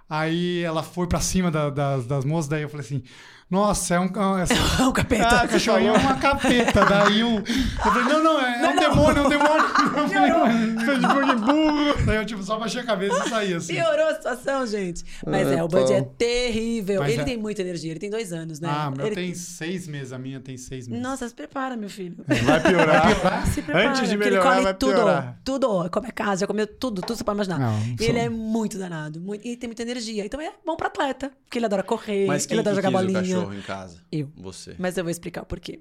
Aí 0.10 0.64
ela 0.64 0.82
foi 0.82 1.07
pra 1.07 1.20
cima 1.20 1.51
da, 1.51 1.70
das, 1.70 2.05
das 2.07 2.26
moças, 2.26 2.47
daí 2.47 2.64
eu 2.64 2.70
falei 2.70 2.86
assim: 2.86 3.03
nossa, 3.49 3.95
é 3.95 3.99
um. 3.99 4.10
É, 4.80 4.84
um 4.84 4.91
capeta. 4.91 5.28
Ah, 5.28 5.47
cachorrinho 5.47 5.95
é 5.95 5.97
uma 5.97 6.16
capeta. 6.18 6.86
Daí 6.86 7.22
eu. 7.22 7.30
Eu 7.30 7.43
falei, 7.45 8.03
não, 8.03 8.24
não, 8.24 8.39
é, 8.39 8.62
não, 8.62 8.70
é 8.70 8.72
um 8.72 8.76
não. 8.76 8.89
demônio, 8.89 9.24
é 9.24 9.26
um 9.26 9.30
demônio. 9.30 9.70
Eu 10.89 11.01
falei, 11.01 11.36
burro. 11.36 12.05
Daí 12.05 12.18
eu, 12.18 12.26
tipo, 12.26 12.43
só 12.43 12.57
baixei 12.57 12.82
a 12.82 12.84
cabeça 12.84 13.26
e 13.26 13.30
saí 13.30 13.53
assim. 13.53 13.74
Piorou 13.74 14.07
a 14.07 14.16
situação, 14.16 14.66
gente. 14.66 15.03
Mas 15.26 15.47
é, 15.47 15.55
é 15.55 15.64
o 15.64 15.68
Bud 15.68 15.91
é 15.91 16.01
terrível. 16.01 17.01
Mas 17.01 17.14
ele 17.14 17.22
é... 17.22 17.26
tem 17.26 17.38
muita 17.38 17.62
energia, 17.62 17.91
ele 17.91 17.99
tem 17.99 18.10
dois 18.10 18.34
anos, 18.34 18.60
né? 18.60 18.70
Ah, 18.72 18.91
meu 18.91 19.05
ele... 19.05 19.16
tem 19.16 19.34
seis 19.34 19.88
meses, 19.88 20.12
a 20.14 20.18
minha 20.18 20.39
tem 20.39 20.57
seis 20.57 20.88
meses. 20.88 21.03
Nossa, 21.03 21.28
se 21.28 21.34
prepara, 21.34 21.76
meu 21.78 21.89
filho. 21.89 22.18
Vai 22.28 22.62
piorar. 22.62 23.03
Vai 23.05 23.16
piorar? 23.16 23.47
Se 23.47 23.62
prepara. 23.62 23.89
Antes 23.89 24.10
de 24.10 24.18
melhorar, 24.18 24.55
ele 24.57 24.66
come 24.66 24.74
tudo, 24.76 24.93
piorar. 24.93 25.39
tudo. 25.43 25.89
Come 25.89 26.12
casa, 26.12 26.41
já 26.41 26.47
comeu 26.47 26.68
tudo, 26.68 27.01
tudo 27.01 27.18
você 27.18 27.24
pode 27.24 27.38
imaginar. 27.38 27.60
Não, 27.60 27.80
não 27.80 27.95
ele 27.99 28.20
é 28.20 28.30
muito 28.30 28.78
danado. 28.78 29.20
Muito... 29.20 29.45
E 29.45 29.55
tem 29.55 29.68
muita 29.68 29.84
energia. 29.84 29.99
Então 30.08 30.39
é 30.39 30.54
bom 30.66 30.76
pra 30.76 30.88
atleta, 30.88 31.32
porque 31.43 31.58
ele 31.58 31.66
adora 31.66 31.84
correr, 31.84 32.26
Mas 32.26 32.47
ele 32.50 32.60
adora 32.60 32.76
jogar 32.76 32.91
bolinha. 32.91 33.20
o 33.20 33.22
cachorro 33.22 33.54
em 33.54 33.62
casa? 33.62 34.04
Eu. 34.12 34.32
Você. 34.38 34.76
Mas 34.78 34.97
eu 34.97 35.04
vou 35.04 35.12
explicar 35.12 35.41
o 35.41 35.45
porquê. 35.45 35.80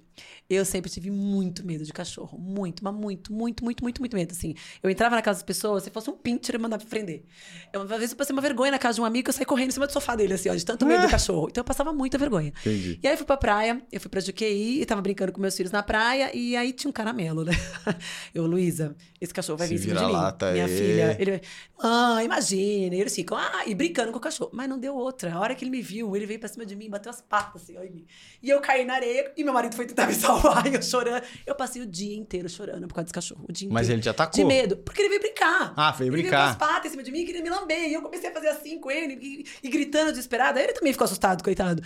Eu 0.49 0.65
sempre 0.65 0.91
tive 0.91 1.11
muito 1.11 1.65
medo 1.65 1.85
de 1.85 1.93
cachorro. 1.93 2.39
Muito, 2.39 2.83
mas 2.83 2.95
muito, 2.95 3.33
muito, 3.33 3.65
muito, 3.65 3.83
muito, 3.85 4.01
muito 4.01 4.17
medo. 4.17 4.33
Assim, 4.33 4.55
eu 4.83 4.91
entrava 4.91 5.15
na 5.15 5.23
casa 5.23 5.39
das 5.39 5.43
pessoas, 5.43 5.83
se 5.83 5.91
fosse 5.91 6.11
um 6.11 6.17
pincher 6.17 6.55
e 6.55 6.59
mandar 6.59 6.79
prender. 6.79 7.23
Eu, 7.73 7.83
uma 7.83 7.99
vez 7.99 8.11
eu 8.11 8.17
passei 8.17 8.33
uma 8.33 8.43
vergonha 8.43 8.73
na 8.73 8.79
casa 8.79 8.97
de 8.97 9.01
um 9.01 9.05
amigo, 9.05 9.29
eu 9.29 9.33
saí 9.33 9.45
correndo 9.45 9.69
em 9.69 9.73
cima 9.73 9.87
do 9.87 9.93
sofá 9.93 10.17
dele, 10.17 10.35
assim, 10.35 10.49
ó, 10.49 10.55
de 10.55 10.65
tanto 10.65 10.87
medo 10.87 11.03
do 11.03 11.09
cachorro. 11.11 11.49
Então 11.51 11.61
eu 11.61 11.65
passava 11.65 11.93
muita 11.93 12.19
vergonha. 12.19 12.53
Entendi. 12.61 12.99
E 13.03 13.07
aí 13.07 13.15
eu 13.15 13.17
fui 13.17 13.27
pra 13.27 13.37
praia, 13.37 13.83
eu 13.93 14.01
fui 14.01 14.11
pra 14.11 14.21
Juqueí 14.21 14.83
e 14.83 14.87
tava 14.87 15.01
brincando 15.01 15.33
com 15.33 15.41
meus 15.41 15.57
filhos 15.57 15.71
na 15.71 15.83
praia, 15.83 16.35
e 16.35 16.57
aí 16.57 16.73
tinha 16.73 16.89
um 16.89 16.93
caramelo, 16.93 17.45
né? 17.45 17.53
Eu, 18.35 18.47
Luísa, 18.47 18.97
esse 19.21 19.33
cachorro 19.33 19.59
vai 19.59 19.69
Se 19.69 19.77
vir 19.77 19.81
em 19.81 19.89
cima 19.89 20.01
de 20.01 20.07
mim. 20.07 20.53
Minha 20.53 20.65
é. 20.65 20.69
filha. 20.69 21.17
Ele 21.19 21.41
ah, 21.81 22.23
imagina. 22.25 22.95
E 22.95 23.01
eles 23.01 23.15
ficam, 23.15 23.37
ah, 23.37 23.63
e 23.67 23.75
brincando 23.75 24.08
com 24.13 24.19
o 24.19 24.21
cachorro. 24.21 24.51
Mas 24.53 24.69
não 24.69 24.79
deu 24.79 24.95
outra. 24.95 25.33
A 25.35 25.41
hora 25.41 25.55
que 25.55 25.65
ele 25.65 25.71
me 25.71 25.81
viu, 25.83 26.15
ele 26.17 26.27
veio 26.27 26.39
pra 26.41 26.49
cima 26.49 26.65
de 26.67 26.75
mim, 26.77 26.89
bateu 26.89 27.11
as 27.11 27.21
patas 27.21 27.63
assim, 27.63 27.77
ó, 27.77 27.83
em 27.83 27.91
mim. 27.91 28.07
E 28.43 28.49
eu 28.51 28.61
caí 28.61 28.85
na 28.85 28.95
areia, 28.95 29.33
e 29.37 29.45
meu 29.45 29.53
marido 29.53 29.75
foi 29.75 29.87
tentar 29.87 30.07
me 30.07 30.15
salvar, 30.15 30.67
e 30.67 30.75
eu 30.75 30.83
chorando. 30.83 31.23
Eu 31.47 31.55
passei 31.55 31.83
o 31.83 31.87
dia 31.87 32.17
inteiro 32.17 32.49
chorando 32.49 32.87
por 32.89 32.95
causa 32.95 33.05
desse 33.05 33.15
cachorro. 33.15 33.45
O 33.49 33.53
dia 33.53 33.69
Mas 33.71 33.87
inteiro. 33.87 33.95
ele 33.97 34.03
te 34.03 34.09
atacou? 34.09 34.35
De 34.35 34.45
medo. 34.45 34.77
Porque 34.77 35.01
ele 35.03 35.09
veio 35.09 35.21
brincar. 35.21 35.73
Ah, 35.77 35.93
veio 35.93 36.09
Ele 36.13 36.23
brincar. 36.23 36.37
veio 36.47 36.57
com 36.59 36.65
as 36.65 36.71
patas 36.73 36.87
em 36.87 36.91
cima 36.91 37.03
de 37.03 37.11
mim, 37.11 37.25
queria 37.25 37.43
me 37.43 37.51
lamber. 37.51 37.89
E 37.89 37.95
eu 37.95 38.03
comecei 38.03 38.31
a 38.31 38.33
fazer 38.33 38.49
assim 38.49 38.79
com 38.79 38.91
ele, 38.91 39.15
e, 39.21 39.47
e 39.67 39.69
gritando 39.71 40.11
desesperado. 40.11 40.59
Aí 40.59 40.65
ele 40.65 40.73
também 40.73 40.93
ficou 40.93 41.05
assustado, 41.05 41.43
coitado. 41.43 41.83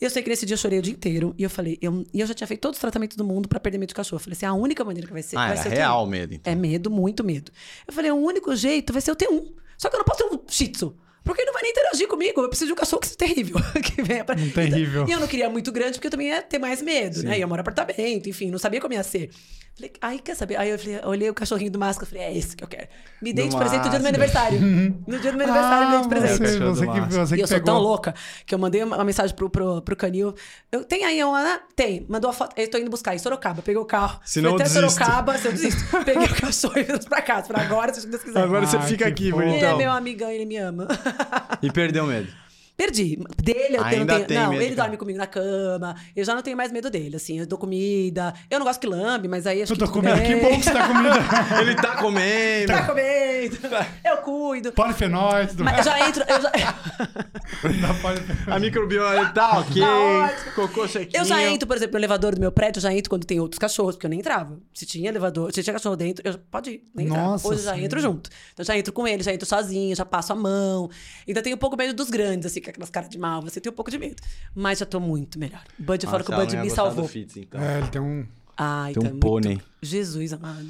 Eu 0.00 0.10
sei 0.10 0.20
que 0.22 0.28
nesse 0.28 0.44
dia 0.44 0.54
eu 0.54 0.58
chorei 0.58 0.80
o 0.80 0.82
dia 0.82 0.92
inteiro. 0.92 1.32
E 1.38 1.44
eu 1.44 1.50
falei, 1.50 1.78
eu, 1.80 2.04
e 2.12 2.20
eu 2.20 2.26
já 2.26 2.34
tinha 2.34 2.46
feito 2.46 2.60
todos 2.60 2.76
os 2.76 2.80
tratamentos 2.80 3.16
do 3.16 3.24
mundo 3.24 3.48
pra 3.48 3.60
perder 3.60 3.78
medo 3.78 3.90
de 3.90 3.94
cachorro. 3.94 4.16
Eu 4.16 4.24
falei 4.24 4.36
assim, 4.36 4.46
a 4.46 4.52
única 4.52 4.84
maneira 4.84 5.06
que 5.06 5.12
vai 5.12 5.22
ser. 5.22 5.36
Ah, 5.36 5.42
vai 5.46 5.50
era 5.52 5.62
ser 5.62 5.68
real 5.68 6.02
o 6.04 6.06
medo, 6.08 6.34
então. 6.34 6.52
É 6.52 6.56
medo, 6.56 6.90
muito 6.90 7.22
medo. 7.22 7.52
Eu 7.86 7.92
falei, 7.92 8.10
o 8.10 8.16
único 8.16 8.54
jeito 8.56 8.92
vai 8.92 9.00
ser 9.00 9.12
eu 9.12 9.16
ter 9.16 9.28
um. 9.28 9.52
Só 9.78 9.88
que 9.88 9.94
eu 9.94 9.98
não 9.98 10.04
posso 10.04 10.28
ter 10.28 10.34
um 10.34 10.40
shih 10.48 10.68
tzu. 10.68 10.96
Porque 11.24 11.40
ele 11.42 11.46
não 11.46 11.52
vai 11.54 11.62
nem 11.62 11.70
interagir 11.70 12.08
comigo. 12.08 12.40
Eu 12.40 12.48
preciso 12.48 12.66
de 12.68 12.72
um 12.72 12.76
cachorro 12.76 13.00
que 13.00 13.06
seja 13.06 13.18
terrível. 13.18 13.56
que 13.82 14.02
venha 14.02 14.24
pra... 14.24 14.34
Um 14.36 14.50
terrível. 14.50 15.02
Então, 15.02 15.08
e 15.08 15.12
eu 15.12 15.20
não 15.20 15.26
queria 15.28 15.48
muito 15.48 15.70
grande, 15.70 15.92
porque 15.92 16.06
eu 16.08 16.10
também 16.10 16.28
ia 16.28 16.42
ter 16.42 16.58
mais 16.58 16.82
medo, 16.82 17.22
né? 17.22 17.38
Ia 17.38 17.46
morar 17.46 17.60
em 17.60 17.66
apartamento, 17.68 18.28
enfim, 18.28 18.50
não 18.50 18.58
sabia 18.58 18.80
como 18.80 18.92
ia 18.94 19.02
ser. 19.02 19.30
Falei, 19.74 19.90
aí 20.02 20.18
quer 20.18 20.36
saber? 20.36 20.56
Aí 20.56 20.68
eu 20.68 20.78
falei, 20.78 21.00
olhei 21.04 21.30
o 21.30 21.34
cachorrinho 21.34 21.70
do 21.70 21.78
máscara, 21.78 22.04
falei, 22.06 22.24
é 22.24 22.36
esse 22.36 22.54
que 22.54 22.62
eu 22.62 22.68
quero. 22.68 22.88
Me 23.22 23.32
dei 23.32 23.46
Do 23.46 23.52
de 23.52 23.56
presente 23.56 23.84
no 23.84 23.88
dia 23.90 23.98
do 23.98 24.02
meu 24.02 24.08
aniversário. 24.10 24.60
no 25.06 25.18
dia 25.18 25.32
do 25.32 25.38
meu 25.38 25.46
aniversário, 25.46 25.86
me 25.86 25.92
dei 25.92 26.02
de 26.02 26.08
presente. 26.08 26.42
É, 26.42 26.64
o 26.68 26.74
você, 26.74 26.86
você 26.86 26.86
que, 26.86 27.14
você 27.14 27.36
E 27.36 27.40
eu 27.40 27.46
sou 27.46 27.56
pegou. 27.56 27.72
tão 27.74 27.78
louca 27.82 28.14
que 28.44 28.54
eu 28.54 28.58
mandei 28.58 28.82
uma 28.84 28.96
uma 28.96 29.04
mensagem 29.04 29.34
pro, 29.34 29.48
pro, 29.48 29.80
pro 29.80 29.96
Canil. 29.96 30.34
Eu, 30.70 30.84
tem 30.84 31.04
aí 31.06 31.24
uma, 31.24 31.42
né? 31.42 31.60
Tem. 31.74 32.04
Mandou 32.06 32.28
a 32.28 32.34
foto. 32.34 32.52
Eu 32.60 32.68
tô 32.70 32.76
indo 32.76 32.90
buscar 32.90 33.14
em 33.14 33.18
Sorocaba. 33.18 33.62
Peguei 33.62 33.80
o 33.80 33.84
carro. 33.86 34.20
Se 34.26 34.42
não, 34.42 34.56
até 34.56 34.64
desisto. 34.64 34.90
Sorocaba, 34.90 35.38
se 35.38 35.46
eu 35.48 35.52
desisto. 35.52 35.82
Peguei 36.04 36.26
o 36.26 36.34
cachorro 36.34 36.78
e 36.78 36.82
vim 36.82 36.98
pra 37.08 37.22
casa. 37.22 37.46
Falei, 37.46 37.64
agora, 37.66 37.94
se 37.94 38.06
Deus 38.06 38.22
quiser. 38.22 38.42
Agora 38.42 38.66
você 38.66 38.76
Ah, 38.76 38.82
fica 38.82 39.04
que 39.06 39.10
aqui, 39.10 39.30
fofo. 39.30 39.42
Ele 39.42 39.50
bonitão. 39.52 39.70
é 39.70 39.76
meu 39.78 39.90
amigão, 39.90 40.30
ele 40.30 40.44
me 40.44 40.58
ama. 40.58 40.86
E 41.62 41.70
perdeu 41.70 42.04
o 42.04 42.06
medo. 42.06 42.41
Perdi. 42.82 43.16
Dele 43.40 43.76
eu 43.76 43.84
Ainda 43.84 43.98
não 43.98 44.06
tenho. 44.06 44.26
tem 44.26 44.36
não, 44.38 44.50
medo, 44.50 44.62
ele 44.62 44.74
dorme 44.74 44.96
comigo 44.96 45.16
na 45.18 45.26
cama. 45.26 45.94
Eu 46.16 46.24
já 46.24 46.34
não 46.34 46.42
tenho 46.42 46.56
mais 46.56 46.72
medo 46.72 46.90
dele, 46.90 47.14
assim. 47.14 47.38
Eu 47.38 47.46
dou 47.46 47.56
comida. 47.56 48.34
Eu 48.50 48.58
não 48.58 48.66
gosto 48.66 48.80
que 48.80 48.88
lambe, 48.88 49.28
mas 49.28 49.46
aí 49.46 49.62
acho 49.62 49.72
Eu 49.72 49.76
que. 49.76 49.84
tô 49.84 49.90
comendo. 49.92 50.16
bem. 50.16 50.26
Que 50.26 50.44
bom 50.44 50.58
que 50.58 50.64
você 50.64 50.72
tá 50.72 50.88
comendo. 50.88 51.16
Ele 51.62 51.74
tá 51.76 51.96
comendo. 51.96 52.66
Tá 52.66 52.86
comendo. 52.86 53.58
Eu 54.04 54.16
cuido. 54.18 54.72
Polifenóis, 54.72 55.50
tudo 55.50 55.64
Mas 55.64 55.78
eu 55.78 55.84
já 55.84 56.08
entro. 56.08 56.24
Eu 56.28 56.40
já. 56.40 56.52
A 58.46 58.58
microbioma 58.58 59.16
ele 59.16 59.28
tá 59.30 59.58
ok. 59.60 59.82
Tá. 59.82 60.52
Cocô 60.54 60.86
sequinho. 60.88 61.20
eu 61.20 61.24
já 61.24 61.42
entro, 61.42 61.66
por 61.66 61.76
exemplo, 61.76 61.92
no 61.94 61.98
elevador 61.98 62.34
do 62.34 62.40
meu 62.40 62.50
prédio, 62.52 62.78
eu 62.78 62.82
já 62.82 62.92
entro 62.92 63.10
quando 63.10 63.24
tem 63.24 63.40
outros 63.40 63.58
cachorros, 63.58 63.94
porque 63.94 64.06
eu 64.06 64.10
nem 64.10 64.20
entrava. 64.20 64.58
Se 64.74 64.86
tinha 64.86 65.08
elevador, 65.08 65.52
se 65.52 65.62
tinha 65.62 65.72
cachorro 65.72 65.96
dentro, 65.96 66.26
eu 66.26 66.38
pode 66.50 66.70
ir, 66.70 66.84
nem. 66.94 67.06
Nossa 67.06 67.46
Hoje 67.48 67.60
eu 67.60 67.64
já 67.64 67.78
entro 67.78 68.00
junto. 68.00 68.30
Então 68.52 68.62
eu 68.62 68.64
já 68.64 68.76
entro 68.76 68.92
com 68.92 69.06
ele, 69.06 69.22
já 69.22 69.32
entro 69.32 69.46
sozinho, 69.46 69.94
já 69.94 70.04
passo 70.04 70.32
a 70.32 70.36
mão. 70.36 70.88
Ainda 71.26 71.42
tenho 71.42 71.56
um 71.56 71.58
pouco 71.58 71.76
medo 71.76 71.94
dos 71.94 72.10
grandes, 72.10 72.46
assim, 72.46 72.60
aquelas 72.72 72.90
caras 72.90 73.08
de 73.08 73.18
mal. 73.18 73.40
Você 73.42 73.60
tem 73.60 73.70
um 73.70 73.74
pouco 73.74 73.90
de 73.90 73.98
medo. 73.98 74.16
Mas 74.54 74.78
já 74.80 74.86
tô 74.86 74.98
muito 75.00 75.38
melhor. 75.38 75.62
O 75.78 75.82
Bud, 75.82 76.04
eu 76.04 76.10
falo 76.10 76.24
que 76.24 76.32
o 76.32 76.36
Bud 76.36 76.56
me 76.56 76.70
salvou. 76.70 77.06
Fitz, 77.08 77.36
então. 77.36 77.60
É, 77.60 77.78
ele 77.78 77.88
tem 77.88 78.00
um. 78.02 78.26
Ai, 78.56 78.92
Tem 78.92 79.00
um 79.00 79.04
tá 79.06 79.10
muito- 79.12 79.26
pônei. 79.26 79.60
Jesus 79.82 80.32
amado. 80.32 80.66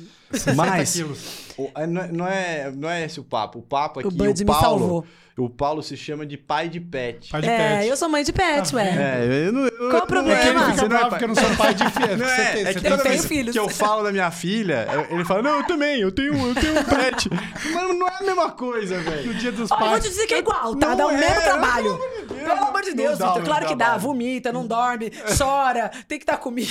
Mas 0.57 0.89
60 0.89 1.05
quilos. 1.05 1.19
o- 1.59 1.71
é, 1.75 1.87
não, 1.87 2.01
é, 2.03 2.09
não, 2.13 2.27
é, 2.27 2.71
não 2.75 2.91
é 2.91 3.05
esse 3.05 3.21
o 3.21 3.25
papo. 3.25 3.59
O 3.59 3.63
papo 3.63 4.01
aqui, 4.01 4.09
O 4.09 4.11
Bud 4.11 4.41
me 4.43 4.47
Paulo, 4.47 5.05
o 5.37 5.51
Paulo 5.51 5.83
se 5.83 5.95
chama 5.97 6.25
de 6.25 6.39
pai 6.39 6.69
de 6.71 6.81
pet. 6.81 7.29
Pai 7.31 7.43
de 7.43 7.49
é, 7.49 7.77
pet. 7.79 7.89
eu 7.91 7.97
sou 7.99 8.09
mãe 8.09 8.25
de 8.25 8.33
pet, 8.33 8.71
Tá 8.71 8.77
ué. 8.79 8.89
É, 8.89 9.47
eu 9.49 9.53
não. 9.53 9.67
Eu, 9.67 9.91
Qual 9.91 10.05
o 10.05 10.07
problema? 10.07 10.73
Você 10.75 10.89
não 10.89 10.97
é 10.97 11.09
porque 11.11 11.25
eu 11.25 11.29
não 11.29 11.35
sou 11.35 11.57
pai 11.57 11.75
de 11.75 11.91
filho. 11.91 12.17
Não 12.17 12.25
Você 12.27 12.41
é, 12.41 12.53
tem- 12.53 12.67
é 12.67 12.75
que 12.75 12.81
toda 12.81 13.03
tenho 13.03 13.15
vez 13.15 13.27
filhos. 13.27 13.53
que 13.53 13.59
eu 13.59 13.69
falo 13.71 14.03
da 14.05 14.11
minha 14.13 14.31
filha, 14.31 14.87
ele 15.11 15.25
fala, 15.27 15.43
não, 15.43 15.59
eu 15.59 15.67
também, 15.67 16.01
eu 16.01 16.11
tenho, 16.13 16.33
eu 16.35 16.55
tenho 16.55 16.79
um 16.81 16.85
pet. 16.85 17.29
Mas 17.75 17.97
não 17.99 18.09
é 18.09 18.17
a 18.19 18.23
mesma 18.23 18.51
coisa, 18.53 18.97
No 18.99 19.03
velho. 19.11 19.35
dia 19.35 19.53
dos 19.53 19.71
Olha, 19.71 19.79
eu 19.79 19.85
vou 19.85 19.91
pais. 19.91 20.05
te 20.05 20.09
dizer 20.11 20.27
que 20.27 20.35
é 20.35 20.39
igual, 20.39 20.75
tá? 20.77 20.89
Não 20.89 20.97
dá 20.97 21.07
o 21.07 21.11
é, 21.11 21.17
mesmo 21.19 21.43
trabalho. 21.43 22.01
Pelo 22.29 22.65
amor 22.65 22.83
de 22.83 22.95
Deus, 22.95 23.19
dá 23.19 23.27
o 23.31 23.35
Vitor. 23.35 23.45
Claro 23.47 23.67
que 23.67 23.75
dá. 23.75 23.97
Vomita, 23.99 24.51
não 24.53 24.67
dorme, 24.67 25.11
chora, 25.37 25.91
tem 26.09 26.19
que 26.19 26.25
dar 26.27 26.39
comida. 26.39 26.71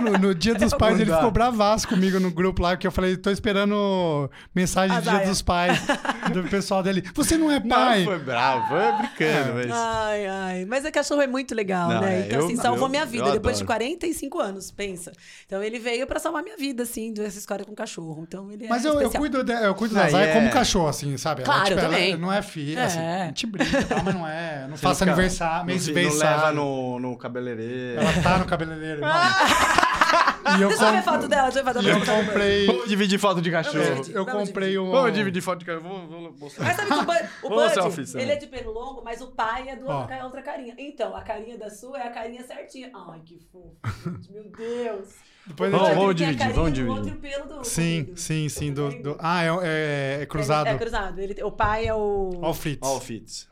No, 0.00 0.12
no 0.18 0.34
dia 0.34 0.54
dos 0.54 0.72
pais, 0.74 1.00
ele 1.00 1.12
ficou 1.12 1.30
bravaço 1.30 1.79
comigo 1.84 2.18
no 2.20 2.30
grupo 2.30 2.62
lá, 2.62 2.76
que 2.76 2.86
eu 2.86 2.90
falei, 2.92 3.16
tô 3.16 3.30
esperando 3.30 4.30
mensagem 4.54 4.96
do 4.96 5.02
dia 5.02 5.20
dos 5.26 5.42
pais 5.42 5.78
do 6.32 6.44
pessoal 6.44 6.82
dele. 6.82 7.02
Você 7.14 7.36
não 7.36 7.50
é 7.50 7.58
Não, 7.60 7.68
pai? 7.68 8.04
foi 8.04 8.18
bravo, 8.18 8.68
foi 8.68 8.92
brincando, 8.98 9.54
mas... 9.54 9.70
Ai, 9.70 10.26
ai. 10.26 10.64
Mas 10.66 10.84
é 10.84 10.90
cachorro 10.90 11.22
é 11.22 11.26
muito 11.26 11.54
legal, 11.54 11.88
Não, 11.88 12.00
né? 12.00 12.22
é, 12.22 12.26
Então, 12.26 12.40
eu- 12.40 12.46
assim, 12.46 12.56
salvou 12.56 12.86
eu- 12.86 12.90
minha 12.90 13.06
vida 13.06 13.30
depois 13.32 13.56
de 13.56 13.62
adoro. 13.64 13.78
45 13.78 14.40
anos, 14.40 14.70
pensa. 14.70 15.12
Então, 15.46 15.62
ele 15.62 15.78
veio 15.78 16.06
pra 16.06 16.18
salvar 16.18 16.42
minha 16.42 16.56
vida, 16.56 16.82
assim, 16.82 17.12
dessa 17.12 17.38
história 17.38 17.64
com 17.64 17.74
cachorro. 17.74 18.24
Então, 18.26 18.50
ele 18.50 18.66
é 18.66 18.68
Mas 18.68 18.84
eu, 18.84 19.00
eu 19.00 19.10
cuido, 19.10 19.42
de- 19.44 19.52
eu 19.52 19.74
cuido 19.74 19.94
Não, 19.94 20.02
da 20.02 20.08
Zaya 20.08 20.26
é- 20.26 20.32
como 20.34 20.50
cachorro, 20.50 20.88
assim, 20.88 21.16
sabe? 21.16 21.42
Claro, 21.42 21.72
ela, 21.72 21.98
eu 21.98 22.08
ela 22.10 22.16
não 22.18 22.32
é 22.32 22.42
filha, 22.42 22.80
É. 22.80 22.84
assim, 22.84 22.98
a 23.00 23.24
gente 23.26 23.46
brinca, 23.46 23.82
tá, 23.84 24.02
mas 24.04 24.14
não 24.14 24.26
é. 24.26 24.66
Não 24.68 24.76
faço 24.76 25.04
não 25.04 25.12
fica- 25.12 25.12
aniversário, 25.12 25.66
mês 25.66 25.84
de 25.84 25.92
não, 25.92 26.02
não 26.02 26.16
leva 26.18 26.52
no, 26.52 26.98
no 27.00 27.16
cabeleireiro. 27.16 28.00
Ela 28.00 28.22
tá 28.22 28.38
no 28.38 28.44
cabeleireiro. 28.44 29.00
não. 29.02 30.58
e 30.58 30.62
eu, 30.62 30.68
Deixa 30.68 30.84
eu 30.84 30.92
ver 30.92 31.02
foto 31.02 31.28
dela, 31.28 31.42
deixa 31.44 31.58
eu 31.60 31.64
ver 31.64 31.69
eu 31.78 32.00
comprei. 32.04 32.66
Vamos 32.66 32.88
dividir 32.88 33.18
foto 33.18 33.40
de 33.40 33.50
cachorro. 33.50 33.84
Vamos. 33.84 34.08
Eu 34.08 34.26
comprei 34.26 34.78
um. 34.78 34.90
Vamos 34.90 35.12
dividir 35.12 35.40
foto 35.42 35.60
de 35.60 35.64
cachorro. 35.64 35.88
Vou, 35.88 36.08
vou 36.08 36.32
mostrar. 36.38 36.64
Mas 36.66 36.76
sabe 36.76 36.88
que 36.88 36.94
o 36.94 37.04
Bud, 37.04 37.28
o 37.44 37.48
Bud, 37.48 37.74
selfie, 37.74 38.18
ele 38.20 38.32
é 38.32 38.36
de 38.36 38.46
pelo 38.46 38.72
longo, 38.72 39.02
mas 39.04 39.20
o 39.20 39.28
pai 39.28 39.68
é 39.68 39.76
do 39.76 39.86
Ó. 39.88 40.00
outra, 40.00 40.24
outra 40.24 40.42
carinha. 40.42 40.74
Então, 40.78 41.14
a 41.16 41.22
carinha 41.22 41.56
da 41.56 41.70
sua 41.70 41.98
é 41.98 42.08
a 42.08 42.10
carinha 42.10 42.44
certinha. 42.44 42.90
Ai, 42.94 43.20
que 43.24 43.38
fofo, 43.52 43.76
gente, 44.04 44.32
meu 44.32 44.44
Deus. 44.50 45.08
Depois 45.46 45.72
a 45.72 45.76
Vamos, 45.78 45.88
gente- 45.88 45.98
vamos 45.98 46.14
tem 46.16 46.26
a 46.26 46.28
dividir, 46.30 46.38
carinha 46.38 46.54
vamos 46.54 46.70
do 46.70 46.74
dividir. 46.74 46.98
outro 46.98 47.16
pelo 47.20 47.58
do. 47.60 47.64
Sim, 47.64 47.98
comprido. 48.00 48.20
sim, 48.20 48.48
sim. 48.48 48.72
Do, 48.72 48.82
Comprido. 48.84 49.14
do- 49.14 49.16
Ah, 49.20 49.42
é, 49.44 49.48
é, 49.48 50.18
é 50.22 50.26
cruzado. 50.26 50.66
É, 50.66 50.70
é 50.72 50.78
cruzado. 50.78 51.20
Ele, 51.20 51.42
o 51.42 51.50
pai 51.50 51.86
é 51.86 51.94
o... 51.94 52.30
Ó 52.42 52.50
o 52.50 52.54
Fritz. 52.54 52.86
O 52.86 53.00
Fitz. 53.00 53.49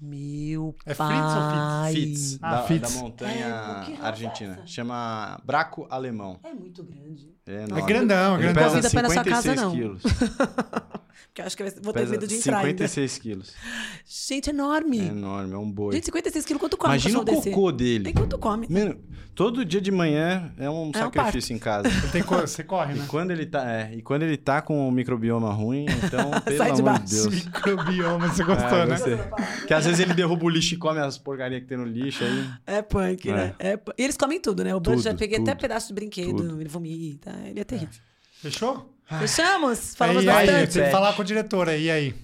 Meu 0.00 0.74
É 0.86 0.94
pai. 0.94 1.08
Fritz 1.16 1.34
ou 1.34 1.92
Fitz, 1.92 2.38
Ah, 2.40 2.50
da, 2.52 2.62
Fitz. 2.62 2.94
da 2.94 3.00
montanha 3.00 3.46
É, 3.88 3.92
é 3.92 4.06
argentina. 4.06 4.54
essa? 4.54 4.66
Chama 4.66 5.40
Braco 5.44 5.86
Alemão. 5.90 6.38
É 6.44 6.52
muito 6.54 6.82
grande. 6.84 7.34
É, 7.46 7.64
É 7.64 7.82
grandão, 7.82 8.36
é 8.36 8.38
Ele 8.44 8.52
grandão. 8.52 8.62
pesa 8.64 8.76
na 8.76 8.82
sua 8.82 8.90
56 8.90 9.34
casa, 9.34 9.54
não. 9.56 9.70
quilos. 9.72 10.02
Porque 11.26 11.42
eu 11.42 11.46
acho 11.46 11.56
que 11.56 11.62
vou 11.82 11.92
ter 11.92 12.00
Pesa 12.00 12.10
medo 12.12 12.26
de 12.26 12.34
entrar 12.36 12.58
ainda. 12.58 12.68
56 12.88 13.18
quilos. 13.18 13.52
Gente, 14.06 14.50
enorme. 14.50 15.00
É 15.00 15.04
enorme, 15.04 15.54
é 15.54 15.58
um 15.58 15.70
boi. 15.70 15.94
Gente, 15.94 16.06
56 16.06 16.44
quilos, 16.44 16.60
quanto 16.60 16.76
come 16.76 16.94
Imagina 16.94 17.18
um 17.18 17.22
o 17.22 17.24
desse? 17.24 17.50
cocô 17.50 17.70
dele. 17.72 18.10
E 18.10 18.12
quanto 18.12 18.38
come? 18.38 18.66
Mano, 18.68 18.98
todo 19.34 19.64
dia 19.64 19.80
de 19.80 19.90
manhã 19.92 20.52
é 20.58 20.68
um 20.70 20.88
um 20.88 20.92
sacrifício 20.92 21.54
em 21.54 21.58
casa. 21.58 21.88
Você, 21.90 22.08
tem 22.12 22.22
co- 22.22 22.40
você 22.40 22.64
corre, 22.64 22.94
E 22.94 22.98
né? 22.98 23.04
quando 23.08 23.30
ele 23.30 23.44
tá, 23.46 23.70
é, 23.70 23.94
e 23.94 24.02
quando 24.02 24.22
ele 24.22 24.36
tá 24.36 24.60
com 24.62 24.88
o 24.88 24.90
microbioma 24.90 25.52
ruim, 25.52 25.86
então, 26.04 26.30
pelo 26.42 26.56
Sai 26.56 26.72
de 26.72 26.80
amor 26.80 26.92
baixo. 26.98 27.04
de 27.04 27.14
Deus. 27.14 27.44
Microbioma, 27.44 28.28
você 28.28 28.44
gostou, 28.44 28.78
Ah, 28.78 28.86
né? 28.86 28.96
Que 29.66 29.74
às 29.74 29.84
vezes 29.84 30.00
ele 30.00 30.14
derruba 30.14 30.44
o 30.44 30.48
lixo 30.48 30.74
e 30.74 30.78
come 30.78 30.98
as 31.00 31.18
porcarias 31.18 31.60
que 31.62 31.68
tem 31.68 31.76
no 31.78 31.84
lixo 31.84 32.24
aí. 32.24 32.50
É 32.66 32.82
punk, 32.82 33.30
né? 33.30 33.54
É 33.58 33.76
pu- 33.76 33.92
E 33.98 34.02
eles 34.02 34.16
comem 34.16 34.40
tudo, 34.40 34.64
né? 34.64 34.74
O 34.74 34.80
Bud 34.80 35.00
já 35.02 35.14
peguei 35.14 35.38
até 35.38 35.52
tudo, 35.52 35.60
pedaço 35.60 35.88
de 35.88 35.94
brinquedo, 35.94 36.36
tudo. 36.36 36.60
ele 36.60 36.68
vomita, 36.68 37.32
ele 37.46 37.60
é 37.60 37.64
terrível. 37.64 37.94
Fechou? 38.40 38.94
Fechamos? 39.18 39.94
Falamos 39.94 40.26
aí, 40.28 40.46
bastante. 40.46 40.74
tem 40.74 40.84
que 40.84 40.90
falar 40.90 41.12
com 41.14 41.22
o 41.22 41.24
diretor 41.24 41.68
aí, 41.68 41.84
e 41.84 41.90
aí? 41.90 42.14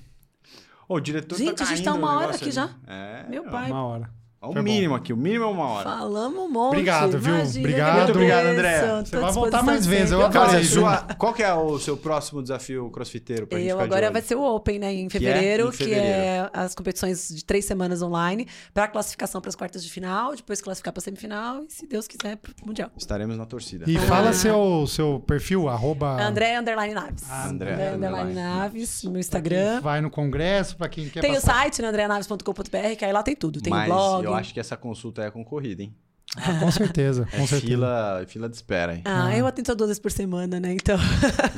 Ô, 0.88 0.96
o 0.96 1.00
diretor 1.00 1.38
Gente, 1.38 1.56
tá 1.56 1.64
a 1.64 1.66
gente 1.66 1.82
tá 1.82 1.94
uma 1.94 2.18
hora 2.18 2.34
aqui 2.34 2.44
ali. 2.44 2.52
já. 2.52 2.70
É. 2.86 3.24
Meu 3.28 3.44
pai. 3.44 3.70
Uma 3.70 3.84
hora. 3.84 4.10
Ó, 4.44 4.52
Foi 4.52 4.60
o 4.60 4.64
bom. 4.64 4.70
mínimo 4.70 4.94
aqui, 4.94 5.12
o 5.12 5.16
mínimo 5.16 5.44
é 5.44 5.48
uma 5.48 5.66
hora. 5.66 5.84
Falamos 5.90 6.38
um 6.38 6.48
monte. 6.48 6.72
Obrigado, 6.74 7.18
viu? 7.18 7.34
Imagina, 7.34 7.60
Obrigado. 7.60 7.96
Muito 7.96 8.10
obrigado. 8.12 8.46
André. 8.46 8.80
Você 9.04 9.16
vai 9.18 9.32
voltar 9.32 9.62
mais 9.62 9.86
vezes, 9.86 10.10
eu 10.12 10.30
Cara, 10.30 10.60
isso. 10.60 10.74
sua, 10.74 10.98
qual 11.18 11.32
que 11.32 11.42
é 11.42 11.52
o 11.54 11.78
seu 11.78 11.96
próximo 11.96 12.42
desafio 12.42 12.90
crossfiteiro 12.90 13.46
pra 13.46 13.58
gente 13.58 13.68
Eu 13.68 13.76
ficar 13.76 13.86
de 13.86 13.92
agora 13.92 14.06
olho? 14.06 14.12
vai 14.12 14.22
ser 14.22 14.34
o 14.36 14.42
Open, 14.42 14.78
né? 14.78 14.92
Em 14.92 15.08
Que 15.08 15.16
é? 15.16 15.20
fevereiro, 15.20 15.70
que 15.70 15.76
fevereiro. 15.78 16.06
é 16.08 16.50
as 16.52 16.74
competições 16.74 17.28
de 17.28 17.44
três 17.44 17.64
semanas 17.64 18.02
online, 18.02 18.46
para 18.72 18.88
classificação 18.88 19.40
para 19.40 19.48
as 19.48 19.54
quartas 19.56 19.82
de 19.84 19.90
final, 19.90 20.34
depois 20.34 20.60
classificar 20.60 20.92
para 20.92 21.00
semifinal 21.02 21.62
e, 21.64 21.72
se 21.72 21.86
Deus 21.86 22.06
quiser, 22.06 22.36
pro 22.36 22.52
Mundial. 22.66 22.90
Estaremos 22.96 23.36
na 23.36 23.46
torcida. 23.46 23.84
E 23.88 23.96
Ah. 23.96 24.00
fala 24.02 24.32
seu, 24.32 24.86
seu 24.86 25.20
perfil, 25.26 25.68
arroba. 25.68 26.20
André 26.22 26.58
Underline 26.58 26.94
Naves. 26.94 27.24
Ah, 27.30 27.48
André 27.48 27.72
André 27.72 27.90
Underline 27.94 28.34
Naves, 28.34 29.02
no 29.04 29.18
Instagram. 29.18 29.80
Vai 29.80 30.00
no 30.00 30.10
congresso, 30.10 30.76
pra 30.76 30.88
quem 30.88 31.08
quer 31.08 31.20
Tem 31.20 31.32
o 31.32 31.34
passar. 31.34 31.54
site, 31.54 31.82
né, 31.82 31.88
andreanaves.com.br, 31.88 32.96
que 32.98 33.04
aí 33.04 33.12
lá 33.12 33.22
tem 33.22 33.34
tudo. 33.36 33.60
Tem 33.60 33.70
Mas 33.72 33.84
o 33.90 33.94
blog. 33.94 34.26
Eu 34.34 34.38
acho 34.40 34.52
que 34.54 34.60
essa 34.60 34.76
consulta 34.76 35.22
é 35.22 35.30
concorrida, 35.30 35.82
hein? 35.82 35.94
Ah, 36.36 36.58
com 36.60 36.70
certeza, 36.70 37.26
com 37.30 37.42
é 37.42 37.46
certeza. 37.46 37.60
Fila, 37.60 38.24
fila 38.26 38.48
de 38.48 38.56
espera. 38.56 38.94
Hein? 38.94 39.02
Ah, 39.04 39.26
ah, 39.26 39.36
eu 39.36 39.46
atendo 39.46 39.74
duas 39.74 39.88
vezes 39.88 40.00
por 40.00 40.10
semana, 40.10 40.58
né? 40.58 40.72
Então. 40.72 40.98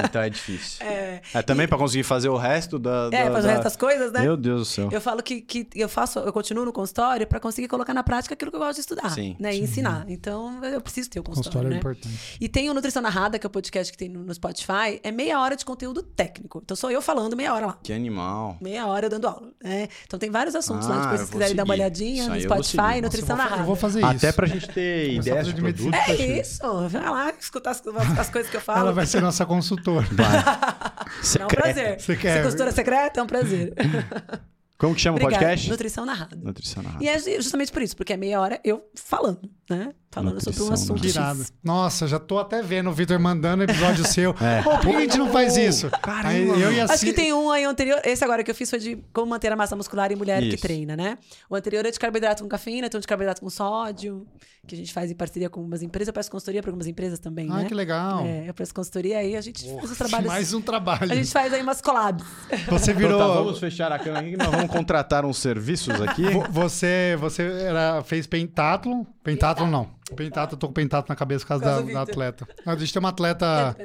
Então 0.04 0.22
é 0.22 0.30
difícil. 0.30 0.84
É, 0.86 1.20
é 1.34 1.42
também 1.42 1.64
e... 1.64 1.68
para 1.68 1.78
conseguir 1.78 2.04
fazer 2.04 2.28
o 2.28 2.36
resto 2.36 2.78
da. 2.78 3.08
É, 3.12 3.24
da, 3.24 3.32
fazer 3.32 3.46
da... 3.46 3.52
o 3.52 3.56
resto 3.56 3.64
das 3.64 3.76
coisas, 3.76 4.12
né? 4.12 4.20
Meu 4.20 4.36
Deus 4.36 4.60
do 4.60 4.64
céu. 4.64 4.88
Eu 4.92 5.00
falo 5.00 5.22
que, 5.22 5.40
que 5.40 5.68
eu 5.74 5.88
faço, 5.88 6.18
eu 6.18 6.32
continuo 6.32 6.64
no 6.64 6.72
consultório 6.72 7.26
para 7.26 7.40
conseguir 7.40 7.68
colocar 7.68 7.94
na 7.94 8.02
prática 8.02 8.34
aquilo 8.34 8.50
que 8.50 8.56
eu 8.56 8.60
gosto 8.60 8.74
de 8.74 8.80
estudar. 8.80 9.10
Sim. 9.10 9.36
Né? 9.38 9.56
E 9.56 9.60
ensinar. 9.60 10.04
Então, 10.08 10.64
eu 10.64 10.80
preciso 10.80 11.10
ter 11.10 11.20
o 11.20 11.22
consultório. 11.22 11.46
Consultório 11.52 11.66
é 11.66 11.70
né? 11.70 11.76
é 11.76 11.78
importante. 11.78 12.36
E 12.40 12.48
tem 12.48 12.70
o 12.70 12.74
Nutrição 12.74 13.02
Narrada, 13.02 13.38
que 13.38 13.46
é 13.46 13.48
o 13.48 13.50
podcast 13.50 13.92
que 13.92 13.98
tem 13.98 14.08
no, 14.08 14.32
Spotify, 14.34 15.00
é 15.02 15.10
meia 15.10 15.40
hora 15.40 15.56
de 15.56 15.64
conteúdo 15.64 16.02
técnico. 16.02 16.60
Então 16.62 16.76
sou 16.76 16.90
eu 16.90 17.00
falando 17.00 17.36
meia 17.36 17.54
hora 17.54 17.66
lá. 17.66 17.78
Que 17.82 17.92
animal. 17.92 18.58
Meia 18.60 18.86
hora 18.86 19.06
eu 19.06 19.10
dando 19.10 19.26
aula. 19.26 19.50
Né? 19.62 19.88
Então 20.04 20.18
tem 20.18 20.30
vários 20.30 20.54
assuntos 20.54 20.86
ah, 20.88 20.90
lá, 20.90 21.00
depois 21.02 21.20
se 21.20 21.26
vocês 21.26 21.30
quiserem 21.30 21.56
dar 21.56 21.64
uma 21.64 21.74
olhadinha 21.74 22.28
no 22.28 22.40
Spotify, 22.40 23.00
Nutrição 23.02 23.36
Narrada. 23.36 23.62
Eu 23.62 23.66
vou 23.66 23.76
fazer 23.76 24.00
isso. 24.00 24.08
Até 24.08 24.32
pra 24.32 24.46
gente 24.46 24.65
ter 24.68 25.14
ideias 25.14 25.46
de 25.46 25.54
produto. 25.54 25.94
É 25.94 26.40
isso. 26.40 26.88
Vai 26.88 27.02
lá 27.02 27.30
escutar 27.38 27.70
as, 27.70 27.82
as, 28.18 28.30
coisas 28.30 28.50
que 28.50 28.56
eu 28.56 28.60
falo. 28.60 28.80
Ela 28.80 28.92
vai 28.92 29.06
ser 29.06 29.20
nossa 29.20 29.44
consultora. 29.46 30.06
Vai. 30.12 30.26
é 31.40 31.44
um 31.44 31.48
prazer. 31.48 32.00
Você 32.00 32.16
quer? 32.16 32.38
Se 32.38 32.42
consultora 32.42 32.72
secreta, 32.72 33.20
é 33.20 33.22
um 33.22 33.26
prazer. 33.26 33.74
Como 34.78 34.94
que 34.94 35.00
chama 35.00 35.16
Obrigada. 35.16 35.36
o 35.36 35.38
podcast? 35.40 35.70
Nutrição 35.70 36.04
Narrada. 36.04 36.36
Nutrição 36.36 36.82
Narrada. 36.82 37.02
E 37.02 37.08
é 37.08 37.18
justamente 37.18 37.72
por 37.72 37.80
isso, 37.80 37.96
porque 37.96 38.12
é 38.12 38.16
meia 38.16 38.40
hora 38.40 38.60
eu 38.62 38.86
falando, 38.94 39.50
né? 39.70 39.94
Falando 40.16 40.34
Nutrição 40.36 40.52
sobre 40.54 40.70
um 40.70 40.74
assunto 40.74 41.06
X. 41.06 41.52
Nossa, 41.62 42.08
já 42.08 42.18
tô 42.18 42.38
até 42.38 42.62
vendo 42.62 42.88
o 42.88 42.92
Vitor 42.92 43.20
mandando 43.20 43.64
episódio 43.64 44.02
seu. 44.08 44.34
É. 44.40 44.62
Pô, 44.62 44.70
por 44.78 44.90
que 44.90 44.96
a 44.96 45.00
gente 45.00 45.18
não 45.18 45.30
faz 45.30 45.58
isso? 45.58 45.90
Caramba. 45.90 46.28
Aí, 46.28 46.48
eu 46.48 46.72
e 46.72 46.80
a 46.80 46.84
Acho 46.86 47.04
que 47.04 47.12
tem 47.12 47.34
um 47.34 47.50
aí 47.50 47.64
anterior. 47.64 48.00
Esse 48.02 48.24
agora 48.24 48.42
que 48.42 48.50
eu 48.50 48.54
fiz 48.54 48.70
foi 48.70 48.78
de 48.78 48.98
como 49.12 49.26
manter 49.26 49.52
a 49.52 49.56
massa 49.56 49.76
muscular 49.76 50.10
em 50.10 50.16
mulher 50.16 50.42
isso. 50.42 50.56
que 50.56 50.62
treina, 50.62 50.96
né? 50.96 51.18
O 51.50 51.54
anterior 51.54 51.84
é 51.84 51.90
de 51.90 51.98
carboidrato 51.98 52.42
com 52.42 52.48
cafeína, 52.48 52.88
tem 52.88 52.96
um 52.96 53.00
de 53.02 53.06
carboidrato 53.06 53.42
com 53.42 53.50
sódio, 53.50 54.26
que 54.66 54.74
a 54.74 54.78
gente 54.78 54.90
faz 54.90 55.10
em 55.10 55.14
parceria 55.14 55.50
com 55.50 55.60
algumas 55.60 55.82
empresas. 55.82 56.08
Eu 56.08 56.14
peço 56.14 56.30
consultoria 56.30 56.62
para 56.62 56.70
algumas 56.70 56.86
empresas 56.86 57.18
também, 57.18 57.50
ah, 57.50 57.58
né? 57.58 57.64
que 57.66 57.74
legal. 57.74 58.24
É, 58.24 58.48
eu 58.48 58.54
peço 58.54 58.72
consultoria 58.72 59.18
aí, 59.18 59.36
a 59.36 59.40
gente 59.42 59.68
faz 59.70 59.90
os 59.90 59.98
trabalhos. 59.98 60.26
Mais 60.26 60.54
um 60.54 60.62
trabalho. 60.62 61.12
A 61.12 61.14
gente 61.14 61.30
faz 61.30 61.52
aí 61.52 61.60
umas 61.60 61.82
collabs. 61.82 62.26
Você 62.68 62.94
virou. 62.94 63.16
Então, 63.16 63.28
tá, 63.28 63.34
vamos 63.34 63.58
fechar 63.58 63.92
a 63.92 63.98
câmera 63.98 64.26
aqui, 64.26 64.36
nós 64.38 64.50
vamos 64.50 64.70
contratar 64.70 65.26
uns 65.26 65.36
serviços 65.36 66.00
aqui. 66.00 66.24
Você, 66.50 67.16
você 67.20 67.42
era, 67.42 68.02
fez 68.02 68.26
pentathlon. 68.26 69.04
Pentathlon 69.22 69.66
não. 69.66 69.96
Pentathlon, 70.14 70.58
tô 70.58 70.68
com 70.68 70.72
pentathlon 70.72 71.08
na 71.08 71.16
cabeça 71.16 71.44
por 71.44 71.48
causa, 71.48 71.64
da, 71.64 71.80
da, 71.80 72.02
atleta. 72.02 72.46
A 72.64 72.76
gente 72.76 72.92
tem 72.92 73.00
uma 73.00 73.08
atleta 73.08 73.76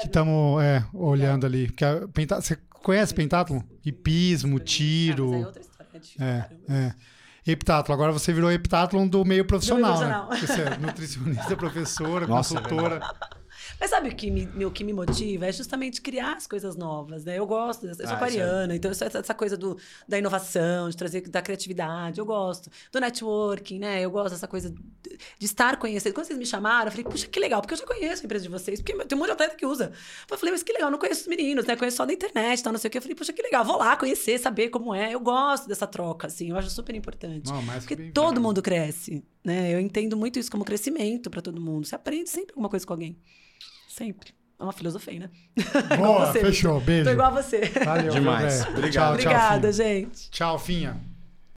que 0.00 0.06
estamos 0.06 0.62
é, 0.62 0.84
olhando 0.94 1.46
ali. 1.46 1.66
Porque 1.66 1.84
a, 1.84 2.06
pentathlon, 2.08 2.42
você 2.42 2.58
conhece 2.82 3.12
pentathlon? 3.12 3.60
Hipismo, 3.84 4.60
tiro. 4.60 5.32
Ah, 5.32 5.36
é 5.36 5.46
outra 5.46 5.60
história. 5.60 5.78
É, 6.20 6.72
é. 6.72 6.94
Heptathlon. 7.50 7.94
Agora 7.94 8.12
você 8.12 8.32
virou 8.32 8.52
heptathlon 8.52 9.08
do 9.08 9.24
meio 9.24 9.44
profissional, 9.44 9.94
do 9.94 10.06
meio 10.06 10.26
profissional. 10.26 10.30
né? 10.30 10.46
Você 10.46 10.62
é 10.62 10.86
nutricionista, 10.86 11.56
professora, 11.56 12.26
Nossa, 12.28 12.54
consultora. 12.54 13.00
Mas 13.80 13.90
sabe 13.90 14.08
o 14.08 14.14
que 14.14 14.30
me, 14.30 14.70
que 14.70 14.82
me 14.84 14.92
motiva? 14.92 15.46
É 15.46 15.52
justamente 15.52 16.00
criar 16.00 16.36
as 16.36 16.46
coisas 16.46 16.76
novas, 16.76 17.24
né? 17.24 17.38
Eu 17.38 17.46
gosto, 17.46 17.86
eu 17.86 17.94
sou 17.94 18.06
ah, 18.06 18.12
aquariana, 18.12 18.72
é... 18.72 18.76
então 18.76 18.90
essa, 18.90 19.04
essa 19.04 19.34
coisa 19.34 19.56
do, 19.56 19.78
da 20.06 20.18
inovação, 20.18 20.88
de 20.88 20.96
trazer 20.96 21.20
da 21.28 21.40
criatividade, 21.40 22.18
eu 22.18 22.26
gosto. 22.26 22.70
Do 22.90 23.00
networking, 23.00 23.78
né? 23.78 24.00
Eu 24.00 24.10
gosto 24.10 24.34
dessa 24.34 24.48
coisa 24.48 24.74
de 25.38 25.46
estar 25.46 25.76
conhecendo. 25.76 26.12
Quando 26.12 26.26
vocês 26.26 26.38
me 26.38 26.46
chamaram, 26.46 26.86
eu 26.86 26.90
falei, 26.90 27.04
puxa, 27.04 27.26
que 27.26 27.38
legal, 27.38 27.60
porque 27.60 27.74
eu 27.74 27.78
já 27.78 27.86
conheço 27.86 28.22
a 28.22 28.24
empresa 28.24 28.44
de 28.44 28.50
vocês, 28.50 28.80
porque 28.80 29.04
tem 29.04 29.16
um 29.16 29.18
monte 29.18 29.28
de 29.28 29.32
atleta 29.32 29.54
que 29.54 29.66
usa. 29.66 29.92
Eu 30.28 30.38
falei, 30.38 30.52
mas 30.52 30.62
que 30.62 30.72
legal, 30.72 30.90
não 30.90 30.98
conheço 30.98 31.22
os 31.22 31.26
meninos, 31.28 31.64
né? 31.64 31.76
Conheço 31.76 31.98
só 31.98 32.06
da 32.06 32.12
internet, 32.12 32.62
tal, 32.62 32.72
não 32.72 32.80
sei 32.80 32.88
o 32.88 32.90
quê. 32.90 32.98
Eu 32.98 33.02
falei, 33.02 33.14
puxa, 33.14 33.32
que 33.32 33.42
legal, 33.42 33.64
vou 33.64 33.78
lá 33.78 33.96
conhecer, 33.96 34.38
saber 34.38 34.70
como 34.70 34.94
é. 34.94 35.14
Eu 35.14 35.20
gosto 35.20 35.68
dessa 35.68 35.86
troca, 35.86 36.26
assim, 36.26 36.50
eu 36.50 36.56
acho 36.56 36.70
super 36.70 36.94
importante. 36.94 37.50
Não, 37.50 37.64
porque 37.78 38.10
todo 38.10 38.40
mundo 38.40 38.60
cresce, 38.60 39.24
né? 39.44 39.72
Eu 39.72 39.80
entendo 39.80 40.16
muito 40.16 40.38
isso 40.38 40.50
como 40.50 40.64
crescimento 40.64 41.30
para 41.30 41.40
todo 41.40 41.60
mundo. 41.60 41.86
Você 41.86 41.94
aprende 41.94 42.28
sempre 42.28 42.52
alguma 42.52 42.68
coisa 42.68 42.86
com 42.86 42.92
alguém. 42.92 43.16
Sempre. 43.98 44.32
É 44.60 44.62
uma 44.62 44.72
filosofia, 44.72 45.18
né? 45.20 45.30
Boa, 45.98 46.32
fechou. 46.32 46.80
Beijo. 46.80 47.04
Tô 47.04 47.10
igual 47.10 47.28
a 47.36 47.42
você. 47.42 47.60
Valeu, 47.84 48.12
Demais. 48.12 48.62
Obrigado. 48.66 48.90
Tchau, 48.90 49.12
Obrigada, 49.12 49.60
tchau, 49.60 49.72
gente. 49.72 50.30
Tchau, 50.30 50.58
Finha. 50.58 51.00